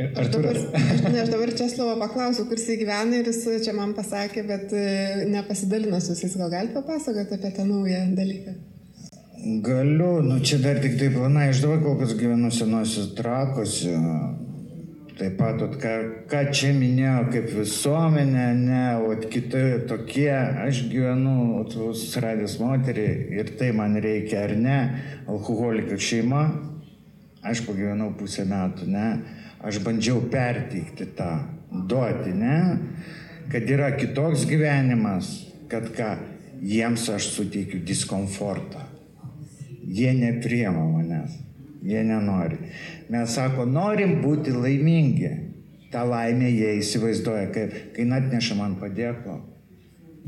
Aš 0.00 0.30
dabar, 0.32 0.56
aš, 0.56 1.00
ne, 1.12 1.18
aš 1.20 1.28
dabar 1.28 1.50
Česlovo 1.58 1.96
paklausiu, 2.00 2.46
kur 2.48 2.60
jis 2.60 2.78
gyvena 2.80 3.20
ir 3.20 3.28
jis 3.28 3.42
čia 3.66 3.74
man 3.76 3.92
pasakė, 3.96 4.44
bet 4.48 4.72
nepasidalino 5.28 5.98
su 6.00 6.16
jais. 6.16 6.36
Gal 6.40 6.52
galite 6.52 6.78
papasakoti 6.78 7.36
apie 7.36 7.50
tą 7.56 7.66
naują 7.68 8.04
dalyką? 8.16 8.54
Galiu, 9.66 10.20
nu 10.22 10.38
čia 10.44 10.60
dar 10.60 10.80
tik 10.80 10.98
tai 11.00 11.10
planai, 11.12 11.48
aš 11.50 11.62
dabar 11.64 11.82
kol 11.84 11.98
kas 12.00 12.14
gyvenu 12.16 12.52
senosios 12.52 13.12
trakose. 13.16 13.92
Taip 15.20 15.34
pat, 15.36 15.60
ot, 15.60 15.74
ką, 15.76 15.90
ką 16.32 16.38
čia 16.56 16.70
minėjau, 16.72 17.26
kaip 17.28 17.50
visuomenė, 17.52 18.44
ne, 18.56 18.84
o 19.04 19.10
kiti 19.20 19.60
tokie, 19.90 20.30
aš 20.32 20.86
gyvenu, 20.88 21.66
susiradęs 21.68 22.54
moterį 22.62 23.08
ir 23.36 23.50
tai 23.60 23.68
man 23.76 23.98
reikia 24.00 24.46
ar 24.46 24.54
ne, 24.56 24.78
alkoholikas 25.28 26.00
šeima, 26.00 26.46
aš 27.44 27.66
pagyvenau 27.66 28.14
pusę 28.16 28.46
metų, 28.48 28.88
ne 28.88 29.10
aš 29.60 29.82
bandžiau 29.84 30.22
perteikti 30.32 31.10
tą, 31.18 31.28
duoti, 31.68 32.32
ne, 32.32 32.56
kad 33.52 33.68
yra 33.68 33.92
kitoks 33.98 34.46
gyvenimas, 34.48 35.34
kad 35.68 35.90
ką, 35.96 36.14
jiems 36.64 37.08
aš 37.12 37.28
suteikiu 37.34 37.82
diskomfortą. 37.84 38.86
Jie 39.90 40.12
nepriema 40.14 40.84
manęs, 40.94 41.36
jie 41.84 42.02
nenori. 42.06 42.58
Mes 43.10 43.32
sako, 43.34 43.66
norim 43.66 44.20
būti 44.22 44.54
laimingi. 44.54 45.30
Ta 45.90 46.04
laimė 46.06 46.52
jie 46.52 46.74
įsivaizduoja, 46.78 47.48
kaip, 47.50 47.72
kai 47.96 48.04
atneša 48.14 48.54
man 48.54 48.76
padėko 48.78 49.40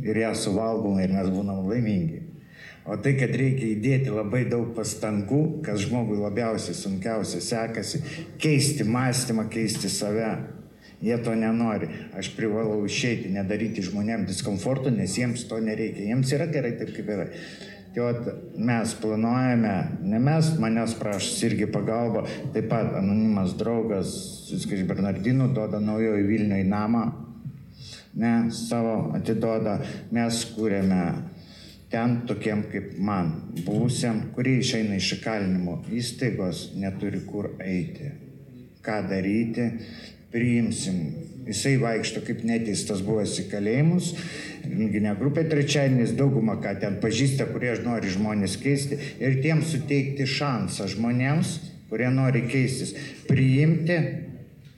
ir 0.03 0.19
ją 0.19 0.33
suvalgom 0.35 0.99
ir 0.99 1.13
mes 1.15 1.29
būnam 1.31 1.63
laimingi. 1.69 2.23
O 2.83 2.97
tai, 2.99 3.13
kad 3.15 3.31
reikia 3.39 3.69
įdėti 3.77 4.11
labai 4.11 4.43
daug 4.51 4.73
pastangų, 4.75 5.63
kas 5.63 5.85
žmogui 5.85 6.19
labiausiai 6.19 6.75
sunkiausia 6.75 7.39
sekasi, 7.45 8.01
keisti 8.43 8.87
mąstymą, 8.89 9.47
keisti 9.53 9.91
save. 9.93 10.33
Jie 11.03 11.15
to 11.23 11.35
nenori. 11.39 11.89
Aš 12.19 12.33
privalau 12.35 12.81
išeiti, 12.87 13.31
nedaryti 13.35 13.83
žmonėms 13.87 14.27
diskomforto, 14.31 14.91
nes 14.91 15.15
jiems 15.19 15.47
to 15.51 15.59
nereikia. 15.63 16.09
Jiems 16.11 16.35
yra 16.35 16.47
gerai 16.51 16.75
taip, 16.79 16.91
kaip 16.95 17.11
yra. 17.11 17.29
Tai 17.93 18.13
mes 18.57 18.95
planuojame, 19.03 19.73
ne 20.01 20.19
mes, 20.19 20.47
manęs 20.61 20.95
prašys 20.97 21.43
irgi 21.45 21.67
pagalba, 21.69 22.23
taip 22.55 22.71
pat 22.71 22.95
anonimas 22.97 23.53
draugas, 23.61 24.15
viskas 24.49 24.81
iš 24.81 24.87
Bernardinų, 24.89 25.51
duoda 25.53 25.81
naujojo 25.83 26.23
Vilniuje 26.25 26.65
namą, 26.71 27.03
ne, 28.17 28.33
savo 28.57 29.13
atiduoda, 29.19 29.77
mes 30.15 30.41
kūrėme 30.55 31.03
ten 31.93 32.23
tokiem 32.29 32.65
kaip 32.73 32.97
man, 32.97 33.29
buvusiam, 33.67 34.23
kurie 34.33 34.57
išeina 34.63 34.97
iš 34.97 35.19
įkalinimo 35.19 35.83
įstaigos, 35.93 36.71
neturi 36.81 37.21
kur 37.29 37.51
eiti, 37.61 38.09
ką 38.81 39.03
daryti, 39.11 39.69
priimsim. 40.33 41.05
Jisai 41.47 41.75
vaikšto 41.83 42.23
kaip 42.27 42.45
neteistas 42.47 43.03
buvęs 43.03 43.35
į 43.43 43.47
kalėjimus, 43.51 44.13
renginė 44.63 45.15
grupė 45.19 45.43
trečiadienis, 45.51 46.15
daugumą, 46.19 46.59
ką 46.63 46.77
ten 46.83 46.99
pažįsta, 47.03 47.49
kurie 47.51 47.73
nori 47.83 48.13
žmonės 48.15 48.59
keisti 48.63 48.99
ir 49.19 49.41
tiems 49.43 49.73
suteikti 49.75 50.29
šansą 50.29 50.87
žmonėms, 50.95 51.57
kurie 51.91 52.11
nori 52.15 52.45
keistis, 52.47 52.95
priimti, 53.27 53.99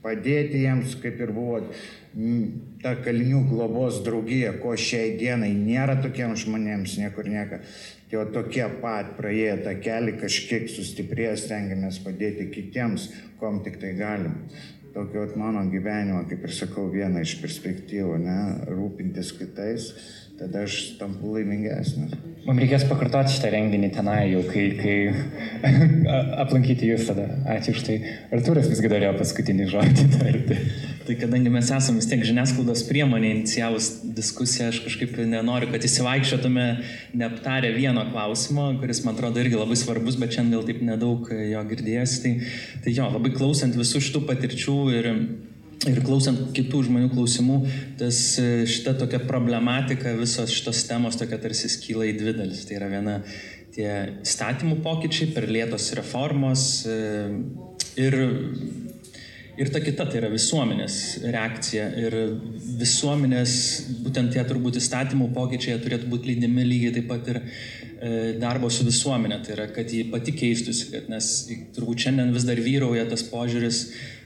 padėti 0.05 0.63
jiems, 0.65 0.97
kaip 1.01 1.21
ir 1.21 1.33
buvo 1.35 1.61
ta 2.83 2.93
kalinių 3.03 3.41
globos 3.49 3.99
draugija, 4.05 4.53
ko 4.61 4.75
šiai 4.79 5.15
dienai 5.19 5.51
nėra 5.57 5.97
tokiems 6.03 6.45
žmonėms, 6.45 6.97
niekur 7.01 7.27
nieka. 7.27 7.59
Tai 8.09 8.21
o 8.21 8.25
tokie 8.31 8.65
pat 8.81 9.15
praėję 9.17 9.57
tą 9.65 9.73
kelią, 9.81 10.15
kažkiek 10.21 10.69
sustiprėję, 10.71 11.33
stengiamės 11.41 11.99
padėti 12.05 12.47
kitiems, 12.53 13.09
kom 13.41 13.63
tik 13.65 13.81
tai 13.81 13.95
galim. 13.97 14.37
Tokio 14.95 15.25
mano 15.35 15.59
gyvenimo, 15.67 16.21
kaip 16.29 16.45
ir 16.47 16.53
sakau, 16.55 16.85
viena 16.87 17.19
iš 17.19 17.33
perspektyvų, 17.41 18.13
ne, 18.23 18.35
rūpintis 18.71 19.33
kitais, 19.35 19.89
tada 20.39 20.65
aš 20.67 20.97
tampu 20.99 21.35
laimingesnis. 21.35 22.15
Mums 22.45 22.61
reikės 22.61 22.83
pakartoti 22.85 23.31
šitą 23.33 23.49
renginį 23.53 23.87
tenai 23.95 24.19
jau, 24.29 24.41
kai, 24.45 24.65
kai 24.77 24.97
aplankyti 26.43 26.91
jūs 26.91 27.07
tada. 27.07 27.25
Ačiū 27.55 27.73
už 27.73 27.85
tai. 27.87 27.95
Arturas 28.35 28.67
visgi 28.69 28.91
norėjo 28.91 29.15
paskutinį 29.17 29.65
žodį 29.71 30.05
tarti. 30.13 30.59
Tai 31.07 31.15
kadangi 31.21 31.53
mes 31.53 31.71
esame 31.73 32.01
vis 32.01 32.09
tiek 32.11 32.21
žiniasklaidos 32.27 32.83
priemonė, 32.89 33.31
inicijavus 33.33 33.89
diskusiją, 34.17 34.69
aš 34.73 34.83
kažkaip 34.85 35.17
nenoriu, 35.31 35.71
kad 35.73 35.87
įsivaikščiotume 35.87 36.67
neaptarę 37.17 37.71
vieno 37.77 38.05
klausimo, 38.11 38.71
kuris 38.81 39.03
man 39.05 39.17
atrodo 39.17 39.41
irgi 39.41 39.57
labai 39.57 39.79
svarbus, 39.79 40.19
bet 40.21 40.37
šiandien 40.37 40.65
taip 40.69 40.85
nedaug 40.85 41.29
jo 41.31 41.65
girdėjęs. 41.71 42.15
Tai, 42.25 42.37
tai 42.85 42.95
jo, 42.97 43.09
labai 43.17 43.33
klausant 43.37 43.77
visų 43.77 44.03
šitų 44.05 44.25
patirčių 44.29 44.79
ir 44.99 45.11
Ir 45.85 45.99
klausant 46.05 46.39
kitų 46.55 46.81
žmonių 46.87 47.11
klausimų, 47.13 47.59
tas 47.99 48.21
šita 48.71 48.95
tokia 48.97 49.19
problematika, 49.25 50.15
visos 50.17 50.53
šitos 50.55 50.85
temos 50.89 51.19
tokia 51.19 51.37
tarsi 51.43 51.69
skyla 51.69 52.07
į 52.09 52.15
dvi 52.19 52.33
dalis. 52.39 52.63
Tai 52.65 52.79
yra 52.79 52.89
viena 52.89 53.19
tie 53.75 53.91
statymų 54.25 54.79
pokyčiai 54.85 55.33
per 55.35 55.49
lėtos 55.51 55.91
reformos 55.99 56.65
ir 57.99 58.17
Ir 59.55 59.69
ta 59.71 59.79
kita 59.79 60.03
tai 60.09 60.17
yra 60.19 60.27
visuomenės 60.33 60.95
reakcija. 61.23 61.85
Ir 62.01 62.15
visuomenės, 62.81 63.53
būtent 64.03 64.33
tie 64.35 64.43
turbūt 64.43 64.81
įstatymų 64.81 65.29
pokyčiai 65.35 65.77
turėtų 65.79 66.09
būti 66.11 66.33
lydimi 66.33 66.65
lygiai 66.67 66.91
taip 66.97 67.07
pat 67.07 67.29
ir 67.31 67.39
e, 67.39 67.45
darbo 68.41 68.67
su 68.67 68.83
visuomenė. 68.83 69.37
Tai 69.45 69.53
yra, 69.55 69.69
kad 69.77 69.93
ji 69.95 70.03
pati 70.11 70.33
keistųsi, 70.35 70.89
kad 70.91 71.07
nes 71.11 71.29
turbūt 71.77 72.03
šiandien 72.03 72.35
vis 72.35 72.47
dar 72.49 72.59
vyrauja 72.59 73.07
tas 73.07 73.23
požiūris, 73.31 73.79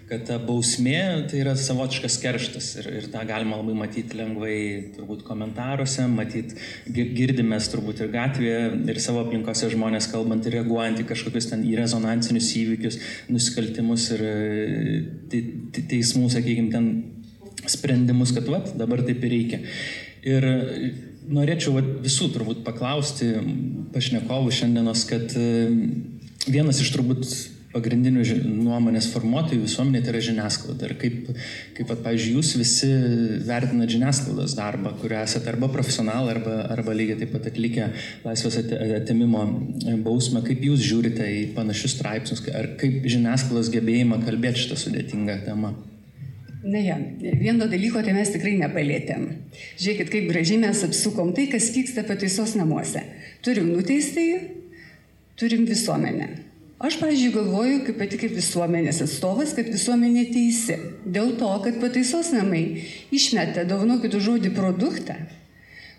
kad 0.10 0.24
ta 0.26 0.38
bausmė 0.42 1.28
tai 1.30 1.44
yra 1.44 1.54
savotiškas 1.60 2.16
kerštas 2.24 2.70
ir, 2.82 2.88
ir 2.98 3.08
tą 3.14 3.22
galima 3.30 3.60
labai 3.60 3.76
matyti 3.78 4.18
lengvai 4.18 4.56
turbūt 4.96 5.22
komentaruose, 5.28 6.08
matyti, 6.10 6.58
girdimės 6.90 7.70
turbūt 7.70 8.02
ir 8.04 8.10
gatvėje, 8.14 8.64
ir 8.90 9.02
savo 9.04 9.22
aplinkose 9.26 9.70
žmonės 9.70 10.10
kalbant 10.10 10.48
ir 10.50 10.58
reaguojant 10.58 11.04
į 11.04 11.06
kažkokius 11.12 11.52
ten 11.52 11.66
į 11.68 11.76
rezonansinius 11.82 12.50
įvykius, 12.58 12.98
nusikaltimus 13.30 14.08
ir 14.18 14.26
te, 15.30 15.44
te, 15.76 15.86
teismų, 15.94 16.32
sakykime, 16.34 16.74
ten 16.74 17.70
sprendimus, 17.70 18.34
kad 18.34 18.50
vat, 18.50 18.74
dabar 18.80 19.06
taip 19.06 19.22
ir 19.28 19.36
reikia. 19.36 19.62
Ir 20.26 20.50
norėčiau 21.30 21.76
vat, 21.78 21.94
visų 22.02 22.32
turbūt 22.34 22.66
paklausti 22.66 23.30
pašnekovų 23.94 24.58
šiandienos, 24.58 25.06
kad 25.10 25.38
vienas 26.50 26.82
iš 26.82 26.94
turbūt 26.98 27.30
pagrindinių 27.74 28.24
nuomonės 28.48 29.10
formuotojų 29.14 29.62
visuomenė 29.62 30.02
tai 30.02 30.14
yra 30.14 30.22
žiniasklaida. 30.26 30.88
Ir 30.88 30.96
kaip, 31.02 31.28
kaip 31.78 31.92
at, 31.94 32.02
pavyzdžiui, 32.06 32.34
jūs 32.40 32.54
visi 32.58 32.90
vertinate 33.46 33.94
žiniasklaidos 33.94 34.56
darbą, 34.58 34.96
kuriuo 35.02 35.20
esate 35.22 35.52
arba 35.52 35.70
profesionalai, 35.74 36.34
arba, 36.38 36.56
arba 36.74 36.96
lygiai 36.98 37.20
taip 37.22 37.36
pat 37.36 37.46
atlikę 37.52 37.92
laisvės 38.26 38.58
atimimo 38.98 39.44
bausmę, 40.06 40.42
kaip 40.48 40.66
jūs 40.66 40.82
žiūrite 40.88 41.30
į 41.36 41.46
panašius 41.58 42.00
straipsnius, 42.00 42.42
ar 42.58 42.74
kaip 42.82 43.06
žiniasklaidos 43.06 43.70
gebėjimą 43.76 44.24
kalbėti 44.26 44.66
šitą 44.66 44.80
sudėtingą 44.88 45.40
temą. 45.46 45.76
Na 46.60 46.82
ja, 46.84 46.98
vieno 47.22 47.70
dalyko 47.72 48.02
tai 48.04 48.12
mes 48.18 48.34
tikrai 48.34 48.58
nepalėtėm. 48.60 49.30
Žiūrėkit, 49.80 50.10
kaip 50.12 50.26
gražiai 50.34 50.60
mes 50.66 50.82
apsukom 50.90 51.32
tai, 51.38 51.48
kas 51.54 51.70
vyksta 51.72 52.04
pataisos 52.04 52.58
namuose. 52.60 53.06
Turim 53.46 53.70
nuteistąjį, 53.78 54.42
turim 55.40 55.64
visuomenę. 55.70 56.49
Aš, 56.80 56.96
pažiūrėjau, 56.96 57.34
galvoju, 57.36 57.80
kaip 57.90 57.98
pati 58.00 58.18
kaip 58.22 58.38
visuomenės 58.38 59.02
atstovas, 59.04 59.52
kad 59.52 59.68
visuomenė 59.68 60.30
teisi. 60.32 60.78
Dėl 61.04 61.34
to, 61.36 61.50
kad 61.66 61.76
pataisos 61.82 62.30
namai 62.32 62.86
išmeta, 63.12 63.66
dovanokit 63.68 64.16
žodį, 64.16 64.54
produktą, 64.56 65.18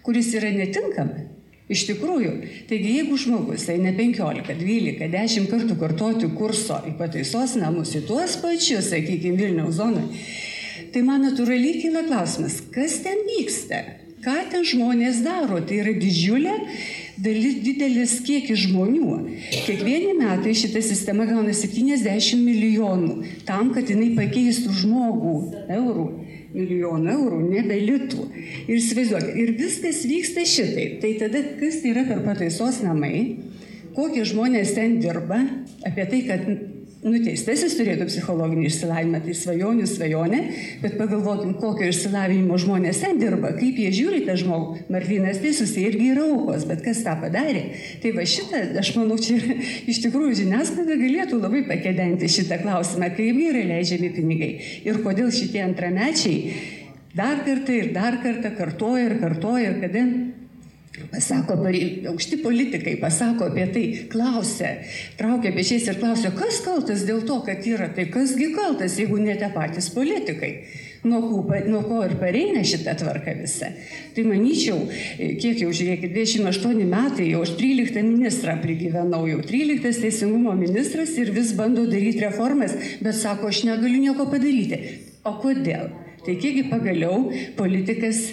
kuris 0.07 0.31
yra 0.39 0.48
netinkama. 0.55 1.27
Iš 1.70 1.85
tikrųjų, 1.86 2.31
taigi 2.70 2.94
jeigu 2.97 3.19
žmogus 3.20 3.69
eina 3.70 3.93
15, 3.94 4.57
12, 4.57 5.11
10 5.12 5.51
kartų 5.52 5.77
kartoti 5.78 6.31
kurso 6.32 6.81
į 6.89 6.97
pataisos 6.98 7.59
namus, 7.61 7.93
į 7.94 8.07
tuos 8.09 8.39
pačius, 8.40 8.89
sakykime, 8.90 9.36
Vilniaus 9.39 9.77
zonoje, 9.77 10.24
tai 10.94 11.05
man 11.07 11.28
natūraliai 11.28 11.77
kyla 11.85 12.07
klausimas, 12.09 12.57
kas 12.73 12.97
ten 13.05 13.20
vyksta, 13.28 13.85
ką 14.24 14.39
ten 14.51 14.66
žmonės 14.66 15.20
daro. 15.28 15.61
Tai 15.61 15.78
yra 15.85 15.94
didžiulė 16.01 16.57
didelis 17.20 18.16
kiekis 18.26 18.66
žmonių. 18.66 19.18
Kiekvieni 19.66 20.16
metai 20.18 20.55
šita 20.56 20.82
sistema 20.84 21.26
gauna 21.28 21.55
70 21.56 22.40
milijonų 22.40 23.44
tam, 23.48 23.74
kad 23.76 23.90
jinai 23.90 24.12
pakeistų 24.18 24.74
žmogų 24.82 25.36
eurų 25.76 26.09
milijonų 26.55 27.12
eurų, 27.14 27.40
nebelitų. 27.47 28.24
Ir 28.66 28.74
įsivaizduokit, 28.74 29.36
ir 29.38 29.52
viskas 29.59 30.02
vyksta 30.09 30.44
šitaip. 30.48 30.98
Tai 31.02 31.12
tada 31.20 31.44
kas 31.60 31.80
tai 31.82 31.92
yra 31.94 32.05
per 32.09 32.24
pataisos 32.24 32.80
namai, 32.82 33.14
kokie 33.94 34.24
žmonės 34.26 34.74
ten 34.74 34.98
dirba, 35.02 35.40
apie 35.86 36.06
tai, 36.10 36.22
kad 36.26 36.48
nuteistasis 37.01 37.74
turėtų 37.78 38.06
psichologinį 38.10 38.66
išsilavinimą, 38.68 39.20
tai 39.24 39.35
svajonių 39.36 39.86
svajonė, 39.89 40.40
bet 40.82 40.97
pagalvokim, 41.01 41.55
kokio 41.60 41.89
išsilavinimo 41.89 42.59
žmonės 42.60 43.01
ten 43.01 43.20
dirba, 43.20 43.55
kaip 43.56 43.78
jie 43.81 43.89
žiūri 43.97 44.20
tą 44.27 44.36
žmogų. 44.40 44.82
Marlinas 44.93 45.40
teisus, 45.40 45.72
tai 45.77 45.86
irgi 45.89 46.10
yra 46.12 46.27
aukos, 46.28 46.66
bet 46.68 46.85
kas 46.85 47.01
tą 47.06 47.16
padarė. 47.22 47.64
Tai 48.02 48.12
va 48.18 48.27
šitą, 48.28 48.62
aš 48.82 48.93
manau, 48.98 49.16
čia 49.22 49.39
iš 49.90 50.02
tikrųjų 50.05 50.43
žiniasklaida 50.43 50.98
galėtų 51.01 51.40
labai 51.40 51.64
pakedenti 51.68 52.28
šitą 52.32 52.60
klausimą, 52.64 53.12
kaip 53.16 53.40
yra 53.48 53.64
leidžiami 53.72 54.12
pinigai 54.16 54.52
ir 54.85 55.01
kodėl 55.05 55.32
šitie 55.32 55.64
antramečiai 55.64 56.52
dar 57.16 57.40
kartą 57.47 57.74
ir 57.74 57.94
dar 57.97 58.20
kartą 58.22 58.52
kartoja 58.56 59.09
ir 59.09 59.16
kartoja, 59.22 59.72
kada 59.81 60.05
Pasako, 61.10 61.56
aukšti 62.10 62.39
politikai 62.43 62.97
pasako 63.01 63.48
apie 63.51 63.66
tai, 63.74 63.85
klausia, 64.12 64.77
traukia 65.18 65.52
pečiais 65.56 65.89
ir 65.89 65.98
klausia, 66.01 66.31
kas 66.36 66.60
kaltas 66.64 67.06
dėl 67.09 67.24
to, 67.27 67.40
kad 67.47 67.64
yra, 67.66 67.89
tai 67.97 68.06
kasgi 68.12 68.52
kaltas, 68.55 68.98
jeigu 69.01 69.18
ne 69.22 69.35
tie 69.40 69.51
patys 69.55 69.90
politikai. 69.94 70.52
Nuo 71.01 71.22
ko, 71.24 71.56
nuo 71.64 71.81
ko 71.89 72.02
ir 72.05 72.18
pareina 72.20 72.60
šitą 72.66 72.93
tvarką 73.01 73.32
visą. 73.39 73.70
Tai 74.12 74.24
manyčiau, 74.28 74.82
kiek 75.16 75.62
jau 75.62 75.70
žiūrėkit, 75.72 76.12
28 76.12 76.85
metai, 76.90 77.31
jau 77.32 77.40
aš 77.47 77.55
13 77.56 78.05
ministrą 78.05 78.59
prigyvenau, 78.60 79.22
jau 79.31 79.40
13 79.40 80.05
teisingumo 80.05 80.52
ministras 80.60 81.14
ir 81.16 81.32
vis 81.32 81.55
bando 81.56 81.86
daryti 81.89 82.20
reformas, 82.27 82.77
bet 83.01 83.16
sako, 83.16 83.48
aš 83.48 83.64
negaliu 83.70 84.05
nieko 84.05 84.28
padaryti. 84.28 84.82
O 85.24 85.39
kodėl? 85.40 85.89
Tai 86.20 86.35
kiekgi 86.36 86.66
pagaliau 86.68 87.31
politikas 87.56 88.27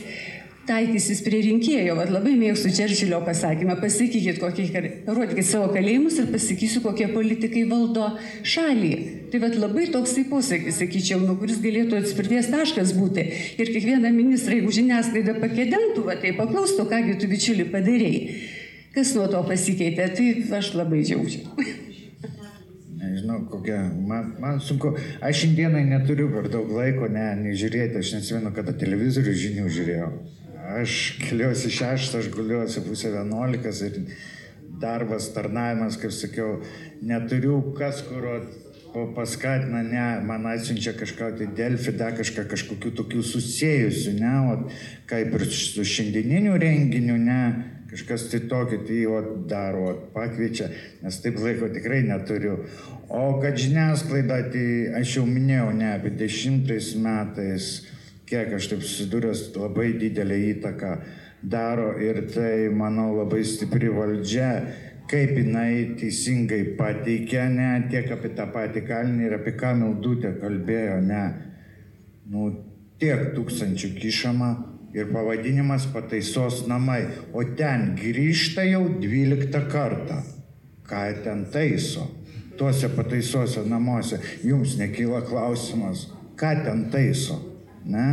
taikysis 0.67 1.21
prie 1.25 1.39
rinkėjo. 1.45 1.95
Vat 1.97 2.11
labai 2.11 2.35
mėgstu 2.39 2.71
Čerčilio 2.75 3.21
pasakymą, 3.25 3.77
pasakykit, 3.81 4.39
kokie, 4.41 4.67
parodykit 5.07 5.47
savo 5.47 5.69
kalėjimus 5.73 6.19
ir 6.21 6.29
pasakysiu, 6.33 6.83
kokie 6.85 7.07
politikai 7.13 7.63
valdo 7.69 8.09
šalį. 8.47 8.91
Tai 9.31 9.41
vad 9.43 9.57
labai 9.59 9.87
toksai 9.93 10.27
posakis, 10.29 10.79
sakyčiau, 10.81 11.23
nu, 11.23 11.37
kuris 11.39 11.61
galėtų 11.63 11.99
atspirties 12.01 12.51
taškas 12.53 12.93
būti. 12.97 13.25
Ir 13.57 13.73
kiekvieną 13.73 14.11
ministrą, 14.15 14.59
jeigu 14.59 14.75
žiniasklaida 14.75 15.39
pakedentų, 15.41 16.05
va, 16.07 16.19
tai 16.21 16.35
paklaustų, 16.37 16.87
kągi 16.91 17.17
tu 17.21 17.31
bičiuli 17.31 17.67
padarėjai. 17.73 18.37
Kas 18.95 19.11
nuo 19.17 19.27
to 19.29 19.43
pasikeitė, 19.45 20.07
tai 20.17 20.31
aš 20.57 20.71
labai 20.77 21.03
džiaugiuosi. 21.05 21.75
Nežinau, 22.97 23.43
kokia, 23.51 23.77
man, 24.09 24.31
man 24.41 24.57
sunku, 24.63 24.95
aš 25.21 25.43
šiandienai 25.43 25.83
neturiu 25.85 26.31
per 26.33 26.49
daug 26.51 26.71
laiko, 26.73 27.05
ne, 27.11 27.27
nežiūrėti, 27.43 28.01
aš 28.01 28.15
nesimenu, 28.17 28.51
kada 28.55 28.73
televizorių 28.77 29.35
žinių 29.43 29.69
žiūrėjau. 29.75 30.09
Aš 30.67 31.15
keliuosi 31.21 31.71
šeštą, 31.71 32.19
aš 32.19 32.27
guliuosi 32.33 32.81
pusę 32.83 33.13
vienuolikas 33.13 33.79
ir 33.87 34.01
darbas, 34.81 35.29
tarnavimas, 35.33 35.95
kaip 36.01 36.11
sakiau, 36.11 36.57
neturiu 37.01 37.61
kas, 37.77 38.01
kur 38.03 38.27
paskatina, 39.15 39.81
ne, 39.85 40.03
man 40.27 40.45
atsiunčia 40.51 40.93
kažką, 40.97 41.31
tai 41.39 41.47
Delfi, 41.55 41.93
da 41.95 42.11
kažką, 42.17 42.47
kažkokių 42.51 42.93
tokių 42.99 43.23
susijęjusių, 43.31 44.13
ne, 44.19 44.35
o 44.51 44.53
kaip 45.09 45.39
ir 45.39 45.47
su 45.53 45.85
šiandieniniu 45.87 46.57
renginiu, 46.59 47.17
ne, 47.21 47.41
kažkas 47.91 48.27
tai 48.31 48.43
tokio, 48.51 48.83
tai 48.87 49.01
jo 49.05 49.19
daro, 49.49 49.91
pakviečia, 50.15 50.71
nes 51.03 51.19
taip 51.23 51.39
laiko 51.43 51.71
tikrai 51.71 52.03
neturiu. 52.07 52.59
O 53.07 53.37
kad 53.39 53.55
žiniasklaida, 53.55 54.41
tai 54.51 54.65
aš 54.99 55.19
jau 55.19 55.27
minėjau, 55.29 55.71
ne, 55.77 55.93
apie 55.95 56.11
dešimtais 56.19 56.95
metais 56.99 57.69
kiek 58.27 58.51
aš 58.57 58.71
taip 58.73 58.83
susidūręs, 58.83 59.47
labai 59.55 59.93
didelį 60.01 60.37
įtaką 60.51 60.91
daro 61.41 61.93
ir 62.01 62.25
tai, 62.33 62.67
manau, 62.73 63.13
labai 63.21 63.43
stipri 63.47 63.89
valdžia, 63.93 64.51
kaip 65.07 65.35
jinai 65.37 65.95
teisingai 65.99 66.63
pateikia, 66.79 67.47
ne 67.51 67.69
tiek 67.91 68.09
apie 68.11 68.33
tą 68.35 68.49
patį 68.51 68.83
kalinį 68.87 69.29
ir 69.29 69.37
apie 69.37 69.53
ką 69.59 69.73
Mildutė 69.79 70.33
kalbėjo, 70.41 70.99
ne, 71.07 71.23
nu, 72.27 72.49
tiek 72.99 73.31
tūkstančių 73.37 73.93
kišama 74.01 74.51
ir 74.97 75.11
pavadinimas 75.13 75.87
pataisos 75.93 76.65
namai, 76.67 77.05
o 77.31 77.45
ten 77.57 77.93
grįžta 77.99 78.65
jau 78.67 78.87
dvyliktą 78.99 79.67
kartą. 79.71 80.23
Ką 80.87 81.03
ten 81.23 81.45
taiso? 81.51 82.07
Tuose 82.57 82.89
pataisuose 82.89 83.65
namuose 83.67 84.17
jums 84.43 84.77
nekyla 84.79 85.21
klausimas, 85.27 86.07
ką 86.39 86.53
ten 86.65 86.87
taiso? 86.91 87.56
Ne? 87.87 88.07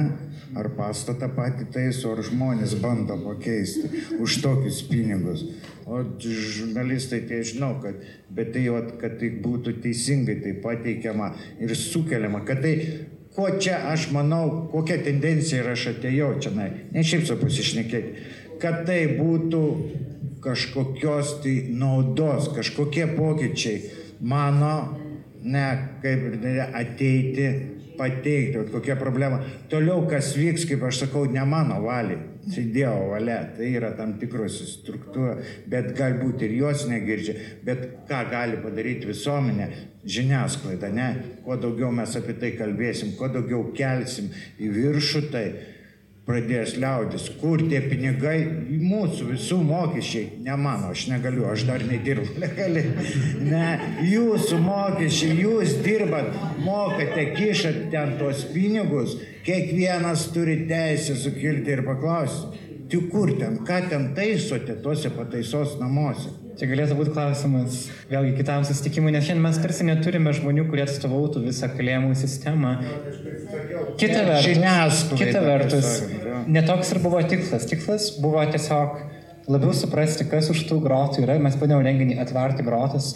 Ar 0.55 0.69
pastatą 0.77 1.27
patį 1.35 1.67
taiso, 1.75 2.13
ar 2.15 2.23
žmonės 2.23 2.77
bando 2.83 3.17
pakeisti 3.25 3.89
už 4.23 4.37
tokius 4.45 4.85
pinigus. 4.87 5.43
O 5.85 5.99
žurnalistai 6.23 7.25
tai 7.29 7.43
žinau, 7.47 7.75
kad, 7.83 7.99
bet 8.31 8.55
tai, 8.55 8.69
vat, 8.71 8.95
kad 9.01 9.19
tai 9.21 9.33
būtų 9.43 9.81
teisingai 9.83 10.39
tai 10.45 10.55
pateikiama 10.63 11.33
ir 11.59 11.75
sukeliama, 11.77 12.45
kad 12.47 12.63
tai 12.63 12.77
ko 13.35 13.49
čia 13.59 13.81
aš 13.91 14.09
manau, 14.15 14.69
kokia 14.73 15.01
tendencija 15.03 15.65
ir 15.65 15.73
aš 15.75 15.89
atėjau 15.97 16.31
čia, 16.45 16.55
ne 16.55 17.03
šiaip 17.03 17.27
su 17.27 17.37
pasišnekėti, 17.41 18.27
kad 18.63 18.85
tai 18.87 19.01
būtų 19.19 19.63
kažkokios 20.45 21.39
tai 21.43 21.55
naudos, 21.75 22.51
kažkokie 22.55 23.09
pokyčiai 23.17 23.81
mano, 24.21 24.75
ne 25.43 25.67
kaip 26.03 26.45
ateiti, 26.73 27.49
pateikti, 27.99 28.65
kokia 28.73 28.97
problema. 29.01 29.41
Toliau, 29.71 30.05
kas 30.11 30.33
vyks, 30.39 30.67
kaip 30.71 30.85
aš 30.89 31.05
sakau, 31.05 31.25
ne 31.31 31.45
mano 31.49 31.81
valiai, 31.87 32.21
tai 32.45 32.65
Dievo 32.75 33.11
valia, 33.13 33.41
tai 33.57 33.71
yra 33.77 33.93
tam 33.97 34.17
tikros 34.21 34.61
struktūra, 34.75 35.39
bet 35.71 35.93
galbūt 35.99 36.45
ir 36.47 36.57
jos 36.61 36.87
negirdžia, 36.91 37.37
bet 37.65 37.85
ką 38.11 38.23
gali 38.33 38.61
padaryti 38.63 39.11
visuomenė, 39.11 39.69
žiniasklaida, 40.05 40.91
ne, 40.93 41.09
kuo 41.45 41.57
daugiau 41.61 41.93
mes 41.95 42.17
apie 42.19 42.37
tai 42.41 42.53
kalbėsim, 42.59 43.15
kuo 43.19 43.31
daugiau 43.33 43.71
kelsim 43.77 44.29
į 44.61 44.69
viršų, 44.75 45.23
tai 45.33 45.47
pradės 46.25 46.75
liaudis, 46.81 47.27
kur 47.41 47.61
tie 47.69 47.83
pinigai, 47.85 48.39
mūsų 48.81 49.27
visų 49.35 49.59
mokesčiai, 49.69 50.39
ne 50.47 50.57
mano, 50.57 50.93
aš 50.95 51.07
negaliu, 51.11 51.45
aš 51.51 51.67
dar 51.69 51.85
nedirbu 51.85 52.39
legaliai, 52.45 53.09
ne, 53.45 53.67
jūsų 54.09 54.61
mokesčiai, 54.65 55.37
jūs 55.45 55.79
dirbat, 55.85 56.33
mokate, 56.65 57.29
kišat 57.37 57.83
ten 57.93 58.17
tuos 58.21 58.47
pinigus, 58.55 59.19
kiekvienas 59.45 60.31
turi 60.33 60.63
teisę 60.71 61.19
sukilti 61.21 61.77
ir 61.77 61.85
paklausti, 61.85 62.65
tik 62.89 63.11
kur 63.13 63.35
ten, 63.37 63.61
ką 63.67 63.83
ten 63.91 64.09
taisote 64.17 64.81
tuose 64.81 65.13
pataisos 65.13 65.77
namuose. 65.81 66.33
Čia 66.55 66.69
galėtų 66.71 66.95
būti 66.95 67.11
klausimas 67.17 67.79
vėlgi 68.07 68.37
kitam 68.39 68.63
susitikimui, 68.63 69.11
nes 69.11 69.25
šiandien 69.27 69.43
mes 69.43 69.57
tarsi 69.59 69.87
neturime 69.89 70.31
žmonių, 70.37 70.69
kurie 70.69 70.85
atstovautų 70.85 71.43
visą 71.49 71.67
kalėjimų 71.73 72.15
sistemą. 72.21 72.77
Kita 73.99 74.23
vertus, 74.27 75.03
kita 75.19 75.41
vertus 75.45 75.89
netoks 76.47 76.93
ir 76.93 77.01
buvo 77.05 77.23
tikslas. 77.23 77.67
Tikslas 77.71 78.11
buvo 78.21 78.43
tiesiog 78.51 79.01
labiau 79.51 79.75
suprasti, 79.77 80.27
kas 80.29 80.51
už 80.53 80.65
tų 80.69 80.81
grotų 80.85 81.25
yra. 81.25 81.39
Mes 81.43 81.57
padėjome 81.61 81.87
renginį 81.89 82.21
atverti 82.23 82.67
grotas. 82.67 83.15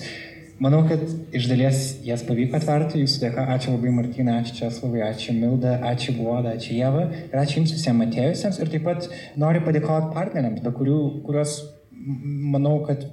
Manau, 0.58 0.80
kad 0.90 1.04
iš 1.34 1.46
dalies 1.46 1.82
jas 2.02 2.24
pavyko 2.26 2.58
atverti, 2.58 3.04
jūsų 3.04 3.20
dėka. 3.22 3.44
Ačiū 3.54 3.76
labai 3.76 3.92
Martina, 3.94 4.40
ačiū 4.42 4.56
Česlavai, 4.56 5.04
ačiū 5.06 5.36
Milda, 5.36 5.76
ačiū 5.86 6.16
Guoda, 6.16 6.56
ačiū 6.58 6.74
Jėva 6.80 7.04
ir 7.28 7.36
ačiū 7.38 7.60
jums 7.60 7.74
visiems 7.76 8.06
atėjusiems. 8.08 8.58
Ir 8.58 8.72
taip 8.72 8.88
pat 8.88 9.06
noriu 9.38 9.62
padėkoti 9.62 10.10
partneriams, 10.16 10.64
be 10.64 10.74
kurių, 10.74 10.98
kuriuos 11.28 11.54
manau, 12.56 12.80
kad 12.88 13.06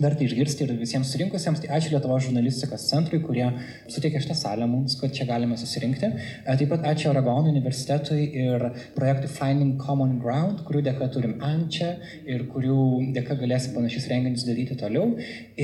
verta 0.00 0.24
išgirsti 0.24 0.64
ir 0.66 0.72
visiems 0.78 1.10
surinkusiems. 1.14 1.60
Tai 1.62 1.70
ačiū 1.76 1.92
Lietuvos 1.92 2.24
žurnalistikos 2.26 2.86
centrui, 2.90 3.20
kurie 3.22 3.46
suteikė 3.92 4.22
šitą 4.24 4.36
salę 4.38 4.66
mums, 4.70 4.96
kad 5.00 5.14
čia 5.14 5.26
galime 5.28 5.56
susirinkti. 5.60 6.10
E, 6.42 6.56
taip 6.58 6.72
pat 6.72 6.86
ačiū 6.90 7.12
Aragono 7.12 7.52
universitetui 7.52 8.26
ir 8.44 8.66
projektui 8.96 9.30
Finding 9.30 9.78
Common 9.82 10.16
Ground, 10.22 10.64
kurių 10.66 10.82
dėka 10.88 11.10
turim 11.14 11.36
Ančią 11.44 11.92
ir 12.26 12.46
kurių 12.50 12.80
dėka 13.14 13.38
galėsim 13.40 13.76
panašius 13.76 14.08
renginius 14.10 14.46
daryti 14.48 14.78
toliau. 14.80 15.14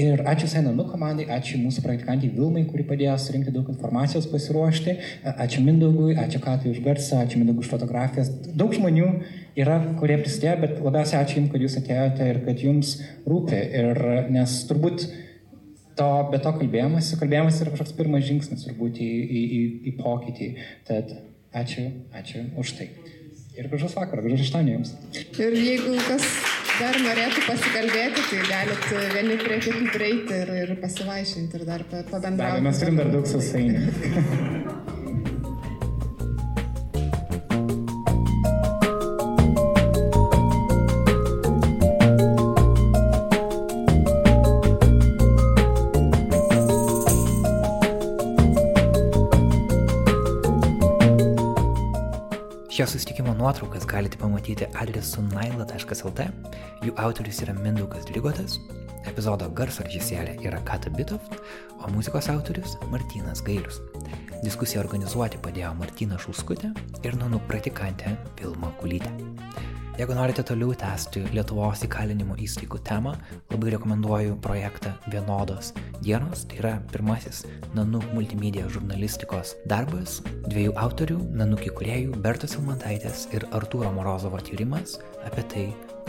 Ir 0.05 0.23
ačiū 0.31 0.51
Sainanų 0.55 0.87
komandai, 0.93 1.27
ačiū 1.39 1.59
mūsų 1.65 1.85
praktikantai 1.87 2.31
Vilmai, 2.37 2.65
kuri 2.71 2.87
padėjo 2.87 3.19
surinkti 3.27 3.55
daug 3.55 3.69
informacijos 3.75 4.31
pasiruošti. 4.31 4.97
E, 4.97 5.37
ačiū 5.47 5.67
Mindaugui, 5.67 6.15
ačiū 6.21 6.43
Katai 6.45 6.71
už 6.75 6.83
garsą, 6.87 7.25
ačiū 7.25 7.43
Mindaugui 7.43 7.67
už 7.67 7.75
fotografijas. 7.75 8.31
Daug 8.55 8.75
žmonių 8.77 9.11
yra, 9.63 9.79
kurie 10.01 10.19
prisidėjo, 10.21 10.57
bet 10.65 10.79
labiausiai 10.85 11.21
ačiū 11.23 11.41
Jums, 11.41 11.51
kad 11.53 11.65
Jūs 11.65 11.77
atėjote 11.81 12.29
ir 12.33 12.41
kad 12.47 12.63
Jums 12.65 12.95
rūpi. 13.29 13.61
Ir, 13.81 14.01
nes 14.33 14.57
turbūt 14.69 15.07
to, 15.99 16.09
be 16.33 16.41
to 16.43 16.55
kalbėjimas, 16.61 17.13
kalbėjimas 17.21 17.61
yra 17.65 17.75
kažkoks 17.75 17.97
pirmas 17.99 18.27
žingsnis 18.29 18.67
turbūt 18.67 19.01
į, 19.03 19.11
į, 19.11 19.43
į, 19.43 19.63
į 19.91 19.95
pokytį. 20.01 20.51
Tad 20.89 21.13
ačiū, 21.63 21.89
ačiū 22.17 22.47
už 22.61 22.75
tai. 22.79 22.91
Ir 23.59 23.69
gražus 23.69 23.97
vakaras, 23.99 24.25
gražus 24.25 24.47
ištanių 24.47 24.77
Jums. 24.79 24.95
Ir 25.19 25.57
jeigu 25.59 25.97
kas 26.07 26.27
dar 26.81 26.97
norėtų 27.05 27.45
pasikalbėti, 27.45 28.25
tai 28.31 28.43
galit 28.49 28.91
vieni 29.17 29.39
prie 29.43 29.61
kitų 29.67 29.93
prieiti 29.93 30.43
ir, 30.45 30.55
ir 30.63 30.75
pasivaišinti 30.81 31.61
ir 31.61 31.69
dar 31.69 31.85
pabendrauti. 31.91 32.65
Mes 32.65 32.81
turim 32.81 33.01
dar 33.03 33.13
daug 33.13 33.29
sausainių. 33.29 34.69
Šio 52.81 52.87
susitikimo 52.87 53.35
nuotraukas 53.35 53.87
galite 53.87 54.17
pamatyti 54.19 54.65
adresu 54.81 55.21
naila.lt, 55.21 56.25
jų 56.81 56.95
autorius 56.97 57.43
yra 57.45 57.53
Mindaugas 57.59 58.07
Lygotas, 58.09 58.55
epizodo 59.05 59.51
garso 59.53 59.85
režisierė 59.85 60.39
yra 60.49 60.63
Kata 60.65 60.89
Bitoft, 60.97 61.37
o 61.77 61.91
muzikos 61.93 62.31
autorius 62.33 62.79
Martinas 62.89 63.45
Gailius. 63.45 63.83
Diskusiją 64.41 64.81
organizuoti 64.81 65.43
padėjo 65.45 65.75
Martina 65.77 66.17
Šulskutė 66.25 66.73
ir 67.05 67.21
nanų 67.21 67.43
praktikantė 67.53 68.15
Vilma 68.41 68.73
Kulytė. 68.81 69.13
Jeigu 70.01 70.15
norite 70.17 70.41
toliau 70.41 70.73
tęsti 70.81 71.27
Lietuvos 71.35 71.83
įkalinimo 71.85 72.33
įstaigų 72.41 72.79
temą, 72.89 73.11
labai 73.53 73.75
rekomenduoju 73.75 74.39
projektą 74.41 74.95
Vienodos 75.13 75.75
dienos. 76.01 76.47
Tai 76.49 76.57
yra 76.63 76.71
pirmasis 76.89 77.43
Nanuk 77.77 78.07
multimedia 78.17 78.65
žurnalistikos 78.73 79.59
darbas, 79.69 80.23
dviejų 80.49 80.73
autorių, 80.81 81.19
Nanuk 81.37 81.67
įkūrėjų 81.69 82.17
Bertos 82.25 82.57
Ilmantaitės 82.57 83.27
ir 83.37 83.45
Artūro 83.53 83.93
Morozovo 83.93 84.41
tyrimas 84.41 84.97
apie 85.29 85.45
tai, 85.53 85.67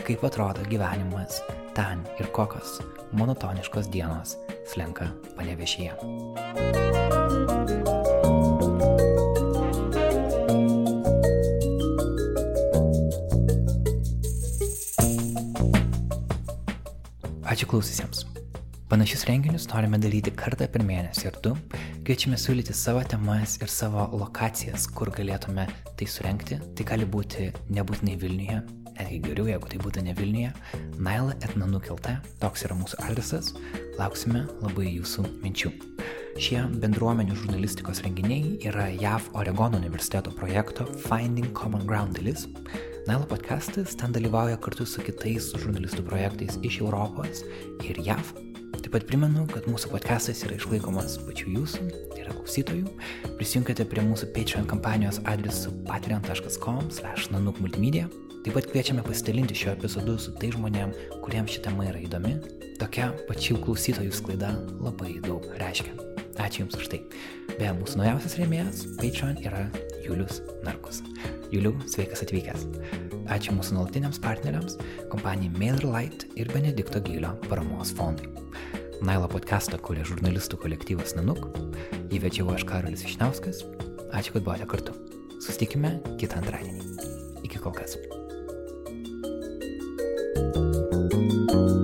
kaip 0.08 0.24
atrodo 0.24 0.64
gyvenimas 0.72 1.42
ten 1.76 2.00
ir 2.16 2.32
kokios 2.32 2.78
monotoniškos 3.12 3.92
dienos 3.92 4.38
slenka 4.72 5.12
panevešyje. 5.36 5.92
Ačiū 17.72 17.80
klausysiams. 17.80 18.26
Panašius 18.90 19.22
renginius 19.24 19.64
norime 19.70 19.96
daryti 19.96 20.28
kartą 20.36 20.66
per 20.68 20.82
mėnesį 20.84 21.22
ir 21.30 21.38
tu 21.40 21.52
kviečiame 22.04 22.36
siūlyti 22.36 22.74
savo 22.76 23.00
temas 23.08 23.54
ir 23.64 23.72
savo 23.72 24.04
lokacijas, 24.12 24.84
kur 24.92 25.08
galėtume 25.08 25.64
tai 25.96 26.08
surenkti. 26.14 26.58
Tai 26.76 26.86
gali 26.90 27.08
būti 27.08 27.48
nebūtinai 27.72 28.18
Vilniuje, 28.20 28.58
netgi 28.98 29.22
geriau, 29.24 29.48
jeigu 29.54 29.72
tai 29.72 29.80
būtų 29.86 30.04
ne 30.04 30.16
Vilniuje. 30.20 30.52
Naila 31.00 31.32
etnanukelta, 31.40 32.18
toks 32.44 32.68
yra 32.68 32.76
mūsų 32.76 33.00
adresas. 33.08 33.54
Lauksime 33.96 34.44
labai 34.60 34.92
jūsų 34.98 35.24
minčių. 35.40 35.72
Šie 36.36 36.60
bendruomenių 36.84 37.40
žurnalistikos 37.40 38.04
renginiai 38.04 38.58
yra 38.68 38.90
JAV 38.92 39.32
Oregono 39.32 39.80
universiteto 39.80 40.36
projekto 40.36 40.84
Finding 41.08 41.54
Common 41.56 41.88
Ground 41.88 42.20
dalis. 42.20 42.50
Nailo 43.02 43.26
podcastas 43.26 43.98
ten 43.98 44.14
dalyvauja 44.14 44.54
kartu 44.62 44.84
su 44.86 45.02
kitais 45.02 45.50
žurnalistų 45.58 46.06
projektais 46.06 46.54
iš 46.62 46.78
Europos 46.84 47.42
ir 47.82 47.98
JAV. 47.98 48.22
Taip 48.78 48.94
pat 48.94 49.02
primenu, 49.08 49.42
kad 49.50 49.66
mūsų 49.66 49.90
podcastas 49.90 50.44
yra 50.46 50.54
išlaikomas 50.54 51.18
pačių 51.26 51.50
jūsų, 51.56 51.82
tai 52.12 52.20
yra 52.22 52.30
klausytojų. 52.36 52.86
Prisijunkite 53.40 53.82
prie 53.90 54.02
mūsų 54.06 54.30
Patreon 54.36 54.66
kampanijos 54.70 55.18
adresu 55.26 55.74
patreon.com/nanukmultimedia. 55.88 58.04
Taip 58.46 58.54
pat 58.54 58.70
kviečiame 58.70 59.02
pasidalinti 59.02 59.54
šio 59.58 59.74
epizodu 59.74 60.14
su 60.22 60.30
tai 60.38 60.54
žmonėm, 60.54 60.94
kuriems 61.26 61.50
ši 61.56 61.60
tema 61.66 61.82
yra 61.90 61.98
įdomi. 62.06 62.38
Tokia 62.78 63.10
pačių 63.26 63.58
klausytojų 63.66 64.12
sklaida 64.14 64.54
labai 64.78 65.18
daug 65.26 65.42
reiškia. 65.58 65.90
Ačiū 66.38 66.62
Jums 66.62 66.78
už 66.78 66.86
tai. 66.94 67.02
Beje, 67.58 67.74
mūsų 67.82 67.98
naujausias 67.98 68.38
rėmėjas 68.38 68.86
Patreon 69.02 69.34
yra 69.42 69.66
Julius 70.12 70.42
Narkus. 70.60 71.00
Juliau, 71.52 71.72
sveikas 71.88 72.20
atvykęs. 72.24 72.66
Ačiū 73.32 73.54
mūsų 73.56 73.78
nuolatiniams 73.78 74.20
partneriams- 74.20 74.76
kompanijai 75.12 75.54
MailerLite 75.56 76.28
ir 76.36 76.52
Benedikto 76.52 77.00
Gylio 77.00 77.32
paramos 77.48 77.94
fondui. 77.96 78.28
Nailo 79.00 79.28
podcastą 79.28 79.80
kuria 79.80 80.04
žurnalistų 80.04 80.60
kolektyvas 80.60 81.16
Nanuk, 81.16 81.48
įvedžiau 82.12 82.52
aš 82.52 82.64
Karolis 82.68 83.04
Išnauskas. 83.08 83.64
Ačiū, 84.12 84.36
kad 84.36 84.44
buvote 84.44 84.66
kartu. 84.68 84.92
Susitikime 85.40 86.00
kitą 86.20 86.42
antradienį. 86.42 86.84
Iki 87.42 87.58
kol 87.58 87.72
kas. 87.72 87.96
thank 91.52 91.70
you 91.70 91.81